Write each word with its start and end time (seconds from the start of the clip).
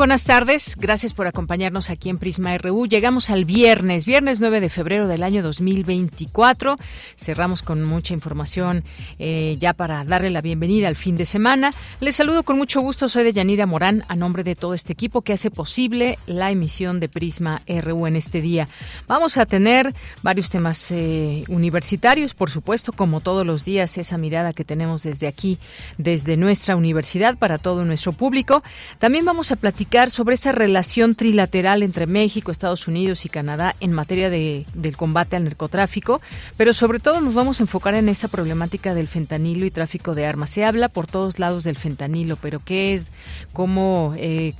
Buenas 0.00 0.24
tardes, 0.24 0.76
gracias 0.78 1.12
por 1.12 1.26
acompañarnos 1.26 1.90
aquí 1.90 2.08
en 2.08 2.16
Prisma 2.16 2.56
RU. 2.56 2.86
Llegamos 2.86 3.28
al 3.28 3.44
viernes, 3.44 4.06
viernes 4.06 4.40
9 4.40 4.62
de 4.62 4.70
febrero 4.70 5.06
del 5.06 5.22
año 5.22 5.42
2024. 5.42 6.78
Cerramos 7.16 7.60
con 7.60 7.84
mucha 7.84 8.14
información 8.14 8.82
eh, 9.18 9.58
ya 9.58 9.74
para 9.74 10.02
darle 10.06 10.30
la 10.30 10.40
bienvenida 10.40 10.88
al 10.88 10.96
fin 10.96 11.18
de 11.18 11.26
semana. 11.26 11.72
Les 12.00 12.16
saludo 12.16 12.44
con 12.44 12.56
mucho 12.56 12.80
gusto, 12.80 13.10
soy 13.10 13.24
de 13.24 13.34
Yanira 13.34 13.66
Morán, 13.66 14.02
a 14.08 14.16
nombre 14.16 14.42
de 14.42 14.56
todo 14.56 14.72
este 14.72 14.94
equipo 14.94 15.20
que 15.20 15.34
hace 15.34 15.50
posible 15.50 16.18
la 16.24 16.50
emisión 16.50 16.98
de 16.98 17.10
Prisma 17.10 17.60
RU 17.68 18.06
en 18.06 18.16
este 18.16 18.40
día. 18.40 18.70
Vamos 19.06 19.36
a 19.36 19.44
tener 19.44 19.94
varios 20.22 20.48
temas 20.48 20.90
eh, 20.92 21.44
universitarios, 21.48 22.32
por 22.32 22.48
supuesto, 22.48 22.92
como 22.94 23.20
todos 23.20 23.44
los 23.44 23.66
días, 23.66 23.98
esa 23.98 24.16
mirada 24.16 24.54
que 24.54 24.64
tenemos 24.64 25.02
desde 25.02 25.26
aquí, 25.26 25.58
desde 25.98 26.38
nuestra 26.38 26.74
universidad 26.74 27.36
para 27.36 27.58
todo 27.58 27.84
nuestro 27.84 28.12
público. 28.12 28.62
También 28.98 29.26
vamos 29.26 29.52
a 29.52 29.56
platicar 29.56 29.89
sobre 29.90 30.34
esa 30.34 30.52
relación 30.52 31.16
trilateral 31.16 31.82
entre 31.82 32.06
México, 32.06 32.52
Estados 32.52 32.86
Unidos 32.86 33.24
y 33.26 33.28
Canadá 33.28 33.74
en 33.80 33.92
materia 33.92 34.30
de, 34.30 34.64
del 34.72 34.96
combate 34.96 35.34
al 35.34 35.42
narcotráfico, 35.42 36.20
pero 36.56 36.72
sobre 36.74 37.00
todo 37.00 37.20
nos 37.20 37.34
vamos 37.34 37.58
a 37.58 37.64
enfocar 37.64 37.94
en 37.94 38.08
esta 38.08 38.28
problemática 38.28 38.94
del 38.94 39.08
fentanilo 39.08 39.66
y 39.66 39.72
tráfico 39.72 40.14
de 40.14 40.26
armas. 40.26 40.50
Se 40.50 40.64
habla 40.64 40.88
por 40.88 41.08
todos 41.08 41.40
lados 41.40 41.64
del 41.64 41.76
fentanilo, 41.76 42.36
pero 42.36 42.60
¿qué 42.60 42.94
es? 42.94 43.10
¿Cómo, 43.52 44.14
eh, 44.16 44.54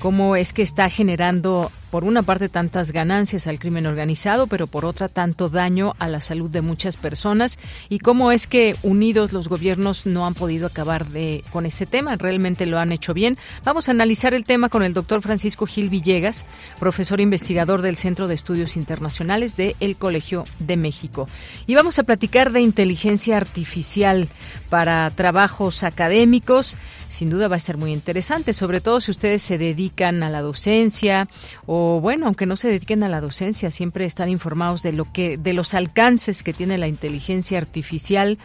cómo 0.00 0.36
es 0.36 0.52
que 0.52 0.62
está 0.62 0.88
generando 0.90 1.70
por 1.90 2.04
una 2.04 2.22
parte 2.22 2.48
tantas 2.48 2.92
ganancias 2.92 3.46
al 3.46 3.58
crimen 3.58 3.86
organizado, 3.86 4.46
pero 4.48 4.66
por 4.66 4.84
otra 4.84 5.08
tanto 5.08 5.48
daño 5.48 5.94
a 5.98 6.08
la 6.08 6.20
salud 6.20 6.50
de 6.50 6.60
muchas 6.60 6.96
personas 6.96 7.58
y 7.88 8.00
cómo 8.00 8.32
es 8.32 8.46
que 8.46 8.76
unidos 8.82 9.32
los 9.32 9.48
gobiernos 9.48 10.04
no 10.04 10.26
han 10.26 10.34
podido 10.34 10.66
acabar 10.66 11.06
de 11.06 11.44
con 11.52 11.64
este 11.64 11.86
tema, 11.86 12.16
realmente 12.16 12.66
lo 12.66 12.78
han 12.78 12.92
hecho 12.92 13.14
bien. 13.14 13.38
Vamos 13.64 13.88
a 13.88 13.92
analizar 13.92 14.34
el 14.34 14.44
tema 14.44 14.68
con 14.68 14.82
el 14.82 14.92
doctor 14.92 15.22
Francisco 15.22 15.66
Gil 15.66 15.88
Villegas, 15.88 16.44
profesor 16.78 17.20
investigador 17.20 17.82
del 17.82 17.96
Centro 17.96 18.28
de 18.28 18.34
Estudios 18.34 18.76
Internacionales 18.76 19.56
de 19.56 19.76
El 19.80 19.96
Colegio 19.96 20.44
de 20.58 20.76
México. 20.76 21.28
Y 21.66 21.76
vamos 21.76 21.98
a 21.98 22.02
platicar 22.02 22.52
de 22.52 22.60
inteligencia 22.60 23.36
artificial 23.36 24.28
para 24.68 25.10
trabajos 25.10 25.82
académicos. 25.82 26.76
Sin 27.08 27.30
duda 27.30 27.48
va 27.48 27.56
a 27.56 27.60
ser 27.60 27.76
muy 27.76 27.92
interesante, 27.92 28.52
sobre 28.52 28.80
todo 28.80 29.00
si 29.00 29.10
ustedes 29.10 29.42
se 29.42 29.58
dedican 29.58 30.22
a 30.22 30.30
la 30.30 30.42
docencia 30.42 31.28
o 31.66 32.00
bueno, 32.00 32.26
aunque 32.26 32.46
no 32.46 32.56
se 32.56 32.68
dediquen 32.68 33.02
a 33.02 33.08
la 33.08 33.20
docencia, 33.20 33.70
siempre 33.70 34.04
están 34.04 34.28
informados 34.28 34.82
de 34.82 34.92
lo 34.92 35.10
que 35.12 35.36
de 35.38 35.52
los 35.52 35.74
alcances 35.74 36.42
que 36.42 36.52
tiene 36.52 36.78
la 36.78 36.88
inteligencia 36.88 37.58
artificial. 37.58 38.38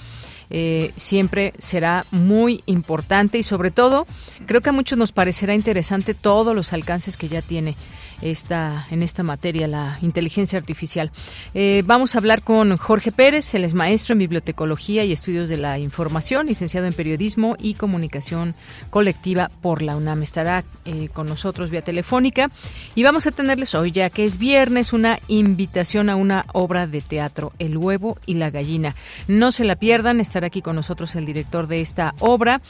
Eh, 0.53 0.91
siempre 0.97 1.53
será 1.59 2.05
muy 2.11 2.61
importante 2.65 3.37
y 3.37 3.43
sobre 3.43 3.71
todo 3.71 4.05
creo 4.47 4.59
que 4.59 4.69
a 4.69 4.73
muchos 4.73 4.97
nos 4.97 5.13
parecerá 5.13 5.55
interesante 5.55 6.13
todos 6.13 6.53
los 6.53 6.73
alcances 6.73 7.15
que 7.15 7.29
ya 7.29 7.41
tiene 7.41 7.77
esta, 8.21 8.87
en 8.91 9.03
esta 9.03 9.23
materia, 9.23 9.67
la 9.67 9.99
inteligencia 10.01 10.57
artificial. 10.57 11.11
Eh, 11.53 11.83
vamos 11.85 12.15
a 12.15 12.19
hablar 12.19 12.43
con 12.43 12.77
Jorge 12.77 13.11
Pérez, 13.11 13.53
él 13.53 13.63
es 13.63 13.73
maestro 13.73 14.13
en 14.13 14.19
bibliotecología 14.19 15.03
y 15.03 15.11
estudios 15.11 15.49
de 15.49 15.57
la 15.57 15.79
información, 15.79 16.47
licenciado 16.47 16.87
en 16.87 16.93
periodismo 16.93 17.55
y 17.59 17.75
comunicación 17.75 18.55
colectiva 18.89 19.51
por 19.61 19.81
la 19.81 19.95
UNAM. 19.95 20.23
Estará 20.23 20.63
eh, 20.85 21.09
con 21.13 21.27
nosotros 21.27 21.69
vía 21.69 21.81
telefónica 21.81 22.49
y 22.95 23.03
vamos 23.03 23.27
a 23.27 23.31
tenerles 23.31 23.75
hoy, 23.75 23.91
ya 23.91 24.09
que 24.09 24.25
es 24.25 24.37
viernes, 24.37 24.93
una 24.93 25.19
invitación 25.27 26.09
a 26.09 26.15
una 26.15 26.45
obra 26.53 26.87
de 26.87 27.01
teatro, 27.01 27.53
El 27.59 27.77
huevo 27.77 28.17
y 28.25 28.35
la 28.35 28.49
gallina. 28.49 28.95
No 29.27 29.51
se 29.51 29.63
la 29.63 29.75
pierdan, 29.75 30.19
estará 30.19 30.47
aquí 30.47 30.61
con 30.61 30.75
nosotros 30.75 31.15
el 31.15 31.25
director 31.25 31.67
de 31.67 31.81
esta 31.81 32.15
obra. 32.19 32.61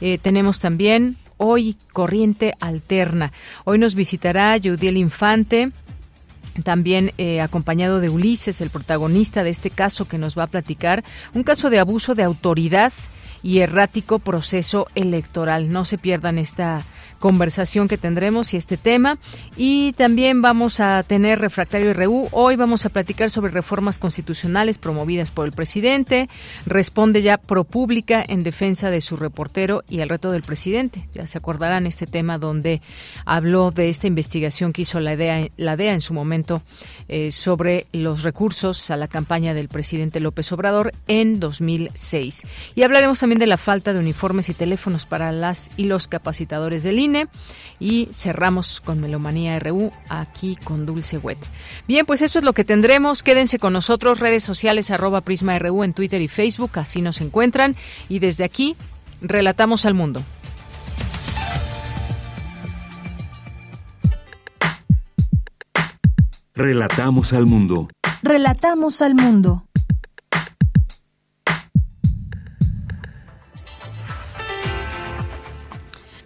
Eh, 0.00 0.18
tenemos 0.18 0.60
también 0.60 1.16
hoy 1.42 1.76
Corriente 1.94 2.54
Alterna. 2.60 3.32
Hoy 3.64 3.78
nos 3.78 3.94
visitará 3.94 4.58
Judiel 4.62 4.98
Infante, 4.98 5.72
también 6.62 7.12
eh, 7.16 7.40
acompañado 7.40 7.98
de 8.00 8.10
Ulises, 8.10 8.60
el 8.60 8.68
protagonista 8.68 9.42
de 9.42 9.48
este 9.48 9.70
caso 9.70 10.06
que 10.06 10.18
nos 10.18 10.36
va 10.36 10.44
a 10.44 10.48
platicar, 10.48 11.02
un 11.32 11.42
caso 11.42 11.70
de 11.70 11.78
abuso 11.78 12.14
de 12.14 12.24
autoridad 12.24 12.92
y 13.42 13.60
errático 13.60 14.18
proceso 14.18 14.86
electoral. 14.94 15.72
No 15.72 15.86
se 15.86 15.96
pierdan 15.96 16.36
esta 16.36 16.84
conversación 17.20 17.86
que 17.86 17.98
tendremos 17.98 18.52
y 18.52 18.56
este 18.56 18.76
tema. 18.76 19.18
Y 19.56 19.92
también 19.92 20.42
vamos 20.42 20.80
a 20.80 21.04
tener 21.04 21.38
Refractario 21.38 21.92
RU. 21.92 22.28
Hoy 22.32 22.56
vamos 22.56 22.86
a 22.86 22.88
platicar 22.88 23.30
sobre 23.30 23.52
reformas 23.52 23.98
constitucionales 23.98 24.78
promovidas 24.78 25.30
por 25.30 25.46
el 25.46 25.52
presidente. 25.52 26.28
Responde 26.66 27.22
ya 27.22 27.36
ProPública 27.36 28.24
en 28.26 28.42
defensa 28.42 28.90
de 28.90 29.00
su 29.00 29.16
reportero 29.16 29.84
y 29.88 30.00
el 30.00 30.08
reto 30.08 30.32
del 30.32 30.42
presidente. 30.42 31.08
Ya 31.14 31.26
se 31.26 31.38
acordarán 31.38 31.86
este 31.86 32.06
tema 32.06 32.38
donde 32.38 32.80
habló 33.26 33.70
de 33.70 33.90
esta 33.90 34.06
investigación 34.06 34.72
que 34.72 34.82
hizo 34.82 34.98
la 34.98 35.14
DEA, 35.14 35.48
la 35.58 35.76
DEA 35.76 35.92
en 35.92 36.00
su 36.00 36.14
momento 36.14 36.62
eh, 37.08 37.30
sobre 37.32 37.86
los 37.92 38.22
recursos 38.22 38.90
a 38.90 38.96
la 38.96 39.08
campaña 39.08 39.52
del 39.52 39.68
presidente 39.68 40.20
López 40.20 40.50
Obrador 40.52 40.92
en 41.06 41.38
2006. 41.38 42.44
Y 42.74 42.82
hablaremos 42.82 43.20
también 43.20 43.38
de 43.38 43.46
la 43.46 43.58
falta 43.58 43.92
de 43.92 43.98
uniformes 43.98 44.48
y 44.48 44.54
teléfonos 44.54 45.04
para 45.04 45.32
las 45.32 45.70
y 45.76 45.84
los 45.84 46.08
capacitadores 46.08 46.82
del 46.82 46.98
INE 46.98 47.09
y 47.78 48.08
cerramos 48.12 48.80
con 48.80 49.00
Melomanía 49.00 49.58
RU 49.58 49.90
aquí 50.08 50.56
con 50.56 50.86
Dulce 50.86 51.18
Wet. 51.18 51.38
Bien, 51.88 52.06
pues 52.06 52.22
esto 52.22 52.38
es 52.38 52.44
lo 52.44 52.52
que 52.52 52.64
tendremos. 52.64 53.22
Quédense 53.22 53.58
con 53.58 53.72
nosotros, 53.72 54.20
redes 54.20 54.42
sociales 54.42 54.90
arroba 54.90 55.22
Prisma 55.22 55.58
RU 55.58 55.84
en 55.84 55.94
Twitter 55.94 56.20
y 56.20 56.28
Facebook, 56.28 56.72
así 56.74 57.02
nos 57.02 57.20
encuentran. 57.20 57.76
Y 58.08 58.18
desde 58.18 58.44
aquí, 58.44 58.76
relatamos 59.20 59.86
al 59.86 59.94
mundo. 59.94 60.22
Relatamos 66.54 67.32
al 67.32 67.46
mundo. 67.46 67.88
Relatamos 68.22 69.00
al 69.00 69.14
mundo. 69.14 69.64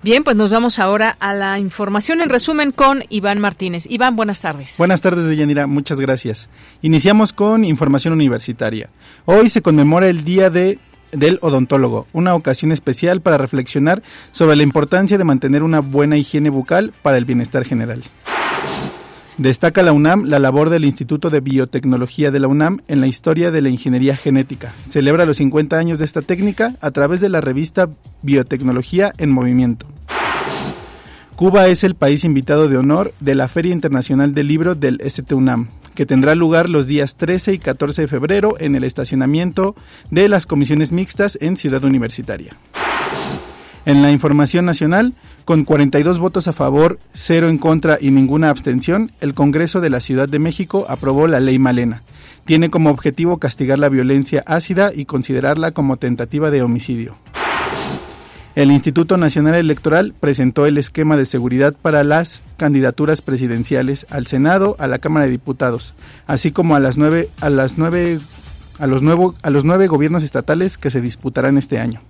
Bien, 0.04 0.22
pues 0.22 0.37
nos 0.37 0.50
vamos 0.50 0.78
ahora 0.78 1.16
a 1.19 1.32
la 1.32 1.59
información 1.59 2.20
en 2.20 2.28
resumen 2.28 2.72
con 2.72 3.04
Iván 3.09 3.41
Martínez. 3.41 3.87
Iván, 3.88 4.16
buenas 4.16 4.42
tardes. 4.42 4.75
Buenas 4.76 5.00
tardes, 5.00 5.25
Deyanira. 5.25 5.66
Muchas 5.66 5.98
gracias. 5.98 6.50
Iniciamos 6.82 7.32
con 7.32 7.65
información 7.65 8.12
universitaria. 8.12 8.91
Hoy 9.25 9.48
se 9.48 9.62
conmemora 9.62 10.06
el 10.09 10.22
Día 10.22 10.50
de 10.50 10.78
del 11.12 11.38
odontólogo, 11.41 12.06
una 12.12 12.34
ocasión 12.34 12.70
especial 12.70 13.22
para 13.22 13.38
reflexionar 13.38 14.03
sobre 14.30 14.56
la 14.56 14.62
importancia 14.62 15.16
de 15.16 15.24
mantener 15.24 15.62
una 15.62 15.80
buena 15.80 16.18
higiene 16.18 16.51
bucal 16.51 16.92
para 17.01 17.16
el 17.16 17.24
bienestar 17.24 17.65
general. 17.65 18.03
Destaca 19.39 19.83
la 19.83 19.92
UNAM 19.92 20.27
la 20.27 20.39
labor 20.39 20.68
del 20.68 20.84
Instituto 20.84 21.30
de 21.30 21.41
Biotecnología 21.41 22.30
de 22.30 22.41
la 22.41 22.48
UNAM 22.48 22.80
en 22.89 23.01
la 23.01 23.06
historia 23.06 23.51
de 23.51 23.62
la 23.62 23.71
ingeniería 23.71 24.16
genética. 24.16 24.74
Celebra 24.86 25.24
los 25.24 25.39
50 25.39 25.78
años 25.78 25.98
de 25.98 26.04
esta 26.04 26.21
técnica 26.21 26.74
a 26.83 26.91
través 26.91 27.22
de 27.22 27.30
la 27.30 27.41
revista 27.41 27.89
Biotecnología 28.22 29.15
en 29.16 29.30
Movimiento. 29.30 29.93
Cuba 31.36 31.66
es 31.66 31.83
el 31.83 31.97
país 31.97 32.22
invitado 32.22 32.69
de 32.69 32.77
honor 32.77 33.13
de 33.19 33.34
la 33.34 33.48
Feria 33.48 33.72
Internacional 33.72 34.34
del 34.34 34.47
Libro 34.47 34.77
del 34.77 35.01
STUNAM, 35.04 35.69
que 35.97 36.07
tendrá 36.07 36.36
lugar 36.36 36.71
los 36.71 36.86
días 36.86 37.16
13 37.16 37.54
y 37.54 37.59
14 37.59 38.03
de 38.03 38.09
febrero 38.09 38.54
en 38.60 38.77
el 38.77 38.84
estacionamiento 38.84 39.75
de 40.13 40.28
las 40.28 40.47
comisiones 40.47 40.92
mixtas 40.92 41.36
en 41.41 41.57
Ciudad 41.57 41.83
Universitaria. 41.83 42.53
En 43.84 44.01
la 44.01 44.13
información 44.13 44.65
nacional, 44.65 45.15
con 45.45 45.65
42 45.65 46.21
votos 46.21 46.47
a 46.47 46.53
favor, 46.53 47.01
cero 47.13 47.48
en 47.48 47.59
contra 47.59 47.98
y 48.01 48.13
ninguna 48.13 48.48
abstención, 48.48 49.10
el 49.21 49.34
Congreso 49.34 49.80
de 49.80 49.91
la 49.91 50.01
Ciudad 50.01 50.28
de 50.28 50.39
México 50.39 50.87
aprobó 50.89 51.27
la 51.27 51.41
Ley 51.41 51.59
Malena. 51.59 52.04
Tiene 52.45 52.71
como 52.71 52.91
objetivo 52.91 53.39
castigar 53.39 53.80
la 53.80 53.89
violencia 53.89 54.45
ácida 54.47 54.92
y 54.95 55.04
considerarla 55.04 55.72
como 55.72 55.97
tentativa 55.97 56.53
de 56.53 56.63
homicidio. 56.63 57.16
El 58.54 58.71
Instituto 58.71 59.16
Nacional 59.16 59.56
Electoral 59.56 60.15
presentó 60.18 60.66
el 60.66 60.78
esquema 60.78 61.16
de 61.16 61.24
seguridad 61.24 61.74
para 61.74 62.04
las 62.04 62.45
candidaturas 62.56 63.21
presidenciales 63.21 64.06
al 64.10 64.28
Senado, 64.28 64.77
a 64.78 64.86
la 64.86 65.01
Cámara 65.01 65.27
de 65.27 65.33
Diputados, 65.33 65.95
así 66.28 66.53
como 66.53 66.77
a 66.77 66.80
las 66.80 66.97
nueve, 66.97 67.30
a 67.41 67.51
las 67.51 67.78
nueve, 67.78 68.21
a 68.78 68.86
los 68.86 69.03
a 69.42 69.51
los 69.51 69.65
nueve 69.65 69.89
gobiernos 69.89 70.22
estatales 70.22 70.78
que 70.78 70.91
se 70.91 71.01
disputarán 71.01 71.59
este 71.59 71.80
año. 71.80 72.01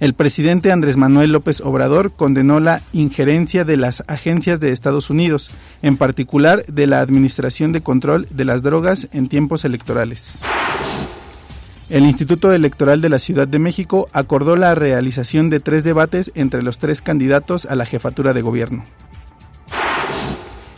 El 0.00 0.14
presidente 0.14 0.72
Andrés 0.72 0.96
Manuel 0.96 1.30
López 1.30 1.60
Obrador 1.60 2.12
condenó 2.12 2.58
la 2.58 2.82
injerencia 2.92 3.64
de 3.64 3.76
las 3.76 4.02
agencias 4.08 4.58
de 4.58 4.72
Estados 4.72 5.10
Unidos, 5.10 5.52
en 5.80 5.96
particular 5.96 6.66
de 6.66 6.88
la 6.88 7.00
Administración 7.00 7.70
de 7.70 7.82
Control 7.82 8.26
de 8.30 8.44
las 8.44 8.64
Drogas 8.64 9.08
en 9.12 9.28
tiempos 9.28 9.64
electorales. 9.64 10.42
El 11.88 12.04
Instituto 12.04 12.52
Electoral 12.52 13.00
de 13.00 13.08
la 13.08 13.20
Ciudad 13.20 13.46
de 13.46 13.60
México 13.60 14.08
acordó 14.12 14.56
la 14.56 14.74
realización 14.74 15.50
de 15.50 15.60
tres 15.60 15.84
debates 15.84 16.32
entre 16.34 16.62
los 16.62 16.78
tres 16.78 17.00
candidatos 17.00 17.64
a 17.64 17.76
la 17.76 17.86
jefatura 17.86 18.32
de 18.32 18.42
gobierno. 18.42 18.84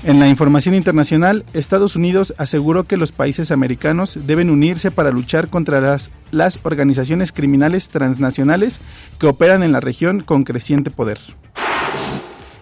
En 0.05 0.21
la 0.21 0.29
información 0.29 0.75
internacional, 0.75 1.47
Estados 1.55 1.97
Unidos 1.97 2.35
aseguró 2.37 2.85
que 2.85 2.99
los 2.99 3.13
países 3.13 3.51
americanos 3.51 4.19
deben 4.27 4.51
unirse 4.51 4.91
para 4.91 5.11
luchar 5.11 5.49
contra 5.49 5.81
las, 5.81 6.59
organizaciones 6.63 7.33
criminales 7.33 7.89
transnacionales 7.89 8.79
que 9.19 9.27
operan 9.27 9.63
en 9.63 9.73
la 9.73 9.81
región 9.81 10.21
con 10.21 10.45
creciente 10.45 10.91
poder. 10.91 11.19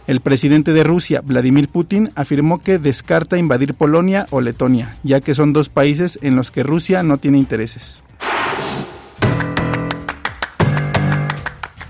El 0.06 0.20
presidente 0.20 0.72
de 0.72 0.84
Rusia, 0.84 1.20
Vladimir 1.20 1.68
Putin, 1.68 2.10
afirmó 2.14 2.62
que 2.62 2.78
descarta 2.78 3.38
invadir 3.38 3.74
Polonia 3.74 4.28
o 4.30 4.40
Letonia, 4.40 4.96
ya 5.02 5.20
que 5.20 5.34
son 5.34 5.52
dos 5.52 5.68
países 5.68 6.20
en 6.22 6.36
los 6.36 6.52
que 6.52 6.62
Rusia 6.62 7.02
no 7.02 7.18
tiene 7.18 7.38
intereses. 7.38 8.04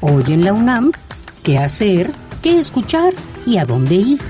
Hoy 0.09 0.23
en 0.29 0.45
la 0.45 0.53
UNAM, 0.53 0.93
¿qué 1.43 1.59
hacer? 1.59 2.13
¿Qué 2.41 2.61
escuchar? 2.61 3.13
¿Y 3.45 3.59
a 3.59 3.65
dónde 3.65 3.97
ir? 3.97 4.21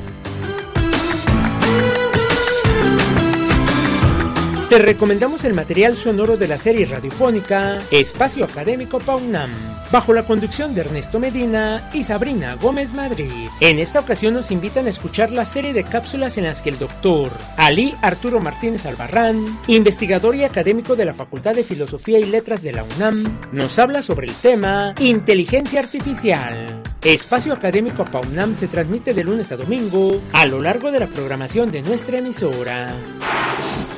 Te 4.70 4.78
recomendamos 4.78 5.44
el 5.44 5.52
material 5.52 5.94
sonoro 5.94 6.38
de 6.38 6.48
la 6.48 6.56
serie 6.56 6.86
radiofónica 6.86 7.76
Espacio 7.90 8.46
Académico 8.46 9.00
PAUNAM, 9.00 9.50
bajo 9.90 10.12
la 10.12 10.24
conducción 10.24 10.74
de 10.74 10.82
Ernesto 10.82 11.18
Medina 11.18 11.88
y 11.92 12.04
Sabrina 12.04 12.54
Gómez 12.54 12.94
Madrid. 12.94 13.48
En 13.60 13.78
esta 13.78 14.00
ocasión 14.00 14.34
nos 14.34 14.50
invitan 14.50 14.86
a 14.86 14.90
escuchar 14.90 15.30
la 15.30 15.44
serie 15.44 15.72
de 15.72 15.84
cápsulas 15.84 16.38
en 16.38 16.44
las 16.44 16.62
que 16.62 16.70
el 16.70 16.78
doctor 16.78 17.30
Ali 17.56 17.94
Arturo 18.02 18.40
Martínez 18.40 18.86
Albarrán, 18.86 19.44
investigador 19.66 20.34
y 20.34 20.44
académico 20.44 20.96
de 20.96 21.04
la 21.04 21.14
Facultad 21.14 21.54
de 21.54 21.64
Filosofía 21.64 22.18
y 22.18 22.24
Letras 22.24 22.62
de 22.62 22.72
la 22.72 22.84
UNAM, 22.84 23.38
nos 23.52 23.78
habla 23.78 24.02
sobre 24.02 24.26
el 24.26 24.34
tema 24.34 24.94
Inteligencia 25.00 25.80
Artificial. 25.80 26.82
Espacio 27.02 27.52
Académico 27.52 28.04
PAUNAM 28.04 28.56
se 28.56 28.66
transmite 28.66 29.14
de 29.14 29.22
lunes 29.22 29.52
a 29.52 29.56
domingo 29.56 30.20
a 30.32 30.44
lo 30.46 30.60
largo 30.60 30.90
de 30.90 30.98
la 30.98 31.06
programación 31.06 31.70
de 31.70 31.82
nuestra 31.82 32.18
emisora. 32.18 32.92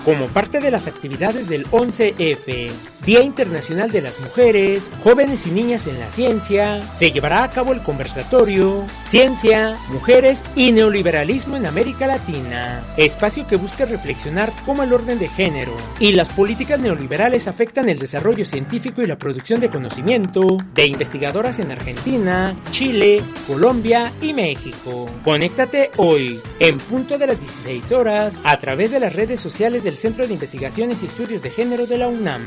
Como 0.08 0.26
parte 0.28 0.58
de 0.60 0.70
las 0.70 0.86
actividades 0.86 1.50
del 1.50 1.66
11F, 1.66 2.70
Día 3.04 3.20
Internacional 3.20 3.90
de 3.90 4.00
las 4.00 4.18
Mujeres, 4.20 4.90
Jóvenes 5.02 5.46
y 5.46 5.50
Niñas 5.50 5.86
en 5.86 6.00
la 6.00 6.06
Ciencia, 6.06 6.80
se 6.98 7.12
llevará 7.12 7.44
a 7.44 7.50
cabo 7.50 7.74
el 7.74 7.82
conversatorio 7.82 8.86
Ciencia, 9.10 9.76
Mujeres 9.90 10.42
y 10.56 10.72
Neoliberalismo 10.72 11.56
en 11.56 11.66
América 11.66 12.06
Latina, 12.06 12.82
espacio 12.96 13.46
que 13.46 13.56
busca 13.56 13.84
reflexionar 13.84 14.50
cómo 14.64 14.82
el 14.82 14.94
orden 14.94 15.18
de 15.18 15.28
género 15.28 15.76
y 16.00 16.12
las 16.12 16.30
políticas 16.30 16.80
neoliberales 16.80 17.46
afectan 17.46 17.90
el 17.90 17.98
desarrollo 17.98 18.46
científico 18.46 19.02
y 19.02 19.06
la 19.06 19.18
producción 19.18 19.60
de 19.60 19.68
conocimiento 19.68 20.56
de 20.72 20.86
investigadoras 20.86 21.58
en 21.58 21.70
Argentina, 21.70 22.56
Chile, 22.70 23.22
Colombia 23.46 24.10
y 24.22 24.32
México. 24.32 25.04
Conéctate 25.22 25.90
hoy, 25.98 26.40
en 26.60 26.78
punto 26.78 27.18
de 27.18 27.26
las 27.26 27.38
16 27.38 27.92
horas, 27.92 28.40
a 28.44 28.58
través 28.58 28.90
de 28.90 29.00
las 29.00 29.14
redes 29.14 29.38
sociales 29.38 29.84
del 29.84 29.97
Centro 29.98 30.28
de 30.28 30.32
Investigaciones 30.32 31.02
y 31.02 31.06
Estudios 31.06 31.42
de 31.42 31.50
Género 31.50 31.84
de 31.84 31.98
la 31.98 32.06
UNAM. 32.06 32.44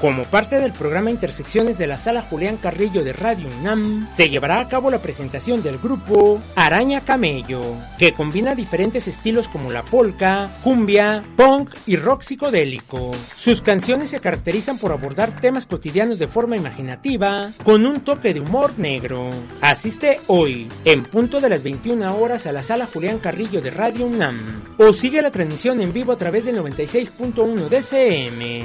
Como 0.00 0.22
parte 0.24 0.60
del 0.60 0.72
programa 0.72 1.10
Intersecciones 1.10 1.76
de 1.76 1.88
la 1.88 1.96
Sala 1.96 2.22
Julián 2.22 2.56
Carrillo 2.56 3.02
de 3.02 3.12
Radio 3.12 3.48
UNAM, 3.60 4.08
se 4.16 4.30
llevará 4.30 4.60
a 4.60 4.68
cabo 4.68 4.92
la 4.92 5.00
presentación 5.00 5.60
del 5.60 5.78
grupo 5.78 6.40
Araña 6.54 7.00
Camello, 7.00 7.62
que 7.98 8.12
combina 8.12 8.54
diferentes 8.54 9.08
estilos 9.08 9.48
como 9.48 9.72
la 9.72 9.82
polka, 9.82 10.50
cumbia, 10.62 11.24
punk 11.36 11.74
y 11.84 11.96
rock 11.96 12.22
psicodélico. 12.22 13.10
Sus 13.36 13.60
canciones 13.60 14.10
se 14.10 14.20
caracterizan 14.20 14.78
por 14.78 14.92
abordar 14.92 15.40
temas 15.40 15.66
cotidianos 15.66 16.20
de 16.20 16.28
forma 16.28 16.56
imaginativa, 16.56 17.50
con 17.64 17.84
un 17.84 18.02
toque 18.02 18.32
de 18.32 18.40
humor 18.40 18.78
negro. 18.78 19.30
Asiste 19.60 20.20
hoy, 20.28 20.68
en 20.84 21.02
punto 21.02 21.40
de 21.40 21.48
las 21.48 21.64
21 21.64 22.18
horas, 22.18 22.46
a 22.46 22.52
la 22.52 22.62
Sala 22.62 22.86
Julián 22.86 23.18
Carrillo 23.18 23.60
de 23.60 23.72
Radio 23.72 24.06
UNAM, 24.06 24.38
o 24.78 24.92
sigue 24.92 25.22
la 25.22 25.32
transmisión 25.32 25.80
en 25.80 25.92
vivo 25.92 26.12
a 26.12 26.16
través 26.16 26.44
del 26.44 26.58
96.1 26.58 27.68
de 27.68 27.78
FM. 27.78 28.64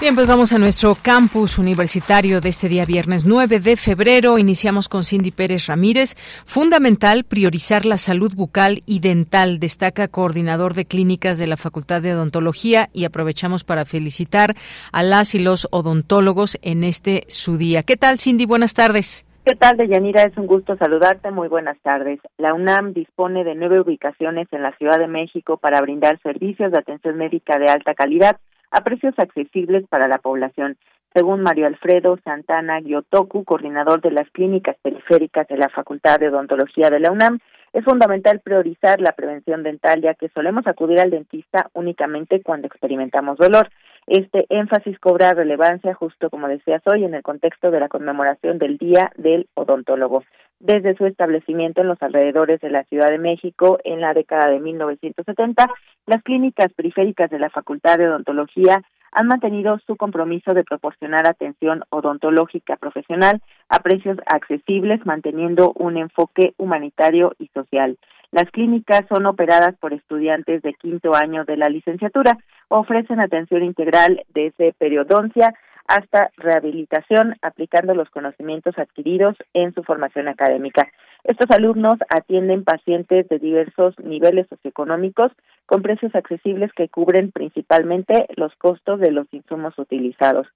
Bien, 0.00 0.14
pues 0.14 0.26
vamos 0.26 0.54
a 0.54 0.58
nuestro 0.58 0.94
campus 0.94 1.58
universitario 1.58 2.40
de 2.40 2.48
este 2.48 2.70
día 2.70 2.86
viernes 2.86 3.26
9 3.26 3.60
de 3.60 3.76
febrero. 3.76 4.38
Iniciamos 4.38 4.88
con 4.88 5.04
Cindy 5.04 5.30
Pérez 5.30 5.66
Ramírez. 5.66 6.14
Fundamental 6.46 7.24
priorizar 7.24 7.84
la 7.84 7.98
salud 7.98 8.32
bucal 8.34 8.82
y 8.86 9.00
dental, 9.00 9.58
destaca 9.58 10.08
coordinador 10.08 10.72
de 10.72 10.86
clínicas 10.86 11.38
de 11.38 11.48
la 11.48 11.58
Facultad 11.58 12.00
de 12.00 12.14
Odontología 12.14 12.88
y 12.94 13.04
aprovechamos 13.04 13.62
para 13.62 13.84
felicitar 13.84 14.54
a 14.90 15.02
las 15.02 15.34
y 15.34 15.38
los 15.38 15.68
odontólogos 15.70 16.58
en 16.62 16.82
este 16.82 17.24
su 17.28 17.58
día. 17.58 17.82
¿Qué 17.82 17.98
tal, 17.98 18.18
Cindy? 18.18 18.46
Buenas 18.46 18.72
tardes. 18.72 19.26
¿Qué 19.44 19.54
tal, 19.54 19.76
Deyanira? 19.76 20.22
Es 20.22 20.36
un 20.38 20.46
gusto 20.46 20.78
saludarte. 20.78 21.30
Muy 21.30 21.48
buenas 21.48 21.76
tardes. 21.82 22.20
La 22.38 22.54
UNAM 22.54 22.94
dispone 22.94 23.44
de 23.44 23.54
nueve 23.54 23.80
ubicaciones 23.80 24.48
en 24.50 24.62
la 24.62 24.72
Ciudad 24.78 24.98
de 24.98 25.08
México 25.08 25.58
para 25.58 25.82
brindar 25.82 26.18
servicios 26.22 26.72
de 26.72 26.78
atención 26.78 27.18
médica 27.18 27.58
de 27.58 27.68
alta 27.68 27.94
calidad 27.94 28.38
a 28.70 28.82
precios 28.82 29.14
accesibles 29.18 29.84
para 29.88 30.08
la 30.08 30.18
población. 30.18 30.76
Según 31.12 31.42
Mario 31.42 31.66
Alfredo 31.66 32.18
Santana 32.22 32.80
Gyotoku, 32.80 33.44
coordinador 33.44 34.00
de 34.00 34.12
las 34.12 34.30
clínicas 34.30 34.76
periféricas 34.80 35.48
de 35.48 35.56
la 35.56 35.68
Facultad 35.68 36.20
de 36.20 36.28
Odontología 36.28 36.88
de 36.88 37.00
la 37.00 37.10
UNAM, 37.10 37.40
es 37.72 37.84
fundamental 37.84 38.40
priorizar 38.40 39.00
la 39.00 39.12
prevención 39.12 39.62
dental 39.62 40.02
ya 40.02 40.14
que 40.14 40.28
solemos 40.28 40.66
acudir 40.66 41.00
al 41.00 41.10
dentista 41.10 41.68
únicamente 41.72 42.42
cuando 42.42 42.66
experimentamos 42.66 43.38
dolor. 43.38 43.70
Este 44.06 44.46
énfasis 44.48 44.98
cobra 44.98 45.34
relevancia, 45.34 45.94
justo 45.94 46.30
como 46.30 46.48
decías 46.48 46.82
hoy, 46.86 47.04
en 47.04 47.14
el 47.14 47.22
contexto 47.22 47.70
de 47.70 47.80
la 47.80 47.88
conmemoración 47.88 48.58
del 48.58 48.76
Día 48.78 49.12
del 49.16 49.48
Odontólogo. 49.54 50.24
Desde 50.60 50.94
su 50.94 51.06
establecimiento 51.06 51.80
en 51.80 51.88
los 51.88 52.02
alrededores 52.02 52.60
de 52.60 52.68
la 52.68 52.84
Ciudad 52.84 53.08
de 53.08 53.18
México 53.18 53.78
en 53.82 54.02
la 54.02 54.12
década 54.12 54.50
de 54.50 54.60
1970, 54.60 55.70
las 56.04 56.22
clínicas 56.22 56.70
periféricas 56.74 57.30
de 57.30 57.38
la 57.38 57.48
Facultad 57.48 57.96
de 57.96 58.06
Odontología 58.06 58.82
han 59.10 59.26
mantenido 59.26 59.78
su 59.86 59.96
compromiso 59.96 60.52
de 60.52 60.62
proporcionar 60.62 61.26
atención 61.26 61.82
odontológica 61.88 62.76
profesional 62.76 63.40
a 63.70 63.80
precios 63.80 64.18
accesibles, 64.26 65.04
manteniendo 65.06 65.72
un 65.76 65.96
enfoque 65.96 66.52
humanitario 66.58 67.32
y 67.38 67.48
social. 67.48 67.96
Las 68.30 68.50
clínicas 68.50 69.06
son 69.08 69.26
operadas 69.26 69.74
por 69.80 69.94
estudiantes 69.94 70.60
de 70.62 70.74
quinto 70.74 71.14
año 71.14 71.44
de 71.46 71.56
la 71.56 71.70
licenciatura, 71.70 72.36
ofrecen 72.68 73.18
atención 73.18 73.64
integral 73.64 74.22
desde 74.34 74.74
periodoncia 74.74 75.54
hasta 75.86 76.30
rehabilitación, 76.36 77.36
aplicando 77.42 77.94
los 77.94 78.10
conocimientos 78.10 78.78
adquiridos 78.78 79.36
en 79.54 79.74
su 79.74 79.82
formación 79.82 80.28
académica. 80.28 80.88
Estos 81.24 81.50
alumnos 81.50 81.96
atienden 82.08 82.64
pacientes 82.64 83.28
de 83.28 83.38
diversos 83.38 83.98
niveles 83.98 84.46
socioeconómicos 84.48 85.32
con 85.66 85.82
precios 85.82 86.14
accesibles 86.14 86.72
que 86.72 86.88
cubren 86.88 87.30
principalmente 87.30 88.26
los 88.36 88.54
costos 88.56 89.00
de 89.00 89.10
los 89.10 89.26
insumos 89.32 89.78
utilizados. 89.78 90.46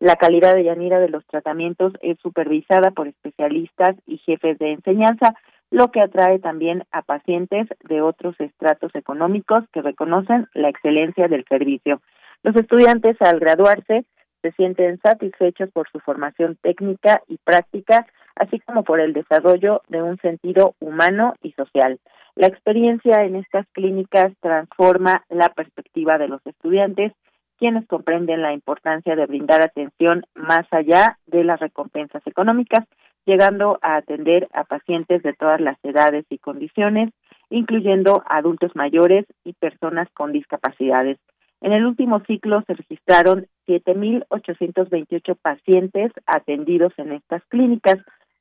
La 0.00 0.16
calidad 0.16 0.54
de 0.54 0.64
Yanira 0.64 0.98
de 0.98 1.08
los 1.08 1.24
tratamientos 1.26 1.92
es 2.00 2.18
supervisada 2.20 2.90
por 2.90 3.06
especialistas 3.06 3.96
y 4.06 4.18
jefes 4.18 4.58
de 4.58 4.72
enseñanza, 4.72 5.34
lo 5.70 5.90
que 5.90 6.00
atrae 6.00 6.38
también 6.38 6.84
a 6.90 7.02
pacientes 7.02 7.68
de 7.88 8.00
otros 8.00 8.38
estratos 8.40 8.94
económicos 8.94 9.64
que 9.72 9.82
reconocen 9.82 10.48
la 10.54 10.68
excelencia 10.68 11.28
del 11.28 11.44
servicio. 11.48 12.00
Los 12.42 12.56
estudiantes 12.56 13.16
al 13.20 13.40
graduarse 13.40 14.04
se 14.44 14.52
sienten 14.52 15.00
satisfechos 15.02 15.70
por 15.70 15.88
su 15.90 16.00
formación 16.00 16.58
técnica 16.60 17.22
y 17.28 17.38
práctica, 17.38 18.06
así 18.36 18.60
como 18.60 18.84
por 18.84 19.00
el 19.00 19.14
desarrollo 19.14 19.80
de 19.88 20.02
un 20.02 20.18
sentido 20.18 20.74
humano 20.80 21.32
y 21.42 21.52
social. 21.52 21.98
La 22.34 22.48
experiencia 22.48 23.24
en 23.24 23.36
estas 23.36 23.66
clínicas 23.72 24.34
transforma 24.40 25.24
la 25.30 25.48
perspectiva 25.48 26.18
de 26.18 26.28
los 26.28 26.44
estudiantes, 26.46 27.12
quienes 27.58 27.86
comprenden 27.86 28.42
la 28.42 28.52
importancia 28.52 29.16
de 29.16 29.24
brindar 29.24 29.62
atención 29.62 30.26
más 30.34 30.66
allá 30.70 31.16
de 31.26 31.42
las 31.42 31.58
recompensas 31.58 32.22
económicas, 32.26 32.84
llegando 33.24 33.78
a 33.80 33.96
atender 33.96 34.48
a 34.52 34.64
pacientes 34.64 35.22
de 35.22 35.32
todas 35.32 35.62
las 35.62 35.78
edades 35.82 36.26
y 36.28 36.36
condiciones, 36.36 37.14
incluyendo 37.48 38.22
adultos 38.26 38.72
mayores 38.74 39.24
y 39.42 39.54
personas 39.54 40.06
con 40.12 40.32
discapacidades. 40.32 41.18
En 41.64 41.72
el 41.72 41.86
último 41.86 42.20
ciclo 42.26 42.62
se 42.66 42.74
registraron 42.74 43.46
7.828 43.66 45.34
pacientes 45.40 46.12
atendidos 46.26 46.92
en 46.98 47.12
estas 47.12 47.42
clínicas, 47.46 47.96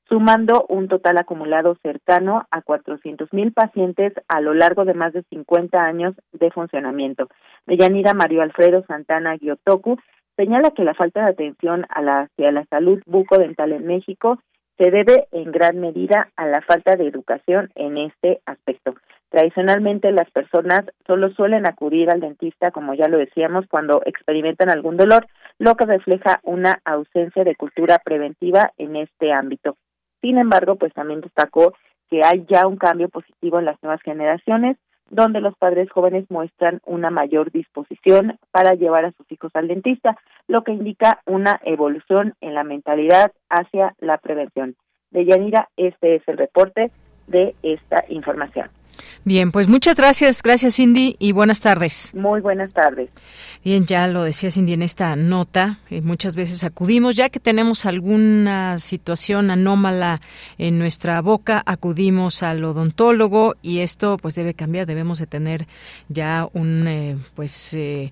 sumando 0.10 0.66
un 0.68 0.90
total 0.90 1.18
acumulado 1.18 1.78
cercano 1.82 2.46
a 2.52 2.62
400.000 2.62 3.54
pacientes 3.54 4.12
a 4.28 4.42
lo 4.42 4.54
largo 4.54 4.84
de 4.84 4.94
más 4.94 5.14
de 5.14 5.24
50 5.30 5.82
años 5.82 6.16
de 6.34 6.52
funcionamiento. 6.52 7.30
Deyanira 7.66 8.14
Mario 8.14 8.42
Alfredo 8.42 8.84
Santana 8.88 9.38
Guiotoku 9.38 9.98
señala 10.36 10.72
que 10.72 10.84
la 10.84 10.94
falta 10.94 11.24
de 11.24 11.32
atención 11.32 11.86
a 11.88 12.02
la, 12.02 12.24
hacia 12.24 12.52
la 12.52 12.66
salud 12.66 13.02
bucodental 13.06 13.72
en 13.72 13.88
México 13.88 14.40
se 14.78 14.92
debe 14.92 15.28
en 15.32 15.50
gran 15.50 15.80
medida 15.80 16.28
a 16.36 16.46
la 16.46 16.62
falta 16.62 16.98
de 16.98 17.08
educación 17.08 17.72
en 17.76 18.00
este 18.00 18.42
aspecto. 18.46 18.96
Tradicionalmente 19.34 20.12
las 20.12 20.30
personas 20.30 20.82
solo 21.08 21.32
suelen 21.32 21.66
acudir 21.66 22.12
al 22.12 22.20
dentista, 22.20 22.70
como 22.70 22.94
ya 22.94 23.08
lo 23.08 23.18
decíamos, 23.18 23.66
cuando 23.68 24.04
experimentan 24.06 24.70
algún 24.70 24.96
dolor, 24.96 25.26
lo 25.58 25.74
que 25.74 25.88
refleja 25.88 26.40
una 26.44 26.82
ausencia 26.86 27.44
de 27.44 27.56
cultura 27.56 27.98
preventiva 27.98 28.74
en 28.78 28.96
este 28.96 29.34
ámbito. 29.34 29.76
Sin 30.22 30.38
embargo, 30.38 30.76
pues 30.76 30.94
también 30.94 31.22
destacó 31.22 31.74
que 32.12 32.24
hay 32.24 32.46
ya 32.48 32.68
un 32.68 32.78
cambio 32.78 33.10
positivo 33.10 33.58
en 33.58 33.66
las 33.66 33.82
nuevas 33.82 34.04
generaciones, 34.04 34.78
donde 35.10 35.42
los 35.42 35.58
padres 35.58 35.90
jóvenes 35.90 36.30
muestran 36.30 36.80
una 36.86 37.10
mayor 37.10 37.52
disposición 37.52 38.38
para 38.52 38.76
llevar 38.76 39.06
a 39.06 39.14
sus 39.14 39.32
hijos 39.32 39.50
al 39.56 39.68
dentista, 39.68 40.16
lo 40.48 40.62
que 40.62 40.74
indica 40.74 41.22
una 41.26 41.60
evolución 41.64 42.36
en 42.40 42.54
la 42.54 42.64
mentalidad 42.64 43.32
hacia 43.50 43.96
la 43.98 44.20
prevención. 44.20 44.76
De 45.10 45.26
Yanira, 45.26 45.70
este 45.76 46.18
es 46.18 46.22
el 46.28 46.38
reporte 46.38 46.92
de 47.26 47.56
esta 47.64 48.06
información. 48.10 48.70
Bien, 49.26 49.52
pues 49.52 49.68
muchas 49.68 49.96
gracias, 49.96 50.42
gracias 50.42 50.76
Cindy 50.76 51.16
y 51.20 51.32
buenas 51.32 51.62
tardes. 51.62 52.14
Muy 52.14 52.42
buenas 52.42 52.72
tardes. 52.72 53.10
Bien, 53.64 53.86
ya 53.86 54.08
lo 54.08 54.24
decía 54.24 54.52
Cindy 54.52 54.74
en 54.74 54.82
esta 54.82 55.16
nota, 55.16 55.80
eh, 55.90 56.02
muchas 56.02 56.36
veces 56.36 56.66
acudimos, 56.66 57.16
ya 57.16 57.30
que 57.30 57.40
tenemos 57.40 57.86
alguna 57.86 58.78
situación 58.80 59.52
anómala 59.52 60.20
en 60.58 60.80
nuestra 60.80 61.22
boca, 61.22 61.64
acudimos 61.66 62.44
al 62.44 62.62
odontólogo 62.66 63.56
y 63.62 63.80
esto 63.80 64.18
pues 64.18 64.36
debe 64.36 64.54
cambiar, 64.54 64.86
debemos 64.86 65.20
de 65.20 65.28
tener 65.28 65.66
ya 66.10 66.50
un 66.52 66.86
eh, 66.90 67.18
pues 67.36 67.74
eh, 67.74 68.12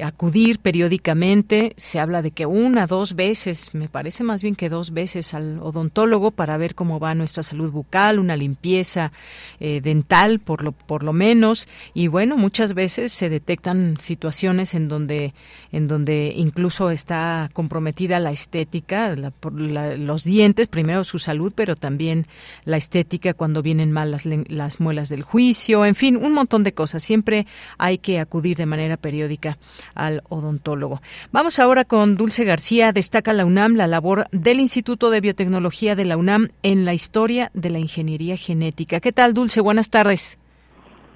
acudir 0.00 0.58
periódicamente. 0.58 1.74
Se 1.76 2.00
habla 2.00 2.22
de 2.22 2.30
que 2.30 2.46
una, 2.46 2.86
dos 2.86 3.14
veces, 3.14 3.70
me 3.74 3.88
parece 3.88 4.24
más 4.24 4.42
bien 4.42 4.54
que 4.54 4.68
dos 4.68 4.92
veces 4.92 5.34
al 5.34 5.58
odontólogo 5.60 6.30
para 6.30 6.56
ver 6.56 6.74
cómo 6.74 6.98
va 6.98 7.14
nuestra 7.14 7.42
salud 7.42 7.70
bucal, 7.70 8.18
una 8.18 8.36
limpieza 8.36 9.12
eh, 9.60 9.80
dental 9.82 10.38
por 10.38 10.62
lo, 10.62 10.72
por 10.72 11.02
lo 11.02 11.12
menos. 11.12 11.68
Y 11.94 12.06
bueno, 12.06 12.36
muchas 12.36 12.74
veces 12.74 13.12
se 13.12 13.28
detectan 13.28 13.96
situaciones 14.00 14.74
en 14.74 14.88
donde, 14.88 15.34
en 15.72 15.88
donde 15.88 16.32
incluso 16.36 16.90
está 16.90 17.50
comprometida 17.52 18.20
la 18.20 18.32
estética, 18.32 19.14
los 19.50 20.24
dientes, 20.24 20.68
primero 20.68 21.04
su 21.04 21.18
salud, 21.18 21.52
pero 21.54 21.76
también 21.76 22.26
la 22.64 22.76
estética 22.76 23.34
cuando 23.34 23.62
vienen 23.62 23.92
mal 23.92 24.10
las, 24.10 24.24
las 24.24 24.80
muelas 24.80 25.08
del 25.08 25.22
juicio, 25.22 25.84
en 25.84 25.94
fin, 25.94 26.16
un 26.16 26.32
montón 26.32 26.62
de 26.64 26.72
cosas. 26.72 27.02
Siempre 27.02 27.46
hay 27.78 27.98
que 27.98 28.20
acudir 28.20 28.56
de 28.56 28.66
manera 28.66 28.96
periódica 28.96 29.58
al 29.94 30.22
odontólogo. 30.28 31.00
Vamos 31.32 31.58
ahora 31.58 31.84
con 31.84 32.14
Dulce 32.14 32.44
García. 32.44 32.92
Destaca 32.92 33.32
la 33.32 33.44
UNAM 33.44 33.74
la 33.74 33.86
labor 33.86 34.24
del 34.32 34.60
Instituto 34.60 35.10
de 35.10 35.20
Biotecnología 35.20 35.94
de 35.94 36.04
la 36.04 36.16
UNAM 36.16 36.48
en 36.62 36.84
la 36.84 36.94
historia 36.94 37.50
de 37.54 37.70
la 37.70 37.78
ingeniería 37.78 38.36
genética. 38.36 39.00
¿Qué 39.00 39.12
tal, 39.12 39.34
Dulce? 39.34 39.60
Buenas 39.60 39.90
tardes. 39.90 40.38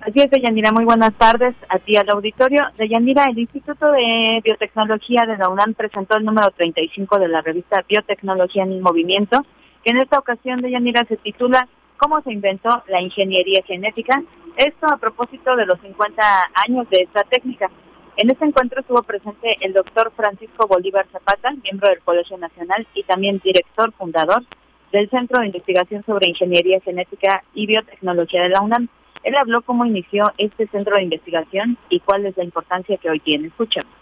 Así 0.00 0.20
es, 0.20 0.30
Deyanira, 0.30 0.70
muy 0.70 0.84
buenas 0.84 1.12
tardes 1.14 1.56
a 1.68 1.80
ti 1.80 1.96
al 1.96 2.08
auditorio. 2.08 2.62
Deyanira, 2.78 3.24
el 3.24 3.38
Instituto 3.40 3.90
de 3.90 4.40
Biotecnología 4.44 5.26
de 5.26 5.36
la 5.36 5.48
UNAM 5.48 5.74
presentó 5.74 6.16
el 6.16 6.24
número 6.24 6.50
35 6.52 7.18
de 7.18 7.26
la 7.26 7.40
revista 7.40 7.84
Biotecnología 7.88 8.62
en 8.62 8.72
el 8.72 8.82
Movimiento, 8.82 9.44
que 9.82 9.90
en 9.90 9.96
esta 9.96 10.18
ocasión, 10.18 10.60
Deyanira, 10.60 11.04
se 11.08 11.16
titula 11.16 11.66
¿Cómo 11.96 12.20
se 12.22 12.32
inventó 12.32 12.82
la 12.88 13.00
ingeniería 13.00 13.62
genética? 13.66 14.22
Esto 14.56 14.86
a 14.86 14.96
propósito 14.96 15.56
de 15.56 15.66
los 15.66 15.80
50 15.80 16.22
años 16.68 16.88
de 16.90 16.98
esta 16.98 17.22
técnica. 17.24 17.68
En 18.16 18.30
este 18.30 18.46
encuentro 18.46 18.80
estuvo 18.80 19.02
presente 19.02 19.58
el 19.60 19.74
doctor 19.74 20.10
Francisco 20.16 20.66
Bolívar 20.66 21.06
Zapata, 21.12 21.50
miembro 21.62 21.90
del 21.90 22.00
Colegio 22.00 22.38
Nacional 22.38 22.86
y 22.94 23.02
también 23.02 23.42
director 23.44 23.92
fundador 23.92 24.42
del 24.90 25.10
Centro 25.10 25.40
de 25.40 25.46
Investigación 25.46 26.02
sobre 26.06 26.30
Ingeniería 26.30 26.80
Genética 26.80 27.44
y 27.52 27.66
Biotecnología 27.66 28.44
de 28.44 28.48
la 28.48 28.62
UNAM. 28.62 28.88
Él 29.22 29.36
habló 29.36 29.60
cómo 29.60 29.84
inició 29.84 30.32
este 30.38 30.66
centro 30.68 30.96
de 30.96 31.02
investigación 31.02 31.76
y 31.90 32.00
cuál 32.00 32.24
es 32.24 32.34
la 32.38 32.44
importancia 32.44 32.96
que 32.96 33.10
hoy 33.10 33.20
tiene. 33.20 33.48
Escuchamos. 33.48 33.92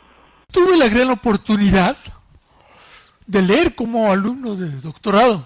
Tuve 0.52 0.76
la 0.76 0.88
gran 0.88 1.10
oportunidad 1.10 1.96
de 3.26 3.42
leer 3.42 3.74
como 3.74 4.12
alumno 4.12 4.54
de 4.54 4.70
doctorado 4.80 5.44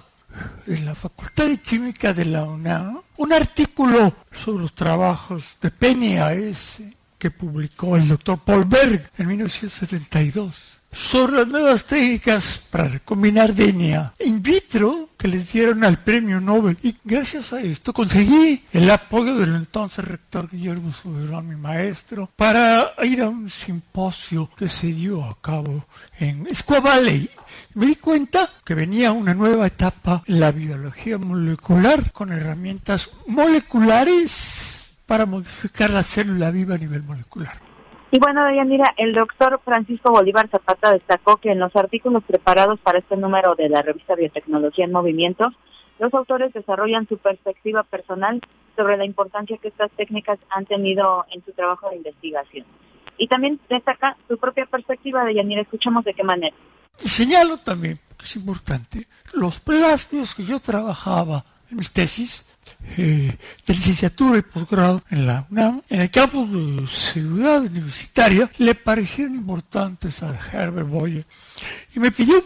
en 0.66 0.84
la 0.84 0.94
Facultad 0.94 1.46
de 1.46 1.62
Química 1.62 2.12
de 2.12 2.26
la 2.26 2.44
UNAM 2.44 3.00
un 3.16 3.32
artículo 3.32 4.12
sobre 4.30 4.60
los 4.60 4.74
trabajos 4.74 5.56
de 5.62 5.70
PNAS 5.70 6.97
que 7.18 7.30
publicó 7.30 7.96
el 7.96 8.08
doctor 8.08 8.38
Paul 8.38 8.64
Berg 8.64 9.10
en 9.18 9.26
1972 9.26 10.78
sobre 10.90 11.36
las 11.36 11.48
nuevas 11.48 11.84
técnicas 11.84 12.66
para 12.70 12.98
combinar 13.00 13.54
DNA 13.54 14.14
in 14.24 14.42
vitro 14.42 15.10
que 15.18 15.28
les 15.28 15.52
dieron 15.52 15.84
al 15.84 15.98
premio 15.98 16.40
Nobel. 16.40 16.78
Y 16.82 16.96
gracias 17.04 17.52
a 17.52 17.60
esto 17.60 17.92
conseguí 17.92 18.62
el 18.72 18.88
apoyo 18.90 19.34
del 19.36 19.54
entonces 19.54 20.04
rector 20.04 20.48
Guillermo 20.48 20.92
Soberón, 20.92 21.48
mi 21.48 21.56
maestro, 21.56 22.30
para 22.36 22.94
ir 23.02 23.22
a 23.22 23.28
un 23.28 23.50
simposio 23.50 24.50
que 24.56 24.68
se 24.68 24.86
dio 24.88 25.24
a 25.24 25.36
cabo 25.40 25.84
en 26.18 26.46
Squaw 26.54 26.80
Valley. 26.80 27.28
Me 27.74 27.86
di 27.86 27.96
cuenta 27.96 28.50
que 28.64 28.74
venía 28.74 29.12
una 29.12 29.34
nueva 29.34 29.66
etapa 29.66 30.22
en 30.26 30.40
la 30.40 30.52
biología 30.52 31.18
molecular 31.18 32.12
con 32.12 32.32
herramientas 32.32 33.10
moleculares 33.26 34.77
para 35.08 35.24
modificar 35.24 35.88
la 35.88 36.02
célula 36.02 36.50
viva 36.50 36.74
a 36.74 36.78
nivel 36.78 37.02
molecular. 37.02 37.56
Y 38.10 38.18
bueno, 38.18 38.42
mira, 38.66 38.94
el 38.98 39.14
doctor 39.14 39.58
Francisco 39.64 40.12
Bolívar 40.12 40.48
Zapata 40.50 40.92
destacó 40.92 41.38
que 41.38 41.50
en 41.50 41.58
los 41.58 41.74
artículos 41.74 42.22
preparados 42.24 42.78
para 42.80 42.98
este 42.98 43.16
número 43.16 43.54
de 43.54 43.70
la 43.70 43.80
revista 43.80 44.14
Biotecnología 44.14 44.84
en 44.84 44.92
Movimiento, 44.92 45.50
los 45.98 46.12
autores 46.12 46.52
desarrollan 46.52 47.08
su 47.08 47.16
perspectiva 47.16 47.82
personal 47.84 48.40
sobre 48.76 48.98
la 48.98 49.06
importancia 49.06 49.56
que 49.56 49.68
estas 49.68 49.90
técnicas 49.92 50.38
han 50.50 50.66
tenido 50.66 51.24
en 51.32 51.42
su 51.44 51.52
trabajo 51.52 51.88
de 51.88 51.96
investigación. 51.96 52.66
Y 53.16 53.28
también 53.28 53.58
destaca 53.68 54.16
su 54.28 54.38
propia 54.38 54.66
perspectiva 54.66 55.24
de 55.24 55.34
Yanira. 55.34 55.62
Escuchamos 55.62 56.04
de 56.04 56.14
qué 56.14 56.22
manera. 56.22 56.54
Y 57.02 57.08
señalo 57.08 57.58
también, 57.58 57.98
que 58.16 58.24
es 58.24 58.36
importante, 58.36 59.06
los 59.32 59.58
plasmios 59.58 60.34
que 60.34 60.44
yo 60.44 60.60
trabajaba 60.60 61.44
en 61.70 61.78
mis 61.78 61.92
tesis 61.92 62.47
eh, 62.96 63.36
de 63.66 63.74
licenciatura 63.74 64.38
y 64.38 64.42
posgrado 64.42 65.02
en 65.10 65.26
la 65.26 65.46
UNAM, 65.50 65.82
en 65.88 66.00
el 66.00 66.10
campus 66.10 66.52
de 66.52 66.86
Ciudad 66.86 67.60
Universitaria, 67.60 68.50
le 68.58 68.74
parecieron 68.74 69.34
importantes 69.34 70.22
a 70.22 70.38
Herbert 70.52 70.88
Boyer 70.88 71.26
y 71.94 72.00
me 72.00 72.10
pidió 72.10 72.44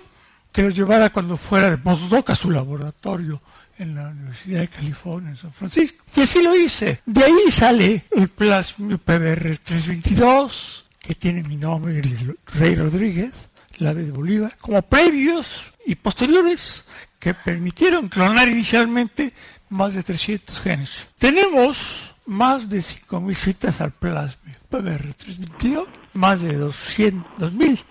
que 0.50 0.62
los 0.62 0.74
llevara 0.74 1.10
cuando 1.10 1.36
fuera 1.36 1.70
de 1.70 1.78
postdoc 1.78 2.30
a 2.30 2.34
su 2.34 2.50
laboratorio 2.50 3.40
en 3.78 3.94
la 3.94 4.08
Universidad 4.08 4.60
de 4.60 4.68
California 4.68 5.30
en 5.30 5.36
San 5.36 5.52
Francisco. 5.52 6.04
Y 6.14 6.20
así 6.20 6.42
lo 6.42 6.54
hice. 6.54 7.00
De 7.06 7.24
ahí 7.24 7.50
sale 7.50 8.04
el 8.10 8.28
plasmio 8.28 8.98
PBR 8.98 9.58
322, 9.58 10.86
que 11.00 11.14
tiene 11.14 11.42
mi 11.42 11.56
nombre, 11.56 11.98
el 11.98 12.36
Rey 12.54 12.74
Rodríguez, 12.74 13.48
la 13.78 13.94
de 13.94 14.10
Bolívar, 14.10 14.56
como 14.60 14.82
previos 14.82 15.72
y 15.86 15.94
posteriores 15.94 16.84
que 17.18 17.34
permitieron 17.34 18.08
clonar 18.08 18.48
inicialmente 18.48 19.32
más 19.72 19.94
de 19.94 20.02
300 20.02 20.60
genes. 20.60 21.08
Tenemos 21.18 22.14
más 22.26 22.68
de 22.68 22.78
5.000 22.78 23.34
citas 23.34 23.80
al 23.80 23.92
plasma 23.92 24.52
PBR322, 24.70 25.86
más 26.14 26.42
de 26.42 26.56
200, 26.56 27.52
2.000 27.52 27.84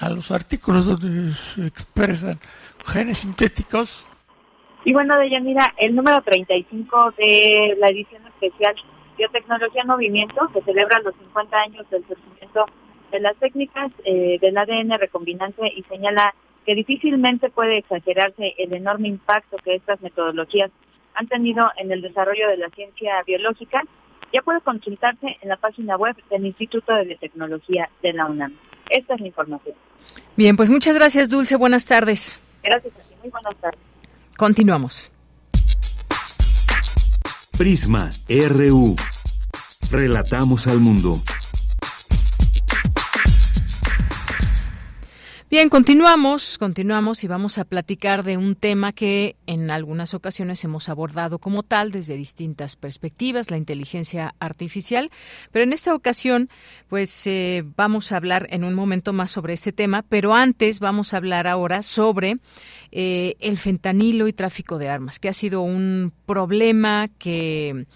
a 0.00 0.10
los 0.10 0.30
artículos 0.30 0.86
donde 0.86 1.34
se 1.34 1.66
expresan 1.66 2.38
genes 2.84 3.18
sintéticos. 3.18 4.06
Y 4.84 4.92
bueno, 4.92 5.18
Deyanira, 5.18 5.74
el 5.78 5.94
número 5.94 6.22
35 6.22 7.14
de 7.16 7.76
la 7.78 7.88
edición 7.88 8.22
especial 8.26 8.74
Biotecnología 9.16 9.82
en 9.82 9.88
Movimiento, 9.88 10.48
que 10.52 10.62
celebra 10.62 11.00
los 11.00 11.14
50 11.16 11.56
años 11.56 11.90
del 11.90 12.06
surgimiento 12.06 12.66
de 13.10 13.20
las 13.20 13.36
técnicas 13.36 13.90
eh, 14.04 14.38
del 14.40 14.56
ADN 14.56 14.98
recombinante 14.98 15.62
y 15.74 15.82
señala 15.84 16.34
que 16.64 16.74
difícilmente 16.74 17.48
puede 17.50 17.78
exagerarse 17.78 18.54
el 18.58 18.72
enorme 18.74 19.08
impacto 19.08 19.56
que 19.64 19.74
estas 19.74 20.00
metodologías 20.02 20.70
han 21.18 21.26
tenido 21.26 21.64
en 21.76 21.90
el 21.90 22.00
desarrollo 22.00 22.48
de 22.48 22.56
la 22.58 22.68
ciencia 22.70 23.22
biológica 23.26 23.82
ya 24.32 24.42
puede 24.42 24.60
consultarse 24.60 25.38
en 25.40 25.48
la 25.48 25.56
página 25.56 25.96
web 25.96 26.14
del 26.30 26.46
Instituto 26.46 26.92
de 26.92 27.04
Biotecnología 27.04 27.88
de 28.02 28.12
la 28.12 28.26
UNAM. 28.26 28.52
Esta 28.90 29.14
es 29.14 29.20
la 29.20 29.26
información. 29.26 29.74
Bien, 30.36 30.56
pues 30.56 30.70
muchas 30.70 30.94
gracias, 30.94 31.28
Dulce. 31.28 31.56
Buenas 31.56 31.86
tardes. 31.86 32.40
Gracias 32.62 32.92
a 32.94 33.00
ti. 33.00 33.14
Muy 33.22 33.30
buenas 33.30 33.56
tardes. 33.56 33.80
Continuamos. 34.36 35.10
Prisma 37.56 38.10
RU. 38.28 38.96
Relatamos 39.90 40.66
al 40.66 40.78
mundo. 40.78 41.20
Bien, 45.50 45.70
continuamos, 45.70 46.58
continuamos 46.58 47.24
y 47.24 47.26
vamos 47.26 47.56
a 47.56 47.64
platicar 47.64 48.22
de 48.22 48.36
un 48.36 48.54
tema 48.54 48.92
que 48.92 49.34
en 49.46 49.70
algunas 49.70 50.12
ocasiones 50.12 50.62
hemos 50.62 50.90
abordado 50.90 51.38
como 51.38 51.62
tal 51.62 51.90
desde 51.90 52.18
distintas 52.18 52.76
perspectivas, 52.76 53.50
la 53.50 53.56
inteligencia 53.56 54.34
artificial, 54.40 55.10
pero 55.50 55.62
en 55.62 55.72
esta 55.72 55.94
ocasión 55.94 56.50
pues 56.88 57.26
eh, 57.26 57.64
vamos 57.76 58.12
a 58.12 58.18
hablar 58.18 58.46
en 58.50 58.62
un 58.62 58.74
momento 58.74 59.14
más 59.14 59.30
sobre 59.30 59.54
este 59.54 59.72
tema, 59.72 60.04
pero 60.06 60.34
antes 60.34 60.80
vamos 60.80 61.14
a 61.14 61.16
hablar 61.16 61.46
ahora 61.46 61.80
sobre 61.80 62.36
eh, 62.92 63.36
el 63.40 63.58
fentanilo 63.58 64.28
y 64.28 64.32
tráfico 64.32 64.78
de 64.78 64.88
armas, 64.88 65.18
que 65.18 65.28
ha 65.28 65.32
sido 65.32 65.62
un 65.62 66.12
problema 66.26 67.08
que 67.18 67.86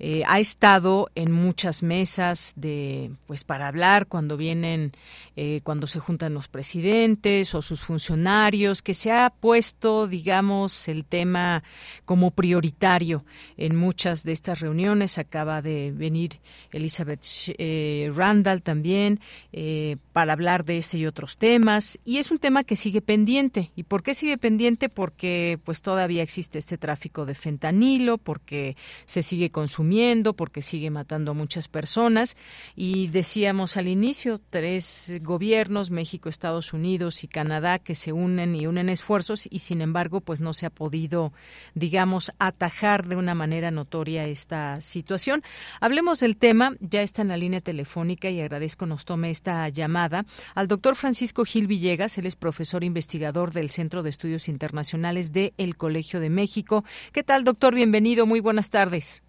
eh, 0.00 0.22
ha 0.28 0.38
estado 0.38 1.10
en 1.16 1.32
muchas 1.32 1.82
mesas 1.82 2.52
de 2.54 3.10
pues 3.26 3.42
para 3.42 3.66
hablar 3.66 4.06
cuando 4.06 4.36
vienen 4.36 4.92
eh, 5.34 5.60
cuando 5.64 5.88
se 5.88 5.98
juntan 5.98 6.34
los 6.34 6.46
presidentes 6.46 7.52
o 7.54 7.62
sus 7.62 7.80
funcionarios 7.80 8.80
que 8.80 8.94
se 8.94 9.10
ha 9.10 9.30
puesto 9.30 10.06
digamos 10.06 10.86
el 10.86 11.04
tema 11.04 11.64
como 12.04 12.30
prioritario 12.30 13.24
en 13.56 13.74
muchas 13.74 14.22
de 14.22 14.32
estas 14.32 14.60
reuniones. 14.60 15.18
Acaba 15.18 15.62
de 15.62 15.92
venir 15.92 16.38
Elizabeth 16.70 17.24
eh, 17.58 18.12
Randall 18.14 18.62
también 18.62 19.20
para 20.12 20.32
hablar 20.32 20.64
de 20.64 20.78
este 20.78 20.98
y 20.98 21.06
otros 21.06 21.38
temas. 21.38 21.98
Y 22.04 22.18
es 22.18 22.30
un 22.30 22.38
tema 22.38 22.64
que 22.64 22.76
sigue 22.76 23.00
pendiente. 23.00 23.72
Y 23.74 23.82
por 23.82 24.02
qué 24.02 24.14
sigue 24.14 24.37
pendiente 24.38 24.88
porque 24.88 25.58
pues 25.64 25.82
todavía 25.82 26.22
existe 26.22 26.58
este 26.58 26.78
tráfico 26.78 27.26
de 27.26 27.34
fentanilo 27.34 28.18
porque 28.18 28.76
se 29.04 29.22
sigue 29.22 29.50
consumiendo 29.50 30.34
porque 30.34 30.62
sigue 30.62 30.90
matando 30.90 31.32
a 31.32 31.34
muchas 31.34 31.68
personas. 31.68 32.36
Y 32.74 33.08
decíamos 33.08 33.76
al 33.76 33.88
inicio, 33.88 34.40
tres 34.50 35.20
gobiernos, 35.22 35.90
México, 35.90 36.28
Estados 36.28 36.72
Unidos 36.72 37.24
y 37.24 37.28
Canadá, 37.28 37.78
que 37.78 37.94
se 37.94 38.12
unen 38.12 38.54
y 38.54 38.66
unen 38.66 38.88
esfuerzos 38.88 39.48
y 39.50 39.58
sin 39.58 39.80
embargo, 39.80 40.20
pues 40.20 40.40
no 40.40 40.54
se 40.54 40.66
ha 40.66 40.70
podido, 40.70 41.32
digamos, 41.74 42.32
atajar 42.38 43.06
de 43.06 43.16
una 43.16 43.34
manera 43.34 43.70
notoria 43.70 44.26
esta 44.26 44.80
situación. 44.80 45.42
Hablemos 45.80 46.20
del 46.20 46.36
tema, 46.36 46.74
ya 46.80 47.02
está 47.02 47.22
en 47.22 47.28
la 47.28 47.36
línea 47.36 47.60
telefónica 47.60 48.30
y 48.30 48.40
agradezco 48.40 48.86
nos 48.86 49.04
tome 49.04 49.30
esta 49.30 49.68
llamada 49.68 50.24
al 50.54 50.68
doctor 50.68 50.96
Francisco 50.96 51.44
Gil 51.44 51.66
Villegas, 51.66 52.18
él 52.18 52.26
es 52.26 52.36
profesor 52.36 52.84
investigador 52.84 53.52
del 53.52 53.70
Centro 53.70 54.02
de 54.02 54.10
Estudios 54.10 54.27
Internacionales 54.48 55.32
de 55.32 55.54
El 55.56 55.76
Colegio 55.76 56.20
de 56.20 56.28
México. 56.28 56.84
¿Qué 57.12 57.22
tal, 57.22 57.44
doctor? 57.44 57.74
Bienvenido, 57.74 58.26
muy 58.26 58.40
buenas 58.40 58.70
tardes. 58.70 59.22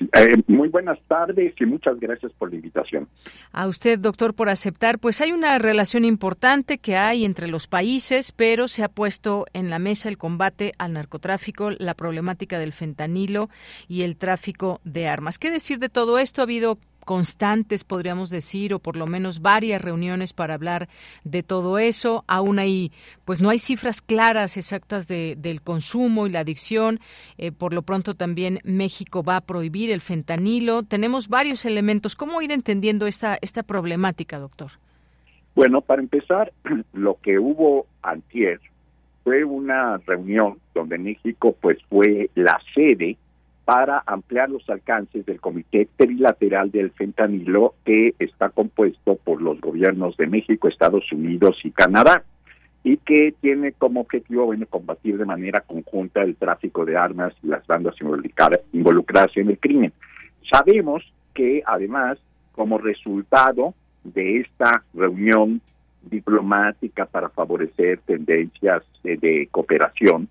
Eh, 0.00 0.42
muy 0.48 0.68
buenas 0.68 0.98
tardes 1.06 1.54
y 1.58 1.66
muchas 1.66 1.98
gracias 2.00 2.32
por 2.32 2.50
la 2.50 2.56
invitación. 2.56 3.08
A 3.52 3.68
usted, 3.68 3.98
doctor, 3.98 4.34
por 4.34 4.48
aceptar. 4.48 4.98
Pues 4.98 5.20
hay 5.20 5.32
una 5.32 5.58
relación 5.58 6.04
importante 6.04 6.78
que 6.78 6.96
hay 6.96 7.24
entre 7.24 7.46
los 7.46 7.68
países, 7.68 8.32
pero 8.32 8.66
se 8.66 8.82
ha 8.82 8.88
puesto 8.88 9.46
en 9.52 9.70
la 9.70 9.78
mesa 9.78 10.08
el 10.08 10.18
combate 10.18 10.72
al 10.78 10.94
narcotráfico, 10.94 11.70
la 11.70 11.94
problemática 11.94 12.58
del 12.58 12.72
fentanilo 12.72 13.48
y 13.86 14.02
el 14.02 14.16
tráfico 14.16 14.80
de 14.84 15.06
armas. 15.06 15.38
¿Qué 15.38 15.50
decir 15.50 15.78
de 15.78 15.88
todo 15.88 16.18
esto? 16.18 16.42
Ha 16.42 16.44
habido 16.44 16.78
constantes, 17.04 17.84
podríamos 17.84 18.30
decir, 18.30 18.74
o 18.74 18.78
por 18.78 18.96
lo 18.96 19.06
menos 19.06 19.40
varias 19.40 19.80
reuniones 19.80 20.32
para 20.32 20.54
hablar 20.54 20.88
de 21.24 21.42
todo 21.42 21.78
eso. 21.78 22.24
Aún 22.26 22.58
hay, 22.58 22.92
pues 23.24 23.40
no 23.40 23.50
hay 23.50 23.58
cifras 23.58 24.02
claras 24.02 24.56
exactas 24.56 25.08
de, 25.08 25.36
del 25.38 25.62
consumo 25.62 26.26
y 26.26 26.30
la 26.30 26.40
adicción. 26.40 27.00
Eh, 27.38 27.52
por 27.52 27.72
lo 27.72 27.82
pronto 27.82 28.14
también 28.14 28.60
México 28.64 29.22
va 29.22 29.36
a 29.36 29.40
prohibir 29.40 29.90
el 29.90 30.00
fentanilo. 30.00 30.82
Tenemos 30.82 31.28
varios 31.28 31.64
elementos. 31.64 32.16
¿Cómo 32.16 32.42
ir 32.42 32.52
entendiendo 32.52 33.06
esta, 33.06 33.38
esta 33.40 33.62
problemática, 33.62 34.38
doctor? 34.38 34.72
Bueno, 35.54 35.80
para 35.80 36.02
empezar, 36.02 36.52
lo 36.92 37.18
que 37.20 37.38
hubo 37.38 37.86
antier 38.02 38.60
fue 39.22 39.44
una 39.44 39.98
reunión 40.06 40.58
donde 40.74 40.98
México 40.98 41.56
pues 41.60 41.78
fue 41.88 42.30
la 42.34 42.60
sede 42.74 43.16
para 43.64 44.02
ampliar 44.06 44.50
los 44.50 44.68
alcances 44.68 45.24
del 45.24 45.40
Comité 45.40 45.88
Trilateral 45.96 46.70
del 46.70 46.90
Fentanilo 46.90 47.74
que 47.84 48.14
está 48.18 48.50
compuesto 48.50 49.16
por 49.16 49.40
los 49.40 49.60
gobiernos 49.60 50.16
de 50.16 50.26
México, 50.26 50.68
Estados 50.68 51.10
Unidos 51.12 51.58
y 51.64 51.70
Canadá 51.70 52.24
y 52.82 52.98
que 52.98 53.34
tiene 53.40 53.72
como 53.72 54.02
objetivo 54.02 54.44
bueno, 54.44 54.66
combatir 54.66 55.16
de 55.16 55.24
manera 55.24 55.60
conjunta 55.60 56.22
el 56.22 56.36
tráfico 56.36 56.84
de 56.84 56.98
armas 56.98 57.32
y 57.42 57.46
las 57.46 57.66
bandas 57.66 57.94
involucradas 58.72 59.34
en 59.36 59.48
el 59.48 59.58
crimen. 59.58 59.92
Sabemos 60.50 61.02
que 61.32 61.62
además, 61.64 62.18
como 62.52 62.76
resultado 62.76 63.72
de 64.04 64.40
esta 64.40 64.84
reunión 64.92 65.62
diplomática 66.02 67.06
para 67.06 67.30
favorecer 67.30 68.00
tendencias 68.04 68.82
de, 69.02 69.48
cooperación, 69.50 70.28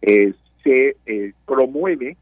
eh, 0.00 0.32
se 0.62 0.96
eh, 1.06 1.32
promueve 1.44 2.16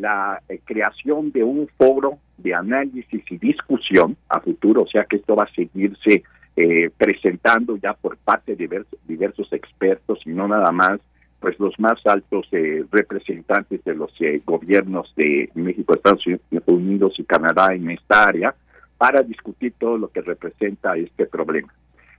la 0.00 0.42
eh, 0.48 0.60
creación 0.64 1.30
de 1.30 1.44
un 1.44 1.68
foro 1.76 2.18
de 2.38 2.54
análisis 2.54 3.22
y 3.30 3.38
discusión 3.38 4.16
a 4.28 4.40
futuro, 4.40 4.82
o 4.82 4.88
sea 4.88 5.04
que 5.04 5.16
esto 5.16 5.36
va 5.36 5.44
a 5.44 5.54
seguirse 5.54 6.22
eh, 6.56 6.90
presentando 6.96 7.76
ya 7.76 7.92
por 7.92 8.16
parte 8.16 8.56
de 8.56 8.84
diversos, 9.06 9.52
expertos 9.52 10.20
y 10.24 10.30
no 10.30 10.48
nada 10.48 10.72
más 10.72 11.00
pues 11.38 11.58
los 11.58 11.78
más 11.78 11.98
altos 12.04 12.46
eh, 12.52 12.84
representantes 12.90 13.82
de 13.84 13.94
los 13.94 14.12
gobiernos 14.44 15.10
de 15.16 15.48
México, 15.54 15.94
Estados 15.94 16.24
Unidos 16.66 17.14
y 17.18 17.24
Canadá 17.24 17.74
en 17.74 17.90
esta 17.90 18.24
área 18.24 18.54
para 18.98 19.22
discutir 19.22 19.72
todo 19.78 19.96
lo 19.96 20.08
que 20.08 20.20
representa 20.20 20.96
este 20.96 21.24
problema. 21.24 21.72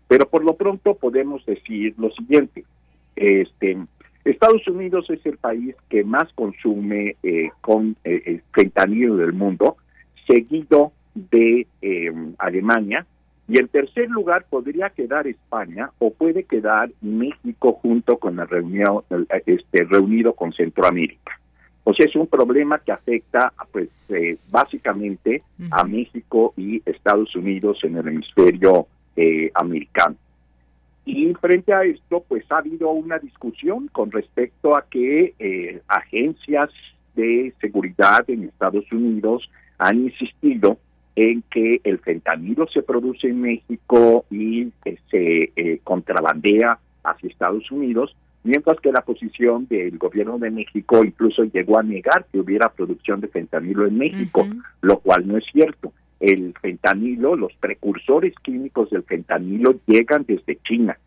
Pero 0.08 0.28
por 0.28 0.44
lo 0.44 0.56
pronto 0.56 0.96
podemos 0.96 1.46
decir 1.46 1.94
lo 2.00 2.10
siguiente, 2.12 2.66
este 3.16 3.78
Estados 4.24 4.68
Unidos 4.68 5.10
es 5.10 5.26
el 5.26 5.38
país 5.38 5.76
que 5.90 6.04
más 6.04 6.32
consume 6.34 7.16
eh, 7.24 7.50
con 7.62 7.96
eh, 8.04 8.42
fentanilo 8.54 9.18
del 9.18 9.34
mundo, 9.34 9.78
seguido 10.28 10.92
de 11.16 11.68
eh, 11.82 12.14
Alemania, 12.38 13.06
y 13.48 13.60
en 13.60 13.68
tercer 13.68 14.10
lugar 14.10 14.46
podría 14.50 14.92
quedar 14.92 15.28
España 15.28 15.90
o 16.00 16.12
puede 16.12 16.44
quedar 16.44 16.90
México 17.02 17.74
junto 17.82 18.18
con 18.18 18.40
el 18.40 18.48
reunión, 18.48 19.04
este, 19.46 19.84
reunido 19.84 20.34
con 20.34 20.54
Centroamérica. 20.54 21.38
O 21.84 21.94
sea, 21.94 22.06
es 22.06 22.16
un 22.16 22.28
problema 22.28 22.80
que 22.80 22.92
afecta 22.92 23.52
pues 23.72 23.90
eh, 24.10 24.38
básicamente 24.52 25.44
a 25.72 25.84
México 25.84 26.54
y 26.56 26.82
Estados 26.86 27.36
Unidos 27.36 27.80
en 27.84 27.98
el 27.98 28.08
hemisferio 28.08 28.88
eh, 29.16 29.52
americano. 29.56 30.16
Y 31.06 31.34
frente 31.36 31.74
a 31.74 31.84
esto, 31.84 32.24
pues 32.28 32.44
ha 32.52 32.58
habido 32.58 32.92
una 32.92 33.18
discusión 33.18 33.88
con 33.92 34.12
respecto 34.12 34.76
a 34.76 34.86
que 34.90 35.34
eh, 35.40 35.82
agencias 35.88 36.70
de 37.16 37.54
seguridad 37.60 38.24
en 38.30 38.44
Estados 38.46 38.90
Unidos 38.92 39.50
han 39.78 40.04
insistido 40.04 40.78
en 41.16 41.44
que 41.52 41.82
el 41.84 42.00
fentanilo 42.00 42.68
se 42.68 42.84
produce 42.84 43.28
en 43.28 43.42
México 43.42 44.26
y 44.30 44.72
se 45.10 45.52
eh, 45.56 45.80
contrabandea 45.84 46.80
hacia 47.04 47.30
Estados 47.30 47.70
Unidos, 47.72 48.16
mientras 48.44 48.80
que 48.80 48.92
la 48.92 49.02
posición 49.02 49.68
del 49.68 49.98
gobierno 49.98 50.38
de 50.38 50.52
México 50.52 51.04
incluso 51.04 51.44
llegó 51.44 51.80
a 51.80 51.84
negar 51.84 52.26
que 52.32 52.40
hubiera 52.40 52.70
producción 52.70 53.20
de 53.20 53.28
fentanilo 53.28 53.86
en 53.88 53.98
México, 53.98 54.48
lo 54.82 55.00
cual 55.00 55.28
no 55.28 55.38
es 55.38 55.44
cierto 55.52 55.92
el 56.22 56.54
fentanilo, 56.62 57.36
los 57.36 57.54
precursores 57.54 58.34
químicos 58.44 58.92
del 58.92 59.04
fentanilo 59.04 59.76
llegan 59.88 60.24
desde 60.28 60.60
China. 60.64 60.98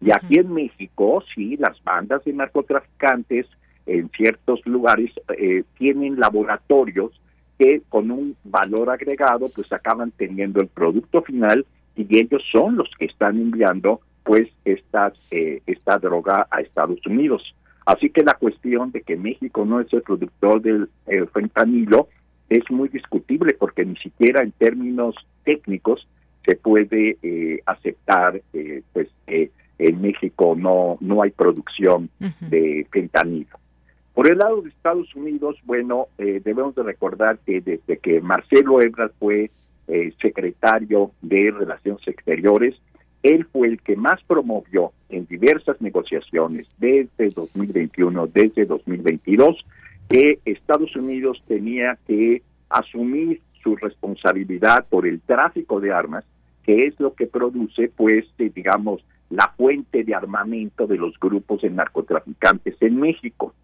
Y 0.00 0.10
aquí 0.10 0.38
en 0.38 0.52
México, 0.52 1.22
sí, 1.34 1.56
las 1.56 1.82
bandas 1.84 2.24
de 2.24 2.32
narcotraficantes 2.32 3.46
en 3.86 4.10
ciertos 4.10 4.60
lugares 4.66 5.12
eh, 5.38 5.62
tienen 5.78 6.18
laboratorios 6.18 7.12
que 7.58 7.82
con 7.88 8.10
un 8.10 8.36
valor 8.42 8.90
agregado 8.90 9.46
pues 9.54 9.72
acaban 9.72 10.10
teniendo 10.10 10.60
el 10.60 10.66
producto 10.66 11.22
final 11.22 11.64
y 11.94 12.18
ellos 12.18 12.42
son 12.50 12.76
los 12.76 12.90
que 12.98 13.04
están 13.04 13.36
enviando 13.36 14.00
pues 14.24 14.48
esta, 14.64 15.12
eh, 15.30 15.62
esta 15.66 15.98
droga 15.98 16.48
a 16.50 16.60
Estados 16.60 17.06
Unidos. 17.06 17.54
Así 17.86 18.10
que 18.10 18.24
la 18.24 18.34
cuestión 18.34 18.90
de 18.90 19.02
que 19.02 19.16
México 19.16 19.64
no 19.64 19.78
es 19.78 19.92
el 19.92 20.02
productor 20.02 20.62
del 20.62 20.88
fentanilo 21.32 22.08
es 22.48 22.70
muy 22.70 22.88
discutible 22.88 23.54
porque 23.58 23.84
ni 23.84 23.96
siquiera 23.96 24.42
en 24.42 24.52
términos 24.52 25.14
técnicos 25.44 26.06
se 26.44 26.56
puede 26.56 27.16
eh, 27.22 27.60
aceptar 27.66 28.40
eh, 28.52 28.82
pues 28.92 29.08
que 29.26 29.50
en 29.78 30.00
México 30.00 30.54
no 30.56 30.98
no 31.00 31.22
hay 31.22 31.30
producción 31.30 32.10
de 32.40 32.86
fentanilo. 32.90 33.58
Por 34.14 34.30
el 34.30 34.38
lado 34.38 34.62
de 34.62 34.68
Estados 34.68 35.12
Unidos, 35.16 35.56
bueno, 35.64 36.06
eh, 36.18 36.40
debemos 36.44 36.76
de 36.76 36.84
recordar 36.84 37.38
que 37.44 37.60
desde 37.60 37.98
que 37.98 38.20
Marcelo 38.20 38.80
Ebrard 38.80 39.10
fue 39.18 39.50
eh, 39.88 40.12
secretario 40.22 41.10
de 41.20 41.50
Relaciones 41.50 42.06
Exteriores, 42.06 42.76
él 43.24 43.44
fue 43.50 43.68
el 43.68 43.80
que 43.80 43.96
más 43.96 44.22
promovió 44.22 44.92
en 45.08 45.26
diversas 45.26 45.80
negociaciones 45.80 46.68
desde 46.78 47.30
2021, 47.30 48.28
desde 48.28 48.66
2022, 48.66 49.64
que 50.08 50.38
Estados 50.44 50.94
Unidos 50.96 51.42
tenía 51.46 51.98
que 52.06 52.42
asumir 52.68 53.40
su 53.62 53.76
responsabilidad 53.76 54.86
por 54.88 55.06
el 55.06 55.20
tráfico 55.20 55.80
de 55.80 55.92
armas, 55.92 56.24
que 56.64 56.86
es 56.86 56.98
lo 57.00 57.14
que 57.14 57.26
produce, 57.26 57.90
pues, 57.94 58.24
eh, 58.38 58.50
digamos, 58.54 59.04
la 59.30 59.52
fuente 59.56 60.04
de 60.04 60.14
armamento 60.14 60.86
de 60.86 60.96
los 60.96 61.18
grupos 61.18 61.62
de 61.62 61.70
narcotraficantes 61.70 62.76
en 62.80 63.00
México. 63.00 63.54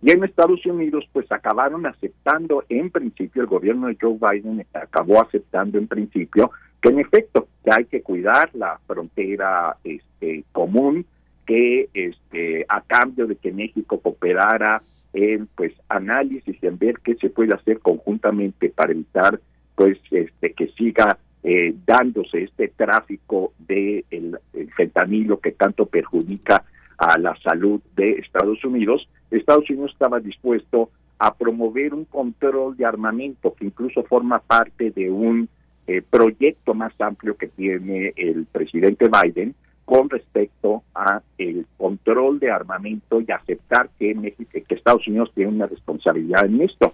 Y 0.00 0.12
en 0.12 0.22
Estados 0.22 0.64
Unidos, 0.64 1.08
pues 1.12 1.30
acabaron 1.32 1.86
aceptando 1.86 2.64
en 2.68 2.90
principio, 2.90 3.42
el 3.42 3.48
gobierno 3.48 3.88
de 3.88 3.96
Joe 4.00 4.16
Biden 4.16 4.64
acabó 4.72 5.20
aceptando 5.20 5.78
en 5.78 5.88
principio 5.88 6.52
que 6.80 6.90
en 6.90 7.00
efecto 7.00 7.48
que 7.64 7.70
hay 7.72 7.84
que 7.86 8.02
cuidar 8.02 8.50
la 8.54 8.78
frontera 8.86 9.76
este, 9.82 10.44
común, 10.52 11.04
que 11.44 11.88
este, 11.94 12.64
a 12.68 12.80
cambio 12.82 13.26
de 13.26 13.36
que 13.36 13.50
México 13.50 13.98
cooperara 13.98 14.82
en 15.12 15.46
pues 15.54 15.72
análisis 15.88 16.56
y 16.60 16.66
en 16.66 16.78
ver 16.78 16.96
qué 17.02 17.14
se 17.16 17.30
puede 17.30 17.54
hacer 17.54 17.80
conjuntamente 17.80 18.68
para 18.70 18.92
evitar 18.92 19.40
pues 19.74 19.98
este 20.10 20.52
que 20.52 20.68
siga 20.68 21.18
eh, 21.42 21.74
dándose 21.86 22.42
este 22.42 22.68
tráfico 22.68 23.52
de 23.58 24.04
el 24.10 24.38
fentanilo 24.76 25.40
que 25.40 25.52
tanto 25.52 25.86
perjudica 25.86 26.64
a 26.98 27.16
la 27.16 27.36
salud 27.36 27.80
de 27.94 28.12
Estados 28.12 28.64
Unidos, 28.64 29.08
Estados 29.30 29.70
Unidos 29.70 29.92
estaba 29.92 30.18
dispuesto 30.18 30.90
a 31.18 31.34
promover 31.34 31.94
un 31.94 32.04
control 32.04 32.76
de 32.76 32.84
armamento 32.84 33.54
que 33.54 33.66
incluso 33.66 34.02
forma 34.04 34.40
parte 34.40 34.90
de 34.90 35.10
un 35.10 35.48
eh, 35.86 36.02
proyecto 36.02 36.74
más 36.74 36.92
amplio 37.00 37.36
que 37.36 37.48
tiene 37.48 38.12
el 38.16 38.46
presidente 38.46 39.08
Biden 39.08 39.54
con 39.88 40.10
respecto 40.10 40.82
a 40.94 41.22
el 41.38 41.64
control 41.78 42.38
de 42.40 42.50
armamento 42.50 43.22
y 43.22 43.32
aceptar 43.32 43.88
que 43.98 44.14
México, 44.14 44.50
que 44.52 44.74
Estados 44.74 45.08
Unidos 45.08 45.32
tiene 45.34 45.50
una 45.50 45.66
responsabilidad 45.66 46.44
en 46.44 46.60
esto. 46.60 46.92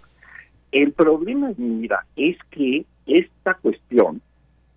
El 0.71 0.93
problema, 0.93 1.51
mira, 1.57 2.07
es 2.15 2.37
que 2.53 2.85
esta 3.05 3.55
cuestión, 3.55 4.23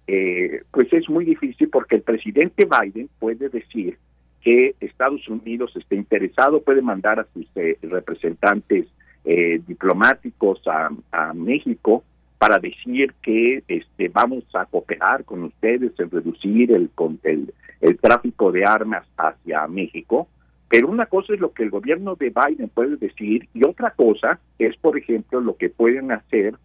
eh, 0.08 0.64
pues 0.72 0.92
es 0.94 1.08
muy 1.08 1.26
difícil 1.26 1.70
porque 1.70 1.98
el 1.98 2.02
presidente 2.02 2.66
Biden 2.66 3.08
puede 3.20 3.50
decir 3.50 4.00
que 4.42 4.74
Estados 4.80 5.28
Unidos 5.28 5.76
esté 5.76 5.96
interesado, 5.96 6.64
puede 6.64 6.82
mandar 6.82 7.20
a 7.20 7.28
sus 7.36 7.46
eh, 7.54 7.78
representantes 7.84 8.88
eh, 9.26 9.62
diplomáticos 9.68 10.60
a, 10.66 11.34
México 11.36 12.04
para 12.38 12.60
decir 12.60 13.14
que 13.22 13.64
este, 13.68 14.10
vamos 14.10 14.44
a 14.54 14.66
cooperar 14.66 15.26
con 15.26 15.44
ustedes 15.44 15.92
en 16.00 16.12
reducir 16.12 16.72
el, 16.72 16.90
el, 17.24 17.54
el 17.82 17.98
tráfico 17.98 18.52
de 18.52 18.66
armas 18.66 19.06
hacia 19.18 19.68
México. 19.68 20.28
Pero 20.70 20.90
una 20.90 21.06
cosa 21.06 21.34
es 21.34 21.40
lo 21.40 21.54
que 21.54 21.64
el 21.64 21.70
gobierno 21.70 22.16
de 22.16 22.30
Biden 22.32 22.70
puede 22.70 22.98
decir 22.98 23.48
y 23.54 23.66
otra 23.66 23.92
cosa 23.92 24.40
es, 24.60 24.76
por 24.78 24.98
ejemplo, 24.98 25.40
lo 25.40 25.56
que 25.56 25.70
pueden 25.70 26.12
hacer 26.12 26.56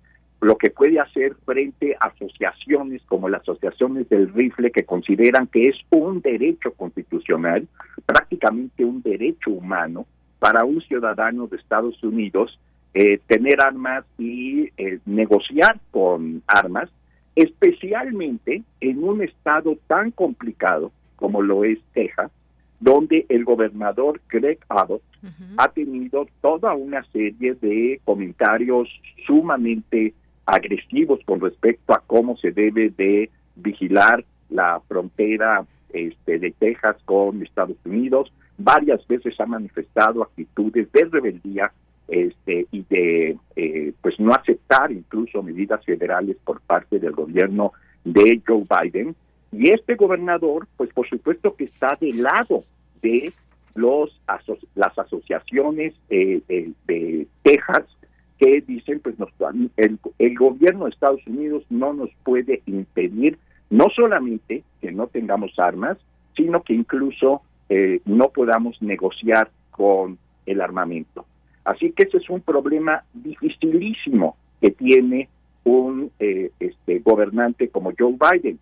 lo 0.43 0.59
que 0.59 0.71
puede 0.71 0.99
hacer 0.99 1.37
frente 1.45 1.97
a 2.01 2.09
asociaciones 2.09 3.01
como 3.07 3.29
las 3.29 3.43
asociaciones 3.43 4.09
del 4.09 4.33
rifle 4.35 4.73
que 4.73 4.85
consideran 4.85 5.47
que 5.47 5.69
es 5.69 5.77
un 5.91 6.21
derecho 6.21 6.73
constitucional, 6.73 7.69
prácticamente 8.05 8.85
un 8.85 9.03
derecho 9.03 9.53
humano 9.53 10.05
para 10.41 10.65
un 10.65 10.81
ciudadano 10.81 11.47
de 11.47 11.59
Estados 11.59 12.03
Unidos 12.03 12.59
eh, 12.95 13.21
tener 13.27 13.61
armas 13.61 14.05
y 14.19 14.69
eh, 14.77 14.99
negociar 15.07 15.81
con 15.91 16.43
armas, 16.47 16.91
especialmente 17.35 18.63
en 18.81 19.03
un 19.03 19.23
estado 19.23 19.79
tan 19.87 20.11
complicado 20.11 20.93
como 21.17 21.41
lo 21.41 21.65
es 21.65 21.79
Texas, 21.95 22.31
donde 22.81 23.25
el 23.29 23.45
gobernador 23.45 24.21
Greg 24.29 24.59
Abbott 24.69 25.03
ha 25.57 25.69
tenido 25.69 26.27
toda 26.41 26.75
una 26.75 27.05
serie 27.13 27.55
de 27.55 28.01
comentarios 28.05 28.89
sumamente 29.25 30.15
agresivos 30.47 31.21
con 31.25 31.41
respecto 31.41 31.95
a 31.95 32.03
cómo 32.07 32.37
se 32.37 32.51
debe 32.51 32.91
de 32.91 33.31
vigilar 33.55 34.25
la 34.51 34.81
frontera 34.89 35.65
este, 35.93 36.39
de 36.39 36.51
Texas 36.51 36.97
con 37.05 37.43
Estados 37.43 37.77
Unidos. 37.85 38.33
Varias 38.59 39.07
veces 39.07 39.39
ha 39.41 39.47
manifestado 39.47 40.23
actitudes 40.23 40.91
de 40.93 41.05
rebeldía 41.05 41.73
este, 42.13 42.67
y 42.71 42.85
de 42.91 43.39
eh, 43.57 43.93
pues 44.03 44.21
no 44.21 44.35
aceptar 44.35 44.93
incluso 44.93 45.43
medidas 45.43 45.83
federales 45.85 46.37
por 46.45 46.61
parte 46.61 46.99
del 46.99 47.13
gobierno 47.13 47.73
de 48.05 48.43
Joe 48.47 48.65
Biden. 48.69 49.17
Y 49.51 49.71
este 49.71 49.95
gobernador, 49.95 50.69
pues 50.77 50.93
por 50.93 51.09
supuesto 51.09 51.57
que 51.57 51.65
está 51.65 51.97
del 51.99 52.23
lado 52.23 52.65
de 53.01 53.33
los 53.75 54.21
las 54.75 54.99
asociaciones 54.99 55.95
eh, 56.11 56.43
de 56.49 57.27
Texas 57.43 57.85
que 58.39 58.61
dicen, 58.61 59.01
pues 59.01 59.19
nos, 59.19 59.31
el, 59.79 59.99
el 60.19 60.35
gobierno 60.37 60.85
de 60.85 60.91
Estados 60.91 61.27
Unidos 61.27 61.65
no 61.71 61.95
nos 61.95 62.11
puede 62.25 62.61
impedir 62.67 63.39
no 63.71 63.89
solamente 63.89 64.65
que 64.83 64.93
no 64.93 65.07
tengamos 65.07 65.59
armas, 65.59 65.97
sino 66.37 66.63
que 66.63 66.75
incluso 66.75 67.41
eh, 67.71 68.01
no 68.05 68.29
podamos 68.29 68.83
negociar 68.83 69.51
con 69.71 70.19
el 70.45 70.61
armamento. 70.61 71.25
Así 71.65 71.93
que 71.93 72.05
ese 72.05 72.19
es 72.19 72.29
un 72.31 72.41
problema 72.41 73.05
dificilísimo 73.13 74.37
que 74.61 74.71
tiene 74.71 75.29
un 75.65 76.11
eh, 76.19 76.51
este, 76.59 76.99
gobernante 77.01 77.69
como 77.69 77.93
Joe 77.97 78.17
Biden. 78.19 78.59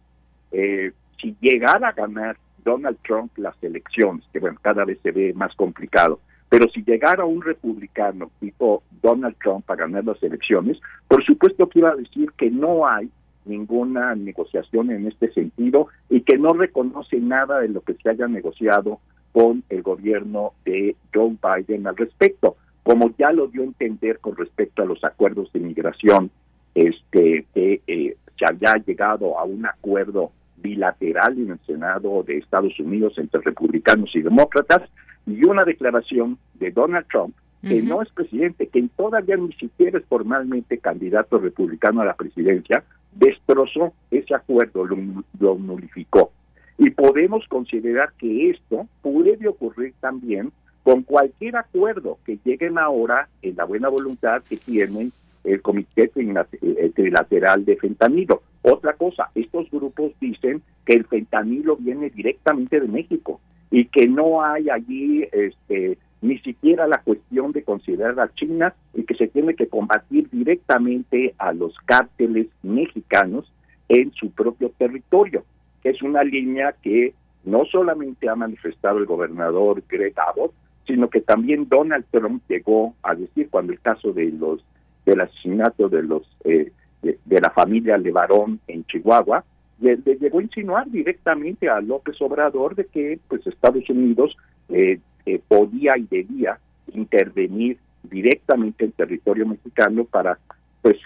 Eh, 0.52 0.92
si 1.20 1.36
llegara 1.40 1.88
a 1.88 1.92
ganar 1.92 2.36
Donald 2.64 2.98
Trump 3.02 3.32
las 3.36 3.54
elecciones, 3.62 4.24
que 4.32 4.38
bueno, 4.38 4.58
cada 4.60 4.84
vez 4.84 4.98
se 5.02 5.12
ve 5.12 5.32
más 5.34 5.54
complicado, 5.54 6.20
pero 6.48 6.68
si 6.70 6.82
llegara 6.82 7.24
un 7.24 7.42
republicano 7.42 8.30
tipo 8.40 8.82
Donald 9.02 9.36
Trump 9.42 9.70
a 9.70 9.76
ganar 9.76 10.04
las 10.04 10.22
elecciones, 10.22 10.78
por 11.08 11.24
supuesto 11.24 11.68
que 11.68 11.78
iba 11.78 11.90
a 11.90 11.96
decir 11.96 12.32
que 12.36 12.50
no 12.50 12.86
hay 12.86 13.08
ninguna 13.44 14.14
negociación 14.14 14.90
en 14.90 15.06
este 15.06 15.32
sentido 15.32 15.88
y 16.08 16.22
que 16.22 16.36
no 16.36 16.52
reconoce 16.52 17.18
nada 17.18 17.60
de 17.60 17.68
lo 17.68 17.80
que 17.80 17.94
se 17.94 18.10
haya 18.10 18.26
negociado 18.26 19.00
con 19.32 19.62
el 19.68 19.82
gobierno 19.82 20.52
de 20.64 20.96
Joe 21.14 21.36
Biden 21.40 21.86
al 21.86 21.96
respecto, 21.96 22.56
como 22.82 23.14
ya 23.18 23.32
lo 23.32 23.48
dio 23.48 23.62
a 23.62 23.66
entender 23.66 24.18
con 24.18 24.36
respecto 24.36 24.82
a 24.82 24.86
los 24.86 25.02
acuerdos 25.04 25.52
de 25.52 25.60
migración, 25.60 26.30
este 26.74 27.46
que 27.54 27.82
eh, 27.86 28.16
se 28.38 28.44
haya 28.44 28.74
llegado 28.84 29.38
a 29.38 29.44
un 29.44 29.66
acuerdo 29.66 30.32
bilateral 30.56 31.38
en 31.38 31.50
el 31.50 31.60
Senado 31.66 32.22
de 32.22 32.38
Estados 32.38 32.78
Unidos 32.78 33.14
entre 33.18 33.40
republicanos 33.40 34.14
y 34.14 34.22
demócratas 34.22 34.82
y 35.26 35.44
una 35.44 35.64
declaración 35.64 36.38
de 36.54 36.70
Donald 36.70 37.06
Trump, 37.08 37.34
que 37.62 37.82
no 37.82 38.00
es 38.00 38.08
presidente, 38.10 38.68
que 38.68 38.88
todavía 38.96 39.36
ni 39.36 39.52
siquiera 39.52 39.98
es 39.98 40.04
formalmente 40.06 40.78
candidato 40.78 41.38
republicano 41.38 42.00
a 42.00 42.06
la 42.06 42.14
presidencia, 42.14 42.82
destrozó 43.14 43.92
ese 44.10 44.34
acuerdo, 44.34 44.86
lo, 44.86 44.96
lo 45.38 45.54
nulificó. 45.56 46.32
Y 46.78 46.88
podemos 46.90 47.46
considerar 47.48 48.12
que 48.16 48.50
esto 48.50 48.86
puede 49.02 49.46
ocurrir 49.46 49.92
también 50.00 50.52
con 50.82 51.02
cualquier 51.02 51.56
acuerdo 51.56 52.18
que 52.24 52.38
lleguen 52.44 52.78
ahora 52.78 53.28
en 53.42 53.56
la 53.56 53.64
buena 53.64 53.88
voluntad 53.88 54.42
que 54.48 54.56
tienen 54.56 55.12
el 55.44 55.62
Comité 55.62 56.08
Trilateral 56.08 57.64
de 57.64 57.76
Fentanilo. 57.76 58.42
Otra 58.62 58.94
cosa, 58.94 59.30
estos 59.34 59.70
grupos 59.70 60.12
dicen 60.20 60.62
que 60.84 60.94
el 60.94 61.04
fentanilo 61.04 61.76
viene 61.76 62.10
directamente 62.10 62.80
de 62.80 62.88
México 62.88 63.40
y 63.70 63.86
que 63.86 64.06
no 64.06 64.42
hay 64.42 64.68
allí 64.68 65.26
este, 65.32 65.96
ni 66.20 66.38
siquiera 66.38 66.86
la 66.86 66.98
cuestión 66.98 67.52
de 67.52 67.62
considerar 67.62 68.18
a 68.20 68.32
China 68.34 68.74
y 68.94 69.04
que 69.04 69.14
se 69.14 69.28
tiene 69.28 69.54
que 69.54 69.68
combatir 69.68 70.28
directamente 70.30 71.34
a 71.38 71.52
los 71.52 71.74
cárteles 71.86 72.48
mexicanos 72.62 73.50
en 73.88 74.12
su 74.12 74.30
propio 74.30 74.70
territorio, 74.76 75.44
que 75.82 75.90
es 75.90 76.02
una 76.02 76.22
línea 76.22 76.74
que 76.82 77.14
no 77.44 77.64
solamente 77.64 78.28
ha 78.28 78.36
manifestado 78.36 78.98
el 78.98 79.06
gobernador 79.06 79.82
Greg 79.88 80.14
Abbott, 80.18 80.52
sino 80.90 81.08
que 81.08 81.20
también 81.20 81.68
Donald 81.68 82.04
Trump 82.10 82.42
llegó 82.48 82.94
a 83.02 83.14
decir 83.14 83.48
cuando 83.50 83.72
el 83.72 83.80
caso 83.80 84.12
de 84.12 84.30
los 84.32 84.64
del 85.06 85.20
asesinato 85.20 85.88
de 85.88 86.02
los 86.02 86.22
eh, 86.44 86.72
de, 87.02 87.40
la 87.40 87.50
familia 87.50 87.96
Levarón 87.96 88.60
en 88.68 88.84
Chihuahua, 88.84 89.44
le, 89.80 89.96
llegó 89.96 90.38
a 90.38 90.42
insinuar 90.42 90.90
directamente 90.90 91.68
a 91.68 91.80
López 91.80 92.20
Obrador 92.20 92.74
de 92.74 92.84
que 92.84 93.18
pues 93.28 93.46
Estados 93.46 93.88
Unidos 93.88 94.36
eh, 94.68 95.00
eh, 95.26 95.40
podía 95.48 95.96
y 95.96 96.02
debía 96.02 96.58
intervenir 96.94 97.78
directamente 98.02 98.84
en 98.84 98.92
territorio 98.92 99.46
mexicano 99.46 100.04
para 100.04 100.38
pues 100.82 100.96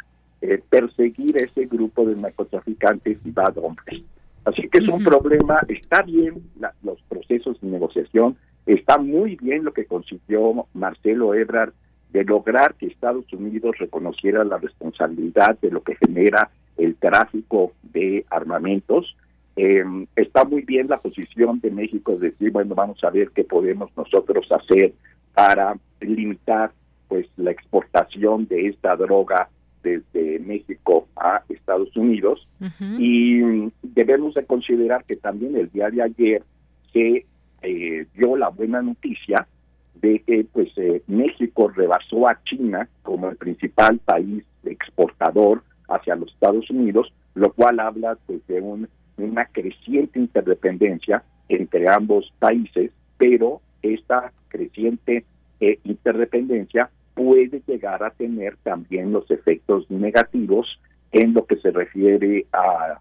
eh, 0.41 0.61
perseguir 0.69 1.37
ese 1.37 1.67
grupo 1.67 2.05
de 2.05 2.17
narcotraficantes 2.17 3.19
y 3.25 3.31
bad 3.31 3.57
hombres. 3.59 4.03
Así 4.45 4.69
que 4.69 4.79
es 4.79 4.89
un 4.89 5.03
problema, 5.03 5.61
está 5.69 6.03
bien 6.03 6.43
los 6.83 7.01
procesos 7.09 7.59
de 7.63 7.69
negociación, 7.69 8.37
está 8.67 8.99
muy 8.99 9.37
bien 9.37 9.65
lo 9.65 9.73
que 9.73 9.87
consiguió 9.87 10.67
Marcelo 10.75 11.35
Ebrard 11.35 11.73
de 12.11 12.25
lograr 12.25 12.75
que 12.75 12.87
Estados 12.87 13.31
Unidos 13.33 13.77
reconociera 13.79 14.45
la 14.45 14.59
responsabilidad 14.59 15.59
de 15.61 15.71
lo 15.71 15.83
que 15.83 15.97
genera 15.97 16.51
el 16.77 16.95
tráfico 16.95 17.73
de 17.83 18.25
armamentos. 18.31 19.17
Eh, 19.57 19.85
está 20.15 20.45
muy 20.45 20.63
bien 20.63 20.89
la 20.89 20.99
posición 20.99 21.61
de 21.61 21.71
México 21.71 22.17
de 22.17 22.31
decir, 22.31 22.53
bueno, 22.53 22.75
vamos 22.75 23.03
a 23.03 23.11
ver 23.11 23.31
qué 23.35 23.45
podemos 23.45 23.91
nosotros 23.97 24.47
hacer 24.51 24.93
para 25.35 25.77
limitar 26.01 26.73
pues 27.09 27.27
la 27.37 27.51
exportación 27.51 28.47
de 28.47 28.69
esta 28.69 28.97
droga 28.97 29.49
desde 29.83 30.39
México 30.39 31.07
a 31.17 31.43
Estados 31.49 31.95
Unidos 31.97 32.47
y 32.99 33.71
debemos 33.83 34.35
de 34.35 34.45
considerar 34.47 35.05
que 35.05 35.17
también 35.17 35.55
el 35.57 35.71
día 35.71 35.91
de 35.91 36.03
ayer 36.03 36.43
se 36.93 37.27
eh, 37.65 38.07
dio 38.15 38.37
la 38.37 38.49
buena 38.49 38.83
noticia 38.83 39.47
de 39.95 40.21
que 40.21 40.47
pues 40.53 40.69
eh, 40.77 41.03
México 41.07 41.69
rebasó 41.69 42.29
a 42.29 42.41
China 42.45 42.89
como 43.03 43.29
el 43.31 43.37
principal 43.37 43.99
país 43.99 44.45
exportador 44.65 45.63
hacia 45.89 46.17
los 46.17 46.33
Estados 46.33 46.69
Unidos, 46.71 47.13
lo 47.35 47.53
cual 47.53 47.81
habla 47.81 48.17
pues 48.27 48.47
de 48.47 48.61
un, 48.61 48.89
una 49.17 49.47
creciente 49.47 50.19
interdependencia 50.19 51.23
entre 51.49 51.89
ambos 51.89 52.33
países, 52.39 52.91
pero 53.19 53.61
esta 53.83 54.33
creciente 54.49 55.25
eh, 55.61 55.79
interdependencia 55.85 56.91
puede 57.15 57.63
llegar 57.67 58.03
a 58.03 58.11
tener 58.11 58.57
también 58.63 59.13
los 59.13 59.31
efectos 59.31 59.89
negativos 59.91 60.81
en 61.13 61.33
lo 61.33 61.47
que 61.47 61.57
se 61.57 61.71
refiere 61.71 62.47
a, 62.53 62.99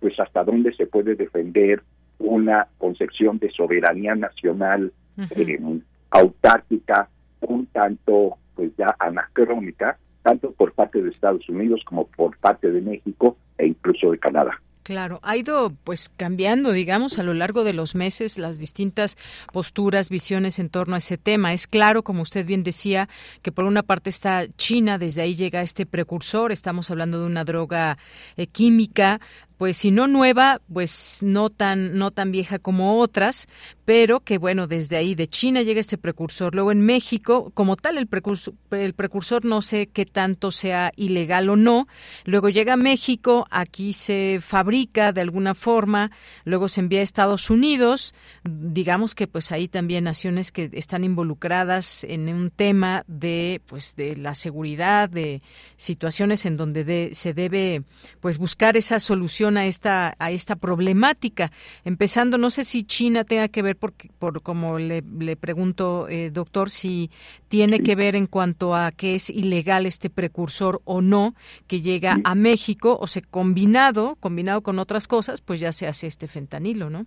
pues 0.00 0.18
hasta 0.20 0.44
dónde 0.44 0.74
se 0.74 0.86
puede 0.86 1.14
defender 1.14 1.82
una 2.18 2.66
concepción 2.78 3.38
de 3.38 3.50
soberanía 3.50 4.14
nacional 4.14 4.92
eh, 5.18 5.80
autárquica 6.10 7.08
un 7.40 7.66
tanto 7.66 8.36
pues 8.54 8.72
ya 8.76 8.94
anacrónica 8.98 9.98
tanto 10.22 10.50
por 10.52 10.72
parte 10.72 11.02
de 11.02 11.10
Estados 11.10 11.48
Unidos 11.48 11.82
como 11.84 12.06
por 12.08 12.36
parte 12.38 12.70
de 12.70 12.80
México 12.80 13.36
e 13.58 13.66
incluso 13.68 14.10
de 14.10 14.18
Canadá. 14.18 14.60
Claro, 14.86 15.18
ha 15.24 15.36
ido 15.36 15.72
pues 15.82 16.08
cambiando, 16.16 16.70
digamos, 16.70 17.18
a 17.18 17.24
lo 17.24 17.34
largo 17.34 17.64
de 17.64 17.72
los 17.72 17.96
meses 17.96 18.38
las 18.38 18.60
distintas 18.60 19.18
posturas, 19.52 20.08
visiones 20.08 20.60
en 20.60 20.68
torno 20.68 20.94
a 20.94 20.98
ese 20.98 21.18
tema. 21.18 21.52
Es 21.52 21.66
claro, 21.66 22.04
como 22.04 22.22
usted 22.22 22.46
bien 22.46 22.62
decía, 22.62 23.08
que 23.42 23.50
por 23.50 23.64
una 23.64 23.82
parte 23.82 24.10
está 24.10 24.46
China, 24.56 24.96
desde 24.96 25.22
ahí 25.22 25.34
llega 25.34 25.62
este 25.62 25.86
precursor, 25.86 26.52
estamos 26.52 26.88
hablando 26.92 27.18
de 27.18 27.26
una 27.26 27.42
droga 27.42 27.98
eh, 28.36 28.46
química, 28.46 29.20
pues 29.58 29.76
si 29.76 29.90
no 29.90 30.06
nueva, 30.06 30.60
pues 30.72 31.18
no 31.22 31.50
tan 31.50 31.96
no 31.96 32.10
tan 32.10 32.30
vieja 32.30 32.58
como 32.58 32.98
otras, 33.00 33.48
pero 33.84 34.20
que 34.20 34.38
bueno, 34.38 34.66
desde 34.66 34.96
ahí 34.96 35.14
de 35.14 35.28
China 35.28 35.62
llega 35.62 35.80
este 35.80 35.96
precursor. 35.96 36.54
Luego 36.54 36.72
en 36.72 36.80
México, 36.80 37.50
como 37.54 37.76
tal 37.76 37.98
el 37.98 38.06
precursor, 38.06 38.54
el 38.70 38.92
precursor 38.92 39.44
no 39.44 39.62
sé 39.62 39.86
qué 39.86 40.04
tanto 40.04 40.50
sea 40.50 40.92
ilegal 40.96 41.48
o 41.48 41.56
no. 41.56 41.86
Luego 42.24 42.48
llega 42.48 42.74
a 42.74 42.76
México, 42.76 43.46
aquí 43.50 43.92
se 43.92 44.40
fabrica 44.42 45.12
de 45.12 45.20
alguna 45.20 45.54
forma, 45.54 46.10
luego 46.44 46.68
se 46.68 46.80
envía 46.80 47.00
a 47.00 47.04
Estados 47.04 47.48
Unidos, 47.48 48.14
digamos 48.44 49.14
que 49.14 49.26
pues 49.26 49.52
ahí 49.52 49.68
también 49.68 50.04
naciones 50.04 50.52
que 50.52 50.70
están 50.72 51.04
involucradas 51.04 52.04
en 52.04 52.28
un 52.28 52.50
tema 52.50 53.04
de 53.06 53.60
pues 53.66 53.94
de 53.96 54.16
la 54.16 54.34
seguridad, 54.34 55.08
de 55.08 55.42
situaciones 55.76 56.44
en 56.44 56.56
donde 56.56 57.10
se 57.14 57.34
debe 57.34 57.84
pues 58.20 58.38
buscar 58.38 58.76
esa 58.76 59.00
solución 59.00 59.45
a 59.56 59.66
esta 59.66 60.14
a 60.18 60.30
esta 60.30 60.56
problemática. 60.56 61.52
Empezando, 61.84 62.38
no 62.38 62.50
sé 62.50 62.64
si 62.64 62.84
China 62.84 63.24
tenga 63.24 63.48
que 63.48 63.62
ver, 63.62 63.76
por, 63.76 63.92
por 64.18 64.42
como 64.42 64.78
le, 64.78 65.02
le 65.18 65.36
pregunto, 65.36 66.08
eh, 66.08 66.30
doctor, 66.30 66.70
si 66.70 67.10
tiene 67.48 67.80
que 67.80 67.94
ver 67.94 68.16
en 68.16 68.26
cuanto 68.26 68.74
a 68.74 68.90
que 68.92 69.14
es 69.14 69.30
ilegal 69.30 69.86
este 69.86 70.10
precursor 70.10 70.80
o 70.84 71.00
no 71.00 71.34
que 71.66 71.80
llega 71.80 72.18
a 72.24 72.34
México 72.34 72.98
o 73.00 73.06
se 73.06 73.22
combinado, 73.22 74.16
combinado 74.20 74.62
con 74.62 74.78
otras 74.78 75.06
cosas, 75.06 75.40
pues 75.40 75.60
ya 75.60 75.72
se 75.72 75.86
hace 75.86 76.06
este 76.06 76.28
fentanilo, 76.28 76.90
¿no? 76.90 77.06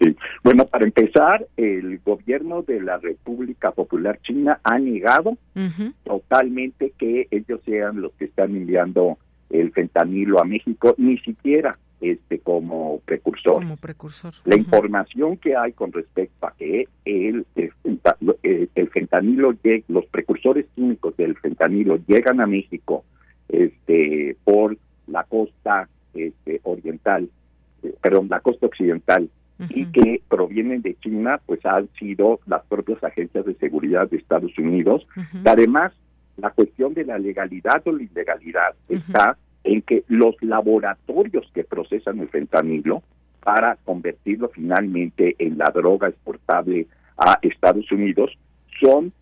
Sí. 0.00 0.16
Bueno, 0.44 0.66
para 0.66 0.84
empezar, 0.84 1.46
el 1.56 1.98
gobierno 1.98 2.62
de 2.62 2.80
la 2.80 2.98
República 2.98 3.72
Popular 3.72 4.20
China 4.22 4.60
ha 4.62 4.78
negado 4.78 5.36
totalmente 6.04 6.92
que 6.96 7.26
ellos 7.30 7.60
sean 7.64 8.00
los 8.00 8.12
que 8.12 8.26
están 8.26 8.54
enviando 8.54 9.18
el 9.50 9.72
fentanilo 9.72 10.40
a 10.40 10.44
México, 10.44 10.94
ni 10.98 11.18
siquiera 11.18 11.78
este 12.00 12.38
como 12.38 13.00
precursor. 13.04 13.54
Como 13.54 13.76
precursor. 13.76 14.32
La 14.44 14.56
información 14.56 15.36
que 15.36 15.56
hay 15.56 15.72
con 15.72 15.92
respecto 15.92 16.46
a 16.46 16.54
que 16.56 16.86
el, 17.04 17.44
el, 17.54 18.88
fentanilo, 18.90 19.54
los 19.88 20.06
precursores 20.06 20.66
químicos 20.74 21.16
del 21.16 21.36
fentanilo 21.36 21.98
llegan 22.06 22.40
a 22.40 22.46
México 22.46 23.04
este 23.48 24.36
por 24.44 24.76
la 25.06 25.24
costa 25.24 25.88
este, 26.14 26.60
oriental, 26.64 27.28
eh, 27.82 27.94
perdón, 28.00 28.28
la 28.28 28.40
costa 28.40 28.66
occidental, 28.66 29.28
y 29.70 29.86
que 29.86 30.22
provienen 30.28 30.82
de 30.82 30.94
China, 31.00 31.40
pues 31.44 31.66
han 31.66 31.88
sido 31.98 32.38
las 32.46 32.64
propias 32.66 33.02
agencias 33.02 33.44
de 33.44 33.54
seguridad 33.54 34.08
de 34.08 34.18
Estados 34.18 34.56
Unidos. 34.56 35.04
Además, 35.44 35.92
la 36.38 36.50
cuestión 36.50 36.94
de 36.94 37.04
la 37.04 37.18
legalidad 37.18 37.82
o 37.86 37.92
la 37.92 38.02
ilegalidad 38.02 38.74
está 38.88 39.36
en 39.64 39.82
que 39.82 40.04
los 40.08 40.36
laboratorios 40.40 41.50
que 41.52 41.64
procesan 41.64 42.20
el 42.20 42.28
fentanilo 42.28 43.02
para 43.40 43.76
convertirlo 43.84 44.48
finalmente 44.48 45.34
en 45.38 45.58
la 45.58 45.70
droga 45.70 46.08
exportable 46.08 46.86
a 47.16 47.38
Estados 47.42 47.90
Unidos 47.90 48.36
son 48.80 49.12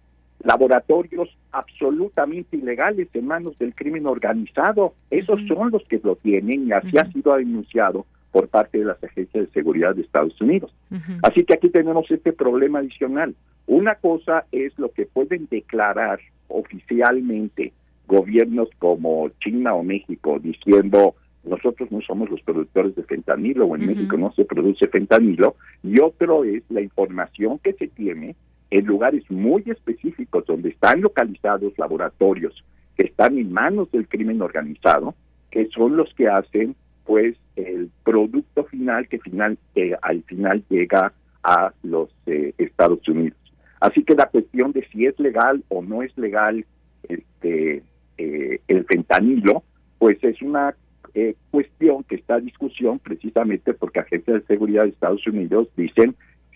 laboratorios 0.44 1.34
absolutamente 1.52 2.56
ilegales 2.56 3.08
en 3.14 3.26
manos 3.26 3.58
del 3.58 3.74
crimen 3.74 4.06
organizado. 4.06 4.94
Esos 5.10 5.40
son 5.48 5.70
los 5.70 5.82
que 5.84 6.00
lo 6.02 6.16
tienen 6.16 6.68
y 6.68 6.72
así 6.72 6.98
ha 6.98 7.10
sido 7.10 7.34
denunciado 7.36 8.06
por 8.30 8.48
parte 8.48 8.78
de 8.78 8.84
las 8.84 9.02
agencias 9.02 9.46
de 9.46 9.52
seguridad 9.52 9.94
de 9.94 10.02
Estados 10.02 10.38
Unidos. 10.40 10.74
Así 11.22 11.44
que 11.44 11.54
aquí 11.54 11.70
tenemos 11.70 12.10
este 12.10 12.34
problema 12.34 12.80
adicional. 12.80 13.34
Una 13.66 13.94
cosa 13.94 14.44
es 14.52 14.78
lo 14.78 14.92
que 14.92 15.06
pueden 15.06 15.48
declarar 15.50 16.20
oficialmente 16.48 17.72
gobiernos 18.06 18.68
como 18.78 19.28
China 19.40 19.74
o 19.74 19.82
México 19.82 20.38
diciendo 20.38 21.14
nosotros 21.44 21.90
no 21.92 22.00
somos 22.00 22.28
los 22.30 22.40
productores 22.42 22.94
de 22.96 23.04
fentanilo 23.04 23.66
o 23.66 23.76
en 23.76 23.86
México 23.86 24.16
no 24.16 24.32
se 24.32 24.44
produce 24.44 24.88
fentanilo 24.88 25.56
y 25.82 26.00
otro 26.00 26.44
es 26.44 26.62
la 26.70 26.80
información 26.80 27.58
que 27.58 27.72
se 27.74 27.88
tiene 27.88 28.34
en 28.70 28.84
lugares 28.84 29.24
muy 29.30 29.62
específicos 29.66 30.44
donde 30.46 30.70
están 30.70 31.00
localizados 31.00 31.72
laboratorios 31.78 32.64
que 32.96 33.04
están 33.04 33.38
en 33.38 33.52
manos 33.52 33.90
del 33.92 34.08
crimen 34.08 34.42
organizado 34.42 35.14
que 35.50 35.68
son 35.68 35.96
los 35.96 36.12
que 36.14 36.28
hacen 36.28 36.74
pues 37.04 37.36
el 37.54 37.90
producto 38.02 38.64
final 38.64 39.08
que 39.08 39.18
final 39.20 39.56
al 40.02 40.22
final 40.24 40.64
llega 40.68 41.12
a 41.42 41.72
los 41.84 42.10
eh, 42.26 42.52
Estados 42.58 43.06
Unidos 43.08 43.38
así 43.80 44.04
que 44.04 44.14
la 44.14 44.26
cuestión 44.26 44.72
de 44.72 44.86
si 44.92 45.06
es 45.06 45.18
legal 45.18 45.64
o 45.68 45.82
no 45.82 46.02
es 46.02 46.16
legal 46.16 46.64
este 47.08 47.82
eh, 48.18 48.60
el 48.68 48.84
fentanilo, 48.86 49.62
pues 49.98 50.22
es 50.22 50.40
una 50.40 50.74
eh, 51.14 51.34
cuestión 51.50 52.04
que 52.04 52.16
está 52.16 52.36
a 52.36 52.40
discusión 52.40 52.98
precisamente 52.98 53.74
porque 53.74 54.00
agencias 54.00 54.40
de 54.40 54.46
seguridad 54.46 54.84
de 54.84 54.90
Estados 54.90 55.26
Unidos 55.26 55.68
dicen 55.76 56.14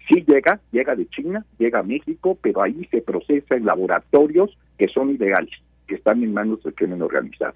sí 0.09 0.25
llega, 0.27 0.61
llega 0.73 0.97
de 0.97 1.09
China, 1.09 1.45
llega 1.59 1.81
a 1.81 1.85
México, 1.85 2.39
pero 2.41 2.63
ahí 2.63 2.87
se 2.91 3.01
procesa 3.01 3.57
en 3.57 3.65
laboratorios 3.65 4.57
que 4.79 4.89
son 4.89 5.11
ilegales, 5.11 5.51
que 5.87 5.95
están 5.95 6.23
en 6.23 6.33
manos 6.33 6.63
del 6.63 6.75
crimen 6.75 7.03
organizado. 7.03 7.55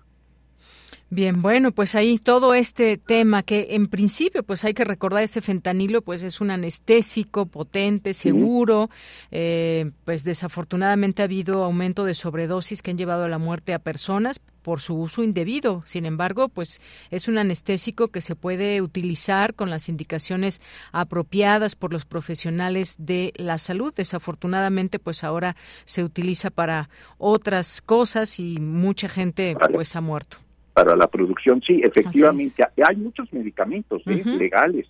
Bien, 1.15 1.43
bueno, 1.43 1.71
pues 1.71 1.95
ahí 1.95 2.19
todo 2.19 2.55
este 2.55 2.99
tema 2.99 3.45
que 3.45 3.69
en 3.71 3.87
principio, 3.87 4.43
pues 4.43 4.65
hay 4.65 4.75
que 4.75 4.83
recordar 4.83 5.23
ese 5.23 5.41
fentanilo, 5.41 6.03
pues 6.03 6.25
es 6.25 6.41
un 6.41 6.51
anestésico 6.51 7.47
potente, 7.47 8.15
seguro, 8.15 8.91
eh, 9.31 9.93
pues 10.05 10.25
desafortunadamente 10.25 11.23
ha 11.23 11.27
habido 11.27 11.63
aumento 11.63 12.05
de 12.05 12.15
sobredosis 12.15 12.83
que 12.83 12.91
han 12.91 12.99
llevado 12.99 13.23
a 13.23 13.29
la 13.29 13.39
muerte 13.39 13.75
a 13.75 13.79
personas 13.79 14.41
por 14.63 14.81
su 14.81 14.97
uso 14.97 15.23
indebido. 15.23 15.85
Sin 15.87 16.05
embargo, 16.05 16.49
pues 16.49 16.81
es 17.13 17.29
un 17.29 17.39
anestésico 17.39 18.09
que 18.09 18.21
se 18.21 18.35
puede 18.35 18.83
utilizar 18.83 19.55
con 19.55 19.71
las 19.71 19.89
indicaciones 19.89 20.61
apropiadas 20.91 21.77
por 21.77 21.93
los 21.93 22.05
profesionales 22.05 22.97
de 22.99 23.33
la 23.37 23.59
salud. 23.59 23.95
Desafortunadamente, 23.95 24.99
pues 24.99 25.23
ahora 25.23 25.55
se 25.85 26.03
utiliza 26.03 26.51
para 26.51 26.89
otras 27.19 27.81
cosas 27.83 28.41
y 28.41 28.59
mucha 28.59 29.09
gente 29.09 29.57
pues 29.73 29.95
ha 29.95 30.01
muerto 30.01 30.44
para 30.75 30.97
la 30.97 31.07
producción, 31.07 31.63
sí, 31.63 31.81
efectivamente, 31.85 32.65
hay 32.87 32.97
muchos 32.97 33.33
medicamentos 33.33 34.03
¿eh? 34.07 34.23
legales 34.25 34.89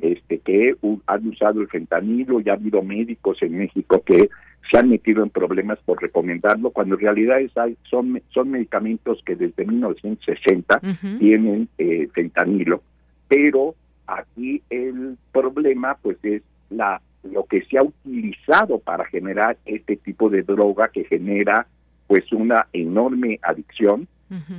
este 0.00 0.38
que 0.38 0.76
han 1.06 1.28
usado 1.28 1.60
el 1.60 1.68
fentanilo 1.68 2.40
y 2.40 2.48
ha 2.48 2.52
habido 2.52 2.82
médicos 2.82 3.42
en 3.42 3.58
México 3.58 4.00
que 4.06 4.30
se 4.70 4.78
han 4.78 4.88
metido 4.88 5.24
en 5.24 5.30
problemas 5.30 5.80
por 5.84 6.00
recomendarlo, 6.00 6.70
cuando 6.70 6.94
en 6.94 7.00
realidad 7.00 7.40
es, 7.40 7.50
son, 7.90 8.22
son 8.30 8.50
medicamentos 8.52 9.20
que 9.26 9.34
desde 9.34 9.66
1960 9.66 10.80
tienen 11.18 11.68
eh, 11.78 12.08
fentanilo, 12.14 12.80
pero 13.26 13.74
aquí 14.06 14.62
el 14.70 15.18
problema 15.32 15.96
pues 16.00 16.16
es 16.22 16.42
la 16.70 17.00
lo 17.24 17.44
que 17.44 17.62
se 17.64 17.78
ha 17.78 17.82
utilizado 17.82 18.78
para 18.78 19.06
generar 19.06 19.56
este 19.64 19.96
tipo 19.96 20.28
de 20.28 20.42
droga 20.42 20.88
que 20.88 21.04
genera 21.04 21.66
pues 22.06 22.30
una 22.32 22.66
enorme 22.72 23.40
adicción 23.42 24.06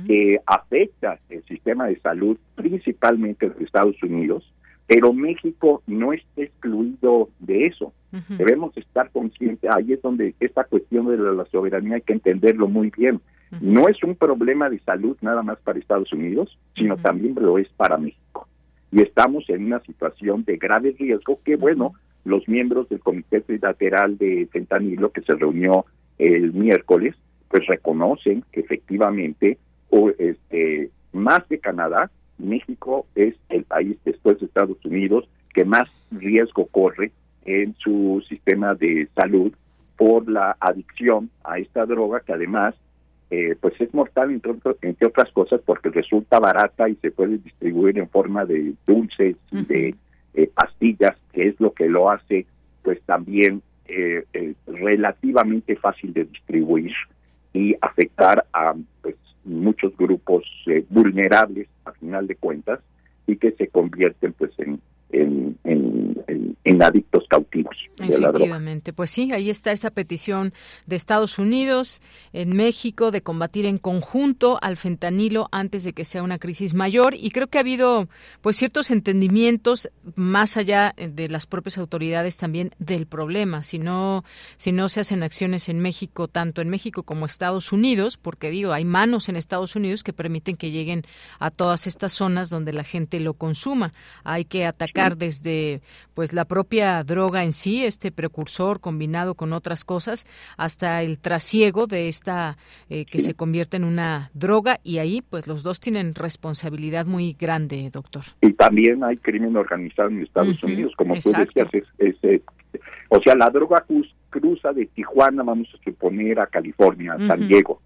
que 0.06 0.38
afecta 0.46 1.18
el 1.28 1.44
sistema 1.44 1.86
de 1.86 1.98
salud 2.00 2.36
principalmente 2.54 3.48
de 3.50 3.64
Estados 3.64 4.00
Unidos, 4.02 4.52
pero 4.86 5.12
México 5.12 5.82
no 5.86 6.12
está 6.12 6.42
excluido 6.42 7.28
de 7.40 7.66
eso. 7.66 7.92
Debemos 8.28 8.74
estar 8.76 9.10
conscientes, 9.10 9.68
ahí 9.74 9.92
es 9.92 10.00
donde 10.00 10.34
esta 10.40 10.64
cuestión 10.64 11.06
de 11.08 11.18
la, 11.18 11.44
soberanía 11.46 11.96
hay 11.96 12.00
que 12.00 12.14
entenderlo 12.14 12.68
muy 12.68 12.90
bien. 12.96 13.20
No 13.60 13.88
es 13.88 14.02
un 14.02 14.14
problema 14.14 14.70
de 14.70 14.78
salud 14.80 15.16
nada 15.20 15.42
más 15.42 15.58
para 15.58 15.78
Estados 15.78 16.12
Unidos, 16.12 16.58
sino 16.74 16.96
también 16.96 17.34
lo 17.38 17.58
es 17.58 17.68
para 17.76 17.98
México. 17.98 18.48
Y 18.90 19.02
estamos 19.02 19.48
en 19.50 19.66
una 19.66 19.80
situación 19.80 20.44
de 20.44 20.56
grave 20.56 20.94
riesgo 20.98 21.40
que, 21.44 21.56
bueno, 21.56 21.92
los 22.24 22.48
miembros 22.48 22.88
del 22.88 23.00
Comité 23.00 23.40
Trilateral 23.40 24.16
de 24.18 24.48
Fentanilo, 24.50 25.10
que 25.10 25.22
se 25.22 25.34
reunió 25.34 25.84
el 26.18 26.52
miércoles, 26.52 27.14
pues 27.48 27.66
reconocen 27.66 28.44
que 28.52 28.60
efectivamente 28.60 29.58
o 29.90 30.10
este, 30.18 30.90
más 31.12 31.48
de 31.48 31.58
Canadá, 31.58 32.10
México 32.38 33.06
es 33.14 33.34
el 33.48 33.64
país 33.64 33.96
después 34.04 34.38
de 34.38 34.46
Estados 34.46 34.84
Unidos 34.84 35.28
que 35.54 35.64
más 35.64 35.88
riesgo 36.10 36.66
corre 36.66 37.12
en 37.44 37.74
su 37.78 38.22
sistema 38.28 38.74
de 38.74 39.08
salud 39.14 39.52
por 39.96 40.28
la 40.28 40.56
adicción 40.60 41.30
a 41.44 41.58
esta 41.58 41.86
droga 41.86 42.20
que 42.20 42.32
además 42.32 42.74
eh, 43.30 43.56
pues 43.60 43.80
es 43.80 43.92
mortal 43.94 44.30
entre, 44.30 44.54
entre, 44.82 45.06
otras 45.06 45.32
cosas 45.32 45.60
porque 45.64 45.88
resulta 45.88 46.38
barata 46.38 46.88
y 46.88 46.94
se 46.96 47.10
puede 47.10 47.38
distribuir 47.38 47.98
en 47.98 48.08
forma 48.08 48.44
de 48.44 48.74
dulces 48.86 49.36
y 49.50 49.64
de 49.64 49.94
eh, 50.34 50.50
pastillas 50.54 51.16
que 51.32 51.48
es 51.48 51.60
lo 51.60 51.72
que 51.72 51.88
lo 51.88 52.10
hace 52.10 52.46
pues 52.82 53.00
también 53.02 53.62
eh, 53.88 54.24
relativamente 54.66 55.76
fácil 55.76 56.12
de 56.12 56.24
distribuir 56.24 56.92
y 57.52 57.74
afectar 57.80 58.44
a 58.52 58.74
pues 59.00 59.16
muchos 59.46 59.96
grupos 59.96 60.44
eh, 60.66 60.84
vulnerables 60.88 61.68
a 61.84 61.92
final 61.92 62.26
de 62.26 62.36
cuentas 62.36 62.80
y 63.26 63.36
que 63.36 63.52
se 63.52 63.68
convierten 63.68 64.32
pues 64.32 64.52
en 64.58 64.80
en, 65.10 65.58
en, 65.64 66.82
adictos 66.82 67.24
cautivos. 67.30 67.74
Efectivamente, 67.98 68.92
pues 68.92 69.10
sí, 69.10 69.30
ahí 69.32 69.48
está 69.48 69.72
esa 69.72 69.90
petición 69.90 70.52
de 70.84 70.96
Estados 70.96 71.38
Unidos, 71.38 72.02
en 72.34 72.54
México, 72.54 73.10
de 73.10 73.22
combatir 73.22 73.64
en 73.64 73.78
conjunto 73.78 74.58
al 74.60 74.76
fentanilo 74.76 75.48
antes 75.52 75.84
de 75.84 75.94
que 75.94 76.04
sea 76.04 76.22
una 76.22 76.38
crisis 76.38 76.74
mayor 76.74 77.14
y 77.14 77.30
creo 77.30 77.46
que 77.46 77.56
ha 77.56 77.62
habido 77.62 78.08
pues 78.42 78.56
ciertos 78.56 78.90
entendimientos 78.90 79.88
más 80.16 80.58
allá 80.58 80.94
de 80.98 81.28
las 81.28 81.46
propias 81.46 81.78
autoridades 81.78 82.36
también 82.36 82.72
del 82.78 83.06
problema, 83.06 83.62
si 83.62 83.78
no, 83.78 84.22
si 84.58 84.70
no 84.72 84.90
se 84.90 85.00
hacen 85.00 85.22
acciones 85.22 85.70
en 85.70 85.80
México, 85.80 86.28
tanto 86.28 86.60
en 86.60 86.68
México 86.68 87.04
como 87.04 87.24
Estados 87.24 87.72
Unidos, 87.72 88.18
porque 88.18 88.50
digo, 88.50 88.74
hay 88.74 88.84
manos 88.84 89.30
en 89.30 89.36
Estados 89.36 89.76
Unidos 89.76 90.02
que 90.02 90.12
permiten 90.12 90.56
que 90.56 90.70
lleguen 90.70 91.04
a 91.38 91.50
todas 91.50 91.86
estas 91.86 92.12
zonas 92.12 92.50
donde 92.50 92.74
la 92.74 92.84
gente 92.84 93.18
lo 93.18 93.32
consuma. 93.32 93.94
Hay 94.24 94.44
que 94.44 94.66
atacar 94.66 94.95
desde 95.16 95.80
pues 96.14 96.32
la 96.32 96.44
propia 96.44 97.02
droga 97.04 97.44
en 97.44 97.52
sí, 97.52 97.84
este 97.84 98.10
precursor 98.10 98.80
combinado 98.80 99.34
con 99.34 99.52
otras 99.52 99.84
cosas, 99.84 100.26
hasta 100.56 101.02
el 101.02 101.18
trasiego 101.18 101.86
de 101.86 102.08
esta 102.08 102.56
eh, 102.88 103.04
que 103.04 103.20
se 103.20 103.34
convierte 103.34 103.76
en 103.76 103.84
una 103.84 104.30
droga 104.34 104.78
y 104.82 104.98
ahí 104.98 105.22
pues 105.22 105.46
los 105.46 105.62
dos 105.62 105.80
tienen 105.80 106.14
responsabilidad 106.14 107.06
muy 107.06 107.36
grande, 107.38 107.90
doctor. 107.90 108.24
Y 108.40 108.52
también 108.54 109.04
hay 109.04 109.16
crimen 109.18 109.56
organizado 109.56 110.08
en 110.08 110.22
Estados 110.22 110.62
Unidos, 110.62 110.92
como 110.96 111.14
tú 111.14 111.30
decías, 111.30 111.68
es, 111.98 112.16
eh, 112.22 112.40
o 113.08 113.20
sea, 113.20 113.34
la 113.34 113.50
droga 113.50 113.84
cruza 114.30 114.72
de 114.72 114.86
Tijuana, 114.86 115.42
vamos 115.42 115.68
a 115.74 115.84
suponer, 115.84 116.40
a 116.40 116.46
California, 116.46 117.14
a 117.14 117.26
San 117.26 117.46
Diego. 117.46 117.80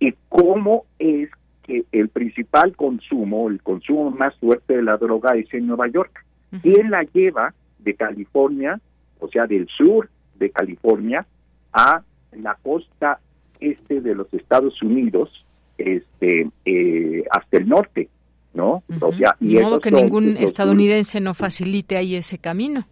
¿Y 0.00 0.14
cómo 0.28 0.84
es 0.98 1.28
que 1.64 1.84
el 1.92 2.08
principal 2.08 2.74
consumo, 2.76 3.48
el 3.48 3.62
consumo 3.62 4.10
más 4.10 4.34
fuerte 4.36 4.76
de 4.76 4.82
la 4.82 4.96
droga 4.96 5.36
es 5.36 5.52
en 5.52 5.66
Nueva 5.66 5.88
York? 5.88 6.24
¿Quién 6.62 6.90
la 6.90 7.02
lleva 7.02 7.54
de 7.78 7.94
California, 7.94 8.80
o 9.20 9.28
sea, 9.28 9.46
del 9.46 9.68
sur 9.68 10.08
de 10.38 10.50
California, 10.50 11.26
a 11.72 12.02
la 12.32 12.54
costa 12.62 13.20
este 13.60 14.00
de 14.00 14.14
los 14.14 14.32
Estados 14.32 14.80
Unidos, 14.82 15.44
este, 15.76 16.48
eh, 16.64 17.24
hasta 17.30 17.56
el 17.56 17.68
norte, 17.68 18.08
¿no? 18.54 18.82
O 19.00 19.12
sea, 19.14 19.36
y 19.40 19.54
de 19.54 19.62
modo 19.62 19.80
que 19.80 19.90
ningún 19.90 20.36
estadounidense 20.36 21.20
no 21.20 21.34
facilite 21.34 21.96
ahí 21.96 22.16
ese 22.16 22.38
camino. 22.38 22.86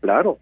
Claro, 0.00 0.38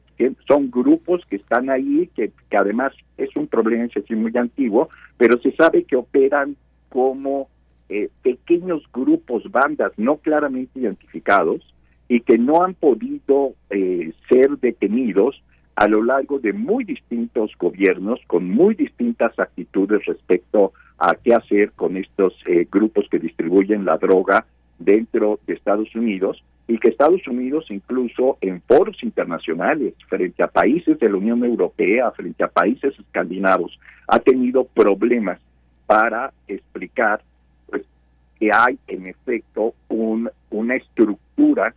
son 0.47 0.71
grupos 0.71 1.25
que 1.29 1.37
están 1.37 1.71
ahí, 1.71 2.11
que, 2.15 2.33
que 2.51 2.57
además 2.57 2.93
es 3.17 3.35
un 3.37 3.47
problema 3.47 3.89
muy 4.11 4.37
antiguo, 4.37 4.89
pero 5.17 5.41
se 5.41 5.53
sabe 5.53 5.85
que 5.85 5.97
operan 5.97 6.57
como 6.89 7.49
eh, 7.89 8.11
pequeños 8.23 8.83
grupos, 8.93 9.45
bandas 9.51 9.93
no 9.97 10.17
claramente 10.17 10.81
identificados, 10.81 11.63
y 12.09 12.21
que 12.21 12.39
no 12.39 12.65
han 12.65 12.75
podido 12.75 13.55
eh, 13.71 14.13
ser 14.29 14.59
detenidos 14.59 15.43
a 15.77 15.87
lo 15.87 16.03
largo 16.03 16.41
de 16.41 16.53
muy 16.53 16.85
distintos 16.85 17.53
gobiernos 17.59 18.19
con 18.27 18.51
muy 18.51 18.75
distintas 18.75 19.39
actitudes 19.39 20.05
respecto 20.07 20.73
a 20.99 21.15
qué 21.15 21.35
hacer 21.35 21.73
con 21.73 21.97
estos 21.97 22.35
eh, 22.47 22.67
grupos 22.71 23.07
que 23.09 23.21
distribuyen 23.21 23.85
la 23.85 23.97
droga 23.97 24.47
dentro 24.79 25.39
de 25.47 25.55
Estados 25.55 25.95
Unidos 25.95 26.43
y 26.67 26.79
que 26.79 26.89
Estados 26.89 27.27
Unidos 27.29 27.67
incluso 27.71 28.39
en 28.41 28.61
foros 28.63 29.03
internacionales 29.03 29.95
frente 30.09 30.43
a 30.43 30.49
países 30.49 30.99
de 30.99 31.09
la 31.09 31.17
Unión 31.17 31.45
Europea, 31.45 32.11
frente 32.11 32.43
a 32.43 32.49
países 32.49 32.99
escandinavos, 32.99 33.79
ha 34.07 34.19
tenido 34.19 34.65
problemas 34.65 35.41
para 35.87 36.33
explicar 36.47 37.23
pues, 37.69 37.85
que 38.39 38.51
hay 38.53 38.79
en 38.89 39.07
efecto 39.07 39.75
un, 39.89 40.29
una 40.51 40.77
estructura 40.77 41.75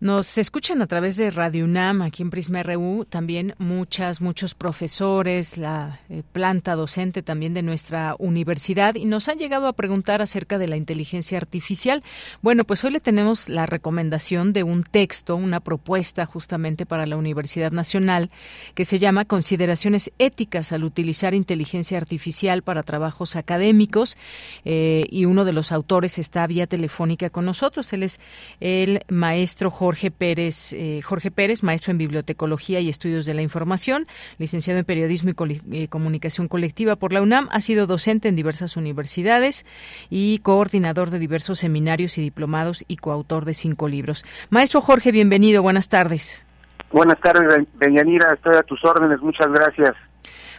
Nos 0.04 0.36
escuchan 0.36 0.82
a 0.82 0.86
través 0.86 1.16
de 1.16 1.30
Radio 1.30 1.64
UNAM, 1.64 2.02
aquí 2.02 2.22
en 2.22 2.28
Prisma 2.28 2.62
RU, 2.62 3.06
también 3.08 3.54
muchas, 3.56 4.20
muchos 4.20 4.54
profesores, 4.54 5.56
la 5.56 5.98
eh, 6.10 6.22
planta 6.30 6.74
docente 6.74 7.22
también 7.22 7.54
de 7.54 7.62
nuestra 7.62 8.14
universidad, 8.18 8.96
y 8.96 9.06
nos 9.06 9.30
han 9.30 9.38
llegado 9.38 9.66
a 9.66 9.72
preguntar 9.72 10.20
acerca 10.20 10.58
de 10.58 10.68
la 10.68 10.76
inteligencia 10.76 11.38
artificial. 11.38 12.02
Bueno, 12.42 12.64
pues 12.64 12.84
hoy 12.84 12.90
le 12.90 13.00
tenemos 13.00 13.48
la 13.48 13.64
recomendación 13.64 14.52
de 14.52 14.62
un 14.62 14.82
texto, 14.82 15.36
una 15.36 15.60
propuesta 15.60 16.26
justamente 16.26 16.84
para 16.84 17.06
la 17.06 17.16
Universidad 17.16 17.72
Nacional, 17.72 18.28
que 18.74 18.84
se 18.84 18.98
llama 18.98 19.24
Consideraciones 19.24 20.12
éticas 20.18 20.72
al 20.72 20.84
utilizar 20.84 21.32
inteligencia 21.32 21.96
artificial 21.96 22.60
para 22.60 22.82
trabajos 22.82 23.36
académicos, 23.36 24.18
eh, 24.66 25.06
y 25.08 25.24
uno 25.24 25.46
de 25.46 25.54
los 25.54 25.72
autores 25.72 26.18
está 26.18 26.46
vía 26.46 26.66
telefónica 26.66 27.30
con 27.30 27.46
nosotros. 27.46 27.90
Él 27.94 28.02
es 28.02 28.20
el 28.60 29.00
maestro 29.08 29.70
Jorge 29.70 29.93
Jorge 29.94 30.10
Pérez, 30.10 30.72
eh, 30.72 31.02
Jorge 31.02 31.30
Pérez, 31.30 31.62
maestro 31.62 31.92
en 31.92 31.98
bibliotecología 31.98 32.80
y 32.80 32.88
estudios 32.88 33.26
de 33.26 33.34
la 33.34 33.42
información, 33.42 34.08
licenciado 34.38 34.80
en 34.80 34.84
periodismo 34.84 35.30
y 35.70 35.86
comunicación 35.86 36.48
colectiva 36.48 36.96
por 36.96 37.12
la 37.12 37.22
UNAM, 37.22 37.48
ha 37.52 37.60
sido 37.60 37.86
docente 37.86 38.26
en 38.26 38.34
diversas 38.34 38.76
universidades 38.76 39.64
y 40.10 40.40
coordinador 40.40 41.10
de 41.10 41.20
diversos 41.20 41.60
seminarios 41.60 42.18
y 42.18 42.22
diplomados 42.22 42.84
y 42.88 42.96
coautor 42.96 43.44
de 43.44 43.54
cinco 43.54 43.86
libros. 43.86 44.24
Maestro 44.50 44.80
Jorge, 44.80 45.12
bienvenido, 45.12 45.62
buenas 45.62 45.88
tardes. 45.88 46.44
Buenas 46.90 47.20
tardes, 47.20 47.64
Deyanira, 47.74 48.34
estoy 48.34 48.56
a 48.56 48.64
tus 48.64 48.84
órdenes, 48.84 49.20
muchas 49.20 49.46
gracias. 49.46 49.94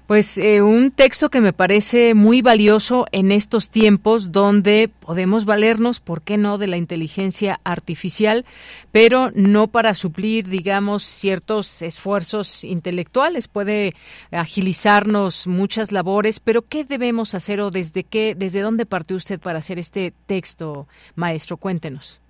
Pues 0.07 0.37
eh, 0.37 0.61
un 0.61 0.91
texto 0.91 1.29
que 1.29 1.41
me 1.41 1.51
parece 1.51 2.13
muy 2.13 2.43
valioso 2.43 3.07
en 3.11 3.31
estos 3.31 3.71
tiempos 3.71 4.31
donde 4.31 4.91
podemos 5.03 5.45
valernos, 5.45 5.99
¿por 5.99 6.21
qué 6.21 6.37
no?, 6.37 6.59
de 6.59 6.67
la 6.67 6.77
inteligencia 6.77 7.59
artificial, 7.63 8.45
pero 8.91 9.31
no 9.33 9.65
para 9.65 9.95
suplir, 9.95 10.47
digamos, 10.47 11.01
ciertos 11.01 11.81
esfuerzos 11.81 12.63
intelectuales. 12.63 13.47
Puede 13.47 13.93
agilizarnos 14.31 15.47
muchas 15.47 15.91
labores, 15.91 16.39
pero 16.39 16.61
¿qué 16.61 16.83
debemos 16.83 17.33
hacer 17.33 17.59
o 17.59 17.71
desde 17.71 18.03
qué, 18.03 18.35
desde 18.37 18.61
dónde 18.61 18.85
partió 18.85 19.17
usted 19.17 19.39
para 19.39 19.57
hacer 19.57 19.79
este 19.79 20.13
texto, 20.27 20.87
maestro? 21.15 21.57
Cuéntenos. 21.57 22.21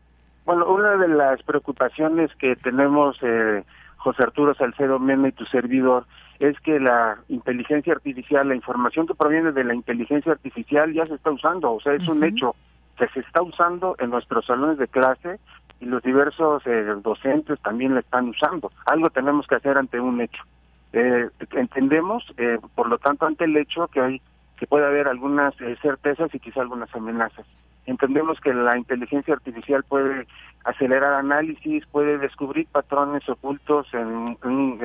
Bueno, 0.45 0.65
una 0.67 0.95
de 0.95 1.09
las 1.09 1.43
preocupaciones 1.43 2.31
que 2.35 2.55
tenemos, 2.55 3.17
eh, 3.21 3.65
José 3.97 4.23
Arturo 4.23 4.55
Salcedo 4.55 4.97
Mena 4.97 5.27
y 5.27 5.31
tu 5.33 5.43
servidor, 5.45 6.05
es 6.39 6.59
que 6.59 6.79
la 6.79 7.17
inteligencia 7.29 7.93
artificial, 7.93 8.47
la 8.47 8.55
información 8.55 9.07
que 9.07 9.15
proviene 9.15 9.51
de 9.51 9.63
la 9.63 9.73
inteligencia 9.73 10.33
artificial 10.33 10.93
ya 10.93 11.05
se 11.07 11.15
está 11.15 11.31
usando, 11.31 11.73
o 11.73 11.79
sea, 11.79 11.93
es 11.93 12.07
un 12.07 12.23
hecho 12.23 12.55
que 12.97 13.07
se 13.09 13.21
está 13.21 13.41
usando 13.41 13.95
en 13.99 14.09
nuestros 14.09 14.45
salones 14.45 14.77
de 14.77 14.87
clase 14.87 15.39
y 15.79 15.85
los 15.85 16.01
diversos 16.03 16.65
eh, 16.65 16.85
docentes 17.03 17.59
también 17.61 17.93
la 17.93 17.99
están 17.99 18.29
usando. 18.29 18.71
Algo 18.85 19.09
tenemos 19.09 19.47
que 19.47 19.55
hacer 19.55 19.77
ante 19.77 19.99
un 19.99 20.21
hecho. 20.21 20.43
Eh, 20.93 21.27
entendemos, 21.51 22.23
eh, 22.37 22.57
por 22.73 22.87
lo 22.87 22.97
tanto, 22.97 23.25
ante 23.25 23.45
el 23.45 23.57
hecho 23.57 23.87
que 23.87 23.99
hay 24.01 24.21
que 24.57 24.67
puede 24.67 24.85
haber 24.85 25.09
algunas 25.09 25.53
certezas 25.81 26.33
y 26.33 26.39
quizá 26.39 26.61
algunas 26.61 26.93
amenazas. 26.95 27.45
Entendemos 27.85 28.39
que 28.39 28.53
la 28.53 28.77
inteligencia 28.77 29.33
artificial 29.33 29.83
puede 29.83 30.27
acelerar 30.63 31.13
análisis, 31.13 31.85
puede 31.87 32.17
descubrir 32.17 32.67
patrones 32.67 33.27
ocultos 33.29 33.87
en, 33.93 34.37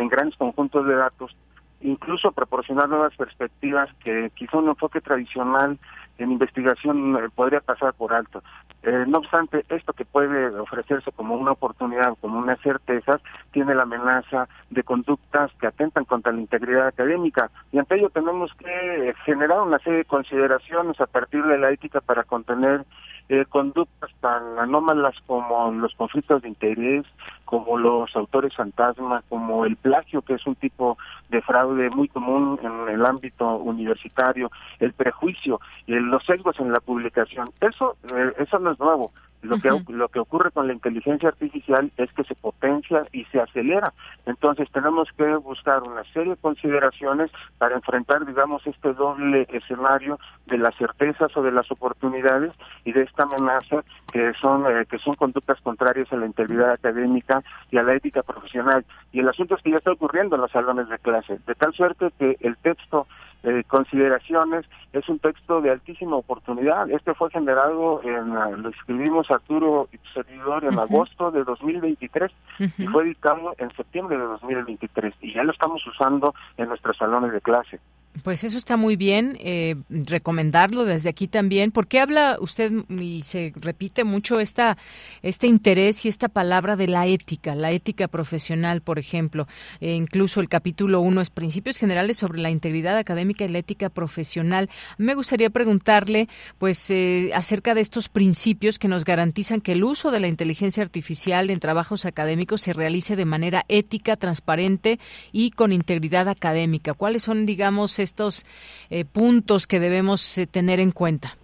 grandes 0.09 0.37
conjuntos 0.37 0.87
de 0.87 0.95
datos, 0.95 1.35
incluso 1.81 2.33
proporcionar 2.33 2.89
nuevas 2.89 3.17
perspectivas 3.17 3.89
que 4.05 4.31
quizá 4.35 4.59
un 4.59 4.69
enfoque 4.69 5.01
tradicional 5.01 5.79
en 6.23 6.33
investigación 6.33 7.17
eh, 7.17 7.29
podría 7.35 7.61
pasar 7.61 7.95
por 7.95 8.13
alto. 8.13 8.43
Eh, 8.83 9.05
no 9.07 9.19
obstante, 9.19 9.65
esto 9.69 9.93
que 9.93 10.05
puede 10.05 10.59
ofrecerse 10.59 11.13
como 11.13 11.35
una 11.35 11.53
oportunidad, 11.53 12.17
como 12.21 12.39
una 12.39 12.57
certeza, 12.57 13.21
tiene 13.53 13.75
la 13.75 13.83
amenaza 13.83 14.49
de 14.71 14.83
conductas 14.83 15.51
que 15.61 15.67
atentan 15.67 16.05
contra 16.05 16.33
la 16.33 16.41
integridad 16.41 16.89
académica. 16.89 17.51
Y 17.73 17.79
ante 17.79 17.97
ello 17.97 18.11
tenemos 18.11 18.53
que 18.55 19.15
generar 19.25 19.61
una 19.61 19.79
serie 19.79 19.99
de 19.99 20.05
consideraciones 20.05 21.01
a 21.01 21.07
partir 21.07 21.45
de 21.45 21.59
la 21.59 21.71
ética 21.71 22.01
para 22.01 22.25
contener 22.25 22.85
eh, 23.29 23.45
conductas 23.49 24.11
tan 24.21 24.59
anómalas 24.59 25.15
como 25.25 25.71
los 25.71 25.95
conflictos 25.95 26.43
de 26.43 26.49
interés, 26.49 27.07
como 27.51 27.77
los 27.77 28.15
autores 28.15 28.55
fantasma, 28.55 29.25
como 29.29 29.67
el 29.67 29.77
plagio, 29.77 30.23
que 30.23 30.35
es 30.35 30.47
un 30.47 30.55
tipo 30.55 30.97
de 31.31 31.43
fraude 31.43 31.91
muy 31.91 32.07
común 32.07 32.61
en 32.63 32.95
el 32.95 33.05
ámbito 33.05 33.57
universitario, 33.57 34.53
el 34.79 34.93
prejuicio, 34.93 35.61
y 35.87 35.95
los 35.95 36.25
sesgos 36.25 36.61
en 36.61 36.71
la 36.71 36.79
publicación. 36.79 37.49
Eso, 37.61 37.97
eh, 38.15 38.33
eso 38.39 38.61
no 38.61 38.71
es 38.71 38.79
nuevo. 38.79 39.11
Lo 39.43 39.59
que, 39.59 39.71
lo 39.89 40.09
que 40.09 40.19
ocurre 40.19 40.51
con 40.51 40.67
la 40.67 40.75
inteligencia 40.75 41.31
artificial 41.31 41.91
es 41.97 42.13
que 42.13 42.25
se 42.25 42.35
potencia 42.35 43.07
y 43.11 43.25
se 43.27 43.41
acelera. 43.41 43.93
Entonces 44.27 44.69
tenemos 44.71 45.09
que 45.17 45.35
buscar 45.37 45.83
una 45.83 46.05
serie 46.13 46.33
de 46.33 46.37
consideraciones 46.37 47.31
para 47.57 47.75
enfrentar, 47.75 48.27
digamos, 48.27 48.67
este 48.67 48.93
doble 48.93 49.47
escenario 49.51 50.19
de 50.47 50.59
las 50.59 50.77
certezas 50.77 51.35
o 51.39 51.43
de 51.43 51.53
las 51.53 51.71
oportunidades 51.71 52.53
y 52.85 52.93
de 52.93 53.03
esta 53.03 53.23
amenaza 53.23 53.83
que 54.13 54.33
son 54.35 54.67
eh, 54.67 54.85
que 54.85 54.99
son 54.99 55.15
conductas 55.15 55.59
contrarias 55.63 56.13
a 56.13 56.17
la 56.17 56.27
integridad 56.27 56.73
académica 56.73 57.40
y 57.71 57.79
a 57.79 57.83
la 57.83 57.95
ética 57.95 58.23
profesional. 58.23 58.85
Y 59.13 59.21
el 59.21 59.29
asunto 59.29 59.55
es 59.55 59.63
que 59.63 59.71
ya 59.71 59.79
está 59.79 59.93
ocurriendo 59.93 60.37
en 60.37 60.43
los 60.43 60.51
salones 60.51 60.89
de 60.89 60.99
clase, 60.99 61.39
de 61.47 61.55
tal 61.55 61.73
suerte 61.75 62.11
que 62.19 62.37
el 62.41 62.57
texto 62.59 63.07
eh, 63.43 63.65
consideraciones. 63.67 64.67
Es 64.93 65.09
un 65.09 65.19
texto 65.19 65.63
de 65.63 65.71
altísima 65.71 66.17
oportunidad. 66.17 66.91
Este 66.91 67.15
fue 67.15 67.31
generado, 67.31 68.03
en, 68.03 68.35
lo 68.63 68.69
escribimos 68.69 69.31
Arturo 69.31 69.89
y 69.93 69.97
su 69.97 70.23
servidor 70.23 70.65
en 70.65 70.79
agosto 70.79 71.31
de 71.31 71.45
2023 71.45 72.31
y 72.77 72.87
fue 72.89 73.05
editado 73.05 73.55
en 73.57 73.75
septiembre 73.77 74.19
de 74.19 74.25
2023 74.25 75.15
y 75.23 75.33
ya 75.33 75.43
lo 75.43 75.53
estamos 75.53 75.87
usando 75.87 76.35
en 76.59 76.69
nuestros 76.69 76.99
salones 76.99 77.33
de 77.33 77.41
clase. 77.41 77.81
Pues 78.25 78.45
eso 78.45 78.59
está 78.59 78.77
muy 78.77 78.97
bien, 78.97 79.39
eh, 79.41 79.77
recomendarlo 79.89 80.85
desde 80.85 81.09
aquí 81.09 81.29
también, 81.29 81.71
porque 81.71 82.01
habla 82.01 82.37
usted 82.41 82.71
y 82.91 83.23
se 83.23 83.53
repite 83.55 84.03
mucho 84.03 84.41
esta, 84.41 84.77
este 85.23 85.47
interés 85.47 86.05
y 86.05 86.09
esta 86.09 86.29
palabra 86.29 86.77
de 86.77 86.89
la 86.89 87.07
ética, 87.07 87.55
la 87.55 87.71
ética 87.71 88.09
profesional, 88.09 88.83
por 88.83 88.99
ejemplo. 88.99 89.47
Eh, 89.81 89.95
incluso 89.95 90.41
el 90.41 90.49
capítulo 90.49 91.01
1 91.01 91.21
es 91.21 91.31
Principios 91.31 91.79
Generales 91.79 92.19
sobre 92.19 92.41
la 92.41 92.51
Integridad 92.51 92.99
Académica 92.99 93.45
y 93.45 93.49
la 93.49 93.61
Ética 93.61 93.89
Profesional. 93.89 94.69
Me 94.99 95.15
gustaría 95.15 95.49
preguntarle, 95.49 96.29
pues, 96.59 96.91
eh, 96.91 97.31
acerca 97.33 97.75
de 97.75 97.81
estos 97.81 98.09
principios 98.09 98.79
que 98.79 98.89
nos 98.89 99.05
garantizan 99.05 99.61
que 99.61 99.73
el 99.73 99.85
uso 99.85 100.11
de 100.11 100.21
la 100.21 100.29
inteligencia 100.29 100.83
artificial 100.83 101.49
en 101.49 101.61
trabajos 101.61 102.05
académicos 102.05 102.61
se 102.61 102.73
realice 102.73 103.15
de 103.15 103.25
manera 103.25 103.65
ética, 103.69 104.17
transparente 104.17 104.99
y 105.33 105.53
con 105.53 105.73
integridad 105.73 106.29
académica. 106.29 106.93
¿Cuáles 106.93 107.23
son, 107.23 107.47
digamos, 107.47 108.00
estos 108.03 108.47
eh, 108.91 109.05
puntos 109.05 109.67
que 109.67 109.81
debemos 109.81 110.39
eh, 110.39 110.47
tener 110.47 110.81
en 110.81 110.91
cuenta? 110.91 111.37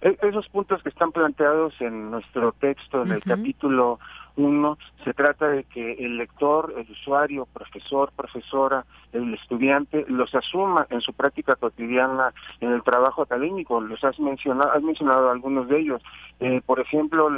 E-, 0.00 0.18
esos 0.22 0.48
puntos 0.48 0.82
que 0.82 0.90
están 0.90 1.12
planteados 1.12 1.74
en 1.80 2.10
nuestro 2.10 2.52
texto, 2.52 3.02
en 3.02 3.12
el 3.12 3.22
capítulo 3.22 3.98
uno, 4.36 4.78
se 5.04 5.14
trata 5.14 5.48
de 5.48 5.64
que 5.64 5.92
el 5.92 6.16
lector, 6.16 6.74
el 6.76 6.90
usuario, 6.90 7.46
profesor, 7.46 8.10
profesora, 8.16 8.84
el 9.12 9.32
estudiante, 9.34 10.04
los 10.08 10.34
asuma 10.34 10.86
en 10.90 11.00
su 11.00 11.12
práctica 11.12 11.54
cotidiana, 11.56 12.32
en 12.60 12.72
el 12.72 12.82
trabajo 12.82 13.22
académico. 13.22 13.80
Los 13.80 14.02
has 14.02 14.18
mencionado, 14.18 14.72
has 14.72 14.82
mencionado 14.82 15.30
algunos 15.30 15.68
de 15.68 15.80
ellos. 15.80 16.02
Eh, 16.40 16.60
por 16.66 16.80
ejemplo, 16.80 17.28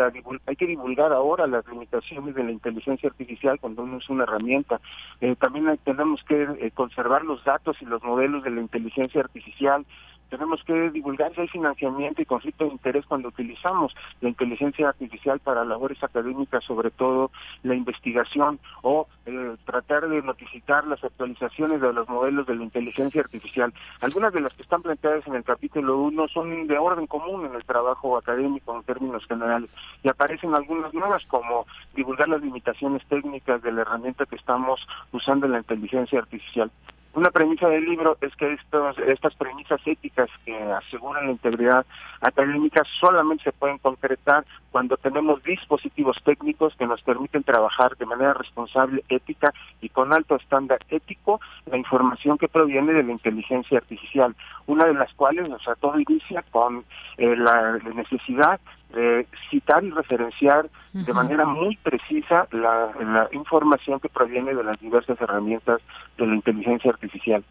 hay 0.47 0.57
que 0.57 0.67
divulgar 0.67 1.13
ahora 1.13 1.47
las 1.47 1.67
limitaciones 1.69 2.35
de 2.35 2.45
la 2.45 2.53
inteligencia 2.53 3.09
artificial 3.09 3.61
cuando 3.61 3.83
uno 3.83 3.99
es 3.99 4.09
una 4.09 4.25
herramienta. 4.25 4.81
Eh, 5.21 5.37
también 5.37 5.79
tenemos 5.85 6.23
que 6.25 6.43
eh, 6.43 6.71
conservar 6.73 7.25
los 7.25 7.45
datos 7.45 7.77
y 7.81 7.85
los 7.85 8.03
modelos 8.03 8.43
de 8.43 8.51
la 8.51 8.61
inteligencia 8.61 9.21
artificial 9.21 9.85
tenemos 10.29 10.63
que 10.65 10.91
divulgar 10.91 11.35
si 11.35 11.43
hay 11.43 11.49
financiamiento 11.49 12.23
y 12.23 12.27
conflicto 12.27 12.65
de 12.65 12.73
interés 12.73 13.07
cuando 13.07 13.29
utilizamos 13.29 13.95
la 14.21 14.29
inteligencia 14.29 14.89
artificial 14.89 15.41
para 15.41 15.65
labores 15.65 16.03
académicas, 16.03 16.65
sobre 16.65 16.91
todo 16.91 17.31
la 17.63 17.75
investigación, 17.75 18.59
o 18.83 19.07
eh, 19.27 19.57
tratar 19.65 20.09
de 20.09 20.23
notificar 20.23 20.87
las 20.87 21.03
actualizaciones 21.03 21.81
de 21.81 21.93
los 21.93 22.09
modelos 22.09 22.47
de 22.47 22.57
la 22.57 22.65
inteligencia 22.65 23.21
artificial. 23.21 23.73
Algunas 24.01 24.33
de 24.33 24.41
las 24.41 24.53
que 24.55 24.63
están 24.63 24.83
planteadas 24.83 25.27
en 25.27 25.35
el 25.35 25.45
capítulo 25.45 25.99
1 25.99 26.29
son 26.29 26.67
de 26.67 26.79
orden 26.79 27.07
común 27.07 27.47
en 27.47 27.55
el 27.55 27.65
trabajo 27.65 28.17
académico 28.17 28.77
en 28.77 28.83
términos 28.83 29.27
generales, 29.27 29.71
y 30.03 30.09
aparecen 30.09 30.55
algunas 30.55 30.93
nuevas 30.93 31.25
como 31.27 31.67
divulgar 31.95 32.29
las 32.29 32.43
limitaciones 32.43 33.05
técnicas 33.07 33.63
de 33.63 33.73
la 33.73 33.83
herramienta 33.83 34.27
que 34.27 34.37
estamos 34.37 34.87
usando 35.13 35.47
en 35.47 35.53
la 35.53 35.59
inteligencia 35.59 36.19
artificial. 36.19 36.71
Una 37.17 37.31
premisa 37.31 37.67
del 37.71 37.87
libro 37.87 38.19
es 38.21 38.37
que 38.37 38.53
estos, 38.53 38.99
estas 38.99 39.35
premisas 39.37 39.81
éticas 39.87 40.29
que 40.45 40.55
aseguran 40.55 41.25
la 41.25 41.33
integridad 41.33 41.87
académica 42.21 42.83
solamente 43.01 43.45
se 43.45 43.53
pueden 43.53 43.79
concretar 43.79 44.45
cuando 44.71 44.99
tenemos 44.99 45.43
dispositivos 45.43 46.19
técnicos 46.23 46.77
que 46.77 46.87
nos 46.87 47.01
permiten 47.01 47.43
trabajar 47.43 47.97
de 47.97 48.05
manera 48.05 48.35
responsable, 48.35 49.03
ética 49.09 49.55
y 49.81 49.89
con 49.89 50.13
alto 50.13 50.37
estándar 50.37 50.81
ético 50.91 51.41
la 51.65 51.79
información 51.79 52.37
que 52.37 52.49
proviene 52.49 52.93
de 52.93 53.03
la 53.03 53.13
inteligencia 53.13 53.79
artificial, 53.79 54.37
una 54.67 54.85
de 54.85 54.93
las 54.93 55.11
cuales, 55.15 55.51
o 55.51 55.59
sea, 55.61 55.75
todo 55.77 55.99
inicia 55.99 56.45
con 56.51 56.85
eh, 57.17 57.35
la 57.35 57.79
necesidad 57.95 58.61
de 58.97 59.27
citar 59.51 59.85
y 59.85 59.91
referenciar 59.91 60.69
de 60.93 61.13
manera 61.13 61.45
muy 61.45 61.77
precisa 61.77 62.49
la, 62.51 63.29
información 63.33 64.01
que 64.01 64.09
proviene 64.09 64.55
de 64.55 64.65
las 64.65 64.81
diversas 64.81 65.21
herramientas 65.21 65.81
de 66.17 66.27
la 66.27 66.35
inteligencia 66.35 66.91
artificial. 66.91 67.45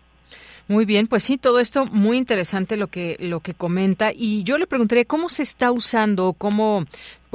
Muy 0.68 0.86
bien, 0.86 1.06
pues 1.06 1.24
sí, 1.24 1.38
todo 1.38 1.60
esto 1.60 1.86
muy 1.86 2.18
interesante 2.18 2.76
lo 2.76 2.88
que 2.88 3.18
lo 3.20 3.40
que 3.40 3.54
comenta 3.54 4.12
y 4.12 4.44
yo 4.44 4.58
le 4.58 4.66
preguntaría 4.66 5.06
cómo 5.06 5.30
se 5.30 5.44
está 5.44 5.72
usando, 5.72 6.34
cómo 6.34 6.86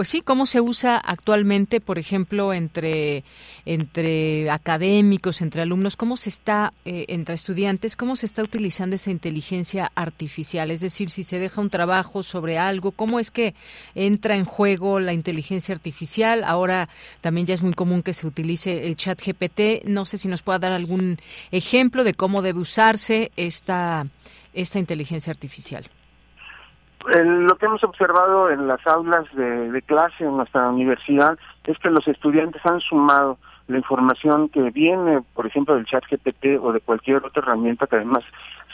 pues 0.01 0.09
sí, 0.09 0.23
cómo 0.23 0.47
se 0.47 0.63
usa 0.63 0.97
actualmente, 0.97 1.79
por 1.79 1.99
ejemplo, 1.99 2.55
entre, 2.55 3.23
entre 3.67 4.49
académicos, 4.49 5.43
entre 5.43 5.61
alumnos, 5.61 5.95
cómo 5.95 6.17
se 6.17 6.31
está, 6.31 6.73
eh, 6.87 7.05
entre 7.09 7.35
estudiantes, 7.35 7.97
cómo 7.97 8.17
se 8.17 8.25
está 8.25 8.43
utilizando 8.43 8.97
esa 8.97 9.11
inteligencia 9.11 9.93
artificial. 9.95 10.71
Es 10.71 10.81
decir, 10.81 11.11
si 11.11 11.23
se 11.23 11.39
deja 11.39 11.61
un 11.61 11.69
trabajo 11.69 12.23
sobre 12.23 12.57
algo, 12.57 12.93
cómo 12.93 13.21
es 13.21 13.31
que 13.31 13.55
entra 13.95 14.37
en 14.37 14.47
juego 14.47 15.01
la 15.01 15.13
inteligencia 15.13 15.75
artificial. 15.75 16.45
Ahora 16.45 16.89
también 17.21 17.47
ya 17.47 17.53
es 17.53 17.61
muy 17.61 17.75
común 17.75 18.03
que 18.03 18.15
se 18.15 18.27
utilice 18.27 18.87
el 18.87 18.97
chat 18.97 19.21
GPT. 19.23 19.87
No 19.87 20.07
sé 20.07 20.17
si 20.17 20.29
nos 20.29 20.41
pueda 20.41 20.61
dar 20.61 20.73
algún 20.73 21.19
ejemplo 21.51 22.05
de 22.05 22.15
cómo 22.15 22.41
debe 22.41 22.61
usarse 22.61 23.33
esta, 23.37 24.07
esta 24.55 24.79
inteligencia 24.79 25.31
artificial. 25.31 25.91
Lo 27.07 27.57
que 27.57 27.67
hemos 27.67 27.83
observado 27.83 28.51
en 28.51 28.67
las 28.67 28.87
aulas 28.87 29.25
de, 29.35 29.83
clase 29.87 30.25
en 30.25 30.37
nuestra 30.37 30.69
universidad 30.69 31.39
es 31.65 31.79
que 31.79 31.91
los 31.91 32.07
estudiantes 32.07 32.65
han 32.65 32.81
sumado 32.81 33.39
la 33.69 33.79
información 33.79 34.49
que 34.49 34.71
viene, 34.71 35.23
por 35.35 35.47
ejemplo, 35.47 35.77
del 35.77 35.87
chat 35.87 36.05
GPT 36.11 36.61
o 36.61 36.73
de 36.73 36.81
cualquier 36.81 37.25
otra 37.25 37.43
herramienta 37.43 37.87
que 37.87 37.97
además 37.97 38.25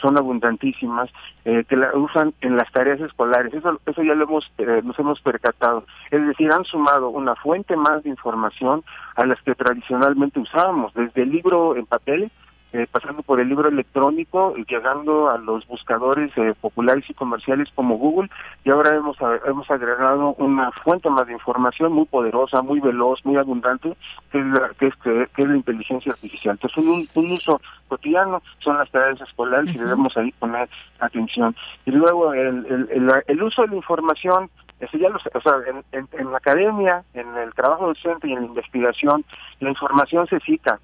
son 0.01 0.17
abundantísimas, 0.17 1.09
eh, 1.45 1.63
que 1.69 1.75
la 1.75 1.95
usan 1.95 2.33
en 2.41 2.57
las 2.57 2.71
tareas 2.71 2.99
escolares. 2.99 3.53
Eso, 3.53 3.79
eso 3.85 4.03
ya 4.03 4.15
lo 4.15 4.23
hemos, 4.23 4.51
eh, 4.57 4.81
nos 4.83 4.97
hemos 4.97 5.21
percatado. 5.21 5.85
Es 6.09 6.25
decir, 6.25 6.51
han 6.51 6.65
sumado 6.65 7.09
una 7.09 7.35
fuente 7.35 7.75
más 7.75 8.03
de 8.03 8.09
información 8.09 8.83
a 9.15 9.25
las 9.25 9.41
que 9.43 9.55
tradicionalmente 9.55 10.39
usábamos, 10.39 10.93
desde 10.95 11.21
el 11.21 11.31
libro 11.31 11.75
en 11.75 11.85
papel, 11.85 12.31
eh, 12.73 12.85
pasando 12.91 13.23
por 13.23 13.39
el 13.39 13.47
libro 13.47 13.69
electrónico, 13.69 14.53
y 14.57 14.65
llegando 14.65 15.29
a 15.29 15.37
los 15.37 15.65
buscadores 15.67 16.31
eh, 16.37 16.53
populares 16.59 17.09
y 17.09 17.13
comerciales 17.13 17.69
como 17.73 17.97
Google, 17.97 18.29
y 18.63 18.69
ahora 18.69 18.95
hemos, 18.95 19.17
hemos 19.45 19.69
agregado 19.71 20.35
una 20.37 20.71
fuente 20.71 21.09
más 21.09 21.27
de 21.27 21.33
información 21.33 21.93
muy 21.93 22.05
poderosa, 22.05 22.61
muy 22.61 22.79
veloz, 22.79 23.25
muy 23.25 23.37
abundante, 23.37 23.95
que 24.31 24.39
es 24.39 24.45
la, 24.45 24.69
que 24.77 24.87
es, 24.87 24.95
que, 24.97 25.23
es 25.37 25.47
la 25.47 25.55
inteligencia 25.55 26.11
artificial. 26.11 26.57
Entonces, 26.61 26.85
un, 26.85 27.07
un 27.23 27.31
uso 27.31 27.61
cotidiano 27.87 28.41
son 28.59 28.77
las 28.77 28.89
tareas 28.91 29.21
escolares 29.21 29.73
y 29.73 29.77
debemos 29.77 30.15
ahí 30.17 30.31
poner 30.33 30.69
atención. 30.99 31.55
Y 31.85 31.91
luego, 31.91 32.33
el, 32.33 32.65
el, 32.91 33.11
el, 33.27 33.43
uso 33.43 33.61
de 33.61 33.69
la 33.69 33.75
información 33.75 34.49
eso 34.79 34.97
ya 34.97 35.09
lo, 35.09 35.15
o 35.17 35.41
sea, 35.41 35.53
en, 35.91 36.07
en, 36.11 36.31
la 36.31 36.37
academia, 36.37 37.03
en 37.13 37.35
el 37.37 37.51
trabajo 37.53 37.87
docente 37.87 38.27
y 38.27 38.33
en 38.33 38.41
la 38.41 38.45
investigación, 38.45 39.25
la 39.59 39.69
información 39.69 40.27
se 40.27 40.39
cita, 40.41 40.79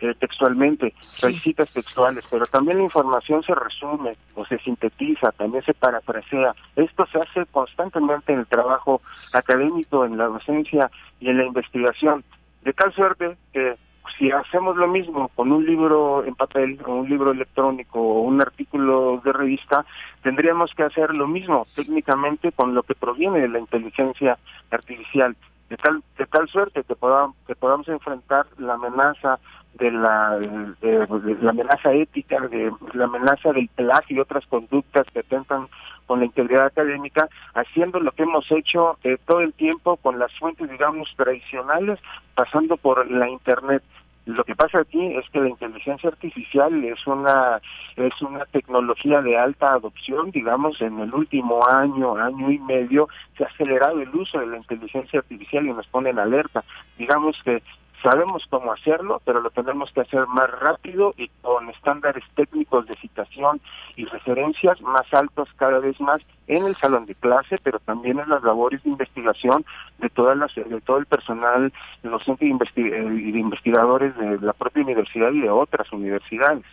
eh, 0.00 0.14
textualmente, 0.18 0.94
hay 1.22 1.34
citas 1.34 1.72
textuales, 1.72 2.24
pero 2.30 2.46
también 2.46 2.78
la 2.78 2.84
información 2.84 3.42
se 3.42 3.54
resume 3.54 4.16
o 4.34 4.44
se 4.46 4.58
sintetiza, 4.58 5.32
también 5.32 5.64
se 5.64 5.74
parafrasea. 5.74 6.54
Esto 6.76 7.06
se 7.06 7.18
hace 7.20 7.46
constantemente 7.46 8.32
en 8.32 8.40
el 8.40 8.46
trabajo 8.46 9.00
académico, 9.32 10.04
en 10.04 10.16
la 10.16 10.26
docencia 10.26 10.90
y 11.20 11.28
en 11.28 11.38
la 11.38 11.44
investigación, 11.44 12.24
de 12.62 12.72
tal 12.72 12.92
suerte 12.92 13.36
que 13.52 13.76
si 14.16 14.30
hacemos 14.30 14.76
lo 14.76 14.88
mismo 14.88 15.28
con 15.34 15.52
un 15.52 15.66
libro 15.66 16.24
en 16.24 16.34
papel 16.34 16.78
o 16.86 16.94
un 16.94 17.08
libro 17.08 17.32
electrónico 17.32 18.00
o 18.00 18.20
un 18.22 18.40
artículo 18.40 19.20
de 19.24 19.32
revista, 19.32 19.84
tendríamos 20.22 20.72
que 20.74 20.84
hacer 20.84 21.14
lo 21.14 21.26
mismo 21.26 21.66
técnicamente 21.74 22.52
con 22.52 22.74
lo 22.74 22.82
que 22.82 22.94
proviene 22.94 23.40
de 23.40 23.48
la 23.48 23.58
inteligencia 23.58 24.38
artificial. 24.70 25.36
De 25.68 25.76
tal 25.76 26.02
de 26.16 26.24
tal 26.26 26.48
suerte 26.48 26.82
que 26.82 26.94
podamos 26.94 27.36
que 27.46 27.54
podamos 27.54 27.86
enfrentar 27.88 28.46
la 28.56 28.74
amenaza 28.74 29.38
de 29.74 29.90
la, 29.92 30.38
de, 30.38 31.36
la 31.40 31.50
amenaza 31.50 31.92
ética, 31.92 32.40
de 32.48 32.72
la 32.94 33.04
amenaza 33.04 33.52
del 33.52 33.68
plagio 33.68 34.16
y 34.16 34.20
otras 34.20 34.44
conductas 34.46 35.06
que 35.12 35.20
atentan 35.20 35.68
con 36.06 36.20
la 36.20 36.24
integridad 36.24 36.66
académica, 36.66 37.28
haciendo 37.54 38.00
lo 38.00 38.10
que 38.12 38.22
hemos 38.22 38.50
hecho 38.50 38.98
eh, 39.04 39.18
todo 39.26 39.40
el 39.40 39.52
tiempo 39.52 39.96
con 39.98 40.18
las 40.18 40.32
fuentes, 40.38 40.68
digamos, 40.68 41.12
tradicionales, 41.16 42.00
pasando 42.34 42.76
por 42.76 43.08
la 43.10 43.28
Internet. 43.28 43.82
Lo 44.24 44.44
que 44.44 44.54
pasa 44.54 44.80
aquí 44.80 45.14
es 45.16 45.24
que 45.30 45.40
la 45.40 45.48
inteligencia 45.48 46.10
artificial 46.10 46.84
es 46.84 47.06
una 47.06 47.62
es 47.96 48.20
una 48.20 48.44
tecnología 48.46 49.22
de 49.22 49.38
alta 49.38 49.72
adopción, 49.72 50.30
digamos, 50.32 50.82
en 50.82 50.98
el 50.98 51.14
último 51.14 51.66
año, 51.66 52.14
año 52.16 52.50
y 52.50 52.58
medio 52.58 53.08
se 53.38 53.44
ha 53.44 53.46
acelerado 53.46 54.02
el 54.02 54.14
uso 54.14 54.38
de 54.38 54.48
la 54.48 54.58
inteligencia 54.58 55.20
artificial 55.20 55.66
y 55.66 55.72
nos 55.72 55.86
pone 55.86 56.10
en 56.10 56.18
alerta. 56.18 56.62
Digamos 56.98 57.42
que 57.42 57.62
Sabemos 58.02 58.44
cómo 58.48 58.72
hacerlo, 58.72 59.20
pero 59.24 59.40
lo 59.40 59.50
tenemos 59.50 59.90
que 59.92 60.02
hacer 60.02 60.26
más 60.28 60.50
rápido 60.50 61.14
y 61.16 61.28
con 61.42 61.68
estándares 61.70 62.24
técnicos 62.36 62.86
de 62.86 62.94
citación 62.96 63.60
y 63.96 64.04
referencias 64.04 64.80
más 64.82 65.12
altos 65.12 65.48
cada 65.56 65.80
vez 65.80 66.00
más 66.00 66.20
en 66.46 66.64
el 66.64 66.76
salón 66.76 67.06
de 67.06 67.16
clase, 67.16 67.58
pero 67.62 67.80
también 67.80 68.20
en 68.20 68.28
las 68.28 68.42
labores 68.44 68.82
de 68.84 68.90
investigación 68.90 69.64
de 69.98 70.08
todas 70.10 70.36
las 70.36 70.54
de 70.54 70.80
todo 70.80 70.98
el 70.98 71.06
personal 71.06 71.72
docente 72.04 72.46
y 72.46 73.32
de 73.32 73.38
investigadores 73.38 74.16
de 74.16 74.38
la 74.40 74.52
propia 74.52 74.84
universidad 74.84 75.32
y 75.32 75.40
de 75.40 75.50
otras 75.50 75.92
universidades. 75.92 76.64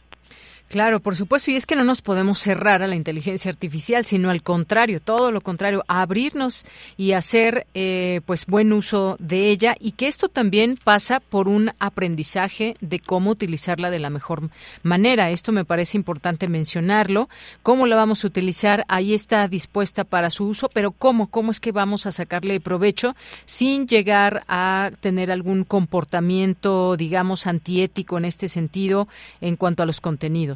Claro, 0.67 0.99
por 0.99 1.15
supuesto, 1.15 1.51
y 1.51 1.55
es 1.55 1.67
que 1.67 1.75
no 1.75 1.83
nos 1.83 2.01
podemos 2.01 2.39
cerrar 2.39 2.81
a 2.81 2.87
la 2.87 2.95
inteligencia 2.95 3.49
artificial, 3.49 4.03
sino 4.03 4.31
al 4.31 4.41
contrario, 4.41 4.99
todo 4.99 5.31
lo 5.31 5.41
contrario, 5.41 5.83
abrirnos 5.87 6.65
y 6.97 7.11
hacer 7.11 7.67
eh, 7.75 8.21
pues 8.25 8.47
buen 8.47 8.73
uso 8.73 9.15
de 9.19 9.49
ella 9.49 9.75
y 9.79 9.91
que 9.91 10.07
esto 10.07 10.27
también 10.27 10.77
pasa 10.83 11.19
por 11.19 11.47
un 11.47 11.71
aprendizaje 11.79 12.75
de 12.81 12.99
cómo 12.99 13.29
utilizarla 13.29 13.91
de 13.91 13.99
la 13.99 14.09
mejor 14.09 14.49
manera. 14.81 15.29
Esto 15.29 15.51
me 15.51 15.65
parece 15.65 15.97
importante 15.97 16.47
mencionarlo. 16.47 17.29
¿Cómo 17.61 17.85
la 17.85 17.95
vamos 17.95 18.23
a 18.23 18.27
utilizar? 18.27 18.85
Ahí 18.87 19.13
está 19.13 19.47
dispuesta 19.47 20.03
para 20.03 20.31
su 20.31 20.47
uso, 20.47 20.69
pero 20.73 20.91
¿cómo? 20.91 21.27
¿Cómo 21.27 21.51
es 21.51 21.59
que 21.59 21.71
vamos 21.71 22.07
a 22.07 22.11
sacarle 22.11 22.59
provecho 22.59 23.15
sin 23.45 23.87
llegar 23.87 24.43
a 24.47 24.89
tener 24.99 25.29
algún 25.31 25.63
comportamiento, 25.63 26.97
digamos, 26.97 27.45
antiético 27.45 28.17
en 28.17 28.25
este 28.25 28.47
sentido 28.47 29.07
en 29.41 29.57
cuanto 29.57 29.83
a 29.83 29.85
los 29.85 30.01
contenidos? 30.01 30.54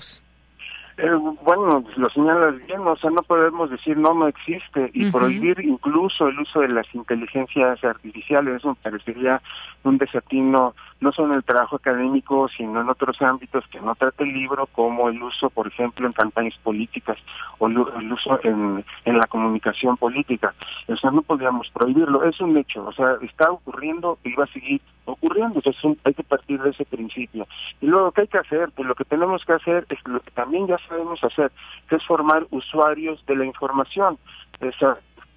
Eh, 1.02 1.18
bueno, 1.44 1.82
lo 1.96 2.10
señalas 2.10 2.56
bien, 2.68 2.82
o 2.82 2.96
sea, 2.98 3.10
no 3.10 3.22
podemos 3.22 3.70
decir 3.70 3.96
no, 3.98 4.14
no 4.14 4.28
existe 4.28 4.92
y 4.94 5.10
prohibir 5.10 5.58
incluso 5.62 6.28
el 6.28 6.38
uso 6.40 6.60
de 6.60 6.68
las 6.68 6.94
inteligencias 6.94 7.82
artificiales, 7.86 8.58
eso 8.58 8.70
me 8.70 8.76
parecería 8.76 9.42
un 9.84 9.98
desatino 9.98 10.76
no 11.02 11.12
solo 11.12 11.30
en 11.30 11.36
el 11.36 11.44
trabajo 11.44 11.78
académico, 11.78 12.48
sino 12.50 12.82
en 12.82 12.90
otros 12.90 13.22
ámbitos 13.22 13.66
que 13.68 13.80
no 13.80 13.96
trata 13.96 14.24
el 14.24 14.34
libro, 14.34 14.68
como 14.68 15.10
el 15.10 15.22
uso, 15.22 15.50
por 15.50 15.68
ejemplo, 15.68 16.06
en 16.08 16.14
campañas 16.14 16.58
políticas 16.64 17.18
o 17.58 17.68
el 17.68 17.78
uso 17.78 18.40
en, 18.44 18.84
en 19.06 19.18
la 19.18 19.28
comunicación 19.28 19.98
política. 19.98 20.54
O 20.88 20.96
sea, 20.96 21.12
no 21.12 21.22
podríamos 21.22 21.70
prohibirlo, 21.70 22.24
es 22.24 22.40
un 22.42 22.58
hecho, 22.58 22.86
o 22.86 22.92
sea, 22.94 23.18
está 23.22 23.52
ocurriendo 23.52 24.18
y 24.24 24.34
va 24.34 24.44
a 24.44 24.48
seguir 24.48 24.82
ocurriendo, 25.06 25.56
entonces 25.56 25.98
hay 26.04 26.14
que 26.14 26.24
partir 26.24 26.62
de 26.62 26.70
ese 26.70 26.86
principio. 26.86 27.48
Y 27.82 27.88
luego, 27.88 28.12
¿qué 28.12 28.22
hay 28.22 28.28
que 28.28 28.38
hacer? 28.38 28.70
Pues 28.76 28.88
lo 28.88 28.96
que 28.96 29.06
tenemos 29.06 29.44
que 29.46 29.54
hacer 29.54 29.86
es 29.90 30.00
lo 30.08 30.20
que 30.20 30.32
también 30.32 30.68
ya 30.68 30.78
sabemos 30.88 31.24
hacer, 31.24 31.52
que 31.88 31.96
es 31.96 32.06
formar 32.06 32.46
usuarios 32.52 33.26
de 33.26 33.36
la 33.36 33.46
información. 33.46 34.18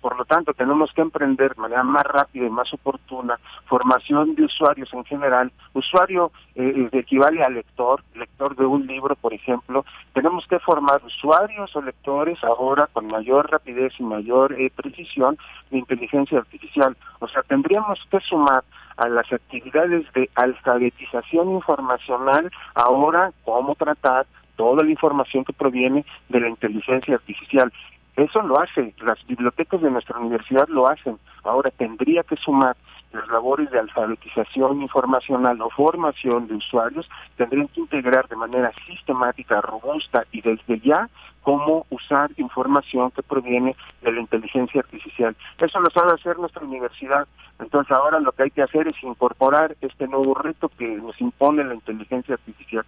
Por 0.03 0.19
lo 0.19 0.25
tanto, 0.25 0.53
tenemos 0.53 0.93
que 0.93 1.01
emprender 1.01 1.55
de 1.55 1.63
manera 1.63 1.85
más 1.85 2.03
rápida 2.03 2.47
y 2.47 2.51
más 2.51 2.75
oportuna 2.75 3.39
formación 3.67 4.35
de 4.35 4.45
usuarios 4.45 4.93
en 4.93 5.05
general. 5.05 5.53
Usuario 5.75 6.33
eh, 6.57 6.89
equivale 6.91 7.43
a 7.43 7.49
lector, 7.49 8.03
lector 8.15 8.57
de 8.57 8.67
un 8.67 8.85
libro, 8.87 9.15
por 9.15 9.33
ejemplo. 9.33 9.85
Tenemos 10.13 10.45
que 10.49 10.59
formar 10.59 11.01
usuarios 11.05 11.75
o 11.77 11.81
lectores 11.81 12.43
ahora 12.43 12.89
con 12.93 13.07
mayor 13.07 13.49
rapidez 13.49 13.93
y 13.99 14.03
mayor 14.03 14.61
eh, 14.61 14.73
precisión 14.75 15.39
de 15.71 15.79
inteligencia 15.79 16.39
artificial. 16.39 16.97
O 17.21 17.29
sea, 17.29 17.43
tendríamos 17.45 18.01
que 18.11 18.19
sumar 18.21 18.65
a 18.97 19.09
las 19.09 19.33
actividades 19.33 20.05
de 20.15 20.29
alfabetización 20.35 21.49
informacional 21.53 22.51
ahora 22.75 23.33
cómo 23.45 23.77
tratar 23.77 24.27
toda 24.57 24.85
la 24.85 24.91
información 24.91 25.45
que 25.45 25.53
proviene 25.53 26.05
de 26.29 26.41
la 26.41 26.49
inteligencia 26.49 27.15
artificial. 27.15 27.73
Eso 28.17 28.43
lo 28.43 28.61
hace, 28.61 28.95
las 29.01 29.25
bibliotecas 29.27 29.81
de 29.81 29.91
nuestra 29.91 30.19
universidad 30.19 30.69
lo 30.69 30.87
hacen. 30.87 31.19
Ahora 31.45 31.71
tendría 31.71 32.23
que 32.23 32.37
sumar 32.37 32.77
las 33.13 33.29
labores 33.29 33.71
de 33.71 33.79
alfabetización 33.79 34.83
informacional 34.83 35.61
o 35.61 35.71
formación 35.71 36.47
de 36.47 36.55
usuarios, 36.55 37.09
tendrían 37.37 37.69
que 37.69 37.81
integrar 37.81 38.29
de 38.29 38.37
manera 38.37 38.73
sistemática, 38.87 39.61
robusta 39.61 40.25
y 40.33 40.41
desde 40.41 40.81
ya 40.81 41.09
cómo 41.43 41.87
usar 41.91 42.31
información 42.37 43.11
que 43.11 43.23
proviene 43.23 43.77
de 44.03 44.13
la 44.13 44.21
inteligencia 44.21 44.81
artificial. 44.81 45.37
Eso 45.59 45.81
lo 45.81 45.91
sabe 45.91 46.13
hacer 46.13 46.39
nuestra 46.39 46.65
universidad. 46.65 47.27
Entonces 47.59 47.97
ahora 47.97 48.21
lo 48.21 48.33
que 48.33 48.45
hay 48.45 48.51
que 48.51 48.63
hacer 48.63 48.89
es 48.89 49.03
incorporar 49.03 49.77
este 49.81 50.07
nuevo 50.07 50.35
reto 50.35 50.71
que 50.71 50.87
nos 50.97 51.21
impone 51.21 51.65
la 51.65 51.75
inteligencia 51.75 52.35
artificial. 52.35 52.85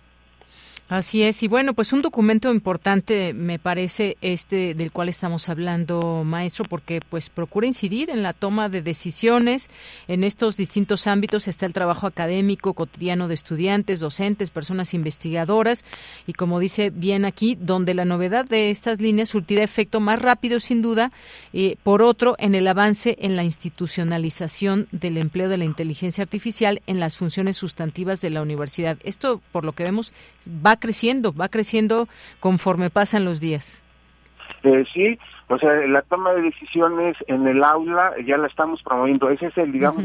Así 0.91 1.23
es, 1.23 1.43
y 1.43 1.49
bueno, 1.49 1.73
pues 1.73 1.95
un 1.95 2.03
documento 2.03 2.53
importante 2.53 3.33
me 3.33 3.59
parece 3.59 4.19
este 4.21 4.75
del 4.75 4.93
cual 4.93 5.09
estamos 5.09 5.49
hablando, 5.49 6.25
maestro, 6.27 6.67
porque 6.67 7.01
pues 7.09 7.31
procura 7.31 7.67
incidir 7.67 8.11
en 8.11 8.23
la 8.23 8.35
toma 8.35 8.69
de 8.69 8.83
decisiones 8.83 9.71
en 10.09 10.25
estos 10.25 10.59
distintos 10.59 11.07
ámbitos. 11.07 11.49
Está 11.49 11.65
el 11.65 11.73
trabajo 11.73 12.07
académico 12.07 12.75
cotidiano 12.75 13.29
de 13.29 13.35
estudiantes, 13.35 13.99
docentes, 13.99 14.51
personas 14.51 14.93
investigadoras, 14.93 15.87
y 16.27 16.35
como 16.35 16.61
dice 16.61 16.91
bien 16.91 17.25
aquí, 17.25 17.57
donde 17.59 17.95
la 17.95 18.05
novedad 18.05 18.45
de 18.45 18.71
estas 18.71 19.01
líneas 19.01 19.31
surtirá 19.31 19.65
efecto 19.65 20.01
más 20.01 20.21
rápido, 20.21 20.61
sin 20.61 20.83
duda, 20.83 21.13
eh, 21.55 21.77
por 21.83 22.03
otro, 22.03 22.37
en 22.39 22.55
el 22.55 22.69
avance 22.69 23.17
en 23.21 23.37
la 23.37 23.45
institucionalización 23.45 24.87
del 24.93 25.17
empleo 25.17 25.49
de 25.49 25.57
la 25.57 25.65
inteligencia 25.65 26.21
artificial 26.21 26.83
en 26.87 27.01
las 27.01 27.17
funciones 27.17 27.57
sustantivas 27.57 28.21
de 28.21 28.29
la 28.29 28.43
universidad. 28.43 28.99
Esto, 29.03 29.41
por 29.51 29.65
lo 29.65 29.73
que 29.73 29.85
vemos, 29.85 30.13
va 30.47 30.74
creciendo, 30.77 31.33
va 31.33 31.49
creciendo 31.49 32.09
conforme 32.41 32.91
pasan 32.91 33.25
los 33.25 33.41
días. 33.41 33.83
Eh, 34.63 34.85
sí, 34.93 35.19
o 35.49 35.59
sea, 35.59 35.73
la 35.87 36.03
toma 36.03 36.33
de 36.33 36.43
decisiones 36.43 37.17
en 37.27 37.47
el 37.47 37.63
aula 37.63 38.13
ya 38.27 38.37
la 38.37 38.47
estamos 38.47 38.83
promoviendo. 38.83 39.29
Ese 39.31 39.47
es 39.47 39.59
el, 39.59 39.73
digamos, 39.73 40.05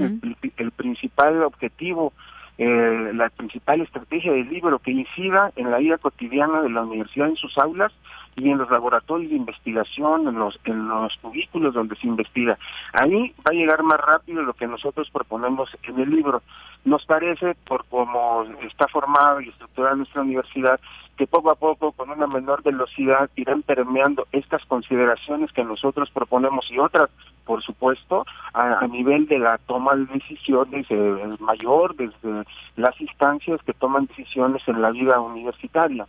el, 0.58 0.72
principal 0.72 1.44
objetivo, 1.44 2.14
eh, 2.58 3.12
la 3.14 3.30
principal 3.30 3.82
estrategia 3.82 4.34
del 4.34 4.50
libro, 4.50 4.80
que 4.80 4.92
incida 4.92 5.52
en 5.56 5.72
la 5.72 5.78
vida 5.78 5.98
cotidiana 5.98 6.62
de 6.62 6.70
la 6.70 6.84
universidad 6.84 7.30
en 7.30 7.38
sus 7.38 7.58
aulas 7.58 7.94
y 8.40 8.50
en 8.50 8.58
los 8.58 8.70
laboratorios 8.70 9.30
de 9.30 9.38
investigación, 9.38 10.28
en 10.28 10.40
los, 10.40 10.60
en 10.66 10.88
los 10.88 11.16
cubículos 11.18 11.74
donde 11.74 11.96
se 11.98 12.08
investiga. 12.08 12.58
Ahí 12.94 13.34
va 13.40 13.52
a 13.52 13.54
llegar 13.54 13.84
más 13.84 14.00
rápido 14.00 14.42
lo 14.42 14.54
que 14.54 14.68
nosotros 14.68 15.10
proponemos 15.12 15.70
en 15.84 16.00
el 16.00 16.10
libro. 16.10 16.42
Nos 16.86 17.06
parece, 17.06 17.56
por 17.68 17.86
cómo 17.86 18.46
está 18.64 18.88
formada 18.88 19.44
y 19.44 19.50
estructurada 19.50 19.96
nuestra 19.96 20.22
universidad, 20.22 20.80
que 21.18 21.28
poco 21.28 21.52
a 21.52 21.56
poco, 21.56 21.92
con 21.92 22.10
una 22.10 22.28
menor 22.28 22.64
velocidad, 22.64 23.30
irán 23.36 23.62
permeando 23.62 24.28
estas 24.32 24.66
consideraciones 24.66 25.52
que 25.52 25.66
nosotros 25.66 26.10
proponemos 26.12 26.72
y 26.72 26.80
otras, 26.80 27.10
por 27.46 27.62
supuesto, 27.62 28.26
a, 28.54 28.88
nivel 28.88 29.28
de 29.28 29.40
la 29.40 29.58
toma 29.58 29.96
de 29.96 30.06
decisiones 30.06 30.86
eh, 30.90 31.36
mayor, 31.40 31.94
desde 31.98 32.46
las 32.78 33.00
instancias 33.02 33.62
que 33.64 33.74
toman 33.74 34.06
decisiones 34.06 34.66
en 34.68 34.82
la 34.82 34.92
vida 34.92 35.20
universitaria. 35.20 36.08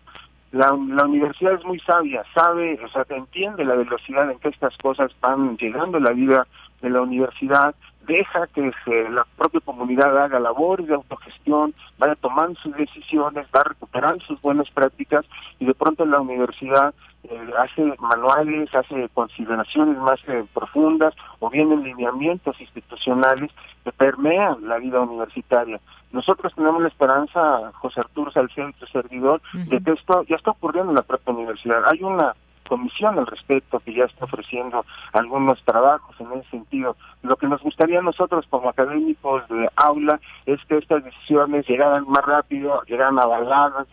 La, 0.53 0.67
la, 0.67 1.05
universidad 1.05 1.55
es 1.55 1.65
muy 1.65 1.79
sabia, 1.81 2.25
sabe, 2.35 2.79
o 2.85 2.89
sea, 2.89 3.07
entiende 3.11 3.65
la 3.65 3.77
velocidad 3.77 4.29
en 4.31 4.39
que 4.41 4.49
estas 4.49 4.77
cosas 4.79 5.13
van 5.21 5.57
llegando 5.57 5.99
a 5.99 6.01
la 6.01 6.11
vida 6.11 6.47
de 6.81 6.91
la 6.91 7.03
universidad, 7.03 7.75
deja 8.07 8.47
que 8.49 8.73
la 9.11 9.27
propia 9.37 9.61
comunidad 9.61 10.17
haga 10.19 10.41
labores 10.41 10.87
de 10.89 10.95
autogestión, 10.95 11.75
vaya 11.99 12.17
tomando 12.17 12.59
sus 12.61 12.75
decisiones, 12.77 13.47
va 13.55 13.63
recuperando 13.63 14.25
sus 14.25 14.41
buenas 14.41 14.69
prácticas 14.71 15.25
y 15.59 15.67
de 15.67 15.75
pronto 15.75 16.05
la 16.05 16.21
universidad 16.21 16.95
eh, 17.25 17.51
hace 17.59 17.95
manuales, 17.99 18.75
hace 18.75 19.09
consideraciones 19.13 19.99
más 19.99 20.19
eh, 20.27 20.45
profundas 20.55 21.15
o 21.39 21.51
bien 21.51 21.71
en 21.71 21.85
lineamientos 21.85 22.59
institucionales 22.61 23.51
que 23.85 23.93
permean 23.93 24.67
la 24.67 24.79
vida 24.79 25.01
universitaria. 25.01 25.79
Nosotros 26.13 26.53
tenemos 26.55 26.83
la 26.83 26.89
esperanza, 26.89 27.71
José 27.75 28.01
Arturo 28.01 28.33
Salcedo, 28.33 28.71
servidor, 28.91 29.41
de 29.53 29.81
que 29.81 29.93
esto 29.93 30.25
ya 30.25 30.37
está 30.37 30.51
ocurriendo 30.51 30.91
en 30.91 30.97
la 30.97 31.03
propia 31.03 31.35
universidad. 31.35 31.83
Hay 31.93 32.03
una 32.03 32.35
comisión 32.71 33.19
al 33.19 33.27
respecto 33.27 33.81
que 33.81 33.93
ya 33.93 34.05
está 34.05 34.27
ofreciendo 34.27 34.87
algunos 35.13 35.61
trabajos 35.65 36.15
en 36.21 36.33
ese 36.39 36.49
sentido. 36.51 36.97
Lo 37.23 37.37
que 37.37 37.49
nos 37.49 37.61
gustaría 37.61 37.99
a 37.99 38.03
nosotros 38.03 38.47
como 38.49 38.69
académicos 38.69 39.47
de 39.49 39.69
aula 39.75 40.21
es 40.47 40.65
que 40.67 40.79
estas 40.79 41.03
decisiones 41.03 41.67
llegaran 41.67 42.05
más 42.09 42.25
rápido, 42.25 42.81
llegaran 42.85 43.19
avaladas 43.19 43.89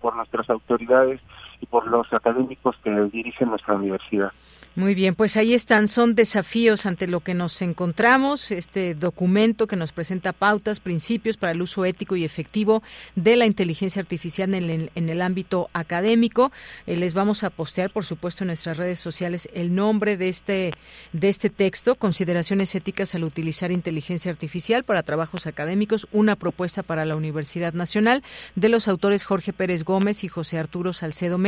por 0.00 0.16
nuestras 0.16 0.50
autoridades 0.50 1.20
y 1.60 1.66
por 1.66 1.86
los 1.88 2.12
académicos 2.12 2.76
que 2.82 2.90
dirigen 3.12 3.48
nuestra 3.50 3.74
universidad. 3.74 4.32
Muy 4.76 4.94
bien, 4.94 5.14
pues 5.14 5.38
ahí 5.38 5.54
están, 5.54 5.88
son 5.88 6.14
desafíos 6.14 6.84
ante 6.84 7.06
lo 7.06 7.20
que 7.20 7.32
nos 7.32 7.62
encontramos, 7.62 8.50
este 8.50 8.94
documento 8.94 9.66
que 9.66 9.74
nos 9.74 9.90
presenta 9.90 10.34
pautas, 10.34 10.80
principios 10.80 11.38
para 11.38 11.52
el 11.52 11.62
uso 11.62 11.86
ético 11.86 12.14
y 12.14 12.24
efectivo 12.24 12.82
de 13.14 13.36
la 13.36 13.46
inteligencia 13.46 14.02
artificial 14.02 14.52
en 14.52 14.68
el, 14.68 14.90
en 14.94 15.08
el 15.08 15.22
ámbito 15.22 15.70
académico. 15.72 16.52
Eh, 16.86 16.94
les 16.96 17.14
vamos 17.14 17.42
a 17.42 17.48
postear, 17.48 17.90
por 17.90 18.04
supuesto, 18.04 18.44
en 18.44 18.48
nuestras 18.48 18.76
redes 18.76 18.98
sociales 18.98 19.48
el 19.54 19.74
nombre 19.74 20.18
de 20.18 20.28
este, 20.28 20.74
de 21.14 21.28
este 21.30 21.48
texto, 21.48 21.94
Consideraciones 21.94 22.74
éticas 22.74 23.14
al 23.14 23.24
utilizar 23.24 23.72
inteligencia 23.72 24.30
artificial 24.30 24.84
para 24.84 25.02
trabajos 25.02 25.46
académicos, 25.46 26.06
una 26.12 26.36
propuesta 26.36 26.82
para 26.82 27.06
la 27.06 27.16
Universidad 27.16 27.72
Nacional, 27.72 28.22
de 28.56 28.68
los 28.68 28.88
autores 28.88 29.24
Jorge 29.24 29.54
Pérez 29.54 29.84
Gómez 29.84 30.22
y 30.22 30.28
José 30.28 30.58
Arturo 30.58 30.92
Salcedo 30.92 31.38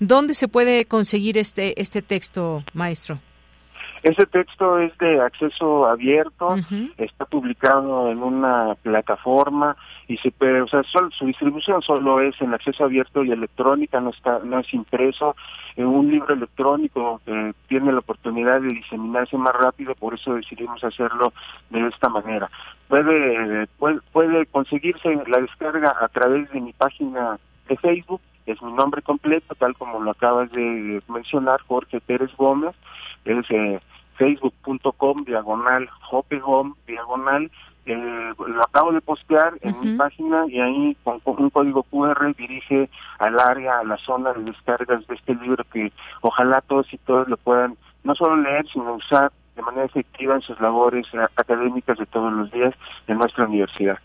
¿Dónde 0.00 0.34
se 0.34 0.48
puede 0.48 0.84
conseguir 0.84 1.38
este, 1.38 1.80
este 1.80 2.02
texto? 2.02 2.62
maestro? 2.74 3.18
Ese 4.02 4.26
texto 4.26 4.78
es 4.78 4.96
de 4.98 5.20
acceso 5.20 5.88
abierto, 5.88 6.54
está 6.98 7.24
publicado 7.24 8.10
en 8.12 8.22
una 8.22 8.76
plataforma 8.80 9.76
y 10.06 10.16
se 10.18 10.30
puede, 10.30 10.62
o 10.62 10.68
sea, 10.68 10.82
su 10.84 11.26
distribución 11.26 11.82
solo 11.82 12.20
es 12.20 12.40
en 12.40 12.54
acceso 12.54 12.84
abierto 12.84 13.24
y 13.24 13.32
electrónica, 13.32 14.00
no 14.00 14.10
está, 14.10 14.38
no 14.44 14.60
es 14.60 14.72
impreso. 14.72 15.34
En 15.74 15.86
un 15.86 16.10
libro 16.10 16.34
electrónico 16.34 17.20
que 17.26 17.54
tiene 17.66 17.92
la 17.92 17.98
oportunidad 17.98 18.60
de 18.60 18.68
diseminarse 18.68 19.36
más 19.36 19.54
rápido, 19.54 19.94
por 19.96 20.14
eso 20.14 20.34
decidimos 20.34 20.82
hacerlo 20.84 21.32
de 21.70 21.88
esta 21.88 22.08
manera. 22.08 22.48
Puede, 22.86 23.66
puede, 23.78 23.98
puede 24.12 24.46
conseguirse 24.46 25.08
la 25.26 25.38
descarga 25.38 25.94
a 26.00 26.08
través 26.08 26.50
de 26.52 26.60
mi 26.60 26.72
página 26.72 27.38
de 27.68 27.76
Facebook 27.76 28.20
es 28.52 28.62
mi 28.62 28.72
nombre 28.72 29.02
completo, 29.02 29.54
tal 29.54 29.76
como 29.76 30.00
lo 30.00 30.10
acabas 30.10 30.50
de 30.52 31.02
mencionar, 31.08 31.60
Jorge 31.62 32.00
Pérez 32.00 32.30
Gómez, 32.36 32.74
es 33.24 33.50
eh, 33.50 33.80
facebook.com 34.16 35.24
diagonal 35.24 35.88
home 36.10 36.74
diagonal 36.86 37.50
eh, 37.88 38.34
lo 38.36 38.62
acabo 38.62 38.92
de 38.92 39.00
postear 39.00 39.54
en 39.62 39.80
mi 39.80 39.96
página 39.96 40.44
y 40.48 40.60
ahí 40.60 40.96
con, 41.04 41.22
un 41.24 41.48
código 41.48 41.82
QR 41.84 42.34
dirige 42.36 42.90
al 43.18 43.40
área, 43.40 43.78
a 43.78 43.84
la 43.84 43.96
zona 43.96 44.34
de 44.34 44.44
descargas 44.44 45.06
de 45.06 45.14
este 45.14 45.34
libro 45.36 45.64
que 45.72 45.90
ojalá 46.20 46.60
todos 46.60 46.92
y 46.92 46.98
todas 46.98 47.28
lo 47.28 47.38
puedan 47.38 47.78
no 48.04 48.14
solo 48.14 48.36
leer, 48.36 48.66
sino 48.68 48.92
usar 48.92 49.32
de 49.56 49.62
manera 49.62 49.86
efectiva 49.86 50.34
en 50.34 50.42
sus 50.42 50.60
labores 50.60 51.06
eh, 51.14 51.18
académicas 51.34 51.96
de 51.96 52.04
todos 52.04 52.30
los 52.30 52.50
días 52.52 52.74
en 53.06 53.16
nuestra 53.16 53.46
universidad. 53.46 53.98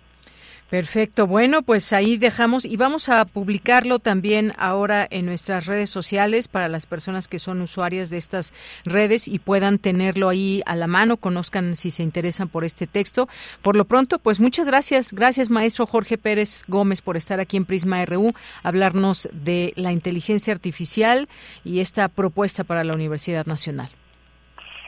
Perfecto. 0.73 1.27
Bueno, 1.27 1.61
pues 1.61 1.93
ahí 1.93 2.17
dejamos 2.17 2.65
y 2.65 2.77
vamos 2.77 3.07
a 3.07 3.25
publicarlo 3.25 3.99
también 3.99 4.53
ahora 4.57 5.07
en 5.07 5.27
nuestras 5.27 5.67
redes 5.67 5.91
sociales 5.91 6.47
para 6.47 6.67
las 6.67 6.87
personas 6.87 7.27
que 7.27 7.37
son 7.37 7.61
usuarias 7.61 8.09
de 8.09 8.17
estas 8.17 8.55
redes 8.83 9.27
y 9.27 9.37
puedan 9.37 9.77
tenerlo 9.77 10.29
ahí 10.29 10.63
a 10.65 10.75
la 10.75 10.87
mano, 10.87 11.17
conozcan 11.17 11.75
si 11.75 11.91
se 11.91 12.01
interesan 12.01 12.49
por 12.49 12.65
este 12.65 12.87
texto. 12.87 13.29
Por 13.61 13.75
lo 13.75 13.85
pronto, 13.85 14.17
pues 14.17 14.39
muchas 14.39 14.65
gracias. 14.65 15.13
Gracias, 15.13 15.51
maestro 15.51 15.85
Jorge 15.85 16.17
Pérez 16.17 16.63
Gómez, 16.67 17.03
por 17.03 17.17
estar 17.17 17.39
aquí 17.39 17.55
en 17.55 17.65
Prisma 17.65 18.03
RU, 18.03 18.33
hablarnos 18.63 19.29
de 19.31 19.73
la 19.75 19.91
inteligencia 19.91 20.55
artificial 20.55 21.29
y 21.63 21.81
esta 21.81 22.07
propuesta 22.07 22.63
para 22.63 22.83
la 22.83 22.95
Universidad 22.95 23.45
Nacional. 23.45 23.91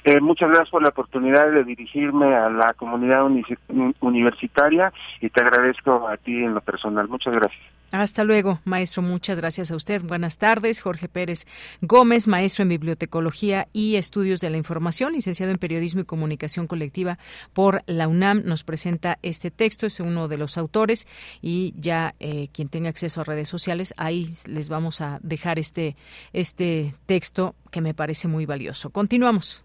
Eh, 0.05 0.21
muchas 0.21 0.49
gracias 0.49 0.69
por 0.69 0.83
la 0.83 0.89
oportunidad 0.89 1.49
de 1.51 1.63
dirigirme 1.63 2.35
a 2.35 2.47
la 2.47 2.75
comunidad 2.75 3.23
universitaria 4.01 4.93
y 5.19 5.31
te 5.31 5.41
agradezco 5.41 6.07
a 6.07 6.15
ti 6.17 6.43
en 6.43 6.53
lo 6.53 6.61
personal. 6.61 7.07
Muchas 7.07 7.33
gracias. 7.33 7.59
Hasta 7.91 8.23
luego, 8.23 8.59
maestro. 8.65 9.01
Muchas 9.01 9.39
gracias 9.39 9.71
a 9.71 9.75
usted. 9.75 10.03
Buenas 10.03 10.37
tardes. 10.37 10.81
Jorge 10.81 11.07
Pérez 11.09 11.47
Gómez, 11.81 12.27
maestro 12.27 12.61
en 12.61 12.69
Bibliotecología 12.69 13.67
y 13.73 13.95
Estudios 13.95 14.41
de 14.41 14.51
la 14.51 14.57
Información, 14.57 15.13
licenciado 15.13 15.51
en 15.51 15.57
Periodismo 15.57 16.01
y 16.01 16.05
Comunicación 16.05 16.67
Colectiva 16.67 17.17
por 17.53 17.81
la 17.87 18.07
UNAM, 18.07 18.43
nos 18.45 18.63
presenta 18.63 19.17
este 19.23 19.49
texto. 19.49 19.87
Es 19.87 19.99
uno 19.99 20.27
de 20.27 20.37
los 20.37 20.59
autores 20.59 21.07
y 21.41 21.73
ya 21.79 22.13
eh, 22.19 22.49
quien 22.53 22.69
tenga 22.69 22.89
acceso 22.89 23.21
a 23.21 23.23
redes 23.23 23.49
sociales, 23.49 23.91
ahí 23.97 24.29
les 24.47 24.69
vamos 24.69 25.01
a 25.01 25.17
dejar 25.23 25.57
este, 25.57 25.95
este 26.31 26.93
texto 27.07 27.55
que 27.71 27.81
me 27.81 27.95
parece 27.95 28.27
muy 28.27 28.45
valioso. 28.45 28.91
Continuamos. 28.91 29.64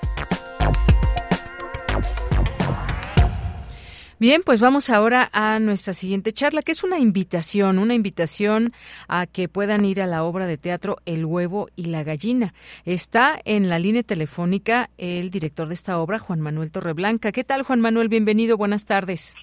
Bien, 4.21 4.43
pues 4.45 4.61
vamos 4.61 4.91
ahora 4.91 5.31
a 5.33 5.57
nuestra 5.57 5.95
siguiente 5.95 6.31
charla, 6.31 6.61
que 6.61 6.73
es 6.73 6.83
una 6.83 6.99
invitación, 6.99 7.79
una 7.79 7.95
invitación 7.95 8.71
a 9.07 9.25
que 9.25 9.49
puedan 9.49 9.83
ir 9.83 9.99
a 9.99 10.05
la 10.05 10.23
obra 10.23 10.45
de 10.45 10.59
teatro 10.59 10.97
El 11.07 11.25
huevo 11.25 11.69
y 11.75 11.85
la 11.85 12.03
gallina. 12.03 12.53
Está 12.85 13.41
en 13.45 13.67
la 13.67 13.79
línea 13.79 14.03
telefónica 14.03 14.91
el 14.99 15.31
director 15.31 15.67
de 15.69 15.73
esta 15.73 15.99
obra, 15.99 16.19
Juan 16.19 16.39
Manuel 16.39 16.71
Torreblanca. 16.71 17.31
¿Qué 17.31 17.43
tal, 17.43 17.63
Juan 17.63 17.81
Manuel? 17.81 18.09
Bienvenido, 18.09 18.57
buenas 18.57 18.85
tardes. 18.85 19.33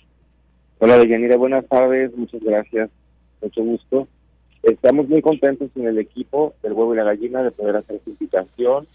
Hola, 0.79 0.97
Deyanira, 0.97 1.37
buenas 1.37 1.67
tardes, 1.67 2.17
muchas 2.17 2.41
gracias, 2.41 2.89
mucho 3.43 3.65
gusto. 3.65 4.07
Estamos 4.63 5.09
muy 5.09 5.23
contentos 5.23 5.71
en 5.75 5.89
el 5.89 5.99
equipo 5.99 6.55
del 6.63 6.75
huevo 6.75 6.95
y 6.95 6.99
la 6.99 7.03
gallina 7.03 7.43
de 7.43 7.51
poder 7.51 7.75
hacer 7.75 8.01
su 8.05 8.11
invitación 8.11 8.87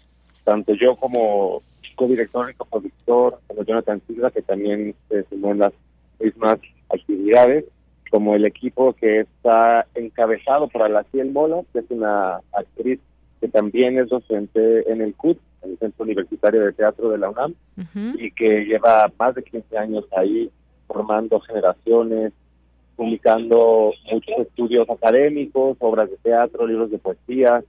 tanto 0.44 0.74
yo 0.74 0.96
como 0.96 1.62
co-director 1.94 2.50
y 2.50 2.54
compositor, 2.54 3.40
como 3.46 3.64
Jonathan 3.64 4.00
Silva, 4.06 4.30
que 4.30 4.42
también 4.42 4.94
se 5.08 5.24
sumó 5.24 5.52
en 5.52 5.60
las 5.60 5.72
mismas 6.20 6.58
actividades, 6.88 7.64
como 8.10 8.34
el 8.34 8.44
equipo 8.44 8.92
que 8.92 9.20
está 9.20 9.86
encabezado 9.94 10.68
por 10.68 10.82
Alaciel 10.82 11.32
Mola, 11.32 11.62
que 11.72 11.80
es 11.80 11.86
una 11.90 12.40
actriz 12.52 13.00
que 13.40 13.48
también 13.48 13.98
es 13.98 14.08
docente 14.08 14.90
en 14.90 15.02
el 15.02 15.14
CUT, 15.14 15.38
en 15.62 15.72
el 15.72 15.78
Centro 15.78 16.04
Universitario 16.04 16.64
de 16.64 16.72
Teatro 16.72 17.10
de 17.10 17.18
la 17.18 17.30
UNAM, 17.30 17.54
y 18.18 18.30
que 18.30 18.64
lleva 18.64 19.10
más 19.18 19.34
de 19.34 19.42
15 19.42 19.76
años 19.76 20.04
ahí 20.16 20.50
formando 20.86 21.40
generaciones, 21.40 22.32
publicando 22.96 23.92
muchos 24.10 24.38
estudios 24.38 24.88
académicos, 24.88 25.76
obras 25.80 26.10
de 26.10 26.16
teatro, 26.18 26.66
libros 26.66 26.90
de 26.90 26.98
poesía, 26.98 27.62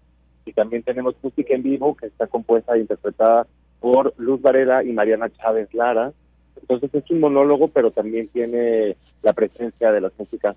y 0.46 0.54
también 0.54 0.84
tenemos 0.84 1.16
música 1.22 1.56
en 1.56 1.64
vivo 1.64 1.96
que 1.96 2.06
está 2.06 2.28
compuesta 2.28 2.76
e 2.76 2.82
interpretada 2.82 3.48
por 3.86 4.16
Luz 4.18 4.42
Varela 4.42 4.84
y 4.84 4.92
Mariana 4.94 5.30
Chávez 5.30 5.72
Lara. 5.76 6.12
Entonces 6.60 6.90
es 6.92 7.12
un 7.12 7.20
monólogo, 7.20 7.68
pero 7.68 7.92
también 7.92 8.28
tiene 8.30 8.98
la 9.22 9.32
presencia 9.32 9.92
de 9.92 10.02
las 10.02 10.12
músicas 10.18 10.56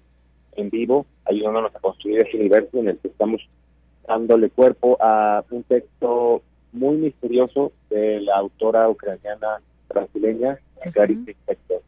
en 0.57 0.71
vivo, 0.71 1.05
ayudándonos 1.27 1.77
a 1.77 1.79
construir 1.79 2.21
ese 2.21 2.39
universo 2.39 2.79
en 2.79 2.89
el 2.89 2.97
que 2.97 3.09
estamos 3.09 3.47
dándole 4.07 4.49
cuerpo 4.49 4.97
a 4.99 5.45
un 5.51 5.63
texto 5.65 6.41
muy 6.73 6.97
misterioso 6.97 7.73
de 7.91 8.23
la 8.23 8.37
autora 8.37 8.89
ucraniana 8.89 9.61
brasileña, 9.91 10.59
Clarice 10.95 11.25
Lispector. 11.27 11.83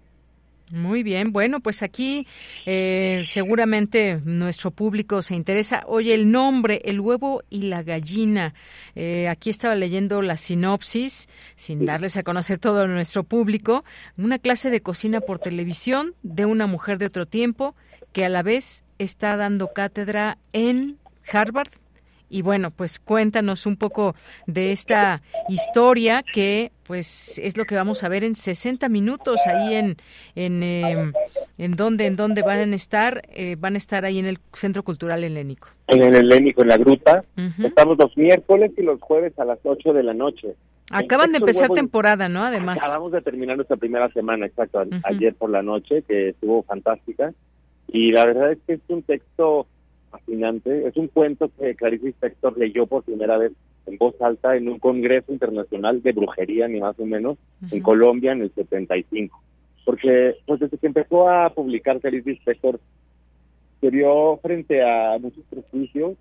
Muy 0.70 1.02
bien, 1.02 1.32
bueno, 1.32 1.58
pues 1.58 1.82
aquí 1.82 2.28
eh, 2.64 3.24
seguramente 3.26 4.20
nuestro 4.24 4.70
público 4.70 5.20
se 5.20 5.34
interesa. 5.34 5.82
Oye, 5.88 6.14
el 6.14 6.30
nombre, 6.30 6.80
el 6.84 7.00
huevo 7.00 7.42
y 7.50 7.62
la 7.62 7.82
gallina. 7.82 8.54
Eh, 8.94 9.28
aquí 9.28 9.50
estaba 9.50 9.74
leyendo 9.74 10.22
la 10.22 10.36
sinopsis, 10.36 11.28
sin 11.56 11.84
darles 11.84 12.16
a 12.16 12.22
conocer 12.22 12.58
todo 12.58 12.82
a 12.82 12.86
nuestro 12.86 13.24
público. 13.24 13.84
Una 14.16 14.38
clase 14.38 14.70
de 14.70 14.80
cocina 14.80 15.20
por 15.20 15.40
televisión 15.40 16.14
de 16.22 16.44
una 16.44 16.68
mujer 16.68 16.98
de 16.98 17.06
otro 17.06 17.26
tiempo 17.26 17.74
que 18.12 18.24
a 18.24 18.28
la 18.28 18.44
vez 18.44 18.84
está 18.98 19.36
dando 19.36 19.72
cátedra 19.72 20.38
en 20.52 20.98
Harvard 21.32 21.79
y 22.30 22.42
bueno, 22.42 22.70
pues 22.70 22.98
cuéntanos 22.98 23.66
un 23.66 23.76
poco 23.76 24.14
de 24.46 24.72
esta 24.72 25.20
historia 25.48 26.22
que 26.22 26.70
pues 26.84 27.38
es 27.42 27.56
lo 27.56 27.64
que 27.64 27.74
vamos 27.74 28.02
a 28.02 28.08
ver 28.08 28.24
en 28.24 28.34
60 28.34 28.88
minutos 28.88 29.40
ahí 29.46 29.74
en 29.74 29.96
en 30.34 30.62
eh, 30.62 31.12
en 31.58 31.72
dónde 31.72 32.06
en 32.06 32.16
dónde 32.16 32.42
van 32.42 32.72
a 32.72 32.74
estar 32.74 33.22
eh, 33.34 33.56
van 33.58 33.74
a 33.74 33.78
estar 33.78 34.04
ahí 34.04 34.18
en 34.18 34.26
el 34.26 34.38
Centro 34.52 34.82
Cultural 34.82 35.22
Helénico. 35.24 35.68
En 35.88 36.02
el 36.02 36.14
Helénico 36.14 36.62
en 36.62 36.68
la 36.68 36.76
gruta. 36.76 37.24
Estamos 37.62 37.98
los 37.98 38.16
miércoles 38.16 38.72
y 38.76 38.82
los 38.82 39.00
jueves 39.00 39.36
a 39.38 39.44
las 39.44 39.58
8 39.64 39.92
de 39.92 40.02
la 40.02 40.14
noche. 40.14 40.54
Acaban 40.90 41.30
de 41.30 41.38
empezar 41.38 41.70
temporada, 41.70 42.28
¿no? 42.28 42.42
Además. 42.42 42.82
Acabamos 42.82 43.12
de 43.12 43.22
terminar 43.22 43.56
nuestra 43.56 43.76
primera 43.76 44.08
semana, 44.12 44.46
exacto, 44.46 44.82
ayer 45.04 45.34
por 45.34 45.50
la 45.50 45.62
noche, 45.62 46.02
que 46.02 46.30
estuvo 46.30 46.64
fantástica. 46.64 47.32
Y 47.86 48.10
la 48.10 48.26
verdad 48.26 48.52
es 48.52 48.58
que 48.66 48.74
es 48.74 48.80
un 48.88 49.02
texto 49.02 49.66
fascinante. 50.10 50.86
Es 50.86 50.96
un 50.96 51.08
cuento 51.08 51.50
que 51.58 51.74
Clarice 51.74 52.06
Lispector 52.06 52.56
leyó 52.58 52.86
por 52.86 53.02
primera 53.04 53.38
vez 53.38 53.52
en 53.86 53.96
voz 53.96 54.20
alta 54.20 54.56
en 54.56 54.68
un 54.68 54.78
congreso 54.78 55.32
internacional 55.32 56.02
de 56.02 56.12
brujería, 56.12 56.68
ni 56.68 56.80
más 56.80 56.98
o 56.98 57.06
menos, 57.06 57.38
en 57.70 57.80
Colombia 57.82 58.32
en 58.32 58.42
el 58.42 58.52
75. 58.52 59.40
Porque 59.84 60.36
pues 60.46 60.60
desde 60.60 60.78
que 60.78 60.86
empezó 60.86 61.28
a 61.28 61.50
publicar 61.50 62.00
Clarice 62.00 62.30
Lispector, 62.30 62.78
se 63.80 63.90
vio 63.90 64.38
frente 64.42 64.82
a 64.82 65.18
muchos 65.18 65.44
prejuicios 65.48 66.16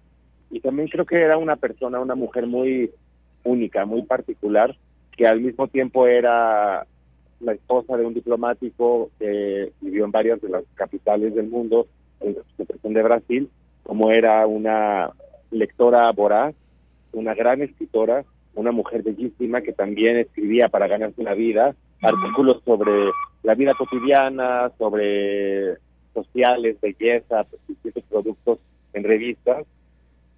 y 0.49 0.61
también 0.61 0.87
creo 0.87 1.05
que 1.05 1.17
era 1.17 1.37
una 1.37 1.57
persona, 1.57 1.99
una 1.99 2.15
mujer 2.15 2.47
muy 2.47 2.89
única, 3.43 3.85
muy 3.85 4.03
particular, 4.03 4.75
que 5.15 5.27
al 5.27 5.41
mismo 5.41 5.67
tiempo 5.67 6.07
era 6.07 6.85
la 7.41 7.53
esposa 7.53 7.97
de 7.97 8.05
un 8.05 8.13
diplomático 8.13 9.11
que 9.19 9.71
vivió 9.81 10.05
en 10.05 10.11
varias 10.11 10.41
de 10.41 10.49
las 10.49 10.63
capitales 10.75 11.35
del 11.35 11.47
mundo, 11.47 11.87
en 12.21 12.35
la 12.35 12.89
de 12.89 13.03
Brasil, 13.03 13.49
como 13.83 14.11
era 14.11 14.45
una 14.45 15.11
lectora 15.51 16.11
voraz, 16.11 16.55
una 17.13 17.33
gran 17.33 17.61
escritora, 17.61 18.23
una 18.55 18.71
mujer 18.71 19.03
bellísima 19.03 19.61
que 19.61 19.73
también 19.73 20.17
escribía 20.17 20.69
para 20.69 20.87
ganarse 20.87 21.21
una 21.21 21.33
vida, 21.33 21.75
artículos 22.01 22.61
sobre 22.65 22.91
la 23.43 23.55
vida 23.55 23.73
cotidiana, 23.77 24.71
sobre 24.77 25.77
sociales, 26.13 26.79
belleza, 26.81 27.45
distintos 27.67 28.03
productos 28.09 28.59
en 28.93 29.03
revistas. 29.03 29.65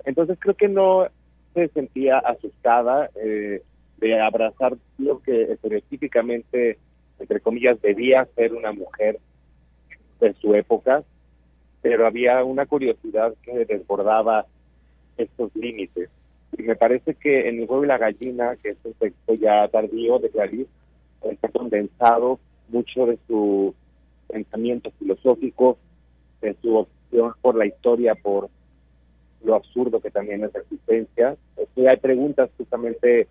Entonces 0.06 0.38
creo 0.40 0.56
que 0.56 0.68
no 0.68 1.08
se 1.54 1.68
sentía 1.70 2.20
asustada 2.20 3.10
eh, 3.16 3.62
de 3.98 4.20
abrazar 4.20 4.78
lo 4.98 5.20
que 5.22 5.44
estereotípicamente, 5.44 6.78
entre 7.20 7.40
comillas, 7.40 7.82
debía 7.82 8.28
ser 8.36 8.54
una 8.54 8.72
mujer 8.72 9.20
de 10.20 10.34
su 10.34 10.56
época, 10.56 11.04
pero 11.82 12.06
había 12.06 12.44
una 12.44 12.66
curiosidad 12.66 13.34
que 13.44 13.66
desbordaba 13.66 14.46
estos 15.18 15.56
límites. 15.56 16.10
Y 16.58 16.64
me 16.64 16.76
parece 16.76 17.16
que 17.16 17.48
en 17.48 17.60
El 17.60 17.70
huevo 17.70 17.84
y 17.84 17.88
la 17.88 17.98
gallina, 17.98 18.56
que 18.62 18.70
es 18.70 18.78
un 18.84 18.94
texto 18.94 19.34
ya 19.36 19.68
tardío 19.68 20.20
de 20.20 20.30
Clarice, 20.30 20.70
está 21.24 21.50
condensado 21.50 22.40
mucho 22.70 23.06
de 23.06 23.18
su 23.28 23.74
pensamiento 24.28 24.92
filosófico, 24.98 25.78
de 26.42 26.56
su 26.62 26.76
opción 26.76 27.34
por 27.42 27.56
la 27.56 27.66
historia, 27.66 28.16
por 28.16 28.50
lo 29.44 29.56
absurdo 29.56 30.00
que 30.00 30.12
también 30.12 30.44
es 30.44 30.54
la 30.54 30.62
existencia. 30.62 31.36
que 31.76 31.88
hay 31.88 31.98
preguntas 31.98 32.50
justamente, 32.58 33.28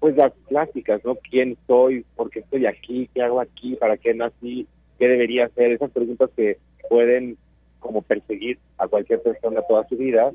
pues 0.00 0.16
las 0.16 0.32
clásicas, 0.48 1.04
¿no? 1.04 1.16
¿Quién 1.16 1.56
soy? 1.66 2.04
¿Por 2.16 2.30
qué 2.30 2.40
estoy 2.40 2.66
aquí? 2.66 3.08
¿Qué 3.14 3.22
hago 3.22 3.40
aquí? 3.40 3.76
¿Para 3.76 3.96
qué 3.96 4.14
nací? 4.14 4.66
¿Qué 4.98 5.08
debería 5.08 5.46
hacer? 5.46 5.72
Esas 5.72 5.90
preguntas 5.90 6.30
que 6.36 6.58
pueden 6.88 7.36
como 7.80 8.02
perseguir 8.02 8.58
a 8.78 8.86
cualquier 8.86 9.22
persona 9.22 9.62
toda 9.62 9.86
su 9.88 9.96
vida, 9.96 10.32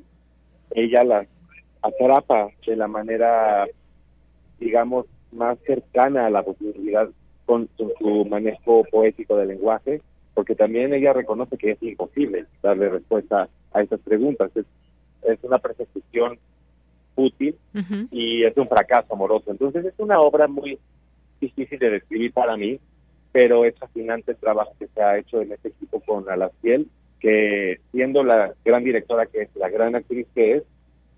ella 0.71 1.03
las 1.03 1.27
atrapa 1.81 2.49
de 2.65 2.75
la 2.75 2.87
manera, 2.87 3.65
digamos, 4.59 5.05
más 5.31 5.57
cercana 5.65 6.25
a 6.25 6.29
la 6.29 6.43
posibilidad 6.43 7.09
con, 7.45 7.69
su 7.77 8.25
manejo 8.25 8.83
poético 8.91 9.37
del 9.37 9.49
lenguaje, 9.49 10.01
porque 10.33 10.55
también 10.55 10.93
ella 10.93 11.13
reconoce 11.13 11.57
que 11.57 11.71
es 11.71 11.83
imposible 11.83 12.45
darle 12.61 12.89
respuesta 12.89 13.49
a 13.73 13.81
esas 13.81 13.99
preguntas. 14.01 14.51
Es, 14.55 14.65
es 15.23 15.43
una 15.43 15.57
persecución 15.57 16.37
útil 17.15 17.55
y 18.11 18.43
es 18.43 18.55
un 18.57 18.67
fracaso 18.67 19.13
amoroso. 19.13 19.51
Entonces 19.51 19.85
es 19.85 19.93
una 19.97 20.19
obra 20.19 20.47
muy 20.47 20.77
difícil 21.39 21.79
de 21.79 21.89
describir 21.91 22.33
para 22.33 22.55
mí, 22.57 22.79
pero 23.37 23.65
es 23.65 23.75
fascinante 23.77 24.31
el 24.31 24.37
trabajo 24.37 24.71
que 24.79 24.87
se 24.87 24.99
ha 24.99 25.15
hecho 25.15 25.39
en 25.43 25.51
este 25.51 25.67
equipo 25.67 25.99
con 25.99 26.27
Alaciel, 26.27 26.87
que 27.19 27.79
siendo 27.91 28.23
la 28.23 28.51
gran 28.65 28.83
directora 28.83 29.27
que 29.27 29.43
es, 29.43 29.55
la 29.55 29.69
gran 29.69 29.93
actriz 29.93 30.25
que 30.33 30.53
es, 30.55 30.63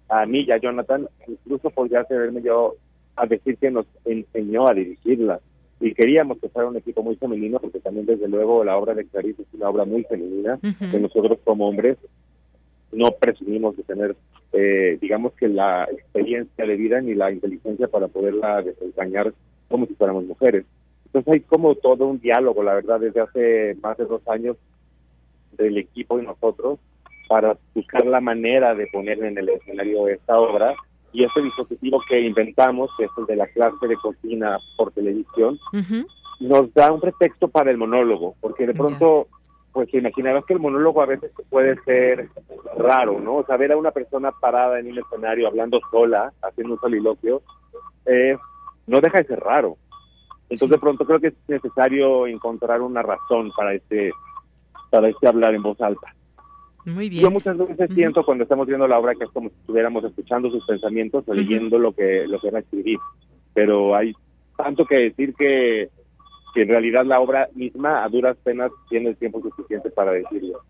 a 0.09 0.25
mí 0.25 0.41
y 0.41 0.51
a 0.51 0.57
Jonathan, 0.57 1.07
incluso 1.25 1.69
podría 1.69 2.01
atreverme 2.01 2.41
yo 2.41 2.75
a 3.15 3.25
decir 3.25 3.55
que 3.55 3.71
nos 3.71 3.85
enseñó 4.03 4.67
a 4.67 4.73
dirigirla. 4.73 5.39
Y 5.79 5.93
queríamos 5.93 6.39
que 6.39 6.49
fuera 6.49 6.67
un 6.67 6.75
equipo 6.75 7.03
muy 7.03 7.15
femenino, 7.15 7.57
porque 7.57 7.79
también 7.79 8.05
desde 8.05 8.27
luego 8.27 8.65
la 8.65 8.75
obra 8.75 8.93
de 8.95 9.05
Clarice 9.05 9.43
es 9.43 9.53
una 9.53 9.69
obra 9.69 9.85
muy 9.85 10.03
femenina, 10.03 10.59
que 10.61 10.99
nosotros 10.99 11.39
como 11.45 11.69
hombres 11.69 11.97
no 12.91 13.11
presumimos 13.11 13.77
de 13.77 13.83
tener, 13.83 14.17
eh, 14.51 14.97
digamos 14.99 15.31
que 15.35 15.47
la 15.47 15.87
experiencia 15.89 16.65
de 16.65 16.75
vida 16.75 16.99
ni 16.99 17.15
la 17.15 17.31
inteligencia 17.31 17.87
para 17.87 18.09
poderla 18.09 18.61
desempeñar 18.61 19.33
como 19.69 19.85
si 19.85 19.93
fuéramos 19.93 20.25
mujeres. 20.25 20.65
Entonces 21.13 21.33
hay 21.33 21.39
como 21.41 21.75
todo 21.75 22.05
un 22.05 22.19
diálogo, 22.19 22.61
la 22.61 22.75
verdad, 22.75 22.99
desde 22.99 23.21
hace 23.21 23.77
más 23.81 23.97
de 23.97 24.05
dos 24.05 24.21
años 24.27 24.57
del 25.53 25.77
equipo 25.77 26.19
y 26.19 26.23
nosotros 26.25 26.79
para 27.27 27.57
buscar 27.75 28.05
la 28.05 28.21
manera 28.21 28.73
de 28.73 28.87
poner 28.87 29.23
en 29.23 29.37
el 29.37 29.49
escenario 29.49 30.07
esta 30.07 30.39
obra 30.39 30.73
y 31.11 31.23
este 31.23 31.41
dispositivo 31.41 32.01
que 32.07 32.21
inventamos, 32.21 32.89
que 32.97 33.05
es 33.05 33.11
el 33.17 33.25
de 33.25 33.35
la 33.35 33.47
clase 33.47 33.87
de 33.87 33.95
cocina 33.95 34.59
por 34.77 34.91
televisión, 34.91 35.59
nos 36.39 36.73
da 36.73 36.91
un 36.91 37.01
pretexto 37.01 37.47
para 37.47 37.71
el 37.71 37.77
monólogo, 37.77 38.35
porque 38.41 38.67
de 38.67 38.73
pronto, 38.73 39.27
pues 39.71 39.89
te 39.91 39.97
imaginarás 39.97 40.45
que 40.45 40.53
el 40.53 40.59
monólogo 40.59 41.01
a 41.01 41.07
veces 41.07 41.31
puede 41.49 41.75
ser 41.83 42.29
raro, 42.77 43.19
¿no? 43.19 43.37
O 43.37 43.45
sea, 43.45 43.57
ver 43.57 43.71
a 43.71 43.77
una 43.77 43.91
persona 43.91 44.31
parada 44.31 44.79
en 44.79 44.91
un 44.91 44.99
escenario 44.99 45.47
hablando 45.47 45.79
sola, 45.91 46.31
haciendo 46.41 46.75
un 46.75 46.79
soliloquio, 46.79 47.41
eh, 48.05 48.37
no 48.87 49.01
deja 49.01 49.19
de 49.19 49.27
ser 49.27 49.39
raro. 49.39 49.77
Entonces, 50.49 50.69
de 50.69 50.79
pronto 50.79 51.05
creo 51.05 51.19
que 51.19 51.27
es 51.27 51.33
necesario 51.47 52.25
encontrar 52.27 52.81
una 52.81 53.01
razón 53.01 53.51
para 53.55 53.73
este 53.73 54.11
para 54.89 55.07
este 55.07 55.27
hablar 55.27 55.53
en 55.53 55.61
voz 55.61 55.79
alta. 55.81 56.15
Muy 56.85 57.09
bien. 57.09 57.21
Yo 57.21 57.29
muchas 57.29 57.57
veces 57.57 57.91
siento 57.93 58.23
cuando 58.23 58.43
estamos 58.43 58.65
viendo 58.65 58.87
la 58.87 58.97
obra 58.97 59.13
que 59.13 59.25
es 59.25 59.29
como 59.31 59.49
si 59.49 59.55
estuviéramos 59.55 60.03
escuchando 60.03 60.49
sus 60.49 60.65
pensamientos 60.65 61.23
o 61.27 61.33
leyendo 61.33 61.77
lo 61.77 61.91
que 61.91 62.25
lo 62.27 62.39
que 62.39 62.49
va 62.49 62.59
a 62.59 62.61
escribir, 62.61 62.97
pero 63.53 63.95
hay 63.95 64.13
tanto 64.57 64.85
que 64.85 64.95
decir 64.95 65.35
que, 65.35 65.89
que 66.53 66.61
en 66.63 66.69
realidad 66.69 67.05
la 67.05 67.19
obra 67.19 67.47
misma 67.53 68.03
a 68.03 68.09
duras 68.09 68.35
penas 68.43 68.71
tiene 68.89 69.09
el 69.09 69.17
tiempo 69.17 69.41
suficiente 69.41 69.89
para 69.91 70.11
decirlo. 70.11 70.61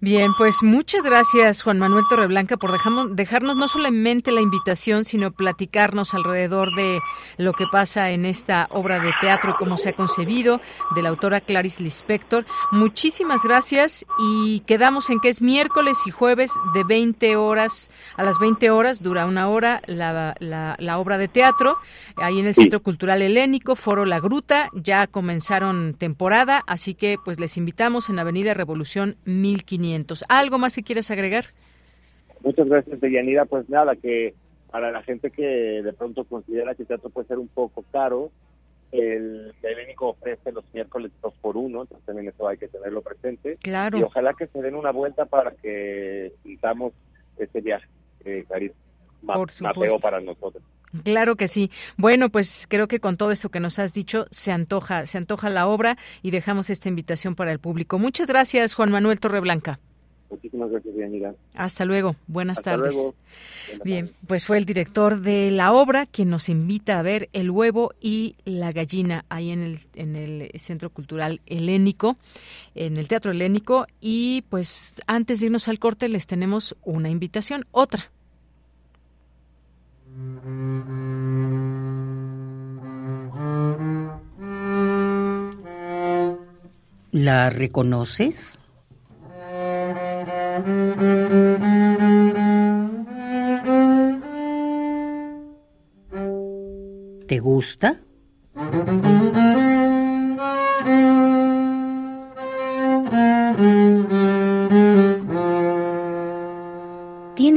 Bien, 0.00 0.32
pues 0.36 0.62
muchas 0.62 1.04
gracias 1.04 1.62
Juan 1.62 1.78
Manuel 1.78 2.04
Torreblanca 2.08 2.56
por 2.56 2.72
dejamos, 2.72 3.14
dejarnos 3.14 3.56
no 3.56 3.68
solamente 3.68 4.32
la 4.32 4.40
invitación, 4.40 5.04
sino 5.04 5.30
platicarnos 5.30 6.14
alrededor 6.14 6.74
de 6.74 7.00
lo 7.38 7.52
que 7.52 7.66
pasa 7.70 8.10
en 8.10 8.26
esta 8.26 8.66
obra 8.70 8.98
de 8.98 9.12
teatro 9.20 9.52
y 9.52 9.54
cómo 9.54 9.78
se 9.78 9.90
ha 9.90 9.92
concebido, 9.92 10.60
de 10.94 11.02
la 11.02 11.10
autora 11.10 11.40
Clarice 11.40 11.82
Lispector. 11.82 12.44
Muchísimas 12.72 13.42
gracias 13.44 14.04
y 14.18 14.60
quedamos 14.66 15.10
en 15.10 15.20
que 15.20 15.28
es 15.28 15.40
miércoles 15.40 15.96
y 16.06 16.10
jueves 16.10 16.50
de 16.74 16.84
20 16.84 17.36
horas 17.36 17.90
a 18.16 18.24
las 18.24 18.38
20 18.38 18.70
horas, 18.70 19.02
dura 19.02 19.26
una 19.26 19.48
hora 19.48 19.80
la, 19.86 20.34
la, 20.40 20.98
obra 20.98 21.18
de 21.18 21.28
teatro, 21.28 21.78
ahí 22.16 22.40
en 22.40 22.46
el 22.46 22.54
Centro 22.54 22.82
Cultural 22.82 23.22
Helénico, 23.22 23.76
Foro 23.76 24.04
La 24.04 24.20
Gruta, 24.20 24.70
ya 24.74 25.06
comenzaron 25.06 25.94
temporada, 25.94 26.62
así 26.66 26.94
que 26.94 27.16
pues 27.24 27.40
les 27.40 27.56
invitamos 27.56 28.08
en 28.08 28.18
Avenida 28.18 28.54
Revolución 28.54 29.16
1500. 29.24 29.93
¿Algo 30.28 30.58
más 30.58 30.74
que 30.74 30.82
quieres 30.82 31.10
agregar? 31.10 31.46
Muchas 32.40 32.68
gracias, 32.68 33.00
Deyanira. 33.00 33.44
Pues 33.46 33.68
nada, 33.68 33.96
que 33.96 34.34
para 34.70 34.90
la 34.90 35.02
gente 35.02 35.30
que 35.30 35.42
de 35.82 35.92
pronto 35.92 36.24
considera 36.24 36.74
que 36.74 36.82
el 36.82 36.88
teatro 36.88 37.10
puede 37.10 37.28
ser 37.28 37.38
un 37.38 37.48
poco 37.48 37.84
caro, 37.92 38.30
el 38.92 39.52
Helénico 39.62 40.10
ofrece 40.10 40.52
los 40.52 40.64
miércoles 40.72 41.10
dos 41.22 41.34
por 41.40 41.56
uno, 41.56 41.82
entonces 41.82 42.06
también 42.06 42.28
eso 42.28 42.46
hay 42.46 42.58
que 42.58 42.68
tenerlo 42.68 43.02
presente. 43.02 43.56
Claro. 43.62 43.98
Y 43.98 44.02
ojalá 44.02 44.34
que 44.34 44.46
se 44.46 44.62
den 44.62 44.74
una 44.74 44.92
vuelta 44.92 45.24
para 45.26 45.50
que 45.52 46.32
sintamos 46.42 46.92
este 47.38 47.60
viaje, 47.60 47.88
eh, 48.24 48.44
Por 49.26 49.50
Mateo 49.60 49.98
para 49.98 50.20
nosotros. 50.20 50.62
Claro 51.02 51.36
que 51.36 51.48
sí. 51.48 51.70
Bueno, 51.96 52.30
pues 52.30 52.66
creo 52.68 52.86
que 52.88 53.00
con 53.00 53.16
todo 53.16 53.32
esto 53.32 53.48
que 53.48 53.60
nos 53.60 53.78
has 53.78 53.94
dicho 53.94 54.26
se 54.30 54.52
antoja, 54.52 55.06
se 55.06 55.18
antoja 55.18 55.50
la 55.50 55.66
obra 55.66 55.96
y 56.22 56.30
dejamos 56.30 56.70
esta 56.70 56.88
invitación 56.88 57.34
para 57.34 57.52
el 57.52 57.58
público. 57.58 57.98
Muchas 57.98 58.28
gracias, 58.28 58.74
Juan 58.74 58.92
Manuel 58.92 59.18
Torreblanca. 59.18 59.80
Muchísimas 60.30 60.70
gracias, 60.70 60.96
Bianira. 60.96 61.34
Hasta 61.54 61.84
luego. 61.84 62.16
Buenas 62.26 62.58
Hasta 62.58 62.72
tardes. 62.72 62.94
Luego. 62.94 63.14
Bien, 63.84 64.10
pues 64.26 64.44
fue 64.44 64.58
el 64.58 64.64
director 64.64 65.20
de 65.20 65.50
la 65.50 65.72
obra 65.72 66.06
quien 66.06 66.28
nos 66.28 66.48
invita 66.48 66.98
a 66.98 67.02
ver 67.02 67.28
El 67.32 67.50
huevo 67.50 67.92
y 68.00 68.34
la 68.44 68.72
gallina 68.72 69.24
ahí 69.28 69.50
en 69.50 69.62
el, 69.62 69.80
en 69.94 70.16
el 70.16 70.50
Centro 70.58 70.90
Cultural 70.90 71.40
Helénico, 71.46 72.16
en 72.74 72.96
el 72.96 73.06
Teatro 73.06 73.30
Helénico. 73.30 73.86
Y 74.00 74.42
pues 74.48 74.96
antes 75.06 75.40
de 75.40 75.46
irnos 75.46 75.68
al 75.68 75.78
corte 75.78 76.08
les 76.08 76.26
tenemos 76.26 76.76
una 76.82 77.10
invitación, 77.10 77.66
otra. 77.70 78.10
¿La 87.10 87.48
reconoces? 87.48 88.58
¿Te 97.26 97.38
gusta? 97.38 98.00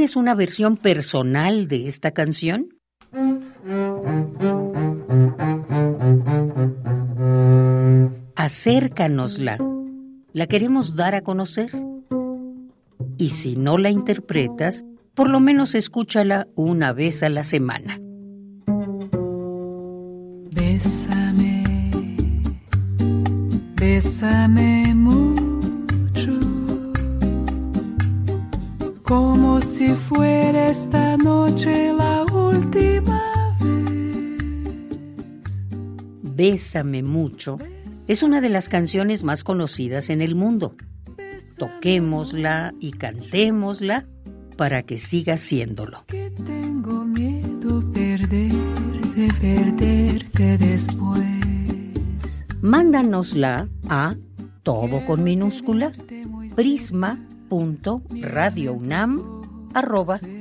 ¿Tienes 0.08 0.16
una 0.16 0.34
versión 0.34 0.78
personal 0.78 1.68
de 1.68 1.86
esta 1.86 2.12
canción? 2.12 2.68
Acércanosla. 8.34 9.58
La 10.32 10.46
queremos 10.46 10.96
dar 10.96 11.14
a 11.14 11.20
conocer. 11.20 11.72
Y 13.18 13.28
si 13.28 13.56
no 13.56 13.76
la 13.76 13.90
interpretas, 13.90 14.82
por 15.14 15.28
lo 15.28 15.40
menos 15.40 15.74
escúchala 15.74 16.48
una 16.54 16.94
vez 16.94 17.22
a 17.22 17.28
la 17.28 17.44
semana. 17.44 18.00
Bésame, 20.54 21.64
bésame 23.76 24.94
mucho 24.94 25.27
como 29.08 29.60
si 29.62 29.88
fuera 29.94 30.68
esta 30.68 31.16
noche 31.16 31.92
la 31.94 32.24
última 32.24 33.56
vez. 33.58 34.38
Bésame 36.22 37.02
mucho 37.02 37.58
es 38.08 38.22
una 38.22 38.40
de 38.40 38.48
las 38.48 38.70
canciones 38.70 39.22
más 39.22 39.44
conocidas 39.44 40.08
en 40.08 40.22
el 40.22 40.34
mundo. 40.34 40.74
Toquémosla 41.58 42.72
y 42.80 42.92
cantémosla 42.92 44.06
para 44.56 44.82
que 44.82 44.96
siga 44.96 45.36
siéndolo. 45.36 46.04
Que 46.06 46.30
tengo 46.30 47.04
miedo 47.04 47.84
perder, 47.92 48.52
de 49.14 49.28
perderte 49.40 50.56
después. 50.56 52.44
Mándanosla 52.62 53.68
a 53.88 54.16
todo 54.62 55.04
con 55.04 55.22
minúscula 55.22 55.92
prisma 56.56 57.27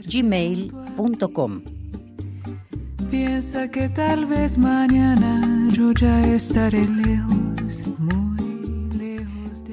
gmail.com 0.05 1.61
Piensa 3.09 3.69
que 3.69 3.87
tal 3.89 4.25
vez 4.25 4.57
mañana 4.57 5.69
yo 5.71 5.93
ya 5.93 6.27
estaré 6.27 6.87
lejos, 6.87 7.35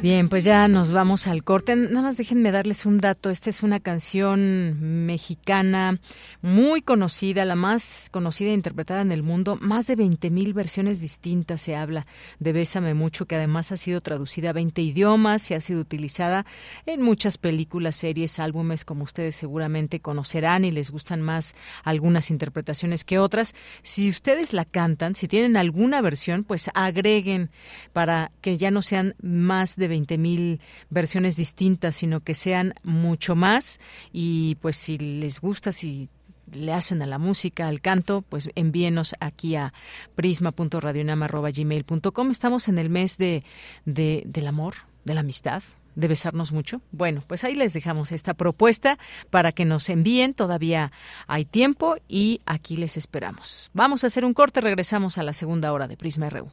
Bien, 0.05 0.29
pues 0.29 0.45
ya 0.45 0.69
nos 0.69 0.93
vamos 0.93 1.27
al 1.27 1.45
corte. 1.45 1.75
Nada 1.77 2.03
más 2.03 2.19
déjenme 2.19 2.53
darles 2.53 2.85
un 2.85 2.99
dato. 2.99 3.31
Esta 3.31 3.49
es 3.49 3.63
una 3.63 3.81
canción 3.81 5.07
mexicana 5.07 5.99
muy 6.43 6.83
conocida, 6.83 7.47
la 7.47 7.55
más 7.55 8.11
conocida 8.11 8.51
e 8.51 8.53
interpretada 8.53 9.01
en 9.01 9.13
el 9.13 9.23
mundo. 9.23 9.57
Más 9.63 9.87
de 9.87 9.97
20 9.97 10.29
mil 10.29 10.53
versiones 10.53 11.01
distintas 11.01 11.63
se 11.63 11.75
habla 11.75 12.07
de 12.39 12.53
Bésame 12.53 12.93
Mucho, 12.93 13.25
que 13.25 13.37
además 13.37 13.73
ha 13.73 13.79
sido 13.79 14.03
traducida 14.03 14.51
a 14.51 14.53
20 14.53 14.83
idiomas 14.83 15.51
y 15.51 15.55
ha 15.55 15.61
sido 15.63 15.81
utilizada 15.81 16.45
en 16.85 17.01
muchas 17.01 17.39
películas, 17.39 17.97
series, 17.97 18.39
álbumes, 18.39 18.85
como 18.85 19.05
ustedes 19.05 19.37
seguramente 19.37 20.01
conocerán 20.01 20.67
y 20.67 20.71
les 20.71 20.91
gustan 20.91 21.23
más 21.23 21.57
algunas 21.83 22.31
interpretaciones 22.31 23.05
que 23.05 23.19
otras. 23.19 23.55
Si 23.81 24.11
ustedes 24.11 24.53
la 24.53 24.67
cantan, 24.67 25.15
si 25.15 25.29
tienen 25.29 25.57
alguna 25.57 26.03
versión, 26.03 26.45
pues 26.45 26.69
agreguen 26.75 27.49
para 27.95 28.33
que 28.43 28.59
ya 28.59 28.71
no 28.71 28.83
sean 28.83 29.15
más 29.23 29.77
de 29.77 29.94
20 29.95 30.19
mil 30.19 30.61
versiones 30.91 31.37
distintas, 31.37 31.95
sino 31.95 32.19
que 32.19 32.35
sean 32.35 32.75
mucho 32.83 33.37
más. 33.37 33.79
Y 34.13 34.57
pues 34.57 34.77
si 34.77 34.99
les 34.99 35.41
gusta, 35.41 35.71
si 35.71 36.09
le 36.53 36.73
hacen 36.73 37.01
a 37.01 37.07
la 37.07 37.19
música, 37.19 37.69
al 37.69 37.81
canto, 37.81 38.23
pues 38.23 38.51
envíenos 38.57 39.15
aquí 39.21 39.55
a 39.55 39.73
prisma.radionama.gmail.com. 40.17 42.31
Estamos 42.33 42.67
en 42.67 42.79
el 42.79 42.91
mes 42.91 43.19
de, 43.19 43.45
de, 43.85 44.25
del 44.27 44.49
amor, 44.49 44.75
de 45.05 45.15
la 45.15 45.21
amistad, 45.21 45.63
de 45.95 46.09
besarnos 46.09 46.51
mucho. 46.51 46.81
Bueno, 46.91 47.23
pues 47.29 47.45
ahí 47.45 47.55
les 47.55 47.73
dejamos 47.73 48.11
esta 48.11 48.35
propuesta 48.35 48.99
para 49.31 49.53
que 49.53 49.65
nos 49.65 49.89
envíen. 49.89 50.35
Todavía 50.35 50.91
hay 51.29 51.45
tiempo 51.45 51.95
y 52.09 52.41
aquí 52.47 52.77
les 52.77 52.97
esperamos. 52.97 53.71
Vamos 53.75 54.03
a 54.03 54.09
hacer 54.09 54.25
un 54.25 54.35
corte, 54.35 54.61
regresamos 54.61 55.19
a 55.19 55.23
la 55.23 55.35
segunda 55.35 55.73
hora 55.73 55.87
de 55.87 55.97
Prisma 55.97 56.31
RU. 56.31 56.51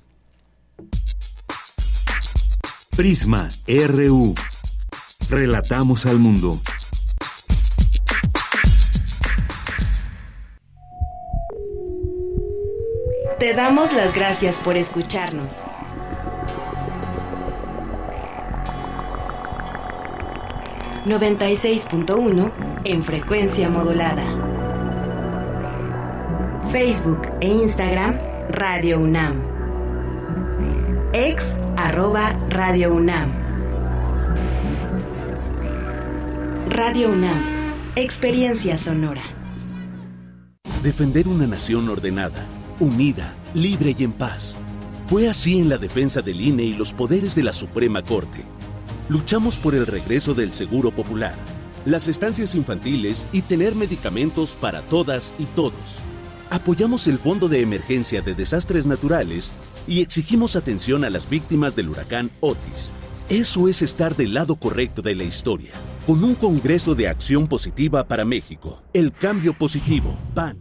Prisma 2.96 3.50
RU. 3.68 4.36
Relatamos 5.30 6.06
al 6.06 6.20
mundo. 6.20 6.60
Te 13.40 13.54
damos 13.54 13.94
las 13.94 14.14
gracias 14.14 14.58
por 14.58 14.78
escucharnos. 14.78 15.64
...96.1 21.06 22.52
en 22.84 23.04
frecuencia 23.04 23.68
modulada. 23.70 24.24
Facebook 26.72 27.22
e 27.40 27.48
Instagram 27.48 28.20
Radio 28.50 29.00
UNAM. 29.00 29.42
Ex 31.14 31.56
arroba 31.86 32.34
Radio 32.50 32.94
UNAM. 32.94 33.32
Radio 36.70 37.10
UNAM, 37.10 37.42
experiencia 37.96 38.78
sonora. 38.78 39.24
Defender 40.84 41.28
una 41.28 41.48
nación 41.48 41.90
ordenada, 41.90 42.46
unida, 42.80 43.34
libre 43.56 43.96
y 43.98 44.04
en 44.04 44.14
paz. 44.14 44.58
Fue 45.08 45.28
así 45.28 45.58
en 45.58 45.70
la 45.70 45.78
defensa 45.78 46.22
del 46.22 46.40
INE 46.40 46.64
y 46.64 46.74
los 46.74 46.94
poderes 46.94 47.34
de 47.34 47.44
la 47.44 47.52
Suprema 47.52 48.04
Corte. 48.04 48.44
Luchamos 49.10 49.58
por 49.58 49.74
el 49.74 49.88
regreso 49.88 50.36
del 50.36 50.54
Seguro 50.54 50.92
Popular, 50.92 51.36
las 51.86 52.08
estancias 52.08 52.54
infantiles 52.54 53.28
y 53.32 53.42
tener 53.42 53.74
medicamentos 53.74 54.56
para 54.56 54.84
todas 54.84 55.34
y 55.40 55.46
todos. 55.46 56.00
Apoyamos 56.52 57.08
el 57.08 57.18
Fondo 57.18 57.48
de 57.48 57.62
Emergencia 57.62 58.22
de 58.22 58.36
Desastres 58.36 58.86
Naturales 58.86 59.52
y 59.88 60.02
exigimos 60.02 60.56
atención 60.56 61.04
a 61.04 61.10
las 61.10 61.30
víctimas 61.30 61.76
del 61.76 61.90
huracán 61.90 62.32
Otis. 62.40 62.94
Eso 63.30 63.68
es 63.68 63.82
estar 63.82 64.16
del 64.16 64.34
lado 64.34 64.56
correcto 64.56 65.02
de 65.02 65.16
la 65.16 65.24
historia 65.24 65.72
con 66.06 66.24
un 66.24 66.36
Congreso 66.36 66.96
de 66.96 67.08
Acción 67.08 67.48
Positiva 67.48 68.08
para 68.08 68.26
México. 68.26 68.82
El 68.94 69.14
cambio 69.14 69.54
positivo, 69.58 70.18
PAN. 70.34 70.61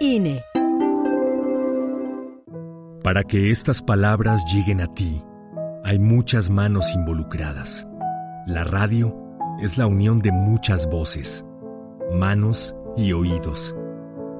INE. 0.00 0.42
Para 3.04 3.22
que 3.22 3.50
estas 3.50 3.82
palabras 3.82 4.44
lleguen 4.52 4.80
a 4.80 4.92
ti, 4.92 5.22
hay 5.84 5.98
muchas 5.98 6.50
manos 6.50 6.94
involucradas. 6.94 7.86
La 8.46 8.64
radio 8.64 9.14
es 9.60 9.78
la 9.78 9.86
unión 9.86 10.20
de 10.20 10.32
muchas 10.32 10.88
voces, 10.88 11.44
manos 12.12 12.74
y 12.96 13.12
oídos. 13.12 13.76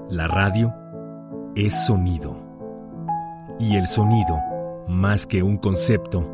La 0.08 0.26
radio 0.26 0.74
es 1.56 1.86
sonido. 1.86 2.42
Y 3.58 3.76
el 3.76 3.86
sonido, 3.86 4.40
más 4.88 5.26
que 5.26 5.42
un 5.42 5.58
concepto, 5.58 6.26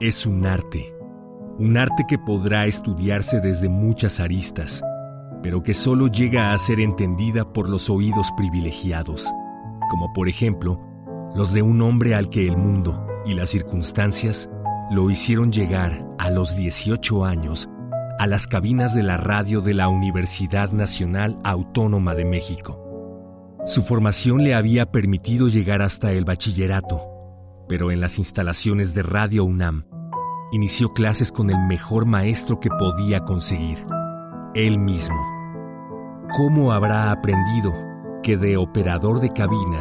es 0.00 0.26
un 0.26 0.46
arte 0.46 0.94
un 1.58 1.76
arte 1.76 2.04
que 2.08 2.18
podrá 2.18 2.66
estudiarse 2.66 3.40
desde 3.40 3.68
muchas 3.68 4.18
aristas, 4.18 4.82
pero 5.44 5.62
que 5.62 5.74
solo 5.74 6.08
llega 6.08 6.54
a 6.54 6.58
ser 6.58 6.80
entendida 6.80 7.52
por 7.52 7.68
los 7.68 7.90
oídos 7.90 8.32
privilegiados, 8.34 9.30
como 9.90 10.10
por 10.14 10.30
ejemplo 10.30 10.80
los 11.34 11.52
de 11.52 11.60
un 11.60 11.82
hombre 11.82 12.14
al 12.14 12.30
que 12.30 12.48
el 12.48 12.56
mundo 12.56 13.06
y 13.26 13.34
las 13.34 13.50
circunstancias 13.50 14.48
lo 14.90 15.10
hicieron 15.10 15.52
llegar 15.52 16.08
a 16.18 16.30
los 16.30 16.56
18 16.56 17.26
años 17.26 17.68
a 18.18 18.26
las 18.26 18.46
cabinas 18.46 18.94
de 18.94 19.02
la 19.02 19.18
radio 19.18 19.60
de 19.60 19.74
la 19.74 19.88
Universidad 19.88 20.72
Nacional 20.72 21.38
Autónoma 21.44 22.14
de 22.14 22.24
México. 22.24 22.80
Su 23.66 23.82
formación 23.82 24.44
le 24.44 24.54
había 24.54 24.90
permitido 24.92 25.48
llegar 25.48 25.82
hasta 25.82 26.12
el 26.12 26.24
bachillerato, 26.24 27.02
pero 27.68 27.90
en 27.90 28.00
las 28.00 28.18
instalaciones 28.18 28.94
de 28.94 29.02
Radio 29.02 29.44
UNAM 29.44 29.84
inició 30.52 30.94
clases 30.94 31.32
con 31.32 31.50
el 31.50 31.58
mejor 31.66 32.06
maestro 32.06 32.60
que 32.60 32.70
podía 32.70 33.20
conseguir, 33.20 33.84
él 34.54 34.78
mismo. 34.78 35.33
¿Cómo 36.36 36.72
habrá 36.72 37.12
aprendido 37.12 37.72
que 38.20 38.36
de 38.36 38.56
operador 38.56 39.20
de 39.20 39.30
cabina 39.30 39.78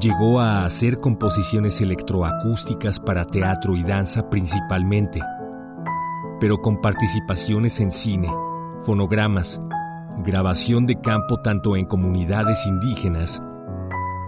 llegó 0.00 0.40
a 0.40 0.64
hacer 0.64 0.98
composiciones 0.98 1.78
electroacústicas 1.82 2.98
para 2.98 3.26
teatro 3.26 3.76
y 3.76 3.82
danza 3.82 4.30
principalmente, 4.30 5.20
pero 6.40 6.62
con 6.62 6.80
participaciones 6.80 7.80
en 7.80 7.92
cine, 7.92 8.32
fonogramas, 8.86 9.60
grabación 10.24 10.86
de 10.86 10.98
campo 11.02 11.42
tanto 11.42 11.76
en 11.76 11.84
comunidades 11.84 12.64
indígenas 12.64 13.42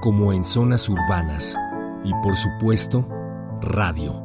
como 0.02 0.34
en 0.34 0.44
zonas 0.44 0.90
urbanas 0.90 1.57
y 2.04 2.12
por 2.22 2.36
supuesto 2.36 3.09
radio? 3.62 4.22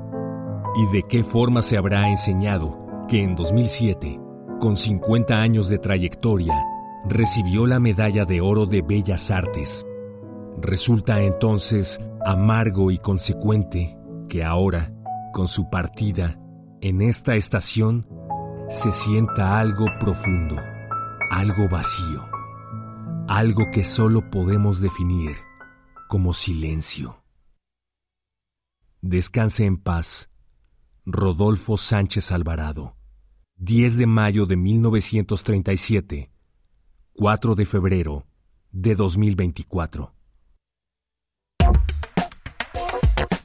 ¿Y 0.76 0.92
de 0.92 1.04
qué 1.04 1.24
forma 1.24 1.62
se 1.62 1.78
habrá 1.78 2.10
enseñado 2.10 2.78
que 3.08 3.24
en 3.24 3.38
2007, 3.38 4.20
con 4.60 4.76
50 4.76 5.42
años 5.42 5.70
de 5.70 5.78
trayectoria, 5.78 6.62
recibió 7.08 7.68
la 7.68 7.80
medalla 7.80 8.26
de 8.26 8.42
oro 8.42 8.66
de 8.66 8.82
Bellas 8.82 9.32
Artes? 9.32 9.86
Resulta 10.60 11.22
entonces 11.22 12.00
amargo 12.26 12.92
y 12.92 12.98
consecuente 12.98 13.98
que 14.30 14.44
ahora, 14.44 14.94
con 15.34 15.48
su 15.48 15.70
partida, 15.70 16.40
en 16.82 17.02
esta 17.02 17.36
estación, 17.36 18.08
se 18.70 18.92
sienta 18.92 19.60
algo 19.60 19.86
profundo, 20.00 20.56
algo 21.30 21.68
vacío, 21.70 22.30
algo 23.28 23.70
que 23.72 23.84
solo 23.84 24.30
podemos 24.30 24.82
definir 24.82 25.36
como 26.08 26.34
silencio. 26.34 27.24
Descanse 29.02 29.66
en 29.66 29.78
paz 29.78 30.30
Rodolfo 31.06 31.78
Sánchez 31.78 32.32
Alvarado. 32.32 32.96
10 33.58 33.98
de 33.98 34.06
mayo 34.08 34.46
de 34.46 34.56
1937. 34.56 36.31
4 37.14 37.56
de 37.56 37.66
febrero 37.66 38.26
de 38.72 38.96
2024. 38.96 40.14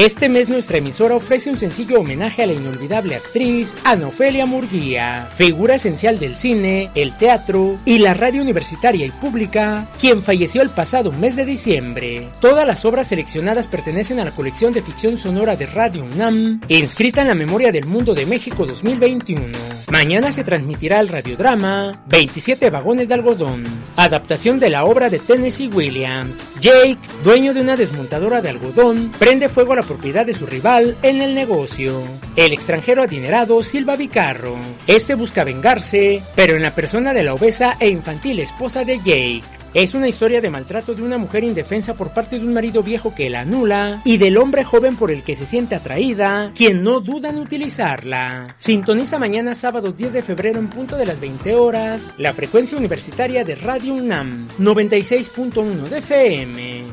Este 0.01 0.30
mes 0.30 0.48
nuestra 0.48 0.78
emisora 0.78 1.14
ofrece 1.14 1.51
un 1.51 1.59
sencillo 1.59 2.01
homenaje 2.01 2.42
a 2.42 2.46
la 2.46 2.55
inolvidable 2.55 3.16
actriz 3.16 3.74
Ana 3.84 4.07
Ofelia 4.07 4.46
Murguía, 4.46 5.28
figura 5.36 5.74
esencial 5.74 6.18
del 6.18 6.36
cine, 6.36 6.88
el 6.94 7.14
teatro 7.18 7.78
y 7.84 7.98
la 7.98 8.14
radio 8.14 8.40
universitaria 8.40 9.05
y 9.05 9.11
pública, 9.11 9.88
quien 10.01 10.22
falleció 10.22 10.62
el 10.62 10.70
pasado 10.70 11.12
mes 11.12 11.36
de 11.36 11.44
diciembre. 11.44 12.28
Todas 12.40 12.66
las 12.66 12.86
obras 12.86 13.09
seleccionadas 13.09 13.66
pertenecen 13.66 14.20
a 14.20 14.24
la 14.24 14.30
colección 14.30 14.72
de 14.72 14.80
ficción 14.80 15.18
sonora 15.18 15.55
de 15.55 15.66
Radio 15.66 16.03
UNAM, 16.03 16.62
inscrita 16.68 17.20
en 17.20 17.28
la 17.28 17.34
memoria 17.34 17.70
del 17.70 17.84
mundo 17.84 18.14
de 18.14 18.24
México 18.24 18.64
2021. 18.64 19.51
Mañana 19.90 20.32
se 20.32 20.44
transmitirá 20.44 21.01
el 21.01 21.09
radiodrama 21.09 21.92
27 22.07 22.70
vagones 22.70 23.09
de 23.09 23.14
algodón, 23.14 23.64
adaptación 23.96 24.61
de 24.61 24.70
la 24.70 24.84
obra 24.84 25.11
de 25.11 25.18
Tennessee 25.18 25.68
Williams. 25.68 26.40
Jake, 26.62 26.96
dueño 27.22 27.53
de 27.53 27.61
una 27.61 27.76
desmontadora 27.76 28.40
de 28.40 28.48
algodón, 28.48 29.12
prende 29.18 29.51
fuego 29.51 29.74
a 29.74 29.76
la 29.76 29.89
propiedad 29.91 30.24
de 30.24 30.34
su 30.34 30.47
rival 30.47 30.97
en 31.03 31.20
el 31.20 31.34
negocio. 31.34 32.01
El 32.36 32.53
extranjero 32.53 33.03
adinerado 33.03 33.61
Silva 33.64 33.97
Vicarro. 33.97 34.57
Este 34.86 35.16
busca 35.16 35.43
vengarse, 35.43 36.22
pero 36.36 36.55
en 36.55 36.62
la 36.62 36.76
persona 36.76 37.12
de 37.12 37.24
la 37.24 37.34
obesa 37.34 37.76
e 37.80 37.88
infantil 37.88 38.38
esposa 38.38 38.84
de 38.84 38.99
Jake. 38.99 39.43
Es 39.74 39.95
una 39.95 40.07
historia 40.07 40.41
de 40.41 40.49
maltrato 40.49 40.95
de 40.95 41.03
una 41.03 41.18
mujer 41.18 41.43
indefensa 41.43 41.95
por 41.95 42.11
parte 42.11 42.38
de 42.38 42.45
un 42.45 42.55
marido 42.55 42.84
viejo 42.84 43.12
que 43.16 43.30
la 43.30 43.41
anula 43.41 44.01
y 44.05 44.16
del 44.16 44.38
hombre 44.38 44.62
joven 44.62 44.95
por 44.95 45.11
el 45.11 45.24
que 45.24 45.34
se 45.34 45.45
siente 45.45 45.74
atraída, 45.74 46.53
quien 46.55 46.84
no 46.84 47.01
duda 47.01 47.30
en 47.30 47.38
utilizarla. 47.38 48.55
Sintoniza 48.59 49.18
mañana 49.18 49.57
sábado 49.57 49.91
10 49.91 50.12
de 50.12 50.22
febrero 50.22 50.61
en 50.61 50.68
punto 50.68 50.97
de 50.97 51.07
las 51.07 51.18
20 51.18 51.55
horas 51.57 52.14
la 52.16 52.32
frecuencia 52.32 52.78
universitaria 52.78 53.43
de 53.43 53.57
Radio 53.57 53.95
UNAM 53.95 54.47
96.1 54.59 55.88
de 55.88 55.99
FM. 55.99 56.84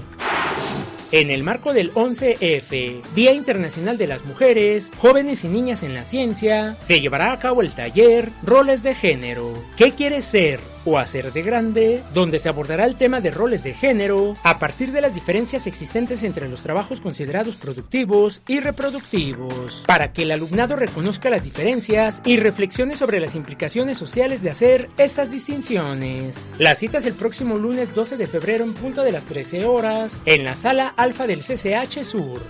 En 1.12 1.32
el 1.32 1.42
marco 1.42 1.74
del 1.74 1.94
11F, 1.94 3.02
Día 3.16 3.34
Internacional 3.34 3.98
de 3.98 4.08
las 4.08 4.26
Mujeres, 4.26 4.92
Jóvenes 4.98 5.46
y 5.46 5.48
Niñas 5.48 5.84
en 5.84 5.94
la 5.94 6.04
Ciencia, 6.04 6.76
se 6.84 7.00
llevará 7.00 7.32
a 7.32 7.40
cabo 7.40 7.62
el 7.62 7.72
taller 7.72 8.30
Roles 8.44 8.84
de 8.84 8.94
Género. 8.94 9.64
¿Qué 9.78 9.94
quieres 9.94 10.26
ser? 10.26 10.60
O 10.88 10.98
hacer 10.98 11.34
de 11.34 11.42
grande, 11.42 12.02
donde 12.14 12.40
se 12.40 12.48
abordará 12.48 12.86
el 12.86 12.96
tema 12.96 13.20
de 13.20 13.30
roles 13.30 13.62
de 13.62 13.74
género 13.74 14.36
a 14.44 14.58
partir 14.58 14.94
de 14.94 15.02
las 15.02 15.14
diferencias 15.14 15.68
existentes 15.68 16.24
entre 16.24 16.48
los 16.48 16.62
trabajos 16.62 17.02
considerados 17.02 17.58
productivos 17.58 18.42
y 18.48 18.62
reproductivos, 18.62 19.84
para 19.86 20.14
que 20.14 20.24
el 20.24 20.32
alumnado 20.32 20.78
reconozca 20.78 21.30
las 21.30 21.44
diferencias 21.44 22.22
y 22.24 22.38
reflexione 22.38 22.96
sobre 22.96 23.20
las 23.20 23.36
implicaciones 23.36 23.98
sociales 23.98 24.42
de 24.42 24.52
hacer 24.52 24.90
estas 24.98 25.30
distinciones. 25.30 26.38
La 26.58 26.74
cita 26.76 27.00
es 27.00 27.06
el 27.06 27.16
próximo 27.16 27.58
lunes 27.58 27.94
12 27.94 28.16
de 28.16 28.28
febrero 28.28 28.64
en 28.64 28.74
punto 28.74 29.04
de 29.04 29.12
las 29.12 29.26
13 29.26 29.66
horas 29.66 30.14
en 30.26 30.46
la 30.46 30.56
sala 30.56 30.94
alfa 30.96 31.28
del 31.28 31.42
CCH 31.42 32.04
Sur. 32.04 32.42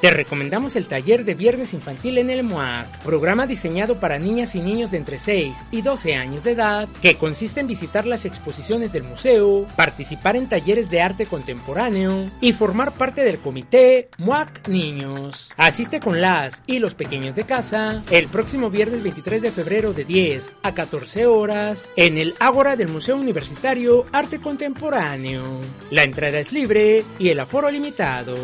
Te 0.00 0.10
recomendamos 0.10 0.76
el 0.76 0.86
taller 0.86 1.26
de 1.26 1.34
Viernes 1.34 1.74
Infantil 1.74 2.16
en 2.16 2.30
el 2.30 2.42
MOAC, 2.42 2.86
programa 3.04 3.46
diseñado 3.46 4.00
para 4.00 4.18
niñas 4.18 4.54
y 4.54 4.60
niños 4.60 4.90
de 4.90 4.96
entre 4.96 5.18
6 5.18 5.54
y 5.70 5.82
12 5.82 6.14
años 6.14 6.42
de 6.42 6.52
edad, 6.52 6.88
que 7.02 7.16
consiste 7.16 7.60
en 7.60 7.66
visitar 7.66 8.06
las 8.06 8.24
exposiciones 8.24 8.92
del 8.92 9.02
museo, 9.02 9.66
participar 9.76 10.36
en 10.36 10.48
talleres 10.48 10.88
de 10.88 11.02
arte 11.02 11.26
contemporáneo 11.26 12.30
y 12.40 12.54
formar 12.54 12.92
parte 12.92 13.24
del 13.24 13.40
comité 13.40 14.08
MOAC 14.16 14.68
Niños. 14.68 15.50
Asiste 15.58 16.00
con 16.00 16.22
las 16.22 16.62
y 16.66 16.78
los 16.78 16.94
pequeños 16.94 17.34
de 17.34 17.44
casa 17.44 18.02
el 18.10 18.28
próximo 18.28 18.70
viernes 18.70 19.02
23 19.02 19.42
de 19.42 19.50
febrero 19.50 19.92
de 19.92 20.06
10 20.06 20.56
a 20.62 20.72
14 20.72 21.26
horas 21.26 21.90
en 21.96 22.16
el 22.16 22.34
Ágora 22.40 22.74
del 22.76 22.88
Museo 22.88 23.16
Universitario 23.16 24.06
Arte 24.12 24.40
Contemporáneo. 24.40 25.60
La 25.90 26.04
entrada 26.04 26.38
es 26.38 26.54
libre 26.54 27.04
y 27.18 27.28
el 27.28 27.40
aforo 27.40 27.70
limitado. 27.70 28.34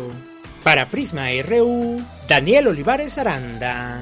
Para 0.63 0.87
Prisma 0.87 1.27
RU, 1.47 2.01
Daniel 2.27 2.67
Olivares 2.67 3.17
Aranda. 3.17 4.01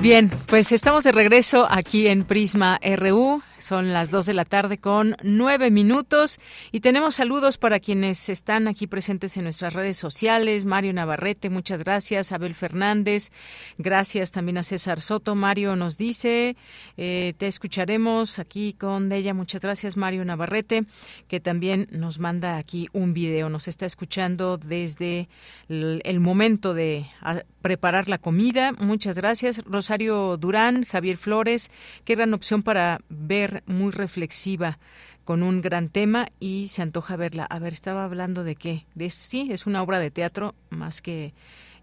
Bien, 0.00 0.30
pues 0.46 0.72
estamos 0.72 1.04
de 1.04 1.12
regreso 1.12 1.66
aquí 1.70 2.06
en 2.08 2.24
Prisma 2.24 2.80
RU. 2.96 3.42
Son 3.60 3.92
las 3.92 4.10
2 4.10 4.24
de 4.24 4.34
la 4.34 4.46
tarde 4.46 4.78
con 4.78 5.16
nueve 5.22 5.70
minutos 5.70 6.40
y 6.72 6.80
tenemos 6.80 7.16
saludos 7.16 7.58
para 7.58 7.78
quienes 7.78 8.30
están 8.30 8.68
aquí 8.68 8.86
presentes 8.86 9.36
en 9.36 9.44
nuestras 9.44 9.74
redes 9.74 9.98
sociales. 9.98 10.64
Mario 10.64 10.94
Navarrete, 10.94 11.50
muchas 11.50 11.84
gracias. 11.84 12.32
Abel 12.32 12.54
Fernández, 12.54 13.32
gracias 13.76 14.32
también 14.32 14.56
a 14.56 14.62
César 14.62 15.02
Soto. 15.02 15.34
Mario 15.34 15.76
nos 15.76 15.98
dice, 15.98 16.56
eh, 16.96 17.34
te 17.36 17.46
escucharemos 17.48 18.38
aquí 18.38 18.72
con 18.72 19.12
ella. 19.12 19.34
Muchas 19.34 19.60
gracias, 19.60 19.98
Mario 19.98 20.24
Navarrete, 20.24 20.86
que 21.28 21.38
también 21.38 21.86
nos 21.90 22.18
manda 22.18 22.56
aquí 22.56 22.88
un 22.94 23.12
video. 23.12 23.50
Nos 23.50 23.68
está 23.68 23.84
escuchando 23.84 24.56
desde 24.56 25.28
el 25.68 26.20
momento 26.20 26.72
de 26.72 27.06
preparar 27.60 28.08
la 28.08 28.18
comida. 28.18 28.72
Muchas 28.72 29.16
gracias. 29.16 29.62
Rosario 29.64 30.38
Durán, 30.38 30.84
Javier 30.84 31.18
Flores, 31.18 31.70
qué 32.04 32.14
gran 32.14 32.32
opción 32.32 32.62
para 32.62 33.00
ver 33.08 33.49
muy 33.66 33.90
reflexiva 33.92 34.78
con 35.24 35.42
un 35.42 35.60
gran 35.60 35.88
tema 35.88 36.28
y 36.40 36.68
se 36.68 36.82
antoja 36.82 37.16
verla. 37.16 37.44
A 37.44 37.58
ver, 37.58 37.72
estaba 37.72 38.04
hablando 38.04 38.44
de 38.44 38.56
qué. 38.56 38.86
De, 38.94 39.10
sí, 39.10 39.48
es 39.50 39.66
una 39.66 39.82
obra 39.82 39.98
de 39.98 40.10
teatro 40.10 40.54
más 40.70 41.02
que 41.02 41.34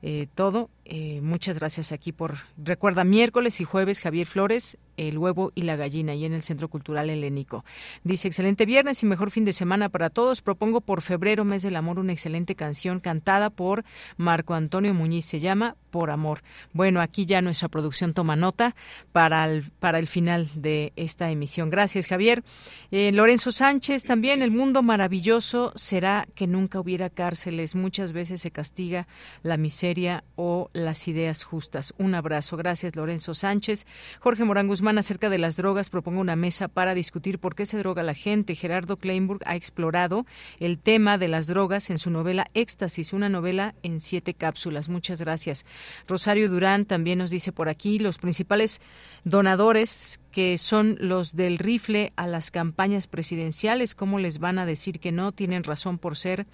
eh, 0.01 0.28
todo. 0.36 0.70
Eh, 0.89 1.19
muchas 1.21 1.59
gracias 1.59 1.91
aquí 1.91 2.13
por. 2.13 2.38
Recuerda, 2.55 3.03
miércoles 3.03 3.59
y 3.59 3.65
jueves, 3.65 3.99
Javier 3.99 4.25
Flores, 4.25 4.77
El 4.95 5.17
huevo 5.17 5.51
y 5.53 5.63
la 5.63 5.75
gallina, 5.75 6.15
y 6.15 6.23
en 6.23 6.31
el 6.31 6.43
Centro 6.43 6.69
Cultural 6.69 7.09
Helénico. 7.09 7.65
Dice: 8.05 8.29
excelente 8.29 8.65
viernes 8.65 9.03
y 9.03 9.05
mejor 9.05 9.29
fin 9.29 9.43
de 9.43 9.51
semana 9.51 9.89
para 9.89 10.09
todos. 10.09 10.41
Propongo 10.41 10.79
por 10.79 11.01
febrero, 11.01 11.43
mes 11.43 11.61
del 11.61 11.75
amor, 11.75 11.99
una 11.99 12.13
excelente 12.13 12.55
canción 12.55 13.01
cantada 13.01 13.49
por 13.49 13.83
Marco 14.15 14.53
Antonio 14.53 14.93
Muñiz. 14.93 15.25
Se 15.25 15.41
llama 15.41 15.75
Por 15.91 16.09
Amor. 16.09 16.41
Bueno, 16.71 17.01
aquí 17.01 17.25
ya 17.25 17.41
nuestra 17.41 17.67
producción 17.67 18.13
toma 18.13 18.38
nota 18.38 18.73
para 19.11 19.43
el, 19.43 19.69
para 19.79 19.99
el 19.99 20.07
final 20.07 20.47
de 20.55 20.93
esta 20.95 21.29
emisión. 21.29 21.69
Gracias, 21.69 22.07
Javier. 22.07 22.45
Eh, 22.91 23.11
Lorenzo 23.11 23.51
Sánchez, 23.51 24.05
también 24.05 24.41
el 24.41 24.51
mundo 24.51 24.83
maravilloso 24.83 25.73
será 25.75 26.29
que 26.33 26.47
nunca 26.47 26.79
hubiera 26.79 27.09
cárceles. 27.09 27.75
Muchas 27.75 28.13
veces 28.13 28.39
se 28.39 28.51
castiga 28.51 29.05
la 29.43 29.57
miseria 29.57 30.23
o 30.35 30.69
las 30.78 31.07
ideas 31.07 31.43
justas. 31.43 31.93
Un 31.97 32.15
abrazo. 32.15 32.57
Gracias, 32.57 32.95
Lorenzo 32.95 33.34
Sánchez. 33.34 33.86
Jorge 34.19 34.43
Morán 34.43 34.67
Guzmán, 34.67 34.97
acerca 34.97 35.30
de 35.30 35.38
las 35.38 35.57
drogas, 35.57 35.89
propongo 35.89 36.21
una 36.21 36.36
mesa 36.36 36.67
para 36.67 36.93
discutir 36.93 37.39
por 37.39 37.55
qué 37.55 37.65
se 37.65 37.78
droga 37.78 38.03
la 38.03 38.13
gente. 38.13 38.55
Gerardo 38.55 38.97
Kleinburg 38.97 39.41
ha 39.45 39.55
explorado 39.55 40.25
el 40.59 40.80
tema 40.80 41.17
de 41.17 41.28
las 41.28 41.47
drogas 41.47 41.89
en 41.89 41.97
su 41.97 42.09
novela 42.09 42.47
Éxtasis, 42.53 43.13
una 43.13 43.30
novela 43.30 43.75
en 43.84 43.99
siete 43.99 44.34
cápsulas. 44.34 44.89
Muchas 44.89 45.21
gracias. 45.21 45.65
Rosario 46.07 46.49
Durán 46.49 46.86
también 46.86 47.19
nos 47.19 47.32
dice 47.32 47.51
por 47.51 47.69
aquí 47.69 47.99
los 47.99 48.17
principales 48.17 48.82
donadores 49.23 50.19
que 50.38 50.59
son 50.59 50.97
los 50.99 51.36
del 51.36 51.57
rifle 51.57 52.13
a 52.15 52.28
las 52.28 52.51
campañas 52.51 53.07
presidenciales, 53.07 53.95
¿cómo 53.95 54.19
les 54.19 54.38
van 54.38 54.59
a 54.59 54.67
decir 54.67 54.99
que 54.99 55.11
no? 55.11 55.32
Tienen 55.32 55.63
razón 55.63 55.97
por 55.97 56.15
ser 56.15 56.45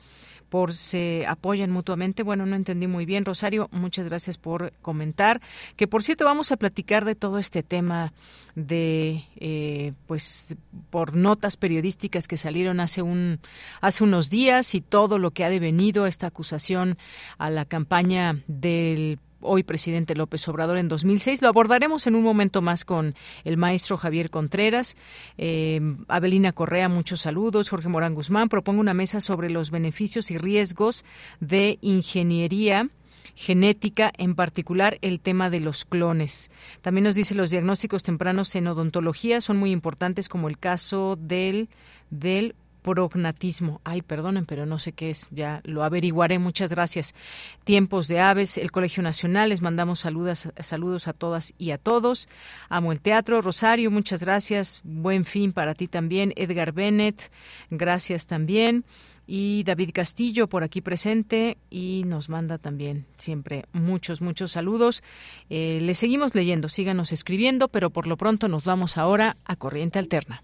por 0.53 0.71
se 0.71 1.25
apoyan 1.27 1.71
mutuamente. 1.71 2.21
Bueno, 2.21 2.45
no 2.45 2.55
entendí 2.55 2.85
muy 2.85 3.07
bien. 3.07 3.25
Rosario, 3.25 3.69
muchas 3.71 4.05
gracias 4.05 4.37
por 4.37 4.71
comentar. 4.83 5.41
Que 5.75 5.87
por 5.87 6.03
cierto, 6.03 6.25
vamos 6.25 6.51
a 6.51 6.57
platicar 6.57 7.05
de 7.05 7.15
todo 7.15 7.39
este 7.39 7.63
tema 7.63 8.13
de, 8.53 9.23
eh, 9.37 9.93
pues, 10.05 10.55
por 10.91 11.15
notas 11.15 11.57
periodísticas 11.57 12.27
que 12.27 12.37
salieron 12.37 12.81
hace 12.81 13.01
un, 13.01 13.39
hace 13.81 14.03
unos 14.03 14.29
días 14.29 14.75
y 14.75 14.81
todo 14.81 15.17
lo 15.17 15.31
que 15.31 15.43
ha 15.43 15.49
devenido 15.49 16.05
esta 16.05 16.27
acusación 16.27 16.99
a 17.39 17.49
la 17.49 17.65
campaña 17.65 18.43
del 18.45 19.17
hoy 19.43 19.63
presidente 19.63 20.15
López 20.15 20.47
Obrador 20.47 20.77
en 20.77 20.87
2006. 20.87 21.41
Lo 21.41 21.47
abordaremos 21.47 22.07
en 22.07 22.15
un 22.15 22.23
momento 22.23 22.61
más 22.61 22.85
con 22.85 23.15
el 23.43 23.57
maestro 23.57 23.97
Javier 23.97 24.29
Contreras. 24.29 24.95
Eh, 25.37 25.79
Abelina 26.07 26.51
Correa, 26.51 26.89
muchos 26.89 27.21
saludos. 27.21 27.69
Jorge 27.69 27.89
Morán 27.89 28.15
Guzmán 28.15 28.49
propongo 28.49 28.81
una 28.81 28.93
mesa 28.93 29.19
sobre 29.19 29.49
los 29.49 29.71
beneficios 29.71 30.31
y 30.31 30.37
riesgos 30.37 31.05
de 31.39 31.77
ingeniería 31.81 32.89
genética, 33.35 34.11
en 34.17 34.35
particular 34.35 34.97
el 35.01 35.19
tema 35.19 35.49
de 35.49 35.59
los 35.59 35.85
clones. 35.85 36.51
También 36.81 37.03
nos 37.05 37.15
dice 37.15 37.35
los 37.35 37.51
diagnósticos 37.51 38.03
tempranos 38.03 38.55
en 38.55 38.67
odontología 38.67 39.41
son 39.41 39.57
muy 39.57 39.71
importantes 39.71 40.29
como 40.29 40.47
el 40.47 40.57
caso 40.57 41.17
del 41.19 41.69
del 42.09 42.55
prognatismo. 42.83 43.81
Ay, 43.83 44.03
perdonen, 44.03 44.45
pero 44.45 44.67
no 44.67 44.77
sé 44.77 44.91
qué 44.91 45.09
es. 45.09 45.29
Ya 45.31 45.61
lo 45.63 45.83
averiguaré. 45.83 46.37
Muchas 46.37 46.69
gracias. 46.69 47.15
Tiempos 47.63 48.07
de 48.07 48.19
aves, 48.19 48.59
el 48.59 48.71
Colegio 48.71 49.01
Nacional. 49.01 49.49
Les 49.49 49.63
mandamos 49.63 50.01
saludos, 50.01 50.49
saludos 50.59 51.07
a 51.07 51.13
todas 51.13 51.55
y 51.57 51.71
a 51.71 51.79
todos. 51.79 52.29
Amo 52.69 52.91
el 52.91 53.01
teatro. 53.01 53.41
Rosario, 53.41 53.89
muchas 53.89 54.21
gracias. 54.21 54.81
Buen 54.83 55.25
fin 55.25 55.53
para 55.53 55.73
ti 55.73 55.87
también. 55.87 56.33
Edgar 56.35 56.73
Bennett, 56.73 57.31
gracias 57.71 58.27
también. 58.27 58.85
Y 59.25 59.63
David 59.63 59.91
Castillo 59.93 60.47
por 60.47 60.63
aquí 60.63 60.81
presente 60.81 61.57
y 61.69 62.03
nos 62.05 62.27
manda 62.27 62.57
también 62.57 63.05
siempre 63.17 63.63
muchos, 63.71 64.21
muchos 64.21 64.51
saludos. 64.51 65.01
Eh, 65.49 65.79
le 65.81 65.95
seguimos 65.95 66.35
leyendo, 66.35 66.67
síganos 66.67 67.13
escribiendo, 67.13 67.69
pero 67.69 67.89
por 67.89 68.05
lo 68.05 68.17
pronto 68.17 68.49
nos 68.49 68.65
vamos 68.65 68.97
ahora 68.97 69.37
a 69.45 69.55
Corriente 69.55 69.97
Alterna. 69.97 70.43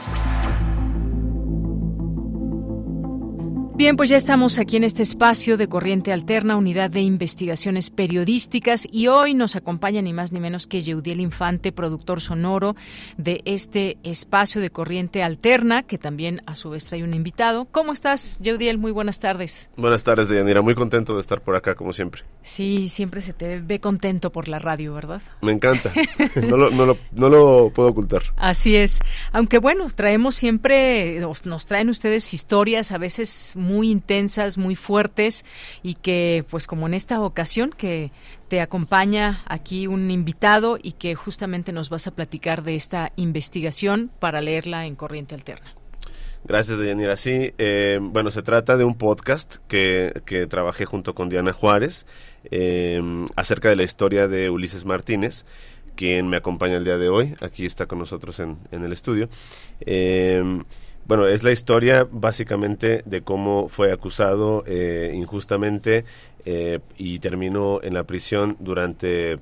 Bien, 3.73 3.95
pues 3.95 4.09
ya 4.09 4.17
estamos 4.17 4.59
aquí 4.59 4.75
en 4.75 4.83
este 4.83 5.01
espacio 5.01 5.55
de 5.55 5.67
Corriente 5.67 6.11
Alterna, 6.11 6.57
unidad 6.57 6.91
de 6.91 7.01
investigaciones 7.01 7.89
periodísticas, 7.89 8.85
y 8.91 9.07
hoy 9.07 9.33
nos 9.33 9.55
acompaña 9.55 10.01
ni 10.01 10.13
más 10.13 10.33
ni 10.33 10.39
menos 10.41 10.67
que 10.67 10.81
Yeudiel 10.81 11.21
Infante, 11.21 11.71
productor 11.71 12.19
sonoro 12.19 12.75
de 13.17 13.41
este 13.45 13.97
espacio 14.03 14.59
de 14.61 14.69
Corriente 14.69 15.23
Alterna, 15.23 15.83
que 15.83 15.97
también 15.97 16.41
a 16.45 16.55
su 16.55 16.69
vez 16.69 16.85
trae 16.85 17.03
un 17.03 17.13
invitado. 17.13 17.65
¿Cómo 17.71 17.93
estás, 17.93 18.37
Yeudiel? 18.39 18.77
Muy 18.77 18.91
buenas 18.91 19.19
tardes. 19.19 19.71
Buenas 19.77 20.03
tardes, 20.03 20.27
Deyanira. 20.27 20.61
Muy 20.61 20.75
contento 20.75 21.15
de 21.15 21.21
estar 21.21 21.41
por 21.41 21.55
acá, 21.55 21.73
como 21.73 21.93
siempre. 21.93 22.23
Sí, 22.43 22.89
siempre 22.89 23.21
se 23.21 23.31
te 23.33 23.61
ve 23.61 23.79
contento 23.79 24.31
por 24.31 24.49
la 24.49 24.59
radio, 24.59 24.93
¿verdad? 24.93 25.21
Me 25.41 25.53
encanta. 25.53 25.91
no, 26.47 26.57
lo, 26.57 26.71
no, 26.71 26.85
lo, 26.85 26.97
no 27.13 27.29
lo 27.29 27.71
puedo 27.73 27.89
ocultar. 27.89 28.21
Así 28.35 28.75
es. 28.75 28.99
Aunque 29.31 29.59
bueno, 29.59 29.87
traemos 29.95 30.35
siempre, 30.35 31.25
nos 31.45 31.65
traen 31.65 31.89
ustedes 31.89 32.33
historias 32.33 32.91
a 32.91 32.97
veces 32.97 33.55
muy 33.61 33.89
intensas, 33.89 34.57
muy 34.57 34.75
fuertes 34.75 35.45
y 35.83 35.95
que 35.95 36.43
pues 36.49 36.67
como 36.67 36.87
en 36.87 36.93
esta 36.93 37.21
ocasión 37.21 37.69
que 37.69 38.11
te 38.49 38.59
acompaña 38.59 39.41
aquí 39.45 39.87
un 39.87 40.11
invitado 40.11 40.77
y 40.81 40.93
que 40.93 41.15
justamente 41.15 41.71
nos 41.71 41.89
vas 41.89 42.07
a 42.07 42.11
platicar 42.11 42.63
de 42.63 42.75
esta 42.75 43.13
investigación 43.15 44.11
para 44.19 44.41
leerla 44.41 44.85
en 44.85 44.95
Corriente 44.95 45.35
Alterna. 45.35 45.73
Gracias, 46.43 46.79
Deyanira. 46.79 47.15
Sí, 47.17 47.53
eh, 47.59 47.99
bueno, 48.01 48.31
se 48.31 48.41
trata 48.41 48.75
de 48.75 48.83
un 48.83 48.95
podcast 48.95 49.57
que, 49.67 50.21
que 50.25 50.47
trabajé 50.47 50.85
junto 50.85 51.13
con 51.13 51.29
Diana 51.29 51.53
Juárez 51.53 52.07
eh, 52.45 52.99
acerca 53.35 53.69
de 53.69 53.75
la 53.75 53.83
historia 53.83 54.27
de 54.27 54.49
Ulises 54.49 54.83
Martínez, 54.83 55.45
quien 55.95 56.27
me 56.27 56.37
acompaña 56.37 56.77
el 56.77 56.83
día 56.83 56.97
de 56.97 57.09
hoy. 57.09 57.35
Aquí 57.41 57.65
está 57.65 57.85
con 57.85 57.99
nosotros 57.99 58.39
en, 58.39 58.57
en 58.71 58.83
el 58.83 58.91
estudio. 58.91 59.29
Eh, 59.81 60.41
bueno, 61.11 61.27
es 61.27 61.43
la 61.43 61.51
historia 61.51 62.07
básicamente 62.09 63.01
de 63.05 63.19
cómo 63.21 63.67
fue 63.67 63.91
acusado 63.91 64.63
eh, 64.65 65.11
injustamente 65.13 66.05
eh, 66.45 66.79
y 66.97 67.19
terminó 67.19 67.81
en 67.83 67.95
la 67.95 68.05
prisión 68.05 68.55
durante 68.61 69.37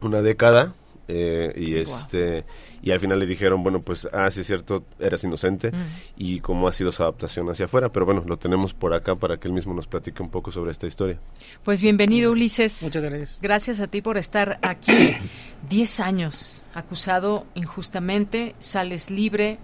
una 0.00 0.22
década 0.22 0.72
eh, 1.06 1.52
y 1.54 1.74
este 1.76 2.46
y 2.80 2.90
al 2.92 3.00
final 3.00 3.18
le 3.18 3.26
dijeron 3.26 3.62
bueno 3.62 3.82
pues 3.82 4.08
ah 4.14 4.30
sí 4.30 4.40
es 4.40 4.46
cierto 4.46 4.84
eras 4.98 5.22
inocente 5.24 5.72
Mm. 5.72 5.86
y 6.16 6.40
cómo 6.40 6.68
ha 6.68 6.72
sido 6.72 6.90
su 6.90 7.02
adaptación 7.02 7.50
hacia 7.50 7.66
afuera 7.66 7.90
pero 7.90 8.06
bueno 8.06 8.22
lo 8.26 8.38
tenemos 8.38 8.72
por 8.72 8.94
acá 8.94 9.14
para 9.14 9.36
que 9.36 9.46
él 9.48 9.52
mismo 9.52 9.74
nos 9.74 9.86
platique 9.86 10.22
un 10.22 10.30
poco 10.30 10.50
sobre 10.52 10.70
esta 10.70 10.86
historia 10.86 11.18
Pues 11.64 11.82
bienvenido, 11.82 12.32
Ulises. 12.32 12.82
Muchas 12.82 13.04
gracias. 13.04 13.38
Gracias 13.42 13.80
a 13.80 13.88
ti 13.88 14.00
por 14.00 14.16
estar 14.16 14.58
aquí. 14.62 15.16
Diez 15.68 16.00
años 16.00 16.62
acusado 16.72 17.44
injustamente, 17.54 18.54
sales 18.58 19.10
libre, 19.10 19.58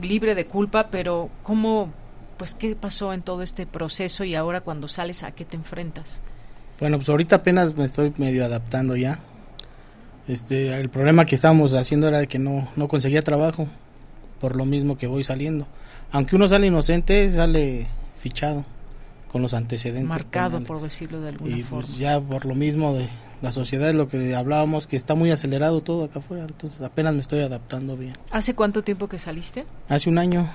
libre 0.00 0.34
de 0.34 0.46
culpa, 0.46 0.88
pero 0.90 1.30
¿cómo, 1.42 1.92
pues 2.36 2.54
qué 2.54 2.76
pasó 2.76 3.12
en 3.12 3.22
todo 3.22 3.42
este 3.42 3.66
proceso 3.66 4.24
y 4.24 4.34
ahora 4.34 4.60
cuando 4.60 4.88
sales 4.88 5.22
a 5.22 5.32
qué 5.32 5.44
te 5.44 5.56
enfrentas? 5.56 6.22
Bueno, 6.78 6.98
pues 6.98 7.08
ahorita 7.08 7.36
apenas 7.36 7.74
me 7.76 7.84
estoy 7.84 8.12
medio 8.18 8.44
adaptando 8.44 8.96
ya. 8.96 9.18
Este, 10.28 10.78
el 10.78 10.90
problema 10.90 11.24
que 11.24 11.36
estábamos 11.36 11.72
haciendo 11.74 12.08
era 12.08 12.26
que 12.26 12.38
no, 12.38 12.68
no 12.76 12.88
conseguía 12.88 13.22
trabajo, 13.22 13.68
por 14.40 14.56
lo 14.56 14.64
mismo 14.64 14.98
que 14.98 15.06
voy 15.06 15.24
saliendo. 15.24 15.66
Aunque 16.12 16.36
uno 16.36 16.48
sale 16.48 16.66
inocente, 16.66 17.30
sale 17.30 17.86
fichado, 18.18 18.64
con 19.36 19.42
los 19.42 19.52
antecedentes. 19.52 20.08
Marcado, 20.08 20.64
por 20.64 20.80
decirlo 20.80 21.20
de 21.20 21.28
alguna 21.28 21.54
Y 21.54 21.62
forma. 21.62 21.84
pues 21.84 21.98
ya 21.98 22.18
por 22.18 22.46
lo 22.46 22.54
mismo 22.54 22.94
de 22.94 23.06
la 23.42 23.52
sociedad 23.52 23.92
lo 23.92 24.08
que 24.08 24.34
hablábamos, 24.34 24.86
que 24.86 24.96
está 24.96 25.14
muy 25.14 25.30
acelerado 25.30 25.82
todo 25.82 26.04
acá 26.04 26.20
afuera, 26.20 26.44
entonces 26.48 26.80
apenas 26.80 27.12
me 27.12 27.20
estoy 27.20 27.40
adaptando 27.40 27.98
bien. 27.98 28.16
¿Hace 28.30 28.54
cuánto 28.54 28.82
tiempo 28.82 29.08
que 29.10 29.18
saliste? 29.18 29.66
Hace 29.90 30.08
un 30.08 30.16
año, 30.16 30.48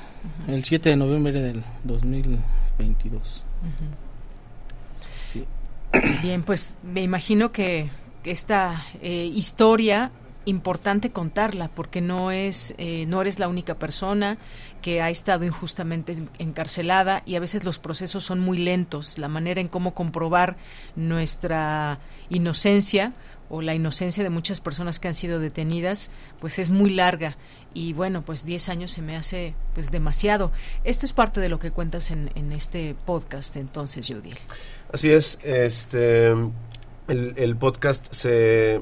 el 0.48 0.64
7 0.64 0.90
de 0.90 0.96
noviembre 0.96 1.40
del 1.44 1.64
2022. 1.84 3.44
Sí. 5.20 5.46
Bien, 6.24 6.42
pues 6.42 6.76
me 6.82 7.04
imagino 7.04 7.52
que 7.52 7.92
esta 8.24 8.84
eh, 9.04 9.30
historia 9.32 10.10
importante 10.46 11.12
contarla 11.12 11.68
porque 11.70 12.02
no 12.02 12.32
es 12.32 12.74
eh, 12.80 13.06
no 13.08 13.22
eres 13.22 13.38
la 13.38 13.48
única 13.48 13.76
persona 13.76 14.38
que 14.82 15.00
ha 15.02 15.10
estado 15.12 15.46
injustamente 15.46 16.14
en- 16.14 16.30
encarcelada 16.40 17.22
y 17.28 17.36
a 17.36 17.40
veces 17.40 17.64
los 17.64 17.78
procesos 17.78 18.24
son 18.24 18.40
muy 18.40 18.58
lentos. 18.58 19.20
La 19.20 19.28
manera 19.28 19.62
en 19.62 19.68
cómo 19.68 19.94
comprobar 19.94 20.58
nuestra 20.96 22.00
inocencia 22.30 23.14
o 23.50 23.62
la 23.62 23.76
inocencia 23.76 24.24
de 24.24 24.30
muchas 24.30 24.62
personas 24.62 25.00
que 25.00 25.10
han 25.10 25.14
sido 25.14 25.40
detenidas 25.40 26.12
pues 26.40 26.58
es 26.58 26.70
muy 26.70 26.90
larga. 26.92 27.38
Y 27.74 27.94
bueno 27.94 28.24
pues 28.24 28.44
10 28.46 28.70
años 28.70 28.92
se 28.92 29.02
me 29.02 29.16
hace 29.16 29.54
pues 29.76 29.92
demasiado. 29.92 30.52
Esto 30.84 31.06
es 31.06 31.14
parte 31.14 31.40
de 31.40 31.50
lo 31.50 31.60
que 31.60 31.72
cuentas 31.72 32.10
en, 32.12 32.32
en 32.36 32.52
este 32.52 32.96
podcast 33.06 33.58
entonces 33.58 34.08
Judiel 34.08 34.38
Así 34.92 35.12
es, 35.12 35.38
este 35.44 36.32
el 37.08 37.56
podcast 37.58 38.12
se 38.14 38.82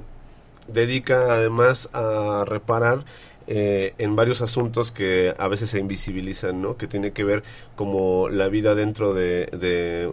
dedica 0.73 1.33
además 1.33 1.89
a 1.93 2.43
reparar 2.47 3.05
eh, 3.47 3.93
en 3.97 4.15
varios 4.15 4.41
asuntos 4.41 4.91
que 4.91 5.33
a 5.37 5.47
veces 5.47 5.71
se 5.71 5.79
invisibilizan, 5.79 6.61
¿no? 6.61 6.77
Que 6.77 6.85
tiene 6.87 7.11
que 7.13 7.23
ver 7.23 7.43
como 7.75 8.29
la 8.29 8.47
vida 8.47 8.75
dentro 8.75 9.13
de, 9.13 9.47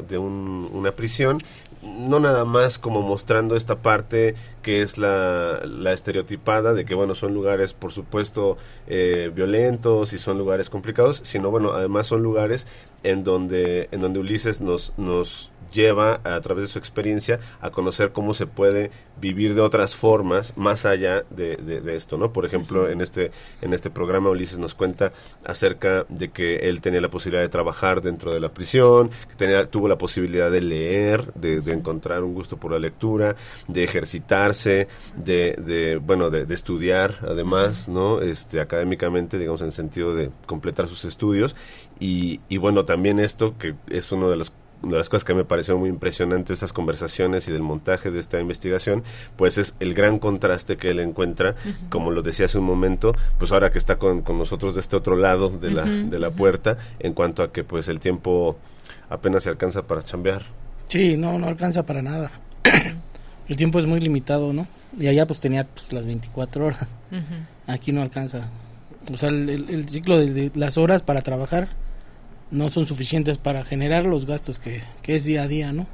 de- 0.08 0.18
un- 0.18 0.68
una 0.72 0.92
prisión, 0.92 1.38
no 1.82 2.18
nada 2.18 2.44
más 2.44 2.78
como 2.78 3.02
mostrando 3.02 3.54
esta 3.54 3.76
parte 3.76 4.34
que 4.62 4.82
es 4.82 4.96
la, 4.98 5.60
la 5.66 5.92
estereotipada 5.92 6.72
de 6.72 6.84
que, 6.84 6.94
bueno, 6.94 7.14
son 7.14 7.34
lugares, 7.34 7.74
por 7.74 7.92
supuesto, 7.92 8.56
eh, 8.88 9.30
violentos 9.34 10.12
y 10.12 10.18
son 10.18 10.38
lugares 10.38 10.70
complicados, 10.70 11.20
sino, 11.24 11.50
bueno, 11.50 11.72
además 11.72 12.06
son 12.08 12.22
lugares 12.22 12.66
en 13.06 13.24
donde, 13.24 13.88
en 13.92 14.00
donde 14.00 14.18
Ulises 14.20 14.60
nos, 14.60 14.92
nos 14.98 15.50
lleva 15.72 16.20
a 16.24 16.40
través 16.40 16.64
de 16.64 16.68
su 16.68 16.78
experiencia 16.78 17.40
a 17.60 17.70
conocer 17.70 18.12
cómo 18.12 18.34
se 18.34 18.46
puede 18.46 18.90
vivir 19.20 19.54
de 19.54 19.60
otras 19.62 19.94
formas 19.96 20.56
más 20.56 20.86
allá 20.86 21.24
de, 21.30 21.56
de- 21.56 21.80
de 21.80 21.96
esto, 21.96 22.16
¿no? 22.18 22.32
Por 22.32 22.44
ejemplo, 22.46 22.88
en 22.88 23.00
este, 23.00 23.30
en 23.62 23.72
este 23.74 23.90
programa 23.90 24.30
Ulises 24.30 24.58
nos 24.58 24.74
cuenta 24.74 25.12
acerca 25.44 26.06
de 26.08 26.30
que 26.30 26.56
él 26.68 26.80
tenía 26.80 27.00
la 27.00 27.10
posibilidad 27.10 27.42
de 27.42 27.48
trabajar 27.48 28.00
dentro 28.00 28.32
de 28.32 28.40
la 28.40 28.50
prisión, 28.50 29.10
que 29.28 29.34
tenía, 29.36 29.66
tuvo 29.68 29.88
la 29.88 29.98
posibilidad 29.98 30.50
de 30.50 30.62
leer, 30.62 31.32
de, 31.34 31.60
de 31.60 31.72
encontrar 31.72 32.22
un 32.22 32.32
gusto 32.34 32.56
por 32.58 32.70
la 32.72 32.78
lectura, 32.78 33.34
de 33.68 33.84
ejercitarse, 33.84 34.88
de, 35.16 35.56
de 35.58 35.96
bueno, 35.96 36.30
de, 36.30 36.46
de 36.46 36.54
estudiar 36.54 37.18
además, 37.22 37.88
¿no? 37.88 38.20
Este, 38.20 38.60
académicamente, 38.60 39.38
digamos, 39.38 39.60
en 39.62 39.66
el 39.68 39.72
sentido 39.72 40.14
de 40.14 40.30
completar 40.46 40.86
sus 40.86 41.04
estudios 41.04 41.56
y, 42.00 42.40
y 42.48 42.56
bueno, 42.58 42.84
también 42.84 43.18
esto 43.20 43.56
que 43.58 43.74
es 43.88 44.12
uno 44.12 44.28
de 44.30 44.36
los 44.36 44.52
una 44.82 44.92
de 44.92 44.98
las 44.98 45.08
cosas 45.08 45.24
que 45.24 45.32
me 45.32 45.42
pareció 45.44 45.78
muy 45.78 45.88
impresionante 45.88 46.48
de 46.48 46.54
estas 46.54 46.74
conversaciones 46.74 47.48
y 47.48 47.52
del 47.52 47.62
montaje 47.62 48.10
de 48.10 48.20
esta 48.20 48.38
investigación, 48.40 49.04
pues 49.36 49.56
es 49.56 49.74
el 49.80 49.94
gran 49.94 50.18
contraste 50.18 50.76
que 50.76 50.88
él 50.88 51.00
encuentra, 51.00 51.54
como 51.88 52.10
lo 52.10 52.20
decía 52.20 52.44
hace 52.44 52.58
un 52.58 52.66
momento, 52.66 53.12
pues 53.38 53.52
ahora 53.52 53.72
que 53.72 53.78
está 53.78 53.96
con, 53.98 54.20
con 54.20 54.38
nosotros 54.38 54.74
de 54.74 54.82
este 54.82 54.94
otro 54.94 55.16
lado 55.16 55.48
de 55.48 55.70
la, 55.70 55.84
de 55.86 56.18
la 56.18 56.30
puerta, 56.30 56.76
en 56.98 57.14
cuanto 57.14 57.42
a 57.42 57.52
que 57.52 57.64
pues 57.64 57.88
el 57.88 58.00
tiempo 58.00 58.58
apenas 59.08 59.44
se 59.44 59.48
alcanza 59.48 59.82
para 59.86 60.02
chambear. 60.04 60.42
Sí, 60.84 61.16
no, 61.16 61.38
no 61.38 61.46
alcanza 61.48 61.86
para 61.86 62.02
nada. 62.02 62.30
El 63.48 63.56
tiempo 63.56 63.78
es 63.78 63.86
muy 63.86 64.00
limitado, 64.00 64.52
¿no? 64.52 64.66
Y 64.98 65.06
allá 65.06 65.26
pues 65.26 65.40
tenía 65.40 65.64
pues, 65.64 65.92
las 65.92 66.04
24 66.04 66.66
horas. 66.66 66.86
Aquí 67.66 67.92
no 67.92 68.02
alcanza. 68.02 68.50
O 69.12 69.16
sea, 69.16 69.30
el, 69.30 69.48
el- 69.48 69.70
el 69.70 69.88
ciclo 69.88 70.18
de, 70.18 70.30
de 70.30 70.52
las 70.54 70.76
horas 70.78 71.00
para 71.02 71.22
trabajar 71.22 71.68
no 72.50 72.68
son 72.68 72.86
suficientes 72.86 73.38
para 73.38 73.64
generar 73.64 74.04
los 74.04 74.26
gastos 74.26 74.58
que, 74.58 74.82
que 75.02 75.16
es 75.16 75.24
día 75.24 75.42
a 75.42 75.48
día, 75.48 75.72
¿no? 75.72 75.86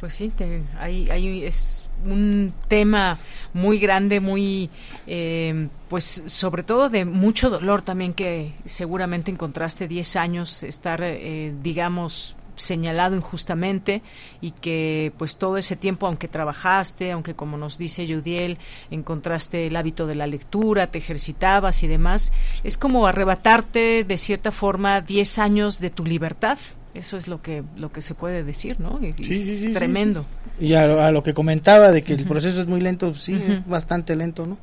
Pues 0.00 0.14
sí, 0.14 0.30
te- 0.30 0.62
hay, 0.78 1.08
hay- 1.10 1.44
es 1.44 1.82
un 2.06 2.54
tema 2.68 3.18
muy 3.52 3.78
grande, 3.78 4.20
muy, 4.20 4.70
eh, 5.06 5.68
pues 5.90 6.22
sobre 6.26 6.62
todo 6.62 6.88
de 6.88 7.04
mucho 7.04 7.50
dolor 7.50 7.82
también 7.82 8.14
que 8.14 8.52
seguramente 8.64 9.30
encontraste 9.30 9.86
10 9.86 10.16
años 10.16 10.62
estar, 10.62 11.02
eh, 11.02 11.52
digamos, 11.62 12.36
señalado 12.60 13.16
injustamente 13.16 14.02
y 14.40 14.52
que 14.52 15.12
pues 15.18 15.36
todo 15.36 15.56
ese 15.56 15.76
tiempo, 15.76 16.06
aunque 16.06 16.28
trabajaste, 16.28 17.10
aunque 17.12 17.34
como 17.34 17.56
nos 17.56 17.78
dice 17.78 18.06
Yudiel, 18.06 18.58
encontraste 18.90 19.66
el 19.66 19.76
hábito 19.76 20.06
de 20.06 20.14
la 20.14 20.26
lectura, 20.26 20.88
te 20.88 20.98
ejercitabas 20.98 21.82
y 21.82 21.88
demás, 21.88 22.32
es 22.64 22.76
como 22.76 23.06
arrebatarte 23.06 24.04
de 24.04 24.18
cierta 24.18 24.52
forma 24.52 25.00
10 25.00 25.38
años 25.38 25.80
de 25.80 25.90
tu 25.90 26.04
libertad. 26.04 26.58
Eso 26.92 27.16
es 27.16 27.28
lo 27.28 27.40
que 27.40 27.62
lo 27.76 27.92
que 27.92 28.02
se 28.02 28.14
puede 28.14 28.42
decir, 28.42 28.80
¿no? 28.80 28.98
Y- 29.00 29.14
Sí, 29.22 29.32
es 29.32 29.44
sí, 29.44 29.56
sí, 29.58 29.72
tremendo. 29.72 30.26
Y 30.60 30.74
a, 30.74 30.86
lo- 30.86 31.00
a 31.02 31.10
lo 31.12 31.22
que 31.22 31.32
comentaba 31.34 31.90
de 31.92 32.02
que 32.02 32.14
el 32.14 32.26
proceso 32.26 32.60
es 32.60 32.66
muy 32.66 32.80
lento, 32.80 33.14
sí, 33.14 33.34
es 33.34 33.66
bastante 33.66 34.16
lento, 34.16 34.44
¿no? 34.46 34.58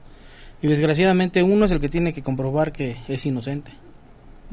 Y 0.61 0.68
desgraciadamente 0.68 1.41
uno 1.44 1.65
es 1.65 1.72
el 1.72 1.80
que 1.80 1.88
tiene 1.88 2.14
que 2.14 2.24
comprobar 2.24 2.72
que 2.74 2.98
es 3.07 3.26
inocente. 3.26 3.72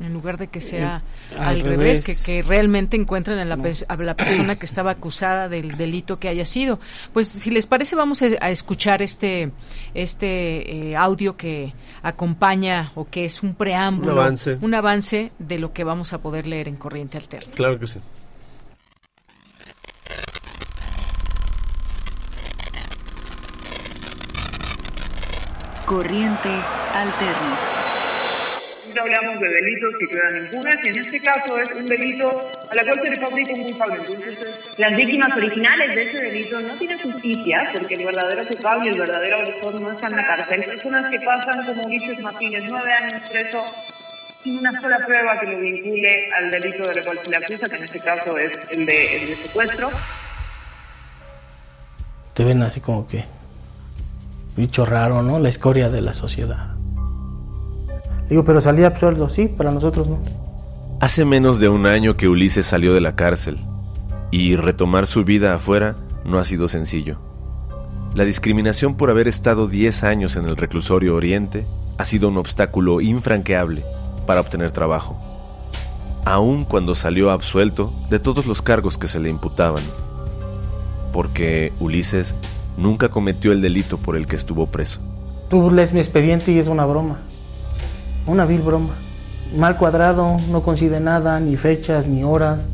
En 0.02 0.12
lugar 0.12 0.38
de 0.38 0.48
que 0.48 0.60
sea 0.60 1.02
Eh, 1.30 1.34
al, 1.38 1.46
al 1.46 1.60
revés, 1.60 1.78
revés. 2.04 2.18
que, 2.24 2.24
que 2.24 2.42
realmente 2.42 2.96
encuentren 2.96 3.38
a 3.38 3.44
la, 3.44 3.56
pers- 3.56 3.84
a 3.88 3.96
la 3.96 4.16
persona 4.16 4.56
que 4.58 4.66
estaba 4.66 4.90
acusada 4.90 5.48
del 5.48 5.76
delito 5.76 6.18
que 6.18 6.26
haya 6.28 6.46
sido. 6.46 6.80
Pues 7.12 7.28
si 7.28 7.50
les 7.52 7.66
parece 7.66 7.94
vamos 7.94 8.20
a, 8.22 8.26
a 8.40 8.50
escuchar 8.50 9.02
este 9.02 9.52
este 9.94 10.90
eh, 10.90 10.96
audio 10.96 11.36
que 11.36 11.74
acompaña 12.02 12.90
o 12.96 13.04
que 13.08 13.24
es 13.24 13.42
un 13.44 13.54
preámbulo, 13.54 14.12
Un 14.14 14.18
avance. 14.18 14.58
un 14.60 14.74
avance 14.74 15.30
de 15.38 15.58
lo 15.60 15.72
que 15.72 15.84
vamos 15.84 16.12
a 16.12 16.18
poder 16.18 16.48
leer 16.48 16.66
en 16.66 16.74
Corriente 16.76 17.16
Alterna. 17.16 17.52
Claro 17.54 17.78
que 17.78 17.86
sí. 17.86 18.00
Corriente 25.86 26.48
Alterna. 26.94 27.58
Siempre 28.94 29.16
hablamos 29.16 29.40
de 29.40 29.48
delitos 29.48 29.90
que 29.98 30.06
quedan 30.06 30.44
impunes 30.44 30.76
y 30.84 30.88
en 30.90 30.98
este 31.04 31.20
caso 31.20 31.58
es 31.58 31.68
un 31.74 31.88
delito 31.88 32.28
a 32.70 32.74
la 32.76 32.84
cual 32.84 33.00
se 33.02 33.10
le 33.10 33.16
fabrica 33.18 33.52
un 33.54 33.62
culpable. 33.64 33.94
Entonces, 34.06 34.38
es- 34.40 34.78
Las 34.78 34.96
víctimas 34.96 35.36
originales 35.36 35.94
de 35.96 36.02
ese 36.02 36.22
delito 36.22 36.60
no 36.60 36.74
tienen 36.74 36.98
justicia 37.00 37.70
porque 37.72 37.94
el 37.96 38.04
verdadero 38.04 38.46
culpable 38.46 38.86
y 38.86 38.92
el 38.92 38.98
verdadero 39.00 39.36
agresor 39.38 39.80
no 39.80 39.90
están 39.90 40.12
en 40.12 40.16
la 40.18 40.26
cárcel. 40.28 40.62
personas 40.64 41.08
que 41.10 41.20
pasan 41.22 41.66
como 41.66 41.84
Ulises 41.86 42.20
Martínez, 42.20 42.62
nueve 42.68 42.92
años 42.92 43.22
preso, 43.32 43.64
sin 44.44 44.58
una 44.58 44.80
sola 44.80 44.98
prueba 45.04 45.40
que 45.40 45.46
lo 45.46 45.58
vincule 45.58 46.30
al 46.32 46.50
delito 46.52 46.88
del 46.88 47.04
cual 47.04 47.18
se 47.18 47.30
le 47.30 47.36
acusa, 47.36 47.68
que 47.68 47.76
en 47.76 47.84
este 47.84 47.98
caso 47.98 48.38
es 48.38 48.52
el 48.70 48.86
de, 48.86 49.16
el 49.16 49.26
de 49.30 49.36
secuestro. 49.42 49.90
Te 52.34 52.44
ven 52.44 52.62
así 52.62 52.80
como 52.80 53.08
que 53.08 53.24
bicho 54.56 54.86
raro, 54.86 55.20
¿no? 55.22 55.40
La 55.40 55.48
escoria 55.48 55.88
de 55.88 56.00
la 56.00 56.12
sociedad. 56.14 56.68
Digo, 58.28 58.44
pero 58.44 58.60
salía 58.60 58.86
absuelto, 58.86 59.28
sí, 59.28 59.48
para 59.48 59.70
nosotros 59.70 60.08
no. 60.08 60.18
Hace 61.00 61.24
menos 61.24 61.60
de 61.60 61.68
un 61.68 61.86
año 61.86 62.16
que 62.16 62.28
Ulises 62.28 62.66
salió 62.66 62.94
de 62.94 63.00
la 63.00 63.14
cárcel 63.14 63.58
y 64.30 64.56
retomar 64.56 65.06
su 65.06 65.24
vida 65.24 65.54
afuera 65.54 65.96
no 66.24 66.38
ha 66.38 66.44
sido 66.44 66.68
sencillo. 66.68 67.18
La 68.14 68.24
discriminación 68.24 68.94
por 68.94 69.10
haber 69.10 69.28
estado 69.28 69.68
10 69.68 70.04
años 70.04 70.36
en 70.36 70.46
el 70.46 70.56
reclusorio 70.56 71.14
Oriente 71.14 71.66
ha 71.98 72.04
sido 72.04 72.28
un 72.28 72.38
obstáculo 72.38 73.00
infranqueable 73.00 73.84
para 74.26 74.40
obtener 74.40 74.70
trabajo, 74.70 75.18
aun 76.24 76.64
cuando 76.64 76.94
salió 76.94 77.30
absuelto 77.30 77.92
de 78.10 78.18
todos 78.18 78.46
los 78.46 78.62
cargos 78.62 78.96
que 78.96 79.08
se 79.08 79.20
le 79.20 79.28
imputaban, 79.28 79.82
porque 81.12 81.72
Ulises 81.80 82.34
nunca 82.76 83.08
cometió 83.08 83.52
el 83.52 83.60
delito 83.60 83.98
por 83.98 84.16
el 84.16 84.26
que 84.26 84.36
estuvo 84.36 84.66
preso. 84.66 85.00
Tú 85.50 85.70
lees 85.70 85.92
mi 85.92 86.00
expediente 86.00 86.50
y 86.52 86.58
es 86.58 86.68
una 86.68 86.86
broma. 86.86 87.18
Una 88.26 88.46
vil 88.46 88.62
broma. 88.62 88.94
Mal 89.54 89.76
cuadrado, 89.76 90.38
no 90.48 90.62
coincide 90.62 90.98
nada, 90.98 91.38
ni 91.40 91.56
fechas, 91.56 92.06
ni 92.06 92.24
horas, 92.24 92.66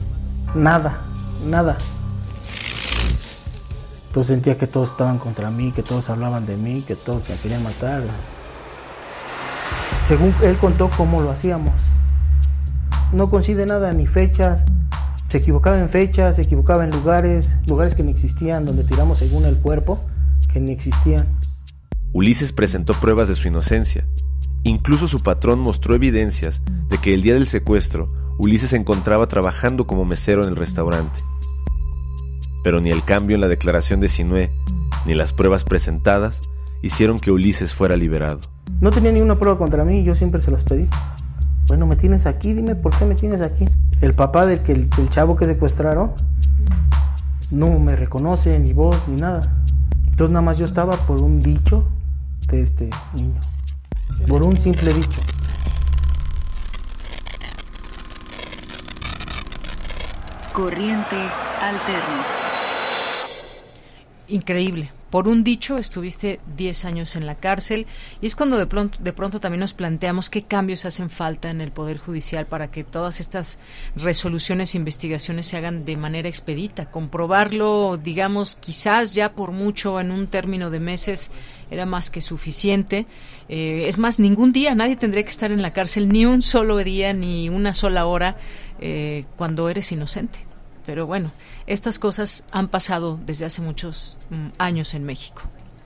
nada, 0.54 1.02
nada. 1.44 1.76
Entonces 4.06 4.28
sentía 4.28 4.56
que 4.56 4.66
todos 4.66 4.90
estaban 4.90 5.18
contra 5.18 5.50
mí, 5.50 5.72
que 5.72 5.82
todos 5.82 6.08
hablaban 6.10 6.46
de 6.46 6.56
mí, 6.56 6.82
que 6.86 6.96
todos 6.96 7.28
me 7.28 7.36
querían 7.36 7.62
matar. 7.62 8.02
Según 10.04 10.34
él 10.42 10.56
contó 10.56 10.90
cómo 10.96 11.20
lo 11.20 11.30
hacíamos. 11.30 11.74
No 13.12 13.28
coincide 13.28 13.66
nada, 13.66 13.92
ni 13.92 14.06
fechas. 14.06 14.64
Se 15.28 15.38
equivocaba 15.38 15.78
en 15.78 15.88
fechas, 15.88 16.36
se 16.36 16.42
equivocaba 16.42 16.84
en 16.84 16.90
lugares, 16.90 17.52
lugares 17.66 17.94
que 17.94 18.02
ni 18.02 18.10
existían, 18.10 18.64
donde 18.64 18.84
tiramos 18.84 19.18
según 19.18 19.44
el 19.44 19.58
cuerpo, 19.58 20.00
que 20.52 20.58
ni 20.60 20.72
existían. 20.72 21.38
Ulises 22.12 22.52
presentó 22.52 22.94
pruebas 22.94 23.28
de 23.28 23.36
su 23.36 23.46
inocencia. 23.46 24.04
Incluso 24.62 25.08
su 25.08 25.20
patrón 25.20 25.58
mostró 25.60 25.94
evidencias 25.94 26.62
de 26.88 26.98
que 26.98 27.14
el 27.14 27.22
día 27.22 27.34
del 27.34 27.46
secuestro 27.46 28.12
Ulises 28.38 28.70
se 28.70 28.76
encontraba 28.76 29.26
trabajando 29.26 29.86
como 29.86 30.04
mesero 30.04 30.42
en 30.42 30.48
el 30.48 30.56
restaurante. 30.56 31.20
Pero 32.62 32.80
ni 32.80 32.90
el 32.90 33.04
cambio 33.04 33.34
en 33.34 33.40
la 33.40 33.48
declaración 33.48 34.00
de 34.00 34.08
Sinué 34.08 34.50
ni 35.06 35.14
las 35.14 35.32
pruebas 35.32 35.64
presentadas 35.64 36.40
hicieron 36.82 37.18
que 37.18 37.30
Ulises 37.30 37.74
fuera 37.74 37.96
liberado. 37.96 38.40
No 38.80 38.90
tenía 38.90 39.12
ni 39.12 39.20
una 39.20 39.38
prueba 39.38 39.58
contra 39.58 39.84
mí, 39.84 40.04
yo 40.04 40.14
siempre 40.14 40.40
se 40.40 40.50
los 40.50 40.64
pedí. 40.64 40.88
Bueno, 41.68 41.86
me 41.86 41.96
tienes 41.96 42.26
aquí, 42.26 42.52
dime 42.52 42.74
por 42.74 42.96
qué 42.96 43.04
me 43.04 43.14
tienes 43.14 43.42
aquí. 43.42 43.68
El 44.00 44.14
papá 44.14 44.46
del, 44.46 44.60
que, 44.60 44.74
del 44.74 45.10
chavo 45.10 45.36
que 45.36 45.46
secuestraron 45.46 46.12
no 47.52 47.78
me 47.78 47.96
reconoce, 47.96 48.58
ni 48.58 48.72
voz, 48.72 48.96
ni 49.08 49.20
nada. 49.20 49.40
Entonces 50.08 50.32
nada 50.32 50.42
más 50.42 50.58
yo 50.58 50.64
estaba 50.64 50.96
por 50.96 51.22
un 51.22 51.40
dicho 51.40 51.84
de 52.48 52.62
este 52.62 52.90
niño. 53.14 53.40
Por 54.26 54.42
un 54.42 54.56
simple 54.56 54.92
dicho. 54.92 55.20
Corriente 60.52 61.16
Alterna. 61.60 62.26
Increíble. 64.28 64.92
Por 65.10 65.26
un 65.26 65.42
dicho 65.42 65.76
estuviste 65.76 66.38
10 66.56 66.84
años 66.84 67.16
en 67.16 67.26
la 67.26 67.34
cárcel 67.34 67.88
y 68.20 68.26
es 68.26 68.36
cuando 68.36 68.58
de 68.58 68.66
pronto, 68.66 68.96
de 69.02 69.12
pronto 69.12 69.40
también 69.40 69.58
nos 69.58 69.74
planteamos 69.74 70.30
qué 70.30 70.42
cambios 70.42 70.84
hacen 70.84 71.10
falta 71.10 71.50
en 71.50 71.60
el 71.60 71.72
Poder 71.72 71.98
Judicial 71.98 72.46
para 72.46 72.68
que 72.68 72.84
todas 72.84 73.18
estas 73.18 73.58
resoluciones 73.96 74.72
e 74.72 74.78
investigaciones 74.78 75.46
se 75.46 75.56
hagan 75.56 75.84
de 75.84 75.96
manera 75.96 76.28
expedita. 76.28 76.92
Comprobarlo, 76.92 77.96
digamos, 77.96 78.54
quizás 78.54 79.12
ya 79.12 79.32
por 79.32 79.50
mucho 79.50 79.98
en 79.98 80.12
un 80.12 80.28
término 80.28 80.70
de 80.70 80.78
meses 80.78 81.32
era 81.70 81.86
más 81.86 82.10
que 82.10 82.20
suficiente. 82.20 83.06
Eh, 83.48 83.84
es 83.88 83.98
más, 83.98 84.18
ningún 84.18 84.52
día, 84.52 84.74
nadie 84.74 84.96
tendría 84.96 85.22
que 85.24 85.30
estar 85.30 85.52
en 85.52 85.62
la 85.62 85.72
cárcel 85.72 86.08
ni 86.08 86.26
un 86.26 86.42
solo 86.42 86.76
día 86.78 87.12
ni 87.12 87.48
una 87.48 87.72
sola 87.72 88.06
hora 88.06 88.36
eh, 88.80 89.24
cuando 89.36 89.68
eres 89.68 89.90
inocente. 89.92 90.38
Pero 90.86 91.06
bueno, 91.06 91.32
estas 91.66 91.98
cosas 91.98 92.46
han 92.50 92.68
pasado 92.68 93.18
desde 93.24 93.44
hace 93.44 93.62
muchos 93.62 94.18
mm, 94.30 94.48
años 94.58 94.94
en 94.94 95.04
México, 95.04 95.42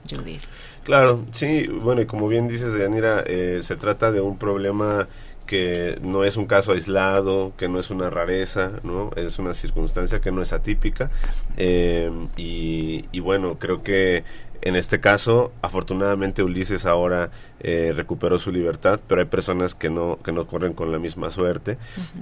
yo 0.06 0.19
diría. 0.19 0.40
Claro, 0.85 1.24
sí, 1.31 1.66
bueno, 1.66 2.02
y 2.02 2.06
como 2.06 2.28
bien 2.28 2.47
dices, 2.48 2.74
Yanira, 2.78 3.23
eh, 3.27 3.61
se 3.62 3.77
trata 3.77 4.12
de 4.12 4.20
un 4.20 4.39
problema 4.39 5.09
que 5.47 5.98
no 6.02 6.24
es 6.24 6.36
un 6.36 6.47
caso 6.47 6.73
aislado, 6.73 7.52
que 7.59 7.69
no 7.69 7.78
es 7.78 7.90
una 7.90 8.09
rareza, 8.09 8.70
¿no? 8.82 9.11
Es 9.16 9.39
una 9.39 9.52
circunstancia 9.52 10.20
que 10.20 10.31
no 10.32 10.40
es 10.43 10.52
atípica. 10.52 11.11
eh, 11.56 12.11
y, 12.36 13.05
y 13.12 13.20
bueno, 13.20 13.59
creo 13.59 13.82
que 13.82 14.24
en 14.65 14.77
este 14.77 14.99
caso, 14.99 15.53
afortunadamente 15.61 16.43
Ulises 16.43 16.86
ahora 16.86 17.31
eh, 17.61 17.93
recuperó 17.95 18.39
su 18.39 18.51
libertad, 18.51 18.99
pero 19.07 19.20
hay 19.20 19.27
personas 19.27 19.74
que 19.74 19.91
no, 19.91 20.19
que 20.24 20.32
no 20.32 20.47
corren 20.47 20.73
con 20.73 20.91
la 20.91 20.99
misma 20.99 21.28
suerte. 21.28 21.77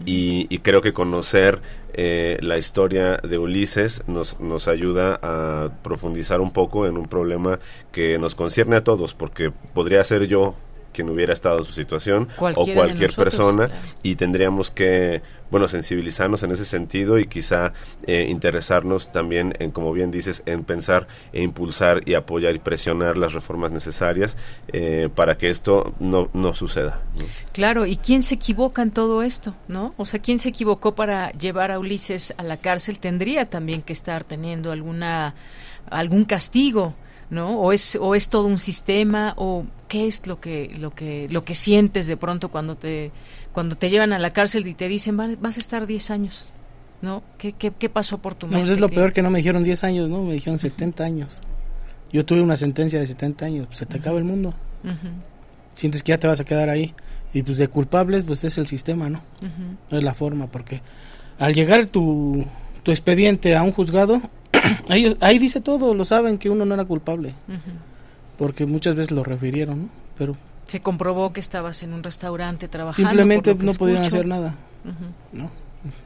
y, 0.04 0.48
y 0.52 0.58
creo 0.58 0.82
que 0.82 0.92
conocer 0.92 1.60
eh, 1.94 2.38
la 2.40 2.58
historia 2.58 3.16
de 3.18 3.38
Ulises 3.38 4.02
nos, 4.08 4.40
nos 4.40 4.66
ayuda 4.66 5.20
a 5.22 5.70
profundizar 5.84 6.40
un 6.40 6.52
poco 6.52 6.86
en 6.86 6.96
un 6.96 7.06
problema 7.06 7.60
que 7.92 8.18
nos 8.18 8.34
concierne 8.34 8.74
a 8.74 8.82
todos, 8.82 9.14
porque 9.14 9.52
podría 9.72 10.02
ser 10.02 10.26
yo 10.26 10.56
quien 10.92 11.08
hubiera 11.10 11.32
estado 11.32 11.58
en 11.58 11.64
su 11.64 11.72
situación 11.72 12.28
Cualquiera 12.36 12.72
o 12.72 12.74
cualquier 12.74 13.10
nosotros, 13.10 13.24
persona 13.24 13.66
claro. 13.68 13.82
y 14.02 14.14
tendríamos 14.16 14.70
que 14.70 15.22
bueno 15.50 15.68
sensibilizarnos 15.68 16.42
en 16.42 16.52
ese 16.52 16.64
sentido 16.64 17.18
y 17.18 17.26
quizá 17.26 17.72
eh, 18.06 18.26
interesarnos 18.28 19.12
también 19.12 19.54
en 19.58 19.70
como 19.70 19.92
bien 19.92 20.10
dices 20.10 20.42
en 20.46 20.64
pensar 20.64 21.08
e 21.32 21.42
impulsar 21.42 22.00
y 22.06 22.14
apoyar 22.14 22.54
y 22.54 22.58
presionar 22.58 23.16
las 23.18 23.34
reformas 23.34 23.70
necesarias 23.70 24.36
eh, 24.68 25.08
para 25.14 25.36
que 25.36 25.50
esto 25.50 25.94
no, 26.00 26.30
no 26.32 26.54
suceda 26.54 27.02
¿no? 27.16 27.24
Claro, 27.52 27.86
¿y 27.86 27.96
quién 27.96 28.22
se 28.22 28.34
equivoca 28.34 28.82
en 28.82 28.90
todo 28.90 29.22
esto, 29.22 29.54
no? 29.68 29.94
O 29.96 30.06
sea, 30.06 30.20
¿quién 30.20 30.38
se 30.38 30.48
equivocó 30.48 30.94
para 30.94 31.30
llevar 31.32 31.70
a 31.70 31.78
Ulises 31.78 32.34
a 32.38 32.42
la 32.42 32.56
cárcel? 32.56 32.98
Tendría 32.98 33.48
también 33.48 33.82
que 33.82 33.92
estar 33.92 34.24
teniendo 34.24 34.72
alguna 34.72 35.34
algún 35.90 36.24
castigo, 36.24 36.94
¿no? 37.32 37.58
O 37.58 37.72
es 37.72 37.96
o 38.00 38.14
es 38.14 38.28
todo 38.28 38.46
un 38.46 38.58
sistema 38.58 39.34
o 39.36 39.64
qué 39.88 40.06
es 40.06 40.26
lo 40.28 40.38
que 40.38 40.72
lo 40.78 40.94
que 40.94 41.26
lo 41.30 41.44
que 41.44 41.54
sientes 41.56 42.06
de 42.06 42.16
pronto 42.16 42.50
cuando 42.50 42.76
te 42.76 43.10
cuando 43.52 43.74
te 43.76 43.90
llevan 43.90 44.12
a 44.12 44.18
la 44.20 44.30
cárcel 44.30 44.66
y 44.68 44.74
te 44.74 44.86
dicen 44.86 45.18
"Va- 45.18 45.28
vas 45.40 45.56
a 45.56 45.60
estar 45.60 45.86
10 45.86 46.10
años, 46.10 46.50
¿no? 47.00 47.22
¿Qué, 47.38 47.52
qué, 47.52 47.72
qué 47.76 47.88
pasó 47.88 48.18
por 48.18 48.34
tu 48.34 48.46
No, 48.46 48.52
mente? 48.52 48.66
pues 48.66 48.72
es 48.76 48.80
lo 48.80 48.88
¿Qué- 48.88 48.94
peor 48.96 49.12
que 49.12 49.22
no 49.22 49.30
me 49.30 49.38
dijeron 49.38 49.64
10 49.64 49.82
años, 49.82 50.08
¿no? 50.08 50.22
Me 50.22 50.34
dijeron 50.34 50.58
70 50.58 51.04
años. 51.04 51.40
Yo 52.12 52.24
tuve 52.26 52.42
una 52.42 52.56
sentencia 52.58 53.00
de 53.00 53.06
70 53.06 53.46
años, 53.46 53.66
pues 53.66 53.78
se 53.78 53.86
te 53.86 53.96
acaba 53.96 54.18
el 54.18 54.24
mundo. 54.24 54.50
Ujú, 54.84 55.08
Sientes 55.74 56.02
que 56.02 56.10
ya 56.10 56.18
te 56.18 56.26
vas 56.26 56.38
a 56.40 56.44
quedar 56.44 56.68
ahí. 56.68 56.94
Y 57.34 57.42
pues 57.42 57.56
de 57.56 57.68
culpables, 57.68 58.24
pues 58.24 58.44
es 58.44 58.58
el 58.58 58.66
sistema, 58.66 59.08
¿no? 59.08 59.22
No 59.90 59.96
es 59.96 60.04
la 60.04 60.12
forma, 60.12 60.48
porque 60.48 60.82
al 61.38 61.54
llegar 61.54 61.86
tu, 61.86 62.44
tu 62.82 62.90
expediente 62.90 63.56
a 63.56 63.62
un 63.62 63.72
juzgado, 63.72 64.20
ahí, 64.88 65.16
ahí 65.20 65.38
dice 65.38 65.60
todo, 65.60 65.94
lo 65.94 66.04
saben 66.04 66.38
que 66.38 66.50
uno 66.50 66.64
no 66.64 66.74
era 66.74 66.84
culpable. 66.84 67.34
Porque 68.38 68.66
muchas 68.66 68.94
veces 68.94 69.12
lo 69.12 69.24
refirieron, 69.24 69.82
¿no? 69.82 69.88
Pero 70.16 70.34
Se 70.64 70.80
comprobó 70.80 71.32
que 71.32 71.40
estabas 71.40 71.82
en 71.82 71.92
un 71.92 72.02
restaurante 72.02 72.68
trabajando. 72.68 73.08
simplemente 73.10 73.54
no 73.54 73.72
podían 73.74 74.04
hacer 74.04 74.26
nada. 74.26 74.54
¿no? 75.32 75.50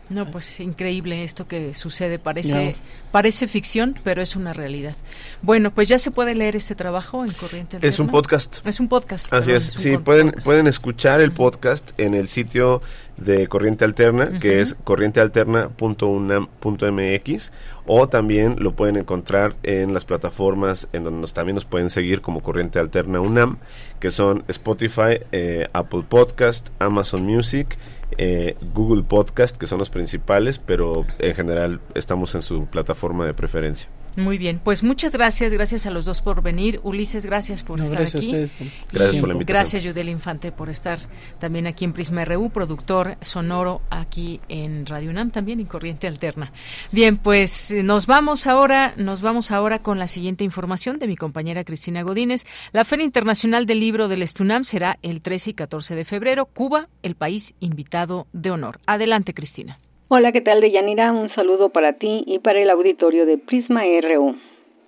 No, 0.09 0.31
pues 0.31 0.61
increíble 0.61 1.25
esto 1.25 1.49
que 1.49 1.75
sucede. 1.75 2.19
Parece, 2.19 2.77
parece 3.11 3.49
ficción, 3.49 3.99
pero 4.05 4.23
es 4.23 4.37
una 4.37 4.53
realidad. 4.53 4.95
Bueno, 5.43 5.73
pues 5.73 5.89
ya 5.89 5.99
se 5.99 6.11
puede 6.11 6.35
leer 6.35 6.57
este 6.57 6.75
trabajo 6.75 7.25
en 7.25 7.33
Corriente 7.33 7.77
Alterna. 7.77 7.89
Es 7.89 7.99
un 7.99 8.09
podcast. 8.09 8.67
Es 8.67 8.81
un 8.81 8.89
podcast. 8.89 9.33
Así 9.33 9.47
perdón, 9.47 9.63
es. 9.63 9.77
un 9.77 9.83
sí, 9.83 9.97
pueden, 9.99 10.33
pueden 10.45 10.67
escuchar 10.67 11.21
el 11.21 11.33
podcast 11.33 11.93
en 11.99 12.15
el 12.15 12.29
sitio 12.29 12.83
de 13.17 13.49
Corriente 13.49 13.85
Alterna, 13.85 14.39
que 14.39 14.61
es 14.61 14.75
corrientealterna.unam.mx 14.85 17.53
o 17.87 18.09
también 18.09 18.57
lo 18.59 18.73
pueden 18.73 18.97
encontrar 18.97 19.57
en 19.63 19.95
las 19.95 20.05
plataformas 20.05 20.89
en 20.93 21.05
donde 21.05 21.21
nos, 21.21 21.33
también 21.33 21.55
nos 21.55 21.65
pueden 21.65 21.89
seguir 21.89 22.21
como 22.21 22.41
Corriente 22.41 22.79
Alterna 22.79 23.21
UNAM, 23.21 23.59
que 24.01 24.11
son 24.11 24.45
Spotify, 24.49 25.21
eh, 25.33 25.69
Apple 25.73 26.05
Podcast, 26.09 26.69
Amazon 26.79 27.23
Music, 27.23 27.79
eh, 28.19 28.57
Google 28.75 29.03
Podcast, 29.03 29.57
que 29.57 29.67
son 29.67 29.79
los 29.79 29.91
principales, 29.91 30.59
pero 30.59 31.05
en 31.19 31.35
general 31.35 31.81
estamos 31.95 32.35
en 32.35 32.43
su 32.43 32.67
plataforma 32.67 33.27
de 33.27 33.35
preferencia. 33.35 33.89
Muy 34.17 34.39
bien, 34.39 34.61
pues 34.63 34.83
muchas 34.83 35.13
gracias, 35.13 35.53
gracias 35.53 35.87
a 35.87 35.91
los 35.91 36.05
dos 36.07 36.23
por 36.23 36.43
venir. 36.43 36.81
Ulises, 36.83 37.27
gracias 37.27 37.63
por 37.63 37.79
No, 37.79 37.85
estar 37.85 38.01
gracias 38.01 38.15
a 38.15 38.19
aquí. 38.19 38.27
ustedes 38.27 38.51
por- 38.51 38.67
Gracias 38.93 39.17
Y 39.17 39.21
por 39.21 39.29
la 39.29 39.35
invitación. 39.35 39.47
Gracias, 39.63 39.83
Yudel 39.85 40.09
Infante, 40.09 40.53
por 40.53 40.71
estar 40.71 40.99
también 41.39 41.67
aquí 41.67 41.85
en 41.85 41.93
Prisma 41.93 42.25
RU, 42.25 42.51
productor 42.51 43.17
sonoro 43.21 43.83
aquí 43.91 44.41
en 44.49 44.87
Radio 44.87 45.11
UNAM 45.11 45.31
también 45.31 45.61
en 45.61 45.67
Corriente 45.67 46.07
Alterna. 46.09 46.53
Bien, 46.93 47.19
pues 47.19 47.71
eh, 47.71 47.83
nos 47.83 48.07
vamos 48.07 48.47
ahora, 48.47 48.95
nos 48.97 49.21
vamos 49.21 49.51
ahora 49.51 49.81
con 49.83 49.99
la 49.99 50.09
siguiente 50.09 50.45
información 50.45 50.99
de 50.99 51.07
mi 51.09 51.17
compañera 51.17 51.65
Cristina 51.65 52.03
Godínez. 52.03 52.45
La 52.73 52.85
Feria 52.85 53.05
Internacional 53.05 53.67
del 53.67 53.81
Libro 53.81 54.09
del 54.09 54.23
Estunam 54.23 54.65
será 54.65 54.99
el 55.03 55.21
13 55.21 55.51
y 55.51 55.55
14 55.55 55.95
de 55.95 56.05
febrero. 56.05 56.47
Cuba, 56.47 56.89
el 57.03 57.17
país 57.17 57.55
invitado 57.61 58.27
de 58.33 58.51
honor. 58.51 58.81
Adelante, 58.87 59.35
Cristina. 59.35 59.79
Hola, 60.09 60.31
¿qué 60.31 60.41
tal, 60.41 60.61
Deyanira? 60.61 61.13
Un 61.13 61.35
saludo 61.35 61.71
para 61.71 61.95
ti 61.95 62.23
y 62.29 62.39
para 62.39 62.63
el 62.63 62.71
auditorio 62.71 63.27
de 63.27 63.39
Prisma 63.39 63.83
RU. 63.83 64.37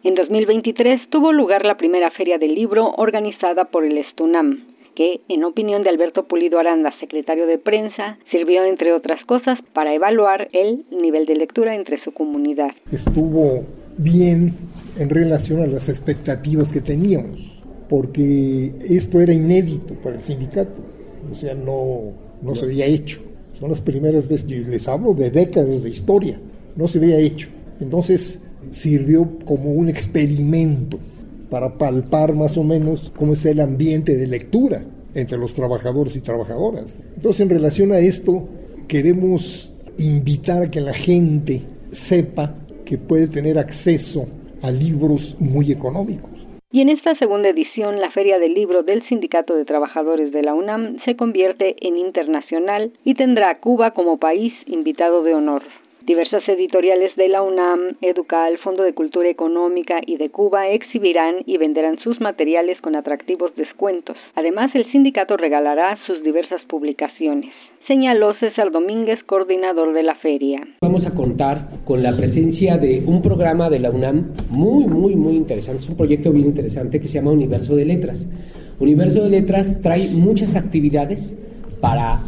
En 0.04 0.14
2023 0.14 1.10
tuvo 1.10 1.32
lugar 1.32 1.64
la 1.64 1.76
primera 1.76 2.12
feria 2.12 2.38
del 2.38 2.54
libro 2.54 2.92
organizada 2.96 3.64
por 3.64 3.84
el 3.84 3.98
Estunam, 3.98 4.64
que, 4.94 5.20
en 5.28 5.42
opinión 5.42 5.82
de 5.82 5.90
Alberto 5.90 6.28
Pulido 6.28 6.60
Aranda, 6.60 6.94
secretario 7.00 7.48
de 7.48 7.58
prensa, 7.58 8.16
sirvió, 8.30 8.62
entre 8.62 8.92
otras 8.92 9.18
cosas, 9.24 9.58
para 9.72 9.92
evaluar 9.92 10.50
el 10.52 10.84
nivel 10.92 11.26
de 11.26 11.34
lectura 11.34 11.74
entre 11.74 12.00
su 12.04 12.12
comunidad. 12.12 12.70
estuvo 12.92 13.64
bien 13.96 14.52
en 15.00 15.10
relación 15.10 15.62
a 15.62 15.66
las 15.66 15.88
expectativas 15.88 16.72
que 16.72 16.80
teníamos, 16.80 17.60
porque 17.90 18.70
esto 18.88 19.20
era 19.20 19.32
inédito 19.32 19.94
para 19.94 20.14
el 20.14 20.22
sindicato, 20.22 20.80
o 21.28 21.34
sea, 21.34 21.56
no, 21.56 22.12
no 22.40 22.54
se 22.54 22.66
había 22.66 22.86
hecho. 22.86 23.20
Son 23.58 23.70
las 23.70 23.80
primeras 23.80 24.28
veces, 24.28 24.46
yo 24.46 24.58
les 24.68 24.86
hablo 24.86 25.14
de 25.14 25.30
décadas 25.30 25.82
de 25.82 25.90
historia, 25.90 26.38
no 26.76 26.86
se 26.86 26.98
había 26.98 27.18
hecho. 27.18 27.48
Entonces 27.80 28.38
sirvió 28.70 29.28
como 29.44 29.72
un 29.72 29.88
experimento 29.88 30.98
para 31.50 31.76
palpar 31.76 32.34
más 32.34 32.56
o 32.56 32.62
menos 32.62 33.10
cómo 33.16 33.32
es 33.32 33.44
el 33.46 33.60
ambiente 33.60 34.16
de 34.16 34.26
lectura 34.26 34.84
entre 35.14 35.38
los 35.38 35.54
trabajadores 35.54 36.14
y 36.16 36.20
trabajadoras. 36.20 36.94
Entonces, 37.16 37.40
en 37.40 37.50
relación 37.50 37.92
a 37.92 37.98
esto, 37.98 38.46
queremos 38.86 39.72
invitar 39.98 40.62
a 40.64 40.70
que 40.70 40.80
la 40.80 40.94
gente 40.94 41.62
sepa 41.90 42.54
que 42.84 42.98
puede 42.98 43.26
tener 43.26 43.58
acceso 43.58 44.26
a 44.62 44.70
libros 44.70 45.36
muy 45.40 45.72
económicos. 45.72 46.37
Y 46.70 46.82
en 46.82 46.90
esta 46.90 47.14
segunda 47.14 47.48
edición, 47.48 47.98
la 47.98 48.10
Feria 48.10 48.38
del 48.38 48.52
Libro 48.52 48.82
del 48.82 49.02
Sindicato 49.08 49.54
de 49.54 49.64
Trabajadores 49.64 50.32
de 50.32 50.42
la 50.42 50.52
UNAM 50.52 50.98
se 51.06 51.16
convierte 51.16 51.76
en 51.80 51.96
internacional 51.96 52.92
y 53.06 53.14
tendrá 53.14 53.48
a 53.48 53.58
Cuba 53.58 53.92
como 53.92 54.18
país 54.18 54.52
invitado 54.66 55.22
de 55.22 55.32
honor. 55.32 55.62
Diversas 56.02 56.46
editoriales 56.46 57.16
de 57.16 57.28
la 57.28 57.40
UNAM, 57.40 57.96
Educal, 58.02 58.58
Fondo 58.58 58.82
de 58.82 58.92
Cultura 58.92 59.30
Económica 59.30 60.00
y 60.04 60.18
de 60.18 60.28
Cuba 60.28 60.68
exhibirán 60.68 61.36
y 61.46 61.56
venderán 61.56 61.98
sus 62.00 62.20
materiales 62.20 62.78
con 62.82 62.96
atractivos 62.96 63.56
descuentos. 63.56 64.18
Además, 64.34 64.70
el 64.74 64.90
sindicato 64.92 65.38
regalará 65.38 65.98
sus 66.06 66.22
diversas 66.22 66.60
publicaciones. 66.64 67.54
Señaló 67.88 68.34
César 68.38 68.70
Domínguez, 68.70 69.18
coordinador 69.24 69.94
de 69.94 70.02
la 70.02 70.14
feria. 70.16 70.60
Vamos 70.82 71.06
a 71.06 71.14
contar 71.14 71.70
con 71.86 72.02
la 72.02 72.14
presencia 72.14 72.76
de 72.76 73.02
un 73.06 73.22
programa 73.22 73.70
de 73.70 73.78
la 73.78 73.90
UNAM 73.90 74.32
muy, 74.50 74.84
muy, 74.84 75.16
muy 75.16 75.36
interesante. 75.36 75.82
Es 75.82 75.88
un 75.88 75.96
proyecto 75.96 76.30
bien 76.30 76.48
interesante 76.48 77.00
que 77.00 77.08
se 77.08 77.14
llama 77.14 77.30
Universo 77.30 77.74
de 77.76 77.86
Letras. 77.86 78.28
Universo 78.78 79.22
de 79.22 79.30
Letras 79.30 79.80
trae 79.80 80.10
muchas 80.10 80.54
actividades 80.54 81.34
para 81.80 82.20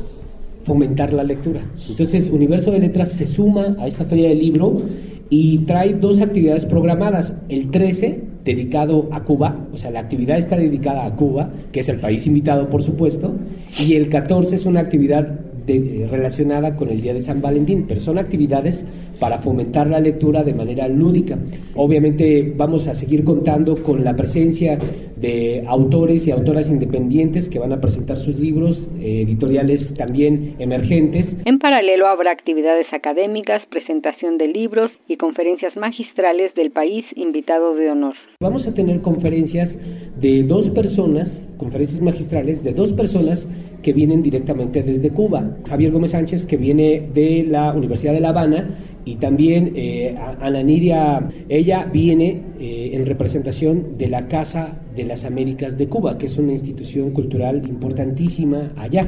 fomentar 0.64 1.12
la 1.12 1.24
lectura. 1.24 1.60
Entonces, 1.90 2.30
Universo 2.30 2.70
de 2.70 2.78
Letras 2.78 3.12
se 3.12 3.26
suma 3.26 3.76
a 3.78 3.86
esta 3.86 4.06
feria 4.06 4.30
del 4.30 4.38
libro 4.38 4.80
y 5.28 5.58
trae 5.66 5.92
dos 5.92 6.22
actividades 6.22 6.64
programadas. 6.64 7.38
El 7.50 7.70
13, 7.70 8.22
dedicado 8.46 9.10
a 9.12 9.24
Cuba, 9.24 9.66
o 9.74 9.76
sea, 9.76 9.90
la 9.90 10.00
actividad 10.00 10.38
está 10.38 10.56
dedicada 10.56 11.04
a 11.04 11.14
Cuba, 11.16 11.50
que 11.70 11.80
es 11.80 11.88
el 11.90 12.00
país 12.00 12.26
invitado, 12.26 12.70
por 12.70 12.82
supuesto, 12.82 13.34
y 13.78 13.94
el 13.96 14.08
14 14.08 14.56
es 14.56 14.64
una 14.64 14.80
actividad 14.80 15.49
de- 15.78 16.02
eh, 16.04 16.08
relacionada 16.08 16.76
con 16.76 16.88
el 16.90 17.00
Día 17.00 17.14
de 17.14 17.20
San 17.20 17.40
Valentín, 17.40 17.84
pero 17.88 18.00
son 18.00 18.18
actividades 18.18 18.86
para 19.18 19.38
fomentar 19.38 19.86
la 19.86 20.00
lectura 20.00 20.42
de 20.44 20.54
manera 20.54 20.88
lúdica. 20.88 21.38
Obviamente 21.74 22.52
vamos 22.56 22.88
a 22.88 22.94
seguir 22.94 23.22
contando 23.24 23.74
con 23.82 24.02
la 24.02 24.16
presencia 24.16 24.78
de 25.16 25.64
autores 25.66 26.26
y 26.26 26.30
autoras 26.30 26.70
independientes 26.70 27.48
que 27.50 27.58
van 27.58 27.72
a 27.72 27.80
presentar 27.80 28.16
sus 28.16 28.38
libros, 28.40 28.88
eh, 29.00 29.22
editoriales 29.22 29.94
también 29.94 30.54
emergentes. 30.58 31.38
En 31.44 31.58
paralelo 31.58 32.06
habrá 32.08 32.30
actividades 32.32 32.86
académicas, 32.92 33.62
presentación 33.70 34.38
de 34.38 34.48
libros 34.48 34.90
y 35.06 35.16
conferencias 35.18 35.76
magistrales 35.76 36.54
del 36.54 36.70
país 36.70 37.04
invitado 37.14 37.74
de 37.74 37.90
honor. 37.90 38.14
Vamos 38.40 38.66
a 38.66 38.72
tener 38.74 39.02
conferencias 39.02 39.78
de 40.18 40.42
dos 40.44 40.70
personas, 40.70 41.46
conferencias 41.58 42.00
magistrales 42.00 42.64
de 42.64 42.72
dos 42.72 42.92
personas 42.94 43.46
que 43.82 43.92
vienen 43.92 44.22
directamente 44.22 44.82
desde 44.82 45.10
Cuba. 45.10 45.56
Javier 45.68 45.92
Gómez 45.92 46.10
Sánchez, 46.12 46.46
que 46.46 46.56
viene 46.56 47.08
de 47.12 47.44
la 47.48 47.72
Universidad 47.72 48.12
de 48.12 48.20
La 48.20 48.30
Habana, 48.30 48.78
y 49.04 49.16
también 49.16 49.72
eh, 49.76 50.14
a- 50.18 50.36
Ana 50.46 50.62
Niria, 50.62 51.26
ella 51.48 51.86
viene 51.90 52.42
eh, 52.60 52.90
en 52.92 53.06
representación 53.06 53.96
de 53.96 54.08
la 54.08 54.28
Casa 54.28 54.82
de 54.94 55.04
las 55.04 55.24
Américas 55.24 55.78
de 55.78 55.88
Cuba, 55.88 56.18
que 56.18 56.26
es 56.26 56.36
una 56.38 56.52
institución 56.52 57.12
cultural 57.12 57.62
importantísima 57.68 58.72
allá. 58.76 59.02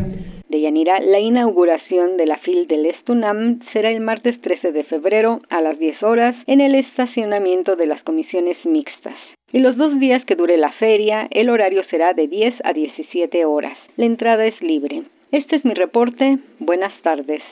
De 0.49 0.61
Yanira, 0.61 1.01
la 1.01 1.19
inauguración 1.21 2.17
de 2.17 2.27
la 2.27 2.39
FIL 2.39 2.67
del 2.69 2.87
Estunam 2.87 3.61
será 3.73 3.91
el 3.91 4.01
martes 4.01 4.41
13 4.43 4.73
de 4.73 4.85
febrero 4.85 5.41
a 5.51 5.61
las 5.61 5.79
10 5.79 6.03
horas 6.03 6.35
en 6.47 6.61
el 6.61 6.75
estacionamiento 6.75 7.77
de 7.77 7.87
las 7.87 8.03
comisiones 8.03 8.57
mixtas. 8.65 9.15
Y 9.53 9.59
los 9.59 9.77
dos 9.77 10.01
días 10.01 10.23
que 10.27 10.35
dure 10.35 10.57
la 10.57 10.73
feria, 10.73 11.29
el 11.31 11.51
horario 11.51 11.83
será 11.91 12.15
de 12.15 12.27
10 12.27 12.55
a 12.65 12.73
17 12.73 13.45
horas. 13.45 13.77
La 13.97 14.07
entrada 14.07 14.47
es 14.47 14.59
libre. 14.63 15.03
Este 15.31 15.57
es 15.57 15.65
mi 15.65 15.75
reporte. 15.75 16.39
Buenas 16.59 16.93
tardes. 17.03 17.43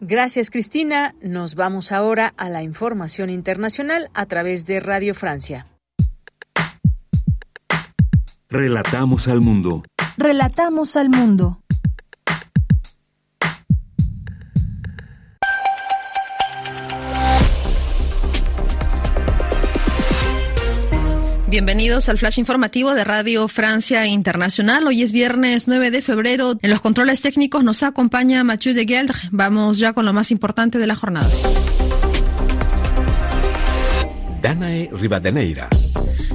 Gracias, 0.00 0.50
Cristina. 0.50 1.14
Nos 1.22 1.54
vamos 1.54 1.92
ahora 1.92 2.32
a 2.38 2.48
la 2.48 2.62
información 2.62 3.28
internacional 3.30 4.08
a 4.14 4.26
través 4.26 4.66
de 4.66 4.80
Radio 4.80 5.14
Francia. 5.14 5.66
Relatamos 8.48 9.28
al 9.28 9.40
mundo. 9.40 9.82
Relatamos 10.18 10.96
al 10.96 11.08
mundo. 11.08 11.61
Bienvenidos 21.52 22.08
al 22.08 22.16
flash 22.16 22.38
informativo 22.38 22.94
de 22.94 23.04
Radio 23.04 23.46
Francia 23.46 24.06
Internacional. 24.06 24.86
Hoy 24.86 25.02
es 25.02 25.12
viernes 25.12 25.68
9 25.68 25.90
de 25.90 26.00
febrero. 26.00 26.56
En 26.62 26.70
los 26.70 26.80
controles 26.80 27.20
técnicos 27.20 27.62
nos 27.62 27.82
acompaña 27.82 28.42
Mathieu 28.42 28.72
de 28.74 28.86
Gueldre. 28.86 29.18
Vamos 29.32 29.76
ya 29.76 29.92
con 29.92 30.06
lo 30.06 30.14
más 30.14 30.30
importante 30.30 30.78
de 30.78 30.86
la 30.86 30.96
jornada. 30.96 31.28
Danae 34.40 34.88
Rivadeneira. 34.94 35.68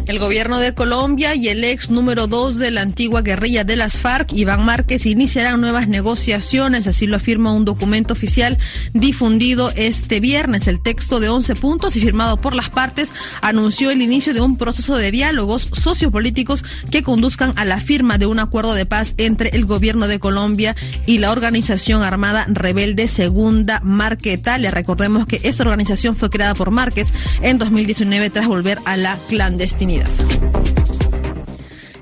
El 0.07 0.19
gobierno 0.19 0.59
de 0.59 0.73
Colombia 0.73 1.35
y 1.35 1.49
el 1.49 1.65
ex 1.65 1.89
número 1.89 2.27
dos 2.27 2.55
de 2.55 2.71
la 2.71 2.81
antigua 2.81 3.21
guerrilla 3.21 3.65
de 3.65 3.75
las 3.75 3.97
FARC, 3.97 4.31
Iván 4.31 4.63
Márquez, 4.63 5.05
iniciarán 5.05 5.59
nuevas 5.59 5.89
negociaciones, 5.89 6.87
así 6.87 7.07
lo 7.07 7.17
afirma 7.17 7.51
un 7.51 7.65
documento 7.65 8.13
oficial 8.13 8.57
difundido 8.93 9.69
este 9.75 10.21
viernes. 10.21 10.67
El 10.67 10.79
texto 10.79 11.19
de 11.19 11.27
11 11.27 11.55
puntos 11.55 11.97
y 11.97 12.01
firmado 12.01 12.37
por 12.37 12.55
las 12.55 12.69
partes 12.69 13.11
anunció 13.41 13.91
el 13.91 14.01
inicio 14.01 14.33
de 14.33 14.39
un 14.39 14.57
proceso 14.57 14.95
de 14.95 15.11
diálogos 15.11 15.67
sociopolíticos 15.73 16.63
que 16.89 17.03
conduzcan 17.03 17.51
a 17.57 17.65
la 17.65 17.81
firma 17.81 18.17
de 18.17 18.27
un 18.27 18.39
acuerdo 18.39 18.75
de 18.75 18.85
paz 18.85 19.13
entre 19.17 19.49
el 19.49 19.65
gobierno 19.65 20.07
de 20.07 20.19
Colombia 20.19 20.73
y 21.05 21.17
la 21.17 21.33
organización 21.33 22.01
armada 22.01 22.45
rebelde 22.47 23.09
Segunda 23.09 23.81
Marquetalia. 23.83 24.71
Recordemos 24.71 25.27
que 25.27 25.41
esta 25.43 25.63
organización 25.63 26.15
fue 26.15 26.29
creada 26.29 26.55
por 26.55 26.71
Márquez 26.71 27.11
en 27.41 27.57
2019 27.57 28.29
tras 28.29 28.47
volver 28.47 28.79
a 28.85 28.95
la 28.95 29.17
clandestinidad. 29.27 29.96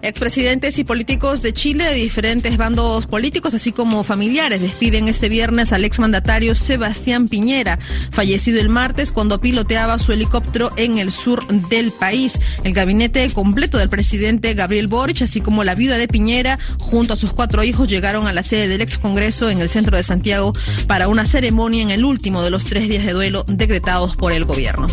Expresidentes 0.05 0.77
y 0.77 0.84
políticos 0.84 1.41
de 1.41 1.51
Chile 1.51 1.85
de 1.85 1.95
diferentes 1.95 2.57
bandos 2.57 3.07
políticos, 3.07 3.55
así 3.55 3.72
como 3.72 4.03
familiares, 4.03 4.61
despiden 4.61 5.07
este 5.07 5.30
viernes 5.30 5.73
al 5.73 5.84
exmandatario 5.84 6.53
Sebastián 6.53 7.27
Piñera, 7.27 7.80
fallecido 8.11 8.61
el 8.61 8.69
martes 8.69 9.11
cuando 9.11 9.41
piloteaba 9.41 9.97
su 9.97 10.11
helicóptero 10.11 10.69
en 10.77 10.99
el 10.99 11.09
sur 11.09 11.47
del 11.69 11.91
país. 11.91 12.39
El 12.63 12.73
gabinete 12.73 13.27
completo 13.31 13.80
del 13.80 13.89
presidente 13.89 14.53
Gabriel 14.53 14.85
Boric, 14.85 15.23
así 15.23 15.41
como 15.41 15.63
la 15.63 15.73
viuda 15.73 15.97
de 15.97 16.07
Piñera, 16.07 16.59
junto 16.80 17.13
a 17.13 17.17
sus 17.17 17.34
cuatro 17.34 17.63
hijos, 17.63 17.88
llegaron 17.88 18.27
a 18.27 18.34
la 18.34 18.43
sede 18.43 18.67
del 18.67 18.81
ex 18.81 18.99
Congreso 18.99 19.49
en 19.49 19.59
el 19.59 19.69
centro 19.69 19.97
de 19.97 20.03
Santiago 20.03 20.53
para 20.85 21.07
una 21.07 21.26
ceremonia 21.26 21.81
en 21.81 21.89
el 21.89 22.05
último 22.05 22.43
de 22.43 22.51
los 22.51 22.65
tres 22.65 22.88
días 22.88 23.05
de 23.05 23.13
duelo 23.13 23.43
decretados 23.47 24.15
por 24.15 24.34
el 24.34 24.45
gobierno. 24.45 24.85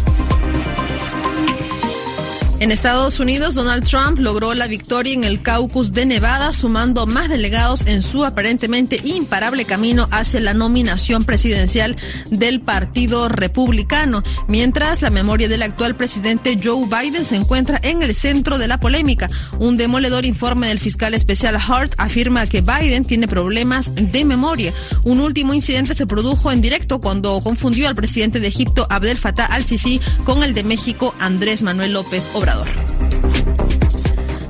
En 2.62 2.70
Estados 2.70 3.18
Unidos, 3.18 3.56
Donald 3.56 3.84
Trump 3.84 4.20
logró 4.20 4.54
la 4.54 4.68
victoria 4.68 5.14
en 5.14 5.24
el 5.24 5.42
caucus 5.42 5.90
de 5.90 6.06
Nevada, 6.06 6.52
sumando 6.52 7.08
más 7.08 7.28
delegados 7.28 7.84
en 7.88 8.02
su 8.02 8.24
aparentemente 8.24 9.00
imparable 9.02 9.64
camino 9.64 10.06
hacia 10.12 10.38
la 10.38 10.54
nominación 10.54 11.24
presidencial 11.24 11.96
del 12.30 12.60
Partido 12.60 13.28
Republicano, 13.28 14.22
mientras 14.46 15.02
la 15.02 15.10
memoria 15.10 15.48
del 15.48 15.64
actual 15.64 15.96
presidente 15.96 16.56
Joe 16.62 16.86
Biden 16.86 17.24
se 17.24 17.34
encuentra 17.34 17.80
en 17.82 18.00
el 18.00 18.14
centro 18.14 18.58
de 18.58 18.68
la 18.68 18.78
polémica. 18.78 19.26
Un 19.58 19.76
demoledor 19.76 20.24
informe 20.24 20.68
del 20.68 20.78
fiscal 20.78 21.14
especial 21.14 21.56
Hart 21.56 21.94
afirma 21.98 22.46
que 22.46 22.60
Biden 22.60 23.04
tiene 23.04 23.26
problemas 23.26 23.92
de 23.92 24.24
memoria. 24.24 24.72
Un 25.02 25.18
último 25.18 25.52
incidente 25.52 25.96
se 25.96 26.06
produjo 26.06 26.52
en 26.52 26.60
directo 26.60 27.00
cuando 27.00 27.40
confundió 27.40 27.88
al 27.88 27.96
presidente 27.96 28.38
de 28.38 28.46
Egipto 28.46 28.86
Abdel 28.88 29.18
Fattah 29.18 29.46
al-Sisi 29.46 30.00
con 30.22 30.44
el 30.44 30.54
de 30.54 30.62
México 30.62 31.12
Andrés 31.18 31.64
Manuel 31.64 31.94
López 31.94 32.30
Obrador. 32.34 32.51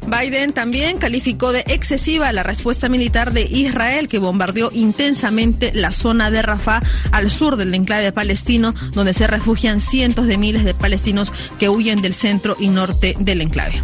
Biden 0.07 0.53
también 0.53 0.99
calificó 0.99 1.53
de 1.53 1.65
excesiva 1.67 2.33
la 2.33 2.43
respuesta 2.43 2.91
militar 2.91 3.33
de 3.33 3.43
Israel 3.43 4.09
que 4.09 4.19
bombardeó 4.19 4.69
intensamente 4.73 5.73
la 5.75 5.91
zona 5.91 6.31
de 6.31 6.43
Rafah 6.43 6.81
al 7.13 7.31
sur 7.31 7.57
del 7.57 7.75
enclave 7.75 8.13
palestino, 8.13 8.75
donde 8.93 9.15
se 9.15 9.27
refugian 9.27 9.81
cientos 9.81 10.27
de 10.27 10.37
miles 10.37 10.65
de 10.65 10.75
palestinos 10.75 11.33
que 11.59 11.71
huyen 11.71 12.03
del 12.03 12.13
centro 12.13 12.57
y 12.61 12.69
norte 12.69 13.15
del 13.19 13.41
enclave. 13.41 13.81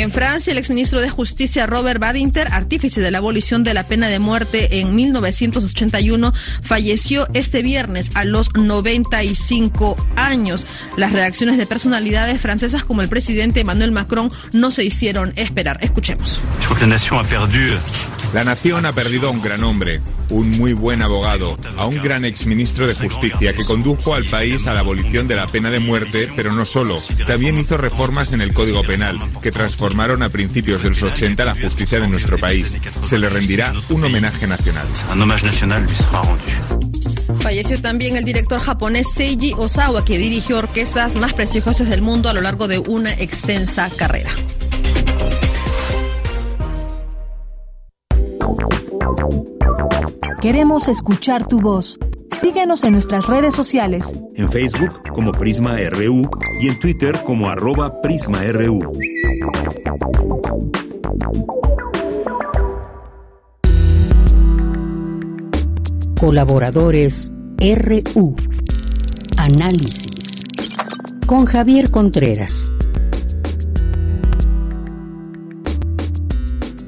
En 0.00 0.12
Francia, 0.12 0.50
el 0.50 0.56
exministro 0.56 1.02
de 1.02 1.10
Justicia 1.10 1.66
Robert 1.66 2.00
Badinter, 2.00 2.48
artífice 2.52 3.02
de 3.02 3.10
la 3.10 3.18
abolición 3.18 3.64
de 3.64 3.74
la 3.74 3.86
pena 3.86 4.08
de 4.08 4.18
muerte 4.18 4.80
en 4.80 4.94
1981, 4.94 6.32
falleció 6.62 7.28
este 7.34 7.60
viernes 7.60 8.10
a 8.14 8.24
los 8.24 8.48
95 8.54 9.98
años. 10.16 10.66
Las 10.96 11.12
reacciones 11.12 11.58
de 11.58 11.66
personalidades 11.66 12.40
francesas 12.40 12.82
como 12.82 13.02
el 13.02 13.10
presidente 13.10 13.60
Emmanuel 13.60 13.92
Macron 13.92 14.32
no 14.54 14.70
se 14.70 14.84
hicieron 14.84 15.34
esperar. 15.36 15.76
Escuchemos. 15.82 16.40
La 18.32 18.44
nación 18.44 18.86
ha 18.86 18.92
perdido 18.92 19.26
a 19.26 19.32
un 19.32 19.42
gran 19.42 19.64
hombre, 19.64 20.00
un 20.28 20.50
muy 20.52 20.72
buen 20.72 21.02
abogado, 21.02 21.58
a 21.76 21.86
un 21.86 21.96
gran 21.96 22.24
exministro 22.24 22.86
de 22.86 22.94
Justicia 22.94 23.52
que 23.52 23.64
condujo 23.64 24.14
al 24.14 24.24
país 24.26 24.68
a 24.68 24.72
la 24.72 24.80
abolición 24.80 25.26
de 25.26 25.34
la 25.34 25.48
pena 25.48 25.68
de 25.72 25.80
muerte, 25.80 26.30
pero 26.36 26.52
no 26.52 26.64
solo, 26.64 26.96
también 27.26 27.58
hizo 27.58 27.76
reformas 27.76 28.32
en 28.32 28.40
el 28.40 28.54
Código 28.54 28.84
Penal 28.84 29.18
que 29.42 29.50
transformaron 29.90 30.22
a 30.22 30.28
principios 30.28 30.82
de 30.82 30.90
los 30.90 31.02
80 31.02 31.44
la 31.44 31.54
justicia 31.54 31.98
de 31.98 32.06
nuestro 32.06 32.38
país. 32.38 32.78
Se 33.02 33.18
le 33.18 33.28
rendirá 33.28 33.72
un 33.88 34.04
homenaje 34.04 34.46
nacional. 34.46 34.86
Falleció 37.40 37.80
también 37.80 38.16
el 38.16 38.24
director 38.24 38.60
japonés 38.60 39.08
Seiji 39.12 39.52
Osawa, 39.52 40.04
que 40.04 40.16
dirigió 40.16 40.58
orquestas 40.58 41.16
más 41.16 41.32
prestigiosas 41.32 41.88
del 41.88 42.02
mundo 42.02 42.28
a 42.28 42.32
lo 42.32 42.40
largo 42.40 42.68
de 42.68 42.78
una 42.78 43.12
extensa 43.14 43.90
carrera. 43.96 44.30
Queremos 50.40 50.88
escuchar 50.88 51.48
tu 51.48 51.60
voz. 51.60 51.98
Síguenos 52.30 52.84
en 52.84 52.92
nuestras 52.92 53.26
redes 53.26 53.54
sociales. 53.54 54.16
En 54.36 54.50
Facebook 54.50 55.02
como 55.12 55.32
Prisma 55.32 55.76
RU 55.90 56.30
y 56.60 56.68
en 56.68 56.78
Twitter 56.78 57.20
como 57.24 57.50
arroba 57.50 58.00
PrismaRU. 58.00 58.92
Colaboradores 66.18 67.32
RU. 67.58 68.36
Análisis. 69.38 70.44
Con 71.26 71.46
Javier 71.46 71.90
Contreras. 71.90 72.70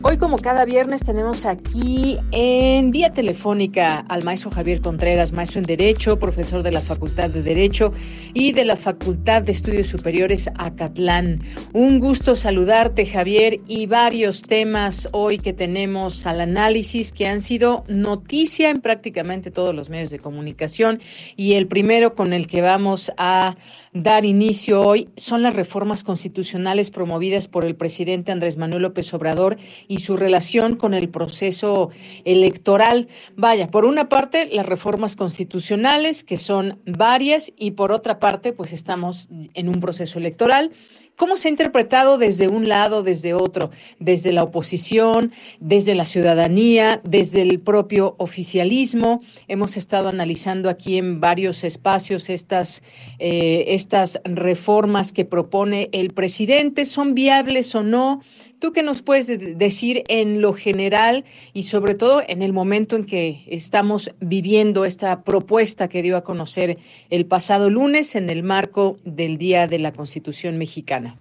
Hoy, 0.04 0.16
como 0.16 0.36
cada 0.36 0.64
viernes, 0.64 1.04
tenemos 1.04 1.46
aquí 1.46 2.18
en 2.32 2.90
vía 2.90 3.10
telefónica 3.10 3.98
al 4.08 4.24
maestro 4.24 4.50
Javier 4.50 4.80
Contreras, 4.80 5.32
maestro 5.32 5.60
en 5.60 5.64
Derecho, 5.64 6.18
profesor 6.18 6.64
de 6.64 6.72
la 6.72 6.80
Facultad 6.80 7.30
de 7.30 7.40
Derecho 7.40 7.92
y 8.34 8.50
de 8.50 8.64
la 8.64 8.74
Facultad 8.74 9.42
de 9.42 9.52
Estudios 9.52 9.86
Superiores 9.86 10.50
Acatlán. 10.58 11.40
Un 11.72 12.00
gusto 12.00 12.34
saludarte, 12.34 13.06
Javier, 13.06 13.60
y 13.68 13.86
varios 13.86 14.42
temas 14.42 15.08
hoy 15.12 15.38
que 15.38 15.52
tenemos 15.52 16.26
al 16.26 16.40
análisis 16.40 17.12
que 17.12 17.28
han 17.28 17.40
sido 17.40 17.84
noticia 17.86 18.70
en 18.70 18.80
prácticamente 18.80 19.52
todos 19.52 19.72
los 19.72 19.88
medios 19.88 20.10
de 20.10 20.18
comunicación. 20.18 21.00
Y 21.36 21.52
el 21.52 21.68
primero 21.68 22.16
con 22.16 22.32
el 22.32 22.48
que 22.48 22.60
vamos 22.60 23.12
a 23.18 23.56
dar 23.93 24.24
inicio 24.24 24.81
hoy 24.81 25.10
son 25.16 25.43
las 25.43 25.55
reformas 25.55 26.02
constitucionales 26.02 26.90
promovidas 26.90 27.47
por 27.47 27.64
el 27.64 27.74
presidente 27.74 28.32
Andrés 28.32 28.56
Manuel 28.56 28.82
López 28.82 29.12
Obrador 29.12 29.59
y 29.86 29.98
su 29.98 30.16
relación 30.16 30.77
con 30.77 30.94
el 30.94 31.10
proceso 31.10 31.90
electoral. 32.24 33.09
Vaya, 33.36 33.70
por 33.70 33.85
una 33.85 34.09
parte, 34.09 34.47
las 34.47 34.66
reformas 34.66 35.14
constitucionales, 35.14 36.24
que 36.24 36.39
son 36.39 36.78
varias, 36.86 37.52
y 37.56 37.73
por 37.73 37.93
otra 37.93 38.19
parte, 38.19 38.52
pues 38.52 38.73
estamos 38.73 39.28
en 39.55 39.69
un 39.69 39.81
proceso 39.81 40.19
electoral. 40.19 40.73
¿Cómo 41.22 41.36
se 41.36 41.46
ha 41.46 41.50
interpretado 41.52 42.18
desde 42.18 42.48
un 42.48 42.68
lado, 42.68 43.04
desde 43.04 43.32
otro, 43.32 43.70
desde 44.00 44.32
la 44.32 44.42
oposición, 44.42 45.30
desde 45.60 45.94
la 45.94 46.04
ciudadanía, 46.04 47.00
desde 47.04 47.42
el 47.42 47.60
propio 47.60 48.16
oficialismo? 48.18 49.22
Hemos 49.46 49.76
estado 49.76 50.08
analizando 50.08 50.68
aquí 50.68 50.98
en 50.98 51.20
varios 51.20 51.62
espacios 51.62 52.28
estas, 52.28 52.82
eh, 53.20 53.66
estas 53.68 54.18
reformas 54.24 55.12
que 55.12 55.24
propone 55.24 55.90
el 55.92 56.12
presidente. 56.12 56.84
¿Son 56.86 57.14
viables 57.14 57.72
o 57.76 57.84
no? 57.84 58.20
¿Tú 58.62 58.72
qué 58.72 58.84
nos 58.84 59.02
puedes 59.02 59.26
decir 59.59 60.05
en 60.06 60.40
lo 60.40 60.52
general 60.52 61.24
y 61.52 61.64
sobre 61.64 61.97
todo 61.97 62.22
en 62.24 62.43
el 62.43 62.52
momento 62.52 62.94
en 62.94 63.06
que 63.06 63.43
estamos 63.48 64.12
viviendo 64.20 64.84
esta 64.84 65.24
propuesta 65.24 65.89
que 65.89 66.01
dio 66.01 66.16
a 66.16 66.22
conocer 66.22 66.78
el 67.10 67.26
pasado 67.26 67.70
lunes 67.70 68.14
en 68.14 68.30
el 68.30 68.44
marco 68.44 68.98
del 69.05 69.36
Día 69.36 69.66
de 69.66 69.80
la 69.80 69.93
Constitución 69.93 70.59
Mexicana? 70.59 71.18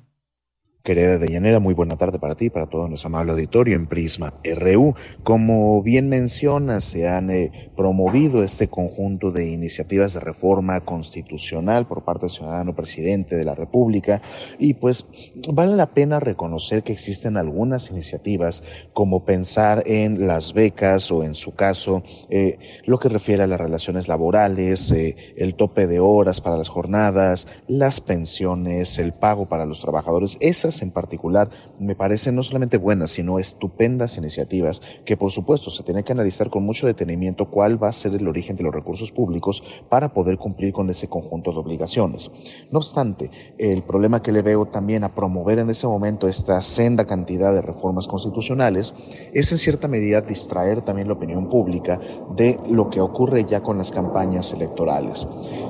Querida 0.83 1.19
Deyanira, 1.19 1.59
muy 1.59 1.75
buena 1.75 1.95
tarde 1.95 2.17
para 2.17 2.33
ti, 2.33 2.49
para 2.49 2.65
todo 2.65 2.87
nuestro 2.87 3.09
amable 3.09 3.33
auditorio 3.33 3.75
en 3.75 3.85
Prisma 3.85 4.33
RU. 4.43 4.95
Como 5.21 5.83
bien 5.83 6.09
mencionas, 6.09 6.85
se 6.85 7.07
han 7.07 7.29
eh, 7.29 7.69
promovido 7.77 8.41
este 8.41 8.67
conjunto 8.67 9.29
de 9.29 9.47
iniciativas 9.47 10.15
de 10.15 10.21
reforma 10.21 10.81
constitucional 10.81 11.85
por 11.85 12.03
parte 12.03 12.21
del 12.21 12.31
ciudadano 12.31 12.73
presidente 12.73 13.35
de 13.35 13.45
la 13.45 13.53
República 13.53 14.23
y 14.57 14.73
pues 14.73 15.05
vale 15.53 15.75
la 15.75 15.93
pena 15.93 16.19
reconocer 16.19 16.81
que 16.81 16.93
existen 16.93 17.37
algunas 17.37 17.91
iniciativas 17.91 18.63
como 18.93 19.23
pensar 19.23 19.83
en 19.85 20.25
las 20.25 20.53
becas 20.53 21.11
o 21.11 21.23
en 21.23 21.35
su 21.35 21.53
caso 21.53 22.01
eh, 22.31 22.57
lo 22.85 22.97
que 22.97 23.09
refiere 23.09 23.43
a 23.43 23.47
las 23.47 23.61
relaciones 23.61 24.07
laborales, 24.07 24.89
eh, 24.89 25.15
el 25.37 25.53
tope 25.53 25.85
de 25.85 25.99
horas 25.99 26.41
para 26.41 26.57
las 26.57 26.69
jornadas, 26.69 27.45
las 27.67 28.01
pensiones, 28.01 28.97
el 28.97 29.13
pago 29.13 29.47
para 29.47 29.67
los 29.67 29.81
trabajadores. 29.81 30.37
Esas 30.39 30.70
en 30.81 30.91
particular 30.91 31.49
me 31.80 31.95
parecen 31.95 32.35
no 32.35 32.43
solamente 32.43 32.77
buenas, 32.77 33.11
sino 33.11 33.39
estupendas 33.39 34.18
iniciativas 34.18 34.81
que 35.06 35.18
por 35.18 35.31
supuesto 35.31 35.69
se 35.69 35.84
tiene 35.84 36.03
que 36.03 36.14
analizar 36.14 36.49
con 36.49 36.64
mucho 36.64 36.88
detenimiento 36.88 37.49
cuál 37.49 37.81
va 37.81 37.89
a 37.89 37.91
ser 37.91 38.14
el 38.14 38.27
origen 38.27 38.56
de 38.56 38.64
los 38.64 38.73
recursos 38.73 39.11
públicos 39.11 39.64
para 39.89 40.14
poder 40.14 40.38
cumplir 40.38 40.72
con 40.73 40.89
ese 40.89 41.10
conjunto 41.10 41.52
de 41.52 41.60
obligaciones. 41.60 42.31
No 42.72 42.80
obstante, 42.80 43.30
el 43.57 43.84
problema 43.84 44.22
que 44.22 44.31
le 44.31 44.41
veo 44.41 44.65
también 44.68 45.03
a 45.03 45.14
promover 45.14 45.60
en 45.60 45.69
ese 45.69 45.88
momento 45.88 46.27
esta 46.27 46.61
senda 46.61 47.06
cantidad 47.06 47.53
de 47.53 47.61
reformas 47.61 48.07
constitucionales 48.07 48.93
es 49.34 49.52
en 49.52 49.57
cierta 49.57 49.88
medida 49.88 50.22
distraer 50.22 50.81
también 50.81 51.07
la 51.07 51.15
opinión 51.15 51.49
pública 51.49 51.99
de 52.35 52.60
lo 52.69 52.89
que 52.89 53.02
ocurre 53.02 53.45
ya 53.45 53.61
con 53.61 53.77
las 53.77 53.91
campañas 53.91 54.53
electorales. 54.53 55.27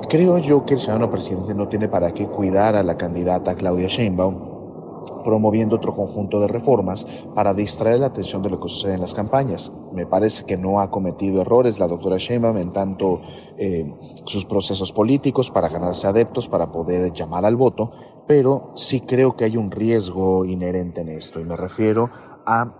Creo 0.08 0.38
yo 0.38 0.64
que 0.64 0.74
el 0.74 0.80
ciudadano 0.80 1.10
presidente 1.10 1.54
no 1.54 1.68
tiene 1.68 1.88
para 1.88 2.12
qué 2.12 2.26
cuidar 2.26 2.76
a 2.76 2.82
la 2.82 2.96
candidata 2.96 3.54
Claudia 3.54 3.88
Sheinbaum 3.88 4.51
promoviendo 5.24 5.76
otro 5.76 5.94
conjunto 5.94 6.40
de 6.40 6.48
reformas 6.48 7.06
para 7.34 7.54
distraer 7.54 8.00
la 8.00 8.06
atención 8.06 8.42
de 8.42 8.50
lo 8.50 8.60
que 8.60 8.68
sucede 8.68 8.94
en 8.94 9.00
las 9.00 9.14
campañas. 9.14 9.72
Me 9.92 10.06
parece 10.06 10.44
que 10.44 10.56
no 10.56 10.80
ha 10.80 10.90
cometido 10.90 11.42
errores 11.42 11.78
la 11.78 11.88
doctora 11.88 12.16
Sheinbaum 12.18 12.56
en 12.56 12.72
tanto 12.72 13.20
eh, 13.56 13.92
sus 14.24 14.44
procesos 14.44 14.92
políticos 14.92 15.50
para 15.50 15.68
ganarse 15.68 16.06
adeptos, 16.06 16.48
para 16.48 16.72
poder 16.72 17.12
llamar 17.12 17.44
al 17.44 17.56
voto, 17.56 17.90
pero 18.26 18.72
sí 18.74 19.00
creo 19.00 19.36
que 19.36 19.44
hay 19.44 19.56
un 19.56 19.70
riesgo 19.70 20.44
inherente 20.44 21.00
en 21.00 21.08
esto 21.08 21.40
y 21.40 21.44
me 21.44 21.56
refiero 21.56 22.10
a 22.46 22.78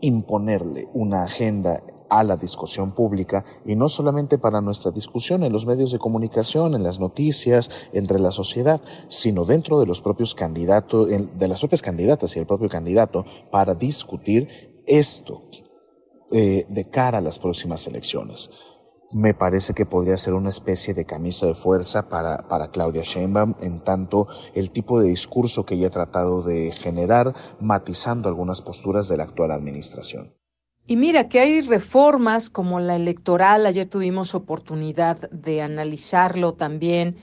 imponerle 0.00 0.88
una 0.94 1.24
agenda 1.24 1.82
a 2.12 2.24
la 2.24 2.36
discusión 2.36 2.92
pública 2.92 3.42
y 3.64 3.74
no 3.74 3.88
solamente 3.88 4.36
para 4.36 4.60
nuestra 4.60 4.90
discusión 4.90 5.44
en 5.44 5.52
los 5.52 5.64
medios 5.64 5.92
de 5.92 5.98
comunicación, 5.98 6.74
en 6.74 6.82
las 6.82 7.00
noticias, 7.00 7.70
entre 7.94 8.18
la 8.18 8.32
sociedad, 8.32 8.82
sino 9.08 9.46
dentro 9.46 9.80
de 9.80 9.86
los 9.86 10.02
propios 10.02 10.34
candidatos, 10.34 11.08
de 11.08 11.48
las 11.48 11.60
propias 11.60 11.80
candidatas 11.80 12.36
y 12.36 12.38
el 12.38 12.46
propio 12.46 12.68
candidato 12.68 13.24
para 13.50 13.74
discutir 13.74 14.82
esto 14.86 15.40
eh, 16.30 16.66
de 16.68 16.90
cara 16.90 17.18
a 17.18 17.22
las 17.22 17.38
próximas 17.38 17.86
elecciones. 17.86 18.50
Me 19.10 19.32
parece 19.32 19.72
que 19.72 19.86
podría 19.86 20.18
ser 20.18 20.34
una 20.34 20.50
especie 20.50 20.92
de 20.92 21.06
camisa 21.06 21.46
de 21.46 21.54
fuerza 21.54 22.10
para, 22.10 22.46
para 22.46 22.68
Claudia 22.68 23.02
Sheinbaum, 23.04 23.54
en 23.60 23.82
tanto 23.84 24.26
el 24.54 24.70
tipo 24.70 25.00
de 25.00 25.08
discurso 25.08 25.64
que 25.64 25.76
ella 25.76 25.86
ha 25.86 25.90
tratado 25.90 26.42
de 26.42 26.72
generar, 26.72 27.32
matizando 27.58 28.28
algunas 28.28 28.60
posturas 28.60 29.08
de 29.08 29.16
la 29.16 29.24
actual 29.24 29.50
administración. 29.50 30.41
Y 30.86 30.96
mira 30.96 31.28
que 31.28 31.38
hay 31.38 31.60
reformas 31.60 32.50
como 32.50 32.80
la 32.80 32.96
electoral, 32.96 33.66
ayer 33.66 33.88
tuvimos 33.88 34.34
oportunidad 34.34 35.30
de 35.30 35.62
analizarlo 35.62 36.54
también, 36.54 37.16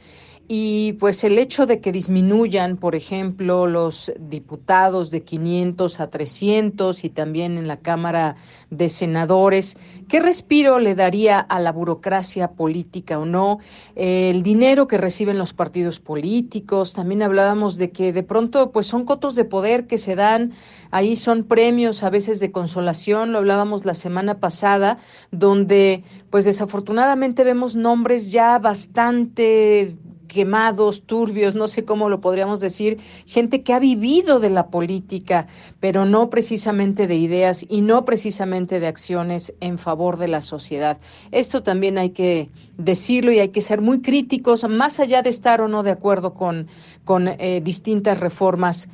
y 0.52 0.94
pues 0.94 1.24
el 1.24 1.38
hecho 1.38 1.68
de 1.68 1.80
que 1.80 1.92
disminuyan, 1.92 2.78
por 2.78 2.96
ejemplo, 2.96 3.68
los 3.68 4.12
diputados 4.20 5.12
de 5.12 5.22
500 5.22 6.00
a 6.00 6.10
300 6.10 7.04
y 7.04 7.10
también 7.12 7.60
en 7.60 7.68
la 7.68 7.78
Cámara 7.78 8.36
de 8.72 8.90
Senadores, 8.90 9.78
¿qué 10.08 10.20
respiro 10.20 10.80
le 10.80 10.96
daría 10.96 11.40
a 11.40 11.60
la 11.60 11.72
burocracia 11.72 12.54
política 12.54 13.20
o 13.20 13.28
no? 13.28 13.60
El 13.94 14.42
dinero 14.42 14.88
que 14.88 14.98
reciben 14.98 15.38
los 15.38 15.54
partidos 15.54 16.00
políticos, 16.00 16.96
también 16.96 17.22
hablábamos 17.22 17.78
de 17.78 17.92
que 17.92 18.12
de 18.12 18.24
pronto 18.24 18.72
pues 18.72 18.88
son 18.88 19.06
cotos 19.06 19.36
de 19.36 19.46
poder 19.46 19.86
que 19.86 20.00
se 20.00 20.16
dan, 20.16 20.54
ahí 20.90 21.16
son 21.16 21.44
premios 21.44 22.02
a 22.02 22.10
veces 22.10 22.40
de 22.40 22.52
consolación, 22.52 23.34
lo 23.34 23.38
hablábamos 23.38 23.86
la 23.86 23.94
semana 23.94 24.40
pasada, 24.40 24.98
donde 25.30 26.04
pues 26.32 26.44
desafortunadamente 26.44 27.44
vemos 27.44 27.76
nombres 27.76 28.32
ya 28.32 28.58
bastante 28.58 29.96
quemados, 30.30 31.02
turbios, 31.02 31.56
no 31.56 31.68
sé 31.68 31.84
cómo 31.84 32.08
lo 32.08 32.22
podríamos 32.22 32.62
decir, 32.62 33.00
gente 33.26 33.64
que 33.64 33.74
ha 33.74 33.80
vivido 33.80 34.40
de 34.40 34.50
la 34.50 34.68
política, 34.68 35.48
pero 35.82 36.06
no 36.06 36.30
precisamente 36.30 37.08
de 37.08 37.16
ideas 37.16 37.66
y 37.68 37.82
no 37.82 38.06
precisamente 38.06 38.80
de 38.80 38.88
acciones 38.88 39.54
en 39.60 39.78
favor 39.78 40.18
de 40.18 40.30
la 40.30 40.40
sociedad. 40.40 41.00
Esto 41.32 41.64
también 41.64 41.98
hay 41.98 42.12
que 42.12 42.50
decirlo 42.78 43.34
y 43.34 43.40
hay 43.40 43.50
que 43.50 43.62
ser 43.62 43.82
muy 43.82 44.02
críticos, 44.02 44.66
más 44.70 45.02
allá 45.02 45.22
de 45.22 45.32
estar 45.32 45.60
o 45.60 45.68
no 45.68 45.84
de 45.84 45.92
acuerdo 45.92 46.34
con, 46.34 46.68
con 47.04 47.28
eh, 47.28 47.60
distintas 47.62 48.20
reformas 48.22 48.88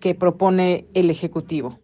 que 0.00 0.16
propone 0.16 0.86
el 0.94 1.10
Ejecutivo. 1.10 1.78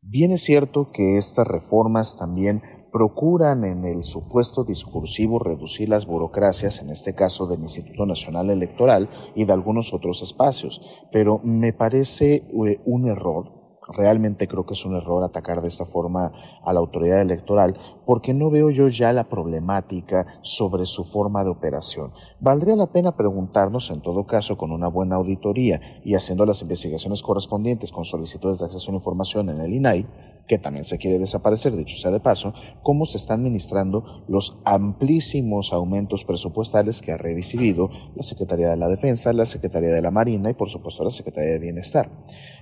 Bien 0.00 0.30
es 0.30 0.42
cierto 0.42 0.90
que 0.92 1.18
estas 1.18 1.46
reformas 1.46 2.16
también 2.16 2.62
procuran 2.92 3.64
en 3.64 3.84
el 3.84 4.04
supuesto 4.04 4.64
discursivo 4.64 5.38
reducir 5.38 5.88
las 5.88 6.06
burocracias, 6.06 6.80
en 6.80 6.90
este 6.90 7.14
caso 7.14 7.46
del 7.46 7.60
Instituto 7.60 8.06
Nacional 8.06 8.50
Electoral 8.50 9.08
y 9.34 9.44
de 9.44 9.52
algunos 9.52 9.92
otros 9.92 10.22
espacios, 10.22 10.80
pero 11.12 11.40
me 11.42 11.72
parece 11.72 12.46
eh, 12.66 12.80
un 12.84 13.08
error 13.08 13.58
realmente 13.88 14.48
creo 14.48 14.66
que 14.66 14.74
es 14.74 14.84
un 14.84 14.96
error 14.96 15.24
atacar 15.24 15.62
de 15.62 15.68
esta 15.68 15.86
forma 15.86 16.32
a 16.62 16.72
la 16.72 16.80
autoridad 16.80 17.20
electoral, 17.20 17.76
porque 18.04 18.34
no 18.34 18.50
veo 18.50 18.70
yo 18.70 18.88
ya 18.88 19.12
la 19.12 19.28
problemática 19.28 20.26
sobre 20.42 20.84
su 20.84 21.04
forma 21.04 21.44
de 21.44 21.50
operación. 21.50 22.12
Valdría 22.40 22.76
la 22.76 22.92
pena 22.92 23.16
preguntarnos, 23.16 23.90
en 23.90 24.02
todo 24.02 24.26
caso, 24.26 24.56
con 24.56 24.72
una 24.72 24.88
buena 24.88 25.16
auditoría 25.16 25.80
y 26.04 26.14
haciendo 26.14 26.44
las 26.46 26.62
investigaciones 26.62 27.22
correspondientes 27.22 27.92
con 27.92 28.04
solicitudes 28.04 28.58
de 28.58 28.66
acceso 28.66 28.90
a 28.90 28.94
información 28.94 29.48
en 29.50 29.60
el 29.60 29.72
INAI, 29.72 30.06
que 30.48 30.58
también 30.58 30.84
se 30.84 30.98
quiere 30.98 31.18
desaparecer, 31.18 31.76
dicho 31.76 31.96
sea 31.96 32.10
de 32.10 32.20
paso, 32.20 32.54
cómo 32.82 33.04
se 33.04 33.18
están 33.18 33.40
administrando 33.40 34.24
los 34.26 34.58
amplísimos 34.64 35.72
aumentos 35.72 36.24
presupuestales 36.24 37.02
que 37.02 37.12
ha 37.12 37.18
recibido 37.18 37.90
la 38.16 38.22
Secretaría 38.22 38.70
de 38.70 38.76
la 38.76 38.88
Defensa, 38.88 39.32
la 39.32 39.46
Secretaría 39.46 39.90
de 39.90 40.02
la 40.02 40.10
Marina 40.10 40.50
y, 40.50 40.54
por 40.54 40.68
supuesto, 40.68 41.04
la 41.04 41.10
Secretaría 41.10 41.52
de 41.52 41.58
Bienestar. 41.58 42.10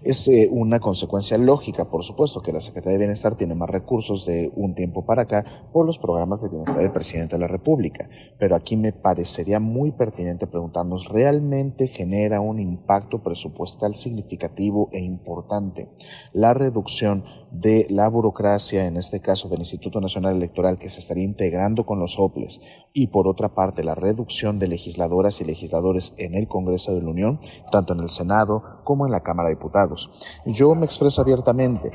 Es 0.02 0.28
eh, 0.28 0.48
una 0.50 0.80
consecuencia 0.80 1.38
lógica, 1.38 1.88
por 1.88 2.02
supuesto, 2.04 2.42
que 2.42 2.52
la 2.52 2.60
Secretaría 2.60 2.98
de 2.98 3.04
Bienestar 3.04 3.36
tiene 3.36 3.54
más 3.54 3.70
recursos 3.70 4.26
de 4.26 4.52
un 4.54 4.74
tiempo 4.74 5.06
para 5.06 5.22
acá 5.22 5.44
por 5.72 5.86
los 5.86 5.98
programas 5.98 6.42
de 6.42 6.48
bienestar 6.48 6.78
del 6.78 6.92
presidente 6.92 7.36
de 7.36 7.40
la 7.40 7.48
República. 7.48 8.08
Pero 8.38 8.56
aquí 8.56 8.76
me 8.76 8.92
parecería 8.92 9.60
muy 9.60 9.92
pertinente 9.92 10.46
preguntarnos, 10.46 11.08
¿realmente 11.08 11.86
genera 11.86 12.40
un 12.40 12.58
impacto 12.58 13.22
presupuestal 13.22 13.94
significativo 13.94 14.88
e 14.92 15.00
importante 15.00 15.88
la 16.32 16.52
reducción 16.52 17.24
de 17.50 17.76
la 17.90 18.09
burocracia, 18.09 18.86
en 18.86 18.97
este 18.97 19.20
caso 19.20 19.48
del 19.48 19.59
Instituto 19.59 20.01
Nacional 20.01 20.36
Electoral, 20.36 20.78
que 20.78 20.89
se 20.89 21.01
estaría 21.01 21.24
integrando 21.24 21.85
con 21.85 21.98
los 21.98 22.19
OPLES, 22.19 22.61
y 22.93 23.09
por 23.09 23.28
otra 23.28 23.55
parte 23.55 23.85
la 23.85 23.94
reducción 23.94 24.59
de 24.59 24.69
legisladoras 24.69 25.40
y 25.40 25.44
legisladores 25.44 26.15
en 26.16 26.35
el 26.35 26.48
Congreso 26.48 26.94
de 26.94 27.03
la 27.03 27.11
Unión, 27.11 27.40
tanto 27.70 27.93
en 27.93 28.01
el 28.01 28.09
Senado 28.09 28.62
como 28.85 29.05
en 29.05 29.12
la 29.12 29.23
Cámara 29.23 29.48
de 29.48 29.57
Diputados. 29.57 30.11
Yo 30.47 30.74
me 30.74 30.86
expreso 30.86 31.20
abiertamente. 31.20 31.90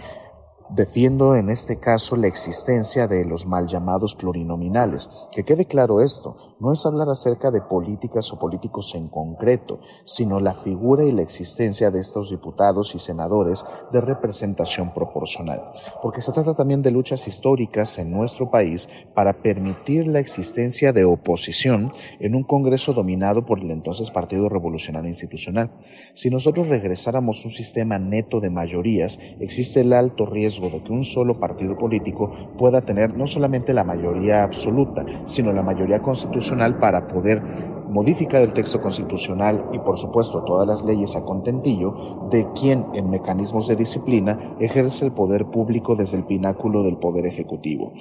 Defiendo 0.73 1.35
en 1.35 1.49
este 1.49 1.79
caso 1.79 2.15
la 2.15 2.27
existencia 2.27 3.05
de 3.05 3.25
los 3.25 3.45
mal 3.45 3.67
llamados 3.67 4.15
plurinominales. 4.15 5.09
Que 5.29 5.43
quede 5.43 5.65
claro 5.65 5.99
esto, 5.99 6.55
no 6.61 6.71
es 6.71 6.85
hablar 6.85 7.09
acerca 7.09 7.51
de 7.51 7.59
políticas 7.59 8.31
o 8.31 8.39
políticos 8.39 8.95
en 8.95 9.09
concreto, 9.09 9.81
sino 10.05 10.39
la 10.39 10.53
figura 10.53 11.03
y 11.03 11.11
la 11.11 11.23
existencia 11.23 11.91
de 11.91 11.99
estos 11.99 12.29
diputados 12.29 12.95
y 12.95 12.99
senadores 12.99 13.65
de 13.91 13.99
representación 13.99 14.93
proporcional. 14.93 15.73
Porque 16.01 16.21
se 16.21 16.31
trata 16.31 16.55
también 16.55 16.81
de 16.81 16.91
luchas 16.91 17.27
históricas 17.27 17.97
en 17.97 18.09
nuestro 18.09 18.49
país 18.49 18.87
para 19.13 19.41
permitir 19.41 20.07
la 20.07 20.19
existencia 20.19 20.93
de 20.93 21.03
oposición 21.03 21.91
en 22.21 22.33
un 22.33 22.43
Congreso 22.45 22.93
dominado 22.93 23.45
por 23.45 23.59
el 23.59 23.71
entonces 23.71 24.09
Partido 24.09 24.47
Revolucionario 24.47 25.09
Institucional. 25.09 25.71
Si 26.13 26.29
nosotros 26.29 26.69
regresáramos 26.69 27.43
a 27.43 27.49
un 27.49 27.53
sistema 27.53 27.97
neto 27.97 28.39
de 28.39 28.49
mayorías, 28.49 29.19
existe 29.41 29.81
el 29.81 29.91
alto 29.91 30.25
riesgo 30.25 30.60
de 30.69 30.81
que 30.81 30.93
un 30.93 31.03
solo 31.03 31.39
partido 31.39 31.77
político 31.77 32.31
pueda 32.57 32.81
tener 32.81 33.17
no 33.17 33.27
solamente 33.27 33.73
la 33.73 33.83
mayoría 33.83 34.43
absoluta, 34.43 35.05
sino 35.25 35.51
la 35.51 35.63
mayoría 35.63 36.01
constitucional 36.01 36.77
para 36.79 37.07
poder 37.07 37.43
modificar 37.87 38.41
el 38.41 38.53
texto 38.53 38.81
constitucional 38.81 39.67
y 39.73 39.79
por 39.79 39.97
supuesto 39.97 40.43
todas 40.43 40.67
las 40.67 40.85
leyes 40.85 41.15
a 41.15 41.25
contentillo 41.25 41.93
de 42.31 42.47
quien 42.53 42.87
en 42.93 43.09
mecanismos 43.09 43.67
de 43.67 43.75
disciplina 43.75 44.55
ejerce 44.59 45.05
el 45.05 45.11
poder 45.11 45.45
público 45.47 45.95
desde 45.95 46.17
el 46.17 46.25
pináculo 46.25 46.83
del 46.83 46.97
poder 46.97 47.25
ejecutivo. 47.25 47.93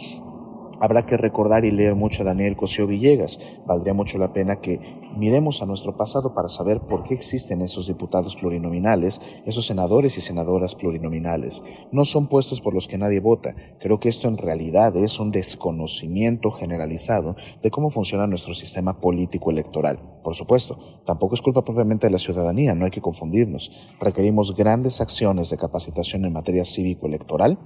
Habrá 0.81 1.05
que 1.05 1.19
recordar 1.19 1.67
y 1.67 1.71
leer 1.71 1.95
mucho 1.95 2.23
a 2.23 2.25
Daniel 2.25 2.57
Cosío 2.57 2.87
Villegas. 2.87 3.39
Valdría 3.67 3.93
mucho 3.93 4.17
la 4.17 4.33
pena 4.33 4.61
que 4.61 4.81
miremos 5.15 5.61
a 5.61 5.67
nuestro 5.67 5.95
pasado 5.95 6.33
para 6.33 6.49
saber 6.49 6.81
por 6.81 7.03
qué 7.03 7.13
existen 7.13 7.61
esos 7.61 7.87
diputados 7.87 8.35
plurinominales, 8.37 9.21
esos 9.45 9.67
senadores 9.67 10.17
y 10.17 10.23
senadoras 10.23 10.75
plurinominales. 10.75 11.63
No 11.93 12.07
son 12.07 12.29
puestos 12.29 12.63
por 12.63 12.73
los 12.73 12.89
que 12.89 12.97
nadie 12.97 13.21
vota. 13.21 13.55
Creo 13.79 14.01
que 14.01 14.09
esto 14.09 14.27
en 14.29 14.39
realidad 14.39 14.97
es 14.97 15.21
un 15.21 15.31
desconocimiento 15.31 16.51
generalizado 16.51 17.37
de 17.63 17.71
cómo 17.71 17.91
funciona 17.91 18.27
nuestro 18.27 18.55
sistema 18.55 19.01
político 19.01 19.51
electoral. 19.51 20.01
Por 20.25 20.35
supuesto, 20.35 20.79
tampoco 21.05 21.35
es 21.35 21.43
culpa 21.43 21.63
propiamente 21.63 22.07
de 22.07 22.13
la 22.13 22.19
ciudadanía, 22.19 22.75
no 22.75 22.87
hay 22.87 22.91
que 22.91 23.03
confundirnos. 23.03 23.71
Requerimos 24.01 24.57
grandes 24.57 25.03
acciones 25.03 25.51
de 25.51 25.59
capacitación 25.59 26.25
en 26.25 26.33
materia 26.33 26.65
cívico-electoral 26.65 27.59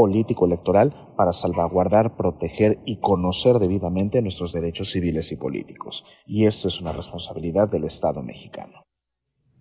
político 0.00 0.46
electoral 0.46 0.94
para 1.14 1.34
salvaguardar, 1.34 2.16
proteger 2.16 2.78
y 2.86 3.00
conocer 3.00 3.58
debidamente 3.58 4.22
nuestros 4.22 4.50
derechos 4.50 4.88
civiles 4.88 5.30
y 5.30 5.36
políticos. 5.36 6.06
Y 6.24 6.46
esto 6.46 6.68
es 6.68 6.80
una 6.80 6.92
responsabilidad 6.92 7.68
del 7.68 7.84
Estado 7.84 8.22
mexicano. 8.22 8.82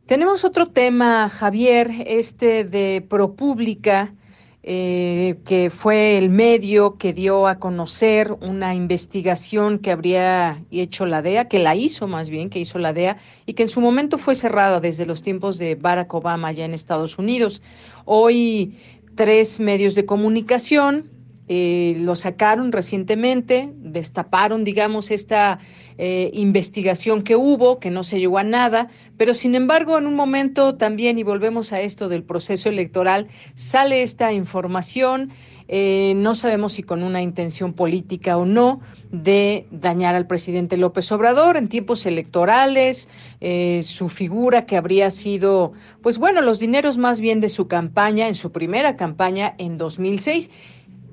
Tenemos 0.06 0.46
otro 0.46 0.70
tema, 0.70 1.28
Javier, 1.28 1.92
este 2.06 2.64
de 2.64 3.06
ProPública, 3.10 4.16
eh, 4.64 5.40
que 5.46 5.70
fue 5.70 6.18
el 6.18 6.30
medio 6.30 6.98
que 6.98 7.12
dio 7.12 7.48
a 7.48 7.60
conocer 7.60 8.32
una 8.42 8.76
investigación 8.76 9.80
que 9.80 9.92
habría 9.92 10.64
hecho 10.72 11.06
la 11.06 11.22
DEA, 11.22 11.50
que 11.50 11.60
la 11.60 11.76
hizo 11.76 12.08
más 12.08 12.30
bien, 12.30 12.50
que 12.50 12.60
hizo 12.60 12.78
la 12.80 12.94
DEA, 12.94 13.18
y 13.46 13.56
que 13.56 13.64
en 13.64 13.70
su 13.70 13.82
momento 13.82 14.18
fue 14.18 14.36
cerrada 14.36 14.80
desde 14.80 15.06
los 15.06 15.22
tiempos 15.22 15.58
de 15.58 15.76
Barack 15.76 16.14
Obama 16.14 16.50
allá 16.50 16.66
en 16.66 16.74
Estados 16.74 17.18
Unidos. 17.18 17.62
Hoy 18.06 18.78
tres 19.20 19.60
medios 19.60 19.96
de 19.96 20.06
comunicación 20.06 21.10
eh, 21.50 21.96
lo 21.98 22.16
sacaron 22.16 22.72
recientemente 22.72 23.70
destaparon, 23.76 24.64
digamos, 24.64 25.12
esta 25.12 25.60
eh, 25.98 26.30
investigación 26.32 27.24
que 27.24 27.36
hubo, 27.36 27.80
que 27.80 27.90
no 27.90 28.06
se 28.06 28.18
llegó 28.18 28.38
a 28.38 28.44
nada, 28.44 28.88
pero 29.18 29.34
sin 29.34 29.56
embargo, 29.56 29.98
en 29.98 30.08
un 30.08 30.16
momento 30.16 30.78
también, 30.78 31.18
y 31.18 31.24
volvemos 31.24 31.74
a 31.74 31.82
esto 31.82 32.08
del 32.08 32.24
proceso 32.24 32.70
electoral, 32.70 33.28
sale 33.56 34.04
esta 34.04 34.32
información. 34.32 35.32
Eh, 35.68 36.14
no 36.16 36.34
sabemos 36.34 36.72
si 36.72 36.84
con 36.84 37.04
una 37.04 37.22
intención 37.22 37.74
política 37.74 38.38
o 38.38 38.46
no 38.46 38.80
de 39.12 39.68
dañar 39.72 40.16
al 40.16 40.28
presidente 40.28 40.78
López 40.78 41.12
Obrador 41.12 41.58
en 41.58 41.68
tiempos 41.68 42.06
electorales, 42.06 43.10
eh, 43.42 43.82
su 43.84 44.10
figura 44.10 44.66
que 44.66 44.78
habría 44.78 45.10
sido, 45.12 45.74
pues 46.02 46.18
bueno, 46.18 46.42
los 46.42 46.60
dineros 46.60 46.98
más 46.98 47.20
bien 47.20 47.40
de 47.40 47.50
su 47.50 47.68
campaña, 47.68 48.28
en 48.28 48.36
su 48.36 48.52
primera 48.52 48.96
campaña 48.96 49.56
en 49.58 49.78
2006. 49.78 50.52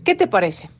¿Qué 0.04 0.14
te 0.14 0.26
parece? 0.26 0.70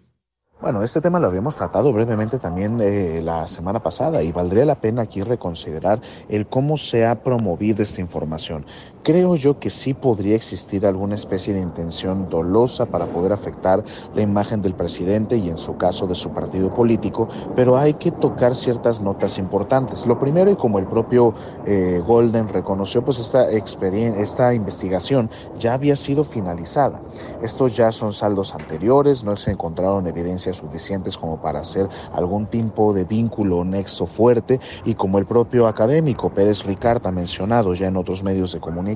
Bueno, 0.58 0.82
este 0.82 1.02
tema 1.02 1.20
lo 1.20 1.26
habíamos 1.26 1.54
tratado 1.54 1.92
brevemente 1.92 2.38
también 2.38 2.80
eh, 2.80 3.20
la 3.22 3.46
semana 3.46 3.82
pasada 3.82 4.22
y 4.22 4.32
valdría 4.32 4.64
la 4.64 4.80
pena 4.80 5.02
aquí 5.02 5.22
reconsiderar 5.22 6.00
el 6.30 6.46
cómo 6.46 6.78
se 6.78 7.04
ha 7.04 7.22
promovido 7.22 7.82
esta 7.82 8.00
información. 8.00 8.64
Creo 9.06 9.36
yo 9.36 9.60
que 9.60 9.70
sí 9.70 9.94
podría 9.94 10.34
existir 10.34 10.84
alguna 10.84 11.14
especie 11.14 11.54
de 11.54 11.60
intención 11.60 12.28
dolosa 12.28 12.86
para 12.86 13.06
poder 13.06 13.30
afectar 13.30 13.84
la 14.12 14.22
imagen 14.22 14.62
del 14.62 14.74
presidente 14.74 15.36
y 15.36 15.48
en 15.48 15.58
su 15.58 15.76
caso 15.76 16.08
de 16.08 16.16
su 16.16 16.32
partido 16.32 16.70
político, 16.70 17.28
pero 17.54 17.78
hay 17.78 17.94
que 17.94 18.10
tocar 18.10 18.56
ciertas 18.56 19.00
notas 19.00 19.38
importantes. 19.38 20.06
Lo 20.06 20.18
primero, 20.18 20.50
y 20.50 20.56
como 20.56 20.80
el 20.80 20.88
propio 20.88 21.36
eh, 21.62 22.02
Golden 22.04 22.48
reconoció, 22.48 23.04
pues 23.04 23.20
esta, 23.20 23.48
esta 23.48 24.54
investigación 24.54 25.30
ya 25.54 25.74
había 25.74 25.94
sido 25.94 26.24
finalizada. 26.24 27.04
Estos 27.38 27.76
ya 27.76 27.92
son 27.92 28.12
saldos 28.12 28.56
anteriores, 28.56 29.22
no 29.22 29.36
se 29.36 29.52
encontraron 29.52 30.08
evidencias 30.08 30.56
suficientes 30.56 31.16
como 31.16 31.38
para 31.40 31.60
hacer 31.60 31.88
algún 32.10 32.48
tipo 32.48 32.92
de 32.92 33.04
vínculo 33.04 33.58
o 33.58 33.64
nexo 33.64 34.08
fuerte 34.08 34.58
y 34.82 34.96
como 34.96 35.20
el 35.20 35.26
propio 35.26 35.68
académico 35.68 36.30
Pérez 36.30 36.64
Ricarda 36.64 37.10
ha 37.10 37.12
mencionado 37.12 37.72
ya 37.74 37.86
en 37.86 37.96
otros 37.96 38.24
medios 38.24 38.50
de 38.50 38.58
comunicación, 38.58 38.95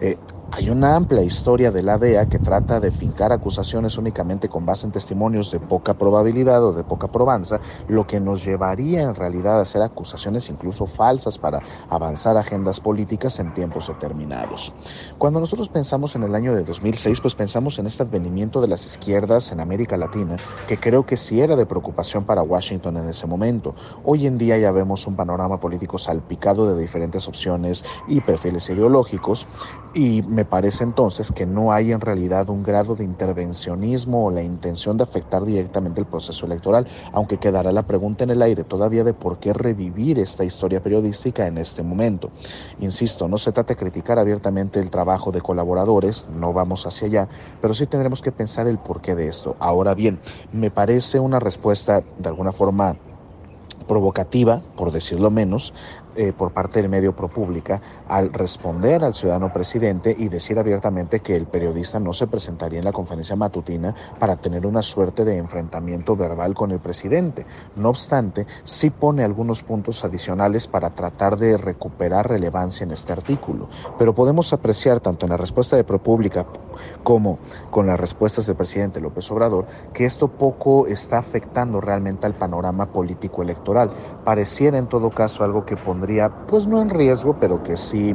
eh, 0.00 0.18
hay 0.50 0.70
una 0.70 0.96
amplia 0.96 1.22
historia 1.22 1.70
de 1.70 1.82
la 1.82 1.98
DEA 1.98 2.26
que 2.26 2.38
trata 2.38 2.80
de 2.80 2.90
fincar 2.90 3.32
acusaciones 3.32 3.98
únicamente 3.98 4.48
con 4.48 4.64
base 4.64 4.86
en 4.86 4.92
testimonios 4.92 5.50
de 5.50 5.60
poca 5.60 5.92
probabilidad 5.92 6.64
o 6.64 6.72
de 6.72 6.84
poca 6.84 7.08
probanza, 7.08 7.60
lo 7.86 8.06
que 8.06 8.18
nos 8.18 8.46
llevaría 8.46 9.02
en 9.02 9.14
realidad 9.14 9.58
a 9.58 9.62
hacer 9.62 9.82
acusaciones 9.82 10.48
incluso 10.48 10.86
falsas 10.86 11.36
para 11.36 11.60
avanzar 11.90 12.38
agendas 12.38 12.80
políticas 12.80 13.38
en 13.40 13.52
tiempos 13.52 13.88
determinados. 13.88 14.72
Cuando 15.18 15.38
nosotros 15.38 15.68
pensamos 15.68 16.16
en 16.16 16.22
el 16.22 16.34
año 16.34 16.54
de 16.54 16.64
2006, 16.64 17.20
pues 17.20 17.34
pensamos 17.34 17.78
en 17.78 17.86
este 17.86 18.04
advenimiento 18.04 18.62
de 18.62 18.68
las 18.68 18.86
izquierdas 18.86 19.52
en 19.52 19.60
América 19.60 19.98
Latina, 19.98 20.36
que 20.66 20.78
creo 20.78 21.04
que 21.04 21.18
sí 21.18 21.42
era 21.42 21.56
de 21.56 21.66
preocupación 21.66 22.24
para 22.24 22.42
Washington 22.42 22.96
en 22.96 23.10
ese 23.10 23.26
momento. 23.26 23.74
Hoy 24.02 24.26
en 24.26 24.38
día 24.38 24.56
ya 24.56 24.70
vemos 24.70 25.06
un 25.06 25.14
panorama 25.14 25.60
político 25.60 25.98
salpicado 25.98 26.74
de 26.74 26.80
diferentes 26.80 27.28
opciones 27.28 27.84
y 28.06 28.22
perfiles 28.22 28.70
ideológicos 28.70 29.17
y 29.94 30.22
me 30.22 30.44
parece 30.44 30.84
entonces 30.84 31.32
que 31.32 31.46
no 31.46 31.72
hay 31.72 31.92
en 31.92 32.00
realidad 32.00 32.48
un 32.50 32.62
grado 32.62 32.94
de 32.94 33.04
intervencionismo 33.04 34.26
o 34.26 34.30
la 34.30 34.42
intención 34.42 34.96
de 34.96 35.04
afectar 35.04 35.44
directamente 35.44 36.00
el 36.00 36.06
proceso 36.06 36.46
electoral, 36.46 36.86
aunque 37.12 37.38
quedará 37.38 37.72
la 37.72 37.82
pregunta 37.82 38.24
en 38.24 38.30
el 38.30 38.42
aire 38.42 38.64
todavía 38.64 39.02
de 39.02 39.14
por 39.14 39.38
qué 39.38 39.52
revivir 39.52 40.18
esta 40.18 40.44
historia 40.44 40.82
periodística 40.82 41.46
en 41.46 41.58
este 41.58 41.82
momento. 41.82 42.30
Insisto, 42.80 43.28
no 43.28 43.38
se 43.38 43.52
trata 43.52 43.74
de 43.74 43.80
criticar 43.80 44.18
abiertamente 44.18 44.78
el 44.78 44.90
trabajo 44.90 45.32
de 45.32 45.40
colaboradores, 45.40 46.26
no 46.28 46.52
vamos 46.52 46.86
hacia 46.86 47.06
allá, 47.06 47.28
pero 47.60 47.74
sí 47.74 47.86
tendremos 47.86 48.22
que 48.22 48.32
pensar 48.32 48.66
el 48.68 48.78
porqué 48.78 49.14
de 49.14 49.28
esto. 49.28 49.56
Ahora 49.58 49.94
bien, 49.94 50.20
me 50.52 50.70
parece 50.70 51.18
una 51.18 51.40
respuesta 51.40 52.02
de 52.18 52.28
alguna 52.28 52.52
forma 52.52 52.96
provocativa, 53.86 54.62
por 54.76 54.92
decirlo 54.92 55.30
menos, 55.30 55.74
eh, 56.20 56.32
por 56.32 56.50
parte 56.50 56.82
del 56.82 56.88
medio 56.88 57.14
ProPública 57.14 57.80
al 58.08 58.32
responder 58.32 59.04
al 59.04 59.14
ciudadano 59.14 59.52
presidente 59.52 60.12
y 60.18 60.28
decir 60.28 60.58
abiertamente 60.58 61.20
que 61.20 61.36
el 61.36 61.46
periodista 61.46 62.00
no 62.00 62.12
se 62.12 62.26
presentaría 62.26 62.80
en 62.80 62.86
la 62.86 62.90
conferencia 62.90 63.36
matutina 63.36 63.94
para 64.18 64.34
tener 64.34 64.66
una 64.66 64.82
suerte 64.82 65.24
de 65.24 65.36
enfrentamiento 65.36 66.16
verbal 66.16 66.54
con 66.54 66.72
el 66.72 66.80
presidente. 66.80 67.46
No 67.76 67.90
obstante, 67.90 68.48
sí 68.64 68.90
pone 68.90 69.22
algunos 69.22 69.62
puntos 69.62 70.04
adicionales 70.04 70.66
para 70.66 70.90
tratar 70.90 71.36
de 71.36 71.56
recuperar 71.56 72.28
relevancia 72.28 72.82
en 72.82 72.90
este 72.90 73.12
artículo. 73.12 73.68
Pero 73.96 74.12
podemos 74.12 74.52
apreciar 74.52 74.98
tanto 74.98 75.24
en 75.24 75.30
la 75.30 75.36
respuesta 75.36 75.76
de 75.76 75.84
ProPública 75.84 76.46
como 77.04 77.38
con 77.70 77.86
las 77.86 78.00
respuestas 78.00 78.44
del 78.46 78.56
presidente 78.56 79.00
López 79.00 79.30
Obrador 79.30 79.66
que 79.92 80.04
esto 80.04 80.26
poco 80.26 80.88
está 80.88 81.18
afectando 81.18 81.80
realmente 81.80 82.26
al 82.26 82.34
panorama 82.34 82.86
político 82.86 83.40
electoral. 83.42 83.92
Pareciera 84.24 84.78
en 84.78 84.88
todo 84.88 85.10
caso 85.10 85.44
algo 85.44 85.64
que 85.64 85.76
pondría 85.76 86.07
pues 86.46 86.66
no 86.66 86.80
en 86.80 86.88
riesgo, 86.90 87.34
pero 87.34 87.60
que 87.62 87.76
sí 87.76 88.14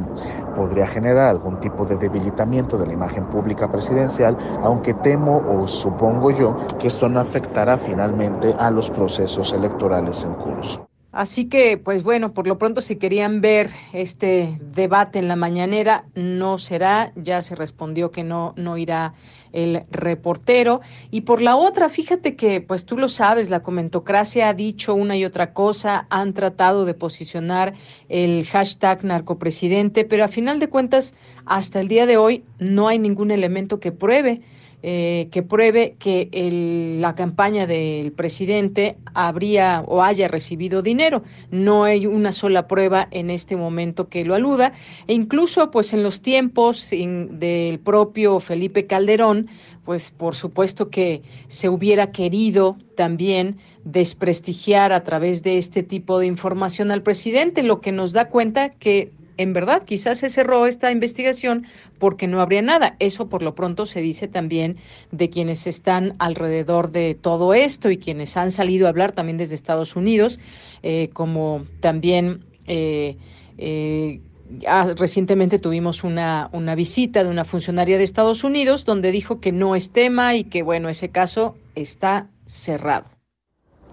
podría 0.52 0.86
generar 0.86 1.26
algún 1.28 1.58
tipo 1.58 1.86
de 1.86 1.98
debilitamiento 1.98 2.78
de 2.78 2.86
la 2.86 2.92
imagen 2.92 3.26
pública 3.26 3.68
presidencial, 3.68 4.38
aunque 4.60 4.94
temo 4.94 5.42
o 5.44 5.66
supongo 5.68 6.30
yo 6.30 6.56
que 6.78 6.88
esto 6.88 7.08
no 7.08 7.20
afectará 7.20 7.78
finalmente 7.78 8.54
a 8.58 8.70
los 8.70 8.90
procesos 8.90 9.52
electorales 9.52 10.24
en 10.24 10.34
curso. 10.36 10.93
Así 11.14 11.44
que, 11.44 11.78
pues 11.78 12.02
bueno, 12.02 12.34
por 12.34 12.48
lo 12.48 12.58
pronto 12.58 12.80
si 12.80 12.96
querían 12.96 13.40
ver 13.40 13.70
este 13.92 14.58
debate 14.60 15.20
en 15.20 15.28
la 15.28 15.36
mañanera, 15.36 16.06
no 16.16 16.58
será, 16.58 17.12
ya 17.14 17.40
se 17.40 17.54
respondió 17.54 18.10
que 18.10 18.24
no, 18.24 18.52
no 18.56 18.76
irá 18.76 19.14
el 19.52 19.84
reportero. 19.92 20.80
Y 21.12 21.20
por 21.20 21.40
la 21.40 21.54
otra, 21.54 21.88
fíjate 21.88 22.34
que, 22.34 22.60
pues 22.60 22.84
tú 22.84 22.98
lo 22.98 23.08
sabes, 23.08 23.48
la 23.48 23.62
comentocracia 23.62 24.48
ha 24.48 24.54
dicho 24.54 24.92
una 24.96 25.16
y 25.16 25.24
otra 25.24 25.52
cosa, 25.52 26.08
han 26.10 26.34
tratado 26.34 26.84
de 26.84 26.94
posicionar 26.94 27.74
el 28.08 28.44
hashtag 28.46 29.04
narcopresidente, 29.04 30.04
pero 30.04 30.24
a 30.24 30.28
final 30.28 30.58
de 30.58 30.68
cuentas, 30.68 31.14
hasta 31.46 31.78
el 31.78 31.86
día 31.86 32.06
de 32.06 32.16
hoy 32.16 32.42
no 32.58 32.88
hay 32.88 32.98
ningún 32.98 33.30
elemento 33.30 33.78
que 33.78 33.92
pruebe 33.92 34.42
eh, 34.86 35.28
que 35.30 35.42
pruebe 35.42 35.96
que 35.98 36.28
la 37.00 37.14
campaña 37.14 37.66
del 37.66 38.12
presidente 38.12 38.98
habría 39.14 39.82
o 39.86 40.02
haya 40.02 40.28
recibido 40.28 40.82
dinero. 40.82 41.22
No 41.50 41.84
hay 41.84 42.04
una 42.04 42.32
sola 42.32 42.66
prueba 42.66 43.08
en 43.10 43.30
este 43.30 43.56
momento 43.56 44.10
que 44.10 44.26
lo 44.26 44.34
aluda. 44.34 44.74
E 45.06 45.14
incluso, 45.14 45.70
pues 45.70 45.94
en 45.94 46.02
los 46.02 46.20
tiempos 46.20 46.90
del 46.90 47.78
propio 47.78 48.40
Felipe 48.40 48.86
Calderón, 48.86 49.48
pues 49.86 50.10
por 50.10 50.34
supuesto 50.34 50.90
que 50.90 51.22
se 51.48 51.70
hubiera 51.70 52.12
querido 52.12 52.76
también 52.94 53.56
desprestigiar 53.84 54.92
a 54.92 55.02
través 55.02 55.42
de 55.42 55.56
este 55.56 55.82
tipo 55.82 56.18
de 56.18 56.26
información 56.26 56.90
al 56.90 57.02
presidente, 57.02 57.62
lo 57.62 57.80
que 57.80 57.90
nos 57.90 58.12
da 58.12 58.28
cuenta 58.28 58.68
que 58.68 59.12
en 59.36 59.52
verdad 59.52 59.82
quizás 59.84 60.18
se 60.18 60.28
cerró 60.28 60.66
esta 60.66 60.90
investigación 60.90 61.66
porque 61.98 62.26
no 62.26 62.40
habría 62.40 62.62
nada. 62.62 62.96
Eso 62.98 63.28
por 63.28 63.42
lo 63.42 63.54
pronto 63.54 63.86
se 63.86 64.00
dice 64.00 64.28
también 64.28 64.76
de 65.10 65.30
quienes 65.30 65.66
están 65.66 66.14
alrededor 66.18 66.92
de 66.92 67.14
todo 67.14 67.54
esto 67.54 67.90
y 67.90 67.98
quienes 67.98 68.36
han 68.36 68.50
salido 68.50 68.86
a 68.86 68.90
hablar 68.90 69.12
también 69.12 69.38
desde 69.38 69.54
Estados 69.54 69.96
Unidos, 69.96 70.40
eh, 70.82 71.10
como 71.12 71.66
también... 71.80 72.44
Eh, 72.66 73.16
eh, 73.58 74.20
recientemente 74.96 75.58
tuvimos 75.58 76.04
una, 76.04 76.50
una 76.52 76.74
visita 76.74 77.24
de 77.24 77.30
una 77.30 77.44
funcionaria 77.44 77.96
de 77.96 78.04
Estados 78.04 78.44
Unidos 78.44 78.84
donde 78.84 79.10
dijo 79.10 79.40
que 79.40 79.52
no 79.52 79.74
es 79.74 79.90
tema 79.90 80.34
y 80.34 80.44
que, 80.44 80.62
bueno, 80.62 80.88
ese 80.88 81.08
caso 81.08 81.56
está 81.74 82.28
cerrado. 82.44 83.06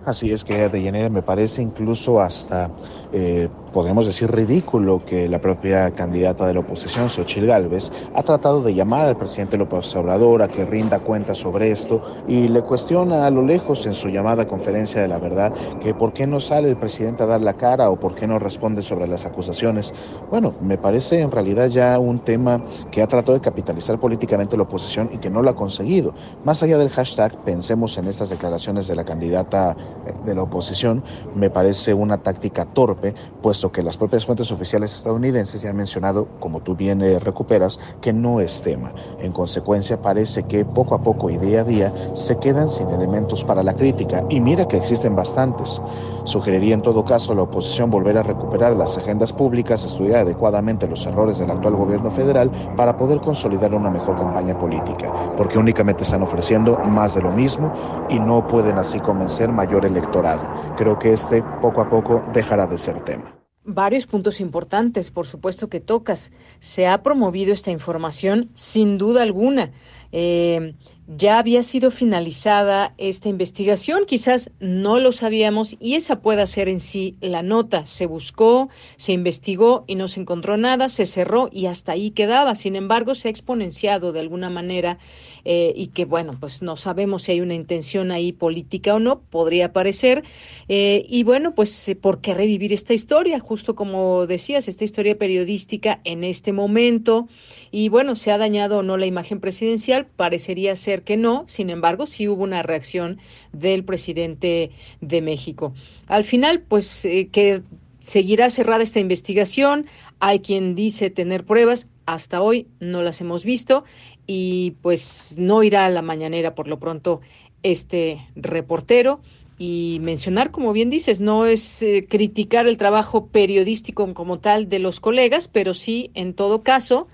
Así 0.05 0.31
es 0.31 0.43
que 0.43 0.68
de 0.68 0.81
llanera 0.81 1.09
me 1.09 1.22
parece 1.22 1.61
incluso 1.61 2.22
hasta 2.22 2.72
eh, 3.13 3.49
podemos 3.73 4.05
decir 4.05 4.31
ridículo 4.31 5.01
que 5.05 5.27
la 5.27 5.39
propia 5.39 5.91
candidata 5.91 6.45
de 6.45 6.53
la 6.53 6.59
oposición, 6.61 7.09
Xochitl 7.09 7.47
Gálvez, 7.47 7.91
ha 8.13 8.23
tratado 8.23 8.61
de 8.61 8.73
llamar 8.73 9.05
al 9.05 9.17
presidente 9.17 9.57
López 9.57 9.95
Obrador 9.95 10.41
a 10.41 10.47
que 10.47 10.65
rinda 10.65 10.99
cuenta 10.99 11.33
sobre 11.33 11.71
esto 11.71 12.01
y 12.27 12.47
le 12.47 12.61
cuestiona 12.61 13.25
a 13.25 13.31
lo 13.31 13.41
lejos 13.41 13.85
en 13.85 13.93
su 13.93 14.09
llamada 14.09 14.47
conferencia 14.47 15.01
de 15.01 15.07
la 15.07 15.19
verdad 15.19 15.53
que 15.81 15.93
por 15.93 16.13
qué 16.13 16.27
no 16.27 16.39
sale 16.39 16.69
el 16.69 16.77
presidente 16.77 17.23
a 17.23 17.25
dar 17.25 17.41
la 17.41 17.53
cara 17.53 17.89
o 17.89 17.99
por 17.99 18.15
qué 18.15 18.27
no 18.27 18.39
responde 18.39 18.81
sobre 18.81 19.07
las 19.07 19.25
acusaciones. 19.25 19.93
Bueno, 20.29 20.53
me 20.61 20.77
parece 20.77 21.21
en 21.21 21.31
realidad 21.31 21.67
ya 21.67 21.97
un 21.99 22.19
tema 22.19 22.61
que 22.91 23.01
ha 23.01 23.07
tratado 23.07 23.33
de 23.33 23.41
capitalizar 23.41 23.99
políticamente 23.99 24.57
la 24.57 24.63
oposición 24.63 25.09
y 25.13 25.17
que 25.17 25.29
no 25.29 25.41
lo 25.41 25.49
ha 25.49 25.55
conseguido. 25.55 26.13
Más 26.43 26.61
allá 26.63 26.77
del 26.77 26.89
hashtag, 26.89 27.43
pensemos 27.43 27.97
en 27.97 28.07
estas 28.07 28.29
declaraciones 28.29 28.88
de 28.88 28.95
la 28.95 29.03
candidata 29.03 29.75
eh, 30.05 30.13
de 30.25 30.35
la 30.35 30.43
oposición, 30.43 31.03
me 31.35 31.49
parece 31.49 31.93
una 31.93 32.17
táctica 32.17 32.65
torpe 32.65 33.00
puesto 33.41 33.71
que 33.71 33.83
las 33.83 33.97
propias 33.97 34.25
fuentes 34.25 34.51
oficiales 34.51 34.95
estadounidenses 34.95 35.61
ya 35.61 35.69
han 35.69 35.77
mencionado, 35.77 36.27
como 36.39 36.61
tú 36.61 36.75
bien 36.75 37.01
eh, 37.01 37.19
recuperas, 37.19 37.79
que 38.01 38.13
no 38.13 38.39
es 38.39 38.61
tema. 38.61 38.93
En 39.19 39.31
consecuencia, 39.31 40.01
parece 40.01 40.43
que 40.43 40.65
poco 40.65 40.95
a 40.95 41.01
poco 41.03 41.29
y 41.29 41.37
día 41.37 41.61
a 41.61 41.63
día 41.63 41.93
se 42.13 42.37
quedan 42.37 42.69
sin 42.69 42.89
elementos 42.89 43.43
para 43.43 43.63
la 43.63 43.73
crítica, 43.73 44.23
y 44.29 44.39
mira 44.39 44.67
que 44.67 44.77
existen 44.77 45.15
bastantes. 45.15 45.81
Sugeriría 46.23 46.75
en 46.75 46.81
todo 46.81 47.03
caso 47.03 47.31
a 47.31 47.35
la 47.35 47.43
oposición 47.43 47.89
volver 47.89 48.17
a 48.17 48.23
recuperar 48.23 48.75
las 48.75 48.97
agendas 48.97 49.33
públicas, 49.33 49.83
estudiar 49.83 50.21
adecuadamente 50.21 50.87
los 50.87 51.05
errores 51.05 51.39
del 51.39 51.49
actual 51.49 51.75
gobierno 51.75 52.11
federal 52.11 52.51
para 52.77 52.97
poder 52.97 53.19
consolidar 53.21 53.73
una 53.73 53.89
mejor 53.89 54.17
campaña 54.17 54.57
política, 54.57 55.11
porque 55.35 55.57
únicamente 55.57 56.03
están 56.03 56.21
ofreciendo 56.21 56.77
más 56.85 57.15
de 57.15 57.21
lo 57.21 57.31
mismo 57.31 57.71
y 58.09 58.19
no 58.19 58.47
pueden 58.47 58.77
así 58.77 58.99
convencer 58.99 59.49
mayor 59.49 59.85
electorado. 59.85 60.43
Creo 60.77 60.99
que 60.99 61.13
este 61.13 61.43
poco 61.61 61.81
a 61.81 61.89
poco 61.89 62.21
dejará 62.33 62.67
de 62.67 62.77
ser 62.77 62.90
tema. 62.99 63.38
Varios 63.63 64.07
puntos 64.07 64.41
importantes, 64.41 65.11
por 65.11 65.27
supuesto, 65.27 65.69
que 65.69 65.80
tocas. 65.80 66.31
Se 66.59 66.88
ha 66.88 67.03
promovido 67.03 67.53
esta 67.53 67.69
información 67.69 68.49
sin 68.55 68.97
duda 68.97 69.22
alguna. 69.22 69.72
Eh, 70.11 70.73
ya 71.17 71.39
había 71.39 71.61
sido 71.63 71.91
finalizada 71.91 72.93
esta 72.97 73.27
investigación, 73.27 74.05
quizás 74.07 74.51
no 74.59 74.99
lo 74.99 75.11
sabíamos 75.11 75.75
y 75.79 75.95
esa 75.95 76.21
puede 76.21 76.47
ser 76.47 76.69
en 76.69 76.79
sí 76.79 77.17
la 77.19 77.43
nota. 77.43 77.85
Se 77.85 78.05
buscó, 78.05 78.69
se 78.95 79.11
investigó 79.11 79.83
y 79.88 79.95
no 79.95 80.07
se 80.07 80.21
encontró 80.21 80.55
nada, 80.55 80.88
se 80.88 81.05
cerró 81.05 81.49
y 81.51 81.65
hasta 81.65 81.91
ahí 81.91 82.11
quedaba. 82.11 82.55
Sin 82.55 82.75
embargo, 82.75 83.13
se 83.13 83.27
ha 83.27 83.31
exponenciado 83.31 84.13
de 84.13 84.21
alguna 84.21 84.49
manera 84.49 84.99
eh, 85.43 85.73
y 85.75 85.88
que, 85.88 86.05
bueno, 86.05 86.38
pues 86.39 86.61
no 86.61 86.77
sabemos 86.77 87.23
si 87.23 87.33
hay 87.33 87.41
una 87.41 87.55
intención 87.55 88.11
ahí 88.11 88.31
política 88.31 88.95
o 88.95 88.99
no, 88.99 89.19
podría 89.19 89.73
parecer. 89.73 90.23
Eh, 90.69 91.05
y 91.09 91.23
bueno, 91.23 91.53
pues, 91.55 91.91
¿por 91.99 92.21
qué 92.21 92.33
revivir 92.33 92.71
esta 92.71 92.93
historia? 92.93 93.39
Justo 93.39 93.75
como 93.75 94.27
decías, 94.27 94.69
esta 94.69 94.85
historia 94.85 95.17
periodística 95.17 95.99
en 96.05 96.23
este 96.23 96.53
momento. 96.53 97.27
Y 97.69 97.89
bueno, 97.89 98.15
se 98.15 98.31
ha 98.31 98.38
dañado 98.38 98.79
o 98.79 98.83
no 98.83 98.97
la 98.97 99.05
imagen 99.05 99.39
presidencial, 99.39 100.05
parecería 100.05 100.75
ser 100.75 101.00
que 101.01 101.17
no, 101.17 101.43
sin 101.47 101.69
embargo, 101.69 102.05
sí 102.05 102.27
hubo 102.27 102.43
una 102.43 102.63
reacción 102.63 103.19
del 103.51 103.83
presidente 103.83 104.71
de 105.01 105.21
México. 105.21 105.73
Al 106.07 106.23
final, 106.23 106.61
pues 106.61 107.05
eh, 107.05 107.29
que 107.31 107.61
seguirá 107.99 108.49
cerrada 108.49 108.83
esta 108.83 108.99
investigación, 108.99 109.85
hay 110.19 110.39
quien 110.39 110.75
dice 110.75 111.09
tener 111.09 111.45
pruebas, 111.45 111.87
hasta 112.05 112.41
hoy 112.41 112.67
no 112.79 113.03
las 113.03 113.21
hemos 113.21 113.45
visto 113.45 113.83
y 114.27 114.71
pues 114.81 115.35
no 115.37 115.63
irá 115.63 115.85
a 115.85 115.89
la 115.89 116.01
mañanera 116.01 116.55
por 116.55 116.67
lo 116.67 116.79
pronto 116.79 117.21
este 117.63 118.27
reportero 118.35 119.21
y 119.57 119.99
mencionar, 120.01 120.49
como 120.49 120.73
bien 120.73 120.89
dices, 120.89 121.19
no 121.19 121.45
es 121.45 121.83
eh, 121.83 122.07
criticar 122.09 122.67
el 122.67 122.77
trabajo 122.77 123.27
periodístico 123.27 124.11
como 124.15 124.39
tal 124.39 124.67
de 124.69 124.79
los 124.79 124.99
colegas, 124.99 125.47
pero 125.47 125.75
sí, 125.75 126.09
en 126.15 126.33
todo 126.33 126.63
caso, 126.63 127.07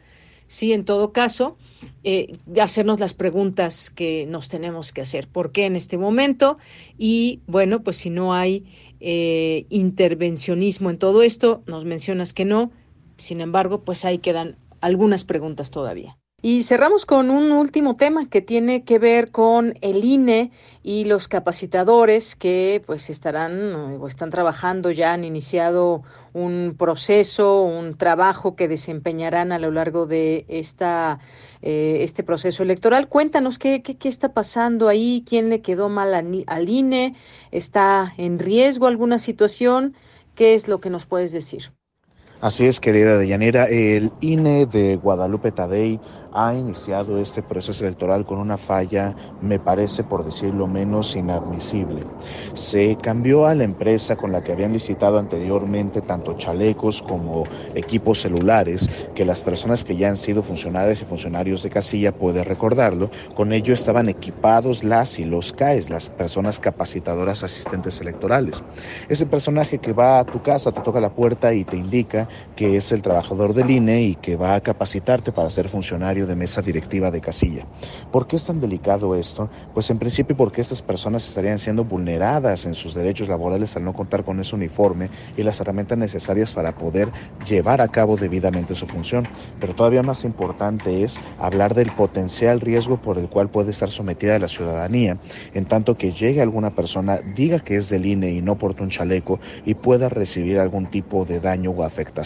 sí, 0.48 0.72
en 0.72 0.86
todo 0.86 1.12
caso, 1.12 1.58
eh, 2.04 2.38
hacernos 2.62 3.00
las 3.00 3.14
preguntas 3.14 3.90
que 3.90 4.26
nos 4.28 4.50
tenemos 4.50 4.94
que 4.94 5.02
hacer. 5.02 5.28
¿Por 5.28 5.52
qué 5.52 5.66
en 5.66 5.76
este 5.76 5.98
momento? 5.98 6.58
Y 6.98 7.42
bueno, 7.48 7.84
pues 7.84 7.98
si 7.98 8.10
no 8.10 8.34
hay 8.34 8.66
eh, 9.00 9.66
intervencionismo 9.70 10.90
en 10.90 10.98
todo 10.98 11.22
esto, 11.22 11.64
nos 11.68 11.86
mencionas 11.86 12.34
que 12.34 12.46
no, 12.46 12.72
sin 13.18 13.42
embargo, 13.42 13.84
pues 13.84 14.06
ahí 14.06 14.20
quedan 14.20 14.58
algunas 14.82 15.24
preguntas 15.24 15.72
todavía. 15.72 16.18
Y 16.44 16.62
cerramos 16.62 17.08
con 17.08 17.32
un 17.32 17.52
último 17.52 17.96
tema 17.96 18.30
que 18.30 18.44
tiene 18.44 18.84
que 18.84 19.00
ver 19.00 19.32
con 19.32 19.74
el 19.82 20.06
INE 20.06 20.52
y 20.84 21.06
los 21.06 21.28
capacitadores 21.28 22.36
que 22.36 22.84
pues 22.86 23.10
estarán 23.10 23.74
o 24.00 24.06
están 24.06 24.30
trabajando 24.30 24.92
ya 24.92 25.14
han 25.14 25.24
iniciado 25.24 26.04
un 26.34 26.76
proceso, 26.78 27.64
un 27.64 27.98
trabajo 27.98 28.56
que 28.56 28.68
desempeñarán 28.68 29.52
a 29.52 29.58
lo 29.58 29.72
largo 29.72 30.06
de 30.06 30.46
esta 30.48 31.18
eh, 31.64 31.98
este 32.02 32.22
proceso 32.22 32.62
electoral. 32.62 33.10
Cuéntanos 33.10 33.58
qué, 33.58 33.82
qué, 33.82 33.98
qué, 33.98 34.08
está 34.08 34.34
pasando 34.34 34.90
ahí, 34.90 35.26
quién 35.28 35.50
le 35.50 35.62
quedó 35.62 35.90
mal 35.90 36.14
al 36.14 36.70
INE, 36.70 37.16
está 37.52 38.14
en 38.18 38.38
riesgo 38.38 38.86
alguna 38.86 39.18
situación, 39.18 39.96
qué 40.36 40.54
es 40.54 40.68
lo 40.68 40.82
que 40.82 40.92
nos 40.92 41.08
puedes 41.08 41.32
decir. 41.32 41.72
Así 42.40 42.68
es, 42.68 42.80
querida 42.80 43.18
Deyanira. 43.18 43.66
El 43.66 44.14
INE 44.20 44.68
de 44.68 44.96
Guadalupe 44.96 45.52
Tadei 45.52 46.00
ha 46.32 46.54
iniciado 46.54 47.18
este 47.18 47.42
proceso 47.42 47.84
electoral 47.84 48.28
con 48.28 48.38
una 48.38 48.58
falla, 48.58 49.16
me 49.42 49.60
parece, 49.60 50.04
por 50.04 50.24
decirlo 50.24 50.68
menos, 50.68 51.16
inadmisible. 51.16 52.04
Se 52.54 52.96
cambió 52.98 53.48
a 53.48 53.56
la 53.56 53.64
empresa 53.64 54.18
con 54.18 54.32
la 54.32 54.44
que 54.44 54.52
habían 54.52 54.72
licitado 54.72 55.18
anteriormente 55.18 56.04
tanto 56.04 56.34
chalecos 56.34 57.02
como 57.02 57.50
equipos 57.74 58.22
celulares, 58.22 58.88
que 59.16 59.26
las 59.26 59.42
personas 59.42 59.84
que 59.84 59.96
ya 59.96 60.10
han 60.10 60.18
sido 60.18 60.44
funcionarios 60.44 61.02
y 61.02 61.06
funcionarios 61.06 61.64
de 61.64 61.72
casilla 61.72 62.12
pueden 62.12 62.46
recordarlo. 62.46 63.10
Con 63.34 63.52
ello 63.52 63.74
estaban 63.74 64.10
equipados 64.10 64.84
las 64.84 65.18
y 65.18 65.26
los 65.26 65.54
CAES, 65.54 65.90
las 65.90 66.12
personas 66.12 66.60
capacitadoras 66.60 67.44
asistentes 67.44 68.00
electorales. 68.00 68.64
Ese 69.10 69.26
personaje 69.26 69.80
que 69.80 69.94
va 69.94 70.20
a 70.20 70.26
tu 70.26 70.44
casa, 70.44 70.72
te 70.72 70.84
toca 70.84 71.00
la 71.00 71.16
puerta 71.16 71.56
y 71.56 71.66
te 71.66 71.78
indica 71.78 72.27
que 72.56 72.78
es 72.78 72.92
el 72.92 73.02
trabajador 73.02 73.54
del 73.54 73.72
INE 73.72 74.02
y 74.02 74.16
que 74.16 74.36
va 74.36 74.56
a 74.56 74.62
capacitarte 74.62 75.32
para 75.32 75.50
ser 75.50 75.70
funcionario 75.70 76.28
de 76.28 76.36
mesa 76.36 76.62
directiva 76.62 77.12
de 77.12 77.22
casilla. 77.22 77.66
¿Por 78.12 78.28
qué 78.28 78.36
es 78.36 78.46
tan 78.46 78.60
delicado 78.60 79.16
esto? 79.16 79.50
Pues 79.74 79.90
en 79.90 80.00
principio 80.00 80.36
porque 80.36 80.62
estas 80.62 80.82
personas 80.82 81.28
estarían 81.28 81.60
siendo 81.60 81.84
vulneradas 81.84 82.66
en 82.66 82.74
sus 82.74 82.94
derechos 82.94 83.30
laborales 83.30 83.76
al 83.76 83.84
no 83.84 83.94
contar 83.94 84.24
con 84.24 84.40
ese 84.40 84.56
uniforme 84.56 85.10
y 85.36 85.44
las 85.44 85.60
herramientas 85.60 85.98
necesarias 85.98 86.54
para 86.54 86.78
poder 86.78 87.12
llevar 87.46 87.82
a 87.82 87.88
cabo 87.88 88.18
debidamente 88.18 88.76
su 88.76 88.88
función. 88.88 89.28
Pero 89.60 89.76
todavía 89.76 90.04
más 90.04 90.24
importante 90.24 91.04
es 91.04 91.20
hablar 91.38 91.74
del 91.74 91.92
potencial 91.92 92.60
riesgo 92.60 92.98
por 93.02 93.18
el 93.18 93.30
cual 93.30 93.50
puede 93.50 93.72
estar 93.72 93.90
sometida 93.90 94.40
la 94.40 94.48
ciudadanía, 94.48 95.18
en 95.54 95.66
tanto 95.66 95.98
que 95.98 96.12
llegue 96.12 96.42
alguna 96.42 96.76
persona, 96.76 97.20
diga 97.36 97.60
que 97.60 97.78
es 97.78 97.90
del 97.90 98.06
INE 98.06 98.32
y 98.32 98.42
no 98.42 98.58
porta 98.58 98.84
un 98.84 98.90
chaleco 98.90 99.40
y 99.66 99.76
pueda 99.76 100.10
recibir 100.10 100.60
algún 100.60 100.88
tipo 100.88 101.26
de 101.26 101.40
daño 101.40 101.72
o 101.72 101.84
afectación. 101.84 102.17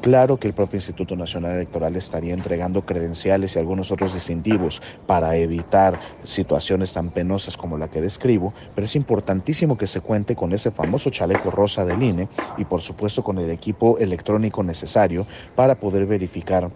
Claro 0.00 0.38
que 0.38 0.48
el 0.48 0.54
propio 0.54 0.78
Instituto 0.78 1.16
Nacional 1.16 1.52
Electoral 1.52 1.96
estaría 1.96 2.34
entregando 2.34 2.82
credenciales 2.82 3.54
y 3.54 3.58
algunos 3.58 3.90
otros 3.90 4.14
distintivos 4.14 4.80
para 5.06 5.36
evitar 5.36 5.98
situaciones 6.24 6.92
tan 6.92 7.10
penosas 7.10 7.56
como 7.56 7.78
la 7.78 7.88
que 7.88 8.00
describo, 8.00 8.54
pero 8.74 8.84
es 8.84 8.96
importantísimo 8.96 9.76
que 9.76 9.86
se 9.86 10.00
cuente 10.00 10.34
con 10.34 10.52
ese 10.52 10.70
famoso 10.70 11.10
chaleco 11.10 11.50
rosa 11.50 11.84
del 11.84 12.02
INE 12.02 12.28
y 12.56 12.64
por 12.64 12.80
supuesto 12.82 13.22
con 13.22 13.38
el 13.38 13.50
equipo 13.50 13.98
electrónico 13.98 14.62
necesario 14.62 15.26
para 15.54 15.76
poder 15.76 16.06
verificar 16.06 16.72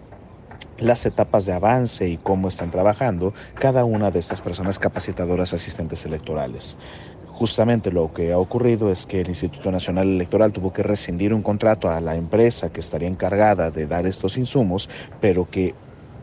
las 0.77 1.05
etapas 1.05 1.45
de 1.45 1.53
avance 1.53 2.07
y 2.07 2.17
cómo 2.17 2.47
están 2.47 2.71
trabajando 2.71 3.33
cada 3.57 3.83
una 3.83 4.11
de 4.11 4.19
estas 4.19 4.41
personas 4.41 4.79
capacitadoras 4.79 5.53
asistentes 5.53 6.05
electorales. 6.05 6.77
Justamente 7.37 7.91
lo 7.91 8.11
que 8.11 8.31
ha 8.31 8.39
ocurrido 8.39 8.89
es 8.89 9.05
que 9.05 9.21
el 9.21 9.29
Instituto 9.29 9.71
Nacional 9.71 10.07
Electoral 10.07 10.51
tuvo 10.51 10.73
que 10.73 10.81
rescindir 10.81 11.35
un 11.35 11.43
contrato 11.43 11.87
a 11.87 12.01
la 12.01 12.15
empresa 12.15 12.69
que 12.69 12.79
estaría 12.79 13.07
encargada 13.07 13.69
de 13.69 13.85
dar 13.85 14.07
estos 14.07 14.39
insumos, 14.39 14.89
pero 15.21 15.47
que 15.47 15.75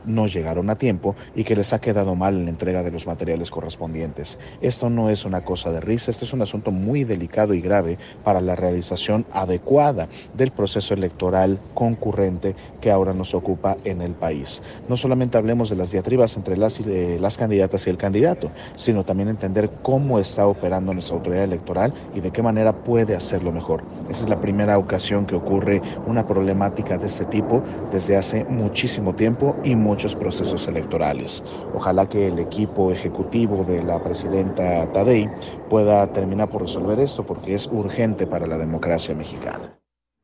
no 0.06 0.26
llegaron 0.26 0.70
a 0.70 0.76
tiempo 0.76 1.16
y 1.34 1.44
que 1.44 1.56
les 1.56 1.72
ha 1.72 1.80
quedado 1.80 2.14
mal 2.14 2.34
en 2.34 2.44
la 2.44 2.50
entrega 2.50 2.82
de 2.82 2.90
los 2.90 3.06
materiales 3.06 3.50
correspondientes. 3.50 4.38
Esto 4.60 4.90
no 4.90 5.10
es 5.10 5.24
una 5.24 5.44
cosa 5.44 5.72
de 5.72 5.80
risa, 5.80 6.10
este 6.10 6.24
es 6.24 6.32
un 6.32 6.42
asunto 6.42 6.70
muy 6.70 7.04
delicado 7.04 7.54
y 7.54 7.60
grave 7.60 7.98
para 8.22 8.40
la 8.40 8.56
realización 8.56 9.26
adecuada 9.32 10.08
del 10.34 10.50
proceso 10.50 10.94
electoral 10.94 11.60
concurrente 11.74 12.54
que 12.80 12.90
ahora 12.90 13.12
nos 13.12 13.34
ocupa 13.34 13.76
en 13.84 14.02
el 14.02 14.14
país. 14.14 14.62
No 14.88 14.96
solamente 14.96 15.38
hablemos 15.38 15.70
de 15.70 15.76
las 15.76 15.90
diatribas 15.90 16.36
entre 16.36 16.56
las, 16.56 16.80
las 16.80 17.36
candidatas 17.36 17.86
y 17.86 17.90
el 17.90 17.96
candidato, 17.96 18.50
sino 18.76 19.04
también 19.04 19.28
entender 19.28 19.70
cómo 19.82 20.18
está 20.18 20.46
operando 20.46 20.92
nuestra 20.92 21.16
autoridad 21.16 21.44
electoral 21.44 21.94
y 22.14 22.20
de 22.20 22.30
qué 22.30 22.42
manera 22.42 22.72
puede 22.84 23.16
hacerlo 23.16 23.52
mejor. 23.52 23.82
Esa 24.08 24.24
es 24.24 24.30
la 24.30 24.40
primera 24.40 24.78
ocasión 24.78 25.26
que 25.26 25.34
ocurre 25.34 25.80
una 26.06 26.26
problemática 26.26 26.98
de 26.98 27.06
este 27.06 27.24
tipo 27.24 27.62
desde 27.90 28.16
hace 28.16 28.44
muchísimo 28.44 29.14
tiempo 29.14 29.56
y 29.64 29.74
muchos 29.94 30.16
procesos 30.16 30.66
electorales. 30.66 31.44
Ojalá 31.72 32.08
que 32.08 32.26
el 32.26 32.40
equipo 32.40 32.90
ejecutivo 32.90 33.62
de 33.62 33.80
la 33.80 34.02
presidenta 34.02 34.90
Tadei 34.92 35.30
pueda 35.70 36.12
terminar 36.12 36.50
por 36.50 36.62
resolver 36.62 36.98
esto 36.98 37.24
porque 37.24 37.54
es 37.54 37.68
urgente 37.70 38.26
para 38.26 38.48
la 38.48 38.58
democracia 38.58 39.14
mexicana. 39.14 39.78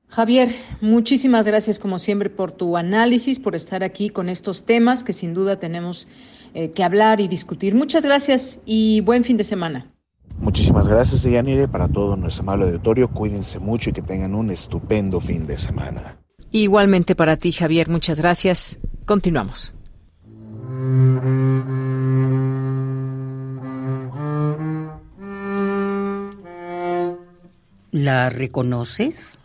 Javier, 0.09 0.49
muchísimas 0.81 1.47
gracias 1.47 1.79
como 1.79 2.01
siempre 2.01 2.31
por 2.31 2.51
tu 2.51 2.77
análisis, 2.77 3.39
por 3.39 3.55
estar 3.55 3.85
aquí 3.85 4.11
con 4.11 4.29
estos 4.29 4.65
temas 4.65 5.05
que 5.05 5.13
sin 5.13 5.35
duda 5.35 5.61
tenemos 5.61 6.09
eh, 6.53 6.73
que 6.73 6.83
hablar 6.83 7.21
y 7.21 7.29
discutir. 7.29 7.77
Muchas 7.77 8.05
gracias 8.05 8.59
y 8.67 9.03
buen 9.03 9.23
fin 9.23 9.37
de 9.37 9.45
semana. 9.45 9.87
Muchísimas 10.41 10.89
gracias, 10.89 11.23
Deyanire. 11.23 11.69
Para 11.69 11.87
todo 11.87 12.17
nuestro 12.17 12.43
amable 12.43 12.65
auditorio, 12.65 13.07
cuídense 13.07 13.61
mucho 13.61 13.91
y 13.91 13.93
que 13.93 14.03
tengan 14.03 14.35
un 14.35 14.51
estupendo 14.51 15.21
fin 15.21 15.47
de 15.47 15.57
semana. 15.59 16.19
Igualmente 16.51 17.15
para 17.15 17.37
ti, 17.37 17.53
Javier, 17.53 17.89
muchas 17.89 18.19
gracias. 18.19 18.81
Continuamos. 19.11 19.75
¿La 27.91 28.29
reconoces? 28.31 29.37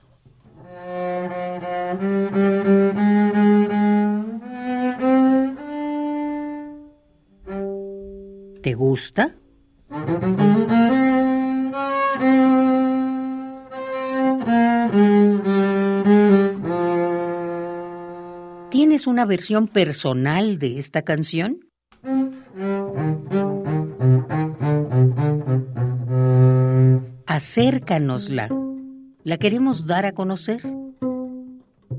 ¿Te 8.61 8.73
gusta? 8.75 9.33
¿Tienes 19.05 19.19
una 19.19 19.25
versión 19.25 19.67
personal 19.67 20.57
de 20.57 20.79
esta 20.79 21.03
canción? 21.03 21.59
acércanosla. 27.27 28.49
La 29.23 29.37
queremos 29.37 29.85
dar 29.85 30.07
a 30.07 30.13
conocer. 30.13 30.61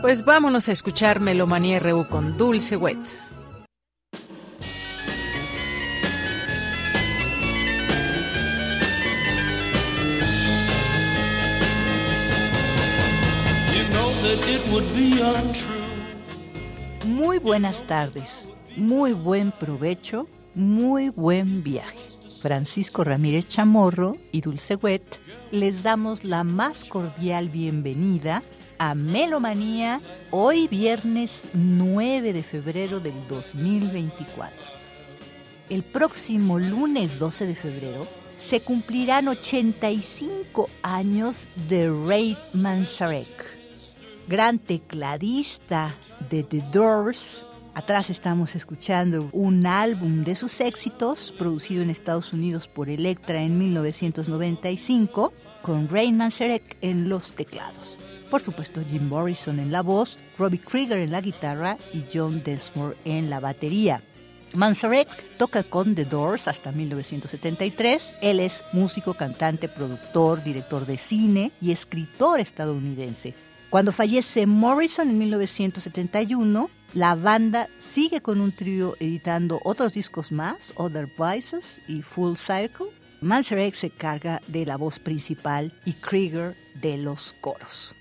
Pues 0.00 0.24
vámonos 0.24 0.68
a 0.68 0.72
escuchar 0.72 1.18
Melomanía 1.18 1.80
RU 1.80 2.06
con 2.08 2.38
Dulce 2.38 2.76
Wet. 2.76 2.98
Muy 17.06 17.38
buenas 17.38 17.84
tardes, 17.88 18.48
muy 18.76 19.14
buen 19.14 19.50
provecho, 19.50 20.28
muy 20.54 21.08
buen 21.08 21.62
viaje. 21.62 21.98
Francisco 22.40 23.04
Ramírez 23.04 23.48
Chamorro 23.48 24.16
y 24.32 24.40
Dulce 24.40 24.76
Wet 24.76 25.20
les 25.50 25.82
damos 25.82 26.24
la 26.24 26.44
más 26.44 26.84
cordial 26.84 27.48
bienvenida 27.48 28.42
a 28.78 28.94
Melomanía 28.94 30.00
hoy 30.30 30.66
viernes 30.68 31.42
9 31.52 32.32
de 32.32 32.42
febrero 32.42 32.98
del 33.00 33.14
2024. 33.28 34.56
El 35.68 35.82
próximo 35.82 36.58
lunes 36.58 37.18
12 37.18 37.46
de 37.46 37.54
febrero 37.54 38.06
se 38.38 38.60
cumplirán 38.60 39.28
85 39.28 40.70
años 40.82 41.46
de 41.68 41.90
Ray 42.06 42.36
Manzarek, 42.54 43.56
gran 44.26 44.58
tecladista 44.58 45.94
de 46.30 46.42
The 46.42 46.62
Doors. 46.72 47.44
Atrás 47.72 48.10
estamos 48.10 48.56
escuchando 48.56 49.28
un 49.32 49.64
álbum 49.64 50.24
de 50.24 50.34
sus 50.34 50.60
éxitos 50.60 51.32
producido 51.38 51.82
en 51.82 51.90
Estados 51.90 52.32
Unidos 52.32 52.66
por 52.66 52.88
Elektra 52.88 53.42
en 53.42 53.58
1995 53.58 55.32
con 55.62 55.88
Ray 55.88 56.12
Manzarek 56.12 56.78
en 56.80 57.08
los 57.08 57.30
teclados. 57.32 57.98
Por 58.28 58.42
supuesto, 58.42 58.82
Jim 58.90 59.08
Morrison 59.08 59.60
en 59.60 59.70
la 59.70 59.82
voz, 59.82 60.18
Robbie 60.36 60.58
Krieger 60.58 60.98
en 60.98 61.12
la 61.12 61.20
guitarra 61.20 61.78
y 61.94 62.04
John 62.12 62.42
Densmore 62.44 62.96
en 63.04 63.30
la 63.30 63.38
batería. 63.38 64.02
Manzarek 64.54 65.36
toca 65.36 65.62
con 65.62 65.94
The 65.94 66.06
Doors 66.06 66.48
hasta 66.48 66.72
1973. 66.72 68.16
Él 68.20 68.40
es 68.40 68.64
músico, 68.72 69.14
cantante, 69.14 69.68
productor, 69.68 70.42
director 70.42 70.86
de 70.86 70.98
cine 70.98 71.52
y 71.60 71.70
escritor 71.70 72.40
estadounidense. 72.40 73.32
Cuando 73.70 73.92
fallece 73.92 74.46
Morrison 74.46 75.08
en 75.08 75.18
1971, 75.18 76.70
la 76.94 77.14
banda 77.14 77.68
sigue 77.78 78.20
con 78.20 78.40
un 78.40 78.52
trío 78.52 78.96
editando 78.98 79.60
otros 79.64 79.94
discos 79.94 80.32
más, 80.32 80.72
Other 80.76 81.08
Voices 81.16 81.80
y 81.86 82.02
Full 82.02 82.36
Circle. 82.36 82.86
Manzarek 83.20 83.74
se 83.74 83.90
carga 83.90 84.40
de 84.48 84.66
la 84.66 84.76
voz 84.76 84.98
principal 84.98 85.72
y 85.84 85.92
Krieger 85.92 86.56
de 86.80 86.96
los 86.96 87.34
coros. 87.40 87.94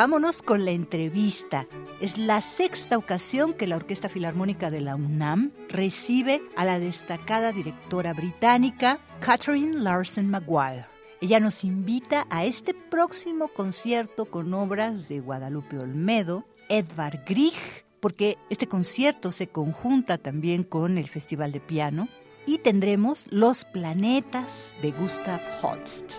Vámonos 0.00 0.40
con 0.40 0.64
la 0.64 0.70
entrevista. 0.70 1.66
Es 2.00 2.16
la 2.16 2.40
sexta 2.40 2.96
ocasión 2.96 3.52
que 3.52 3.66
la 3.66 3.76
Orquesta 3.76 4.08
Filarmónica 4.08 4.70
de 4.70 4.80
la 4.80 4.96
UNAM 4.96 5.52
recibe 5.68 6.40
a 6.56 6.64
la 6.64 6.78
destacada 6.78 7.52
directora 7.52 8.14
británica 8.14 8.98
Catherine 9.20 9.74
Larson 9.74 10.30
Maguire. 10.30 10.86
Ella 11.20 11.38
nos 11.38 11.64
invita 11.64 12.26
a 12.30 12.46
este 12.46 12.72
próximo 12.72 13.48
concierto 13.48 14.24
con 14.24 14.54
obras 14.54 15.06
de 15.10 15.20
Guadalupe 15.20 15.78
Olmedo, 15.78 16.46
Edvard 16.70 17.20
Grieg, 17.26 17.84
porque 18.00 18.38
este 18.48 18.66
concierto 18.66 19.32
se 19.32 19.48
conjunta 19.48 20.16
también 20.16 20.62
con 20.62 20.96
el 20.96 21.10
Festival 21.10 21.52
de 21.52 21.60
Piano, 21.60 22.08
y 22.46 22.56
tendremos 22.56 23.26
Los 23.28 23.66
Planetas 23.66 24.74
de 24.80 24.92
Gustav 24.92 25.42
Holst. 25.60 26.10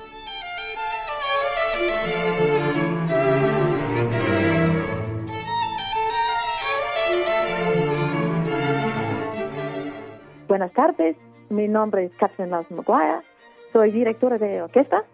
Buenas 10.52 10.74
tardes, 10.74 11.16
mi 11.48 11.70
nombre 11.70 12.04
es 12.04 12.12
Catherine 12.16 12.52
Lawson 12.52 12.76
Maguire, 12.76 13.22
soy 13.72 13.90
directora 13.90 14.38
de 14.38 14.62
orquesta. 14.62 15.06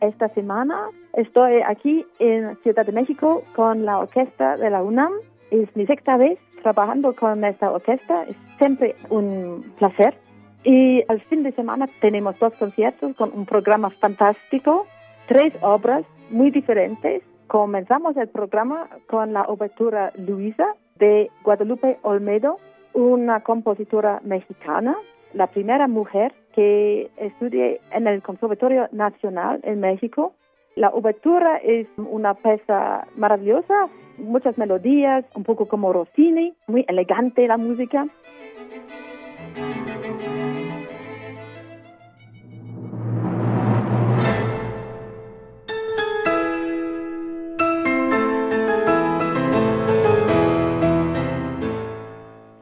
Esta 0.00 0.28
semana 0.28 0.90
estoy 1.14 1.62
aquí 1.62 2.06
en 2.20 2.56
Ciudad 2.58 2.86
de 2.86 2.92
México 2.92 3.42
con 3.56 3.84
la 3.84 3.98
orquesta 3.98 4.56
de 4.56 4.70
la 4.70 4.84
UNAM. 4.84 5.10
Es 5.50 5.74
mi 5.74 5.84
sexta 5.84 6.16
vez 6.16 6.38
trabajando 6.62 7.12
con 7.16 7.44
esta 7.44 7.72
orquesta, 7.72 8.22
es 8.22 8.36
siempre 8.58 8.94
un 9.10 9.64
placer. 9.80 10.14
Y 10.62 11.02
al 11.08 11.22
fin 11.22 11.42
de 11.42 11.50
semana 11.50 11.88
tenemos 12.00 12.38
dos 12.38 12.52
conciertos 12.54 13.16
con 13.16 13.32
un 13.34 13.46
programa 13.46 13.90
fantástico, 13.90 14.86
tres 15.26 15.52
obras 15.60 16.04
muy 16.30 16.52
diferentes. 16.52 17.24
Comenzamos 17.48 18.16
el 18.16 18.28
programa 18.28 18.86
con 19.08 19.32
la 19.32 19.42
obertura 19.42 20.12
Luisa 20.16 20.76
de 21.00 21.32
Guadalupe 21.42 21.98
Olmedo, 22.02 22.58
una 22.94 23.40
compositora 23.40 24.20
mexicana, 24.24 24.96
la 25.34 25.46
primera 25.46 25.88
mujer 25.88 26.32
que 26.54 27.10
estudié 27.16 27.80
en 27.92 28.06
el 28.06 28.22
Conservatorio 28.22 28.88
Nacional 28.92 29.60
en 29.62 29.80
México 29.80 30.32
La 30.74 30.90
obertura 30.90 31.56
es 31.56 31.88
una 31.96 32.34
pieza 32.34 33.06
maravillosa, 33.16 33.88
muchas 34.18 34.56
melodías, 34.58 35.24
un 35.34 35.42
poco 35.42 35.66
como 35.66 35.92
Rossini, 35.92 36.54
muy 36.68 36.84
elegante 36.88 37.48
la 37.48 37.56
música. 37.56 38.06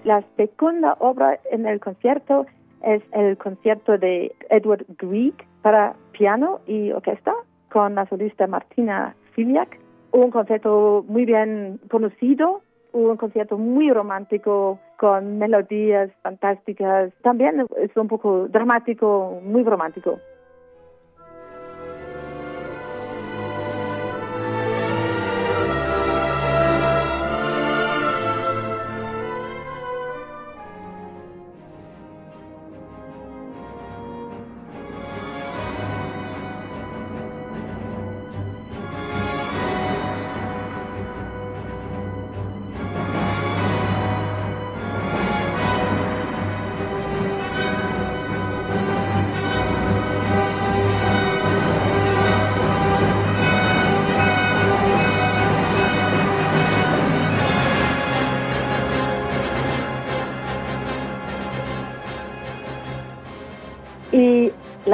La 0.06 0.22
segunda 0.36 0.96
obra 1.00 1.40
en 1.50 1.66
el 1.66 1.80
concierto 1.80 2.46
es 2.84 3.02
el 3.10 3.36
concierto 3.38 3.98
de 3.98 4.32
Edward 4.50 4.86
Grieg 4.98 5.34
para 5.62 5.96
piano 6.12 6.60
y 6.64 6.92
orquesta 6.92 7.34
con 7.72 7.96
la 7.96 8.06
solista 8.06 8.46
Martina 8.46 9.16
Filiak. 9.32 9.80
Un 10.12 10.30
concierto 10.30 11.04
muy 11.08 11.24
bien 11.24 11.80
conocido, 11.90 12.62
un 12.92 13.16
concierto 13.16 13.58
muy 13.58 13.90
romántico 13.90 14.78
con 14.96 15.38
melodías 15.38 16.08
fantásticas. 16.22 17.12
También 17.22 17.66
es 17.76 17.96
un 17.96 18.06
poco 18.06 18.46
dramático, 18.46 19.40
muy 19.42 19.64
romántico. 19.64 20.20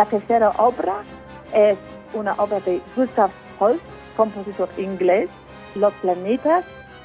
La 0.02 0.08
tercera 0.08 0.50
obra 0.58 0.94
es 1.54 1.78
una 2.12 2.32
obra 2.34 2.58
de 2.58 2.80
Gustav 2.96 3.30
Holst, 3.60 3.84
compositor 4.16 4.68
inglés. 4.76 5.28
Los 5.76 5.92
planetas 6.02 6.64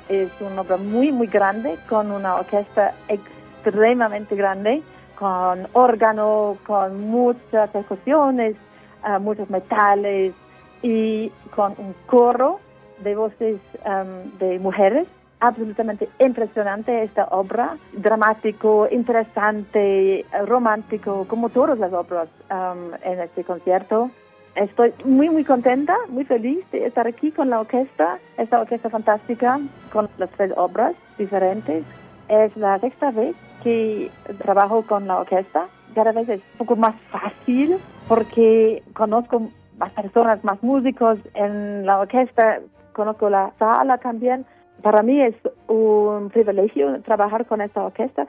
es 0.09 0.31
una 0.41 0.61
obra 0.61 0.77
muy, 0.77 1.11
muy 1.11 1.27
grande, 1.27 1.77
con 1.87 2.11
una 2.11 2.37
orquesta 2.37 2.95
extremadamente 3.07 4.35
grande, 4.35 4.81
con 5.13 5.67
órgano, 5.73 6.57
con 6.65 7.07
muchas 7.11 7.69
percusiones, 7.69 8.55
ah, 9.03 9.19
muchos 9.19 9.47
metales 9.51 10.33
y 10.81 11.29
con 11.55 11.75
un 11.77 11.93
coro 12.07 12.59
de 13.03 13.15
voces 13.15 13.59
am, 13.85 14.35
de 14.39 14.57
mujeres. 14.57 15.07
Absolutamente 15.39 16.09
impresionante 16.17 17.03
esta 17.03 17.25
obra, 17.25 17.77
dramático, 17.93 18.87
interesante, 18.89 20.25
romántico, 20.47 21.27
como 21.27 21.49
todas 21.49 21.77
las 21.77 21.93
obras 21.93 22.27
am, 22.49 22.91
en 23.03 23.19
este 23.19 23.43
concierto. 23.43 24.09
Estoy 24.55 24.91
muy, 25.05 25.29
muy 25.29 25.43
contenta, 25.43 25.95
muy 26.09 26.25
feliz 26.25 26.65
de 26.71 26.87
estar 26.87 27.05
aquí 27.05 27.31
con 27.31 27.51
la 27.51 27.59
orquesta, 27.59 28.17
esta 28.37 28.59
orquesta 28.59 28.89
fantástica, 28.89 29.59
con 29.93 30.09
las 30.17 30.31
tres 30.31 30.51
obras 30.57 30.95
diferentes. 31.19 31.85
Es 32.27 32.57
la 32.57 32.79
sexta 32.79 33.11
vez 33.11 33.35
que 33.63 34.09
trabajo 34.39 34.81
con 34.87 35.05
la 35.05 35.19
orquesta. 35.19 35.67
Cada 35.93 36.13
vez 36.13 36.27
es 36.29 36.41
un 36.53 36.57
poco 36.57 36.75
más 36.75 36.95
fácil 37.11 37.77
porque 38.07 38.81
conozco 38.93 39.51
más 39.77 39.91
personas, 39.91 40.43
más 40.43 40.63
músicos 40.63 41.19
en 41.35 41.85
la 41.85 41.99
orquesta, 41.99 42.59
conozco 42.93 43.29
la 43.29 43.51
sala 43.59 43.99
también. 43.99 44.47
Para 44.81 45.01
mí 45.01 45.21
es 45.21 45.35
un 45.67 46.29
privilegio 46.29 47.01
trabajar 47.01 47.45
con 47.45 47.61
esta 47.61 47.83
orquesta. 47.83 48.27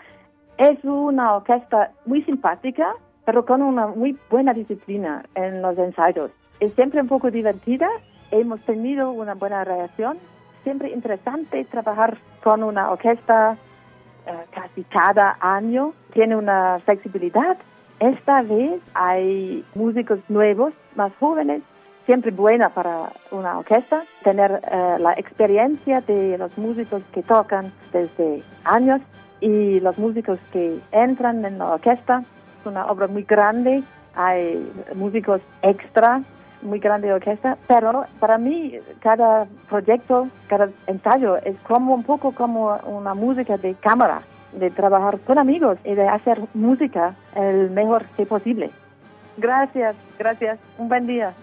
Es 0.57 0.83
una 0.85 1.37
orquesta 1.37 1.93
muy 2.07 2.23
simpática, 2.23 2.95
pero 3.25 3.45
con 3.45 3.62
una 3.62 3.89
muy 3.89 4.16
buena 4.31 4.55
disciplina 4.55 5.25
en 5.35 5.62
los 5.62 5.79
ensayos. 5.79 6.31
Es 6.61 6.73
siempre 6.75 7.01
un 7.01 7.09
poco 7.09 7.31
divertida, 7.31 7.89
hemos 8.31 8.61
tenido 8.62 9.12
una 9.12 9.35
buena 9.35 9.65
reacción. 9.65 10.19
Siempre 10.65 10.91
interesante 10.91 11.65
trabajar 11.66 12.19
con 12.43 12.62
una 12.62 12.91
orquesta 12.91 13.57
eh, 14.27 14.33
casi 14.51 14.85
cada 14.85 15.37
año. 15.41 15.93
Tiene 16.12 16.37
una 16.37 16.81
flexibilidad. 16.85 17.57
Esta 18.01 18.43
vez 18.43 18.81
hay 18.95 19.65
músicos 19.75 20.19
nuevos, 20.29 20.73
más 20.95 21.12
jóvenes, 21.19 21.62
siempre 22.09 22.30
buena 22.30 22.70
para 22.70 23.12
una 23.30 23.59
orquesta, 23.59 24.02
tener 24.24 24.51
eh, 24.51 24.97
la 24.98 25.12
experiencia 25.12 26.01
de 26.01 26.39
los 26.39 26.56
músicos 26.56 27.02
que 27.12 27.22
tocan 27.22 27.70
desde 27.93 28.43
años 28.64 29.02
y 29.43 29.78
los 29.80 29.98
músicos 29.98 30.39
que 30.51 30.78
entran 30.90 31.44
en 31.44 31.59
la 31.59 31.74
orquesta. 31.74 32.24
Es 32.60 32.66
una 32.66 32.86
obra 32.86 33.09
muy 33.09 33.24
grande, 33.24 33.82
hay 34.14 34.72
músicos 34.94 35.43
extra, 35.60 36.22
muy 36.62 36.78
grande 36.78 37.12
orquesta, 37.12 37.59
pero 37.66 38.06
para 38.20 38.39
mí 38.39 38.72
cada 39.01 39.47
proyecto, 39.68 40.28
cada 40.47 40.70
ensayo 40.86 41.36
es 41.36 41.59
como 41.68 41.94
un 41.94 42.05
poco 42.05 42.32
como 42.32 42.74
una 42.86 43.12
música 43.12 43.59
de 43.59 43.74
cámara, 43.74 44.22
de 44.52 44.70
trabajar 44.70 45.18
con 45.26 45.39
amigos 45.39 45.76
y 45.85 45.93
de 45.93 46.09
hacer 46.09 46.40
música 46.55 47.14
el 47.36 47.68
mejor 47.70 48.06
que 48.16 48.24
posible. 48.24 48.70
Gracias, 49.36 49.94
gracias. 50.18 50.59
Un 50.78 50.89
buen 50.89 51.06
día. 51.06 51.35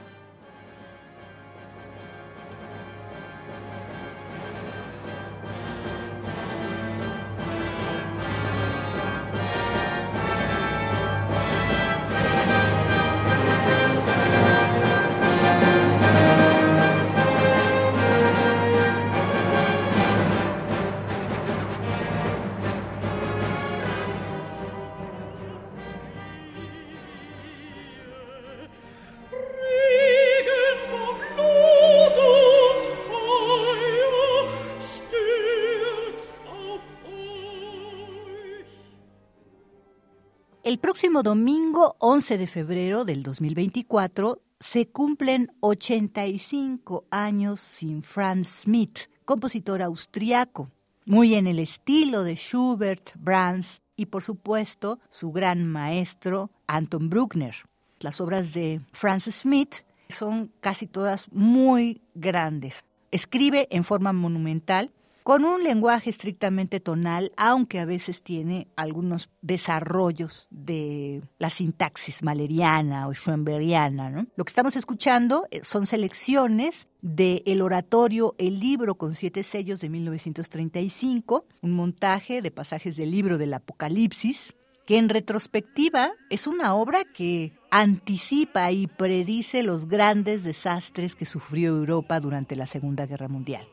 El 40.75 40.81
próximo 40.81 41.23
domingo 41.23 41.95
11 41.99 42.37
de 42.37 42.47
febrero 42.47 43.05
del 43.05 43.23
2024 43.23 44.41
se 44.59 44.89
cumplen 44.89 45.49
85 45.61 47.05
años 47.09 47.61
sin 47.61 48.03
Franz 48.03 48.63
Schmidt, 48.63 49.07
compositor 49.23 49.81
austriaco, 49.81 50.69
muy 51.05 51.35
en 51.35 51.47
el 51.47 51.59
estilo 51.59 52.25
de 52.25 52.35
Schubert, 52.35 53.11
Brahms 53.17 53.83
y 53.95 54.07
por 54.07 54.21
supuesto 54.21 54.99
su 55.09 55.31
gran 55.31 55.65
maestro 55.65 56.51
Anton 56.67 57.09
Bruckner. 57.09 57.55
Las 58.01 58.19
obras 58.19 58.53
de 58.53 58.81
Franz 58.91 59.29
Schmidt 59.29 59.75
son 60.09 60.51
casi 60.59 60.87
todas 60.87 61.31
muy 61.31 62.01
grandes. 62.15 62.83
Escribe 63.11 63.69
en 63.71 63.85
forma 63.85 64.11
monumental, 64.11 64.91
con 65.25 65.43
un 65.43 65.63
lenguaje 65.63 66.11
estrictamente 66.11 66.79
tonal, 66.79 67.31
aunque 67.35 67.79
a 67.79 67.85
veces 67.85 68.21
tiene 68.21 68.67
algunos 68.75 69.31
desarrollos 69.41 70.47
de 70.51 71.23
la 71.39 71.49
sintaxis 71.49 72.21
maleriana 72.21 73.07
o 73.07 73.13
schoenbergiana. 73.15 74.27
Lo 74.35 74.43
que 74.43 74.49
estamos 74.49 74.75
escuchando 74.75 75.47
eh, 75.49 75.61
son 75.63 75.87
selecciones 75.87 76.89
de 77.01 77.41
el 77.47 77.63
oratorio 77.63 78.35
El 78.37 78.59
libro 78.59 78.99
con 78.99 79.15
siete 79.15 79.41
sellos 79.41 79.81
de 79.81 79.89
1935, 79.89 81.47
un 81.63 81.71
montaje 81.71 82.43
de 82.43 82.51
pasajes 82.51 82.95
del 82.95 83.09
libro 83.09 83.39
del 83.39 83.55
Apocalipsis, 83.55 84.53
que 84.85 84.99
en 84.99 85.09
retrospectiva 85.09 86.11
es 86.29 86.45
una 86.45 86.75
obra 86.75 87.03
que 87.03 87.51
anticipa 87.71 88.71
y 88.71 88.85
predice 88.85 89.63
los 89.63 89.87
grandes 89.87 90.43
desastres 90.43 91.15
que 91.15 91.25
sufrió 91.25 91.75
Europa 91.75 92.19
durante 92.19 92.55
la 92.55 92.67
Segunda 92.67 93.07
Guerra 93.07 93.27
Mundial. 93.27 93.65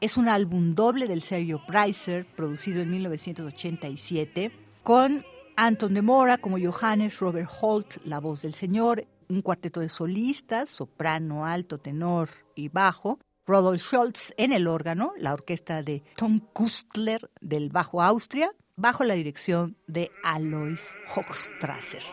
Es 0.00 0.16
un 0.16 0.28
álbum 0.28 0.76
doble 0.76 1.08
del 1.08 1.22
Sergio 1.22 1.60
Preiser, 1.66 2.24
producido 2.24 2.82
en 2.82 2.90
1987, 2.92 4.52
con 4.84 5.24
Anton 5.56 5.92
de 5.92 6.02
Mora 6.02 6.38
como 6.38 6.56
Johannes, 6.56 7.18
Robert 7.18 7.50
Holt, 7.60 7.96
la 8.04 8.20
voz 8.20 8.40
del 8.40 8.54
señor, 8.54 9.04
un 9.28 9.42
cuarteto 9.42 9.80
de 9.80 9.88
solistas, 9.88 10.70
soprano, 10.70 11.46
alto, 11.46 11.78
tenor 11.78 12.28
y 12.54 12.68
bajo, 12.68 13.18
Rodolf 13.44 13.82
Scholz 13.82 14.34
en 14.36 14.52
el 14.52 14.68
órgano, 14.68 15.14
la 15.18 15.32
orquesta 15.32 15.82
de 15.82 16.04
Tom 16.14 16.38
Kustler 16.52 17.28
del 17.40 17.70
Bajo 17.70 18.00
Austria, 18.00 18.52
bajo 18.76 19.02
la 19.02 19.14
dirección 19.14 19.76
de 19.88 20.12
Alois 20.22 20.94
Hochstrasser. 21.16 22.04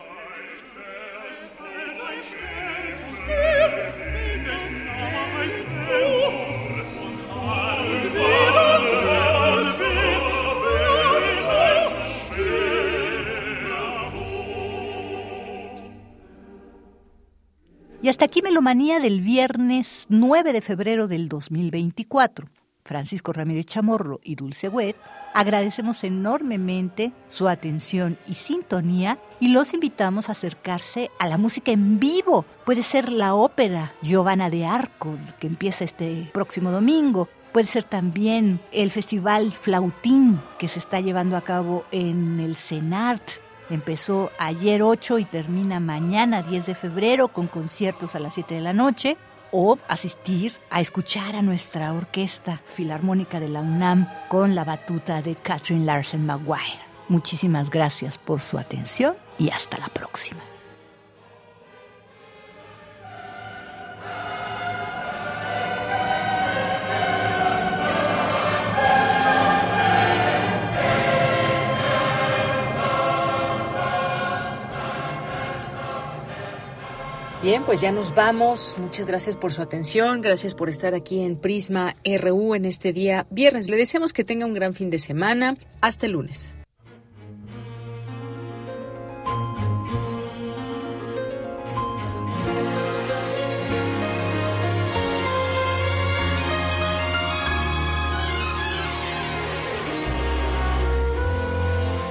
Y 18.06 18.08
hasta 18.08 18.26
aquí 18.26 18.40
Melomanía 18.40 19.00
del 19.00 19.20
viernes 19.20 20.06
9 20.10 20.52
de 20.52 20.60
febrero 20.60 21.08
del 21.08 21.28
2024. 21.28 22.48
Francisco 22.84 23.32
Ramírez 23.32 23.66
Chamorro 23.66 24.20
y 24.22 24.36
Dulce 24.36 24.68
Wet, 24.68 24.94
agradecemos 25.34 26.04
enormemente 26.04 27.10
su 27.26 27.48
atención 27.48 28.16
y 28.28 28.34
sintonía 28.34 29.18
y 29.40 29.48
los 29.48 29.74
invitamos 29.74 30.28
a 30.28 30.32
acercarse 30.32 31.10
a 31.18 31.26
la 31.26 31.36
música 31.36 31.72
en 31.72 31.98
vivo. 31.98 32.44
Puede 32.64 32.84
ser 32.84 33.10
la 33.10 33.34
ópera 33.34 33.92
Giovanna 34.02 34.50
de 34.50 34.66
Arco, 34.66 35.18
que 35.40 35.48
empieza 35.48 35.82
este 35.82 36.30
próximo 36.32 36.70
domingo. 36.70 37.28
Puede 37.50 37.66
ser 37.66 37.82
también 37.82 38.60
el 38.70 38.92
Festival 38.92 39.50
Flautín, 39.50 40.40
que 40.60 40.68
se 40.68 40.78
está 40.78 41.00
llevando 41.00 41.36
a 41.36 41.40
cabo 41.40 41.84
en 41.90 42.38
el 42.38 42.54
CENART 42.54 43.44
Empezó 43.68 44.30
ayer 44.38 44.82
8 44.82 45.18
y 45.18 45.24
termina 45.24 45.80
mañana 45.80 46.42
10 46.42 46.66
de 46.66 46.74
febrero 46.74 47.28
con 47.28 47.48
conciertos 47.48 48.14
a 48.14 48.20
las 48.20 48.34
7 48.34 48.54
de 48.54 48.60
la 48.60 48.72
noche 48.72 49.16
o 49.50 49.78
asistir 49.88 50.52
a 50.70 50.80
escuchar 50.80 51.34
a 51.34 51.42
nuestra 51.42 51.92
orquesta 51.92 52.62
filarmónica 52.66 53.40
de 53.40 53.48
la 53.48 53.60
UNAM 53.60 54.08
con 54.28 54.54
la 54.54 54.64
batuta 54.64 55.22
de 55.22 55.34
Catherine 55.34 55.84
Larsen 55.84 56.26
Maguire. 56.26 56.80
Muchísimas 57.08 57.70
gracias 57.70 58.18
por 58.18 58.40
su 58.40 58.58
atención 58.58 59.16
y 59.38 59.50
hasta 59.50 59.78
la 59.78 59.88
próxima. 59.88 60.55
Bien, 77.46 77.62
pues 77.62 77.80
ya 77.80 77.92
nos 77.92 78.12
vamos. 78.12 78.74
Muchas 78.76 79.06
gracias 79.06 79.36
por 79.36 79.52
su 79.52 79.62
atención. 79.62 80.20
Gracias 80.20 80.52
por 80.52 80.68
estar 80.68 80.94
aquí 80.94 81.20
en 81.20 81.36
Prisma 81.36 81.94
RU 82.04 82.56
en 82.56 82.64
este 82.64 82.92
día 82.92 83.28
viernes. 83.30 83.70
Le 83.70 83.76
deseamos 83.76 84.12
que 84.12 84.24
tenga 84.24 84.46
un 84.46 84.52
gran 84.52 84.74
fin 84.74 84.90
de 84.90 84.98
semana. 84.98 85.56
Hasta 85.80 86.06
el 86.06 86.12
lunes. 86.14 86.56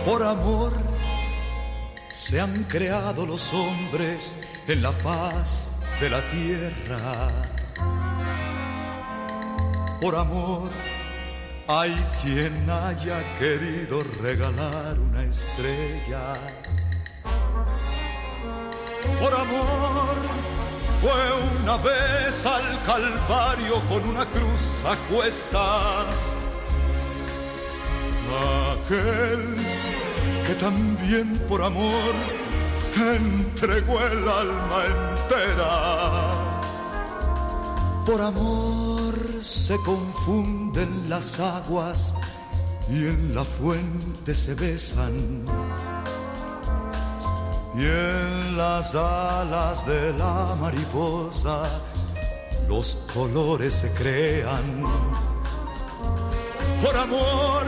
Por 0.06 0.24
amor 0.24 0.85
se 2.28 2.42
han 2.42 2.64
creado 2.64 3.24
los 3.28 3.54
hombres 3.54 4.40
en 4.68 4.82
la 4.82 4.92
faz 4.92 5.80
de 6.02 6.10
la 6.10 6.22
tierra. 6.32 7.30
Por 10.02 10.16
amor 10.16 10.72
hay 11.68 11.94
quien 12.24 12.68
haya 12.68 13.20
querido 13.38 14.04
regalar 14.24 15.00
una 15.00 15.22
estrella. 15.22 16.34
Por 19.20 19.32
amor 19.32 20.16
fue 21.02 21.62
una 21.62 21.78
vez 21.78 22.44
al 22.48 22.82
Calvario 22.86 23.84
con 23.88 24.04
una 24.10 24.26
cruz 24.26 24.84
a 24.84 24.96
cuestas. 25.14 26.36
Aquel 28.82 29.85
que 30.46 30.54
también 30.56 31.40
por 31.50 31.64
amor 31.64 32.14
entregó 32.96 34.00
el 34.00 34.30
alma 34.30 34.84
entera. 34.86 36.34
Por 38.06 38.22
amor 38.22 39.16
se 39.42 39.76
confunden 39.80 41.10
las 41.10 41.40
aguas 41.40 42.16
y 42.88 43.08
en 43.08 43.34
la 43.34 43.44
fuente 43.44 44.36
se 44.36 44.54
besan. 44.54 45.46
Y 47.76 47.84
en 47.84 48.58
las 48.58 48.96
alas 48.96 49.86
de 49.88 50.14
la 50.14 50.56
mariposa 50.62 51.64
los 52.68 52.98
colores 53.14 53.74
se 53.74 53.92
crean. 53.92 55.35
Por 56.86 56.96
amor 56.98 57.66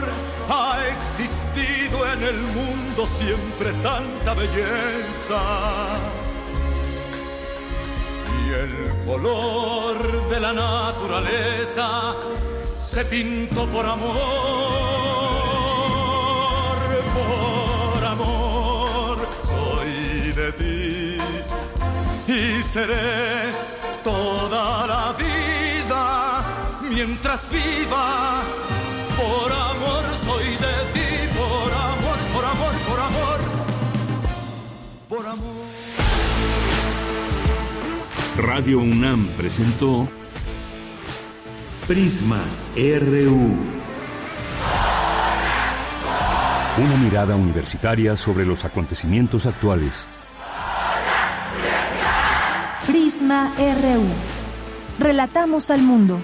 ha 0.48 0.78
existido 0.96 2.06
en 2.12 2.22
el 2.22 2.40
mundo 2.40 3.04
siempre 3.04 3.72
tanta 3.82 4.32
belleza. 4.34 5.40
Y 8.46 8.52
el 8.52 8.94
color 9.04 10.28
de 10.28 10.38
la 10.38 10.52
naturaleza 10.52 12.14
se 12.80 13.04
pintó 13.06 13.68
por 13.68 13.86
amor, 13.86 14.14
por 17.18 18.04
amor. 18.04 19.28
Soy 19.42 20.30
de 20.30 20.52
ti 20.52 21.18
y 22.28 22.62
seré 22.62 23.50
toda 24.04 24.86
la 24.86 25.12
vida 25.12 26.78
mientras 26.82 27.50
viva 27.50 28.42
soy 30.28 30.44
de 30.44 30.76
ti, 30.94 31.10
por 31.36 31.72
amor, 31.72 32.18
por 32.34 32.44
amor, 32.44 32.74
por 32.88 33.00
amor, 33.00 33.40
por 35.08 35.26
amor. 35.26 35.68
Radio 38.36 38.80
UNAM 38.80 39.26
presentó 39.36 40.08
Prisma 41.86 42.40
RU. 42.76 43.56
Una 46.78 46.96
mirada 47.02 47.34
universitaria 47.34 48.16
sobre 48.16 48.44
los 48.46 48.64
acontecimientos 48.64 49.46
actuales. 49.46 50.06
Prisma 52.86 53.50
RU. 53.56 55.04
Relatamos 55.04 55.70
al 55.70 55.82
mundo. 55.82 56.20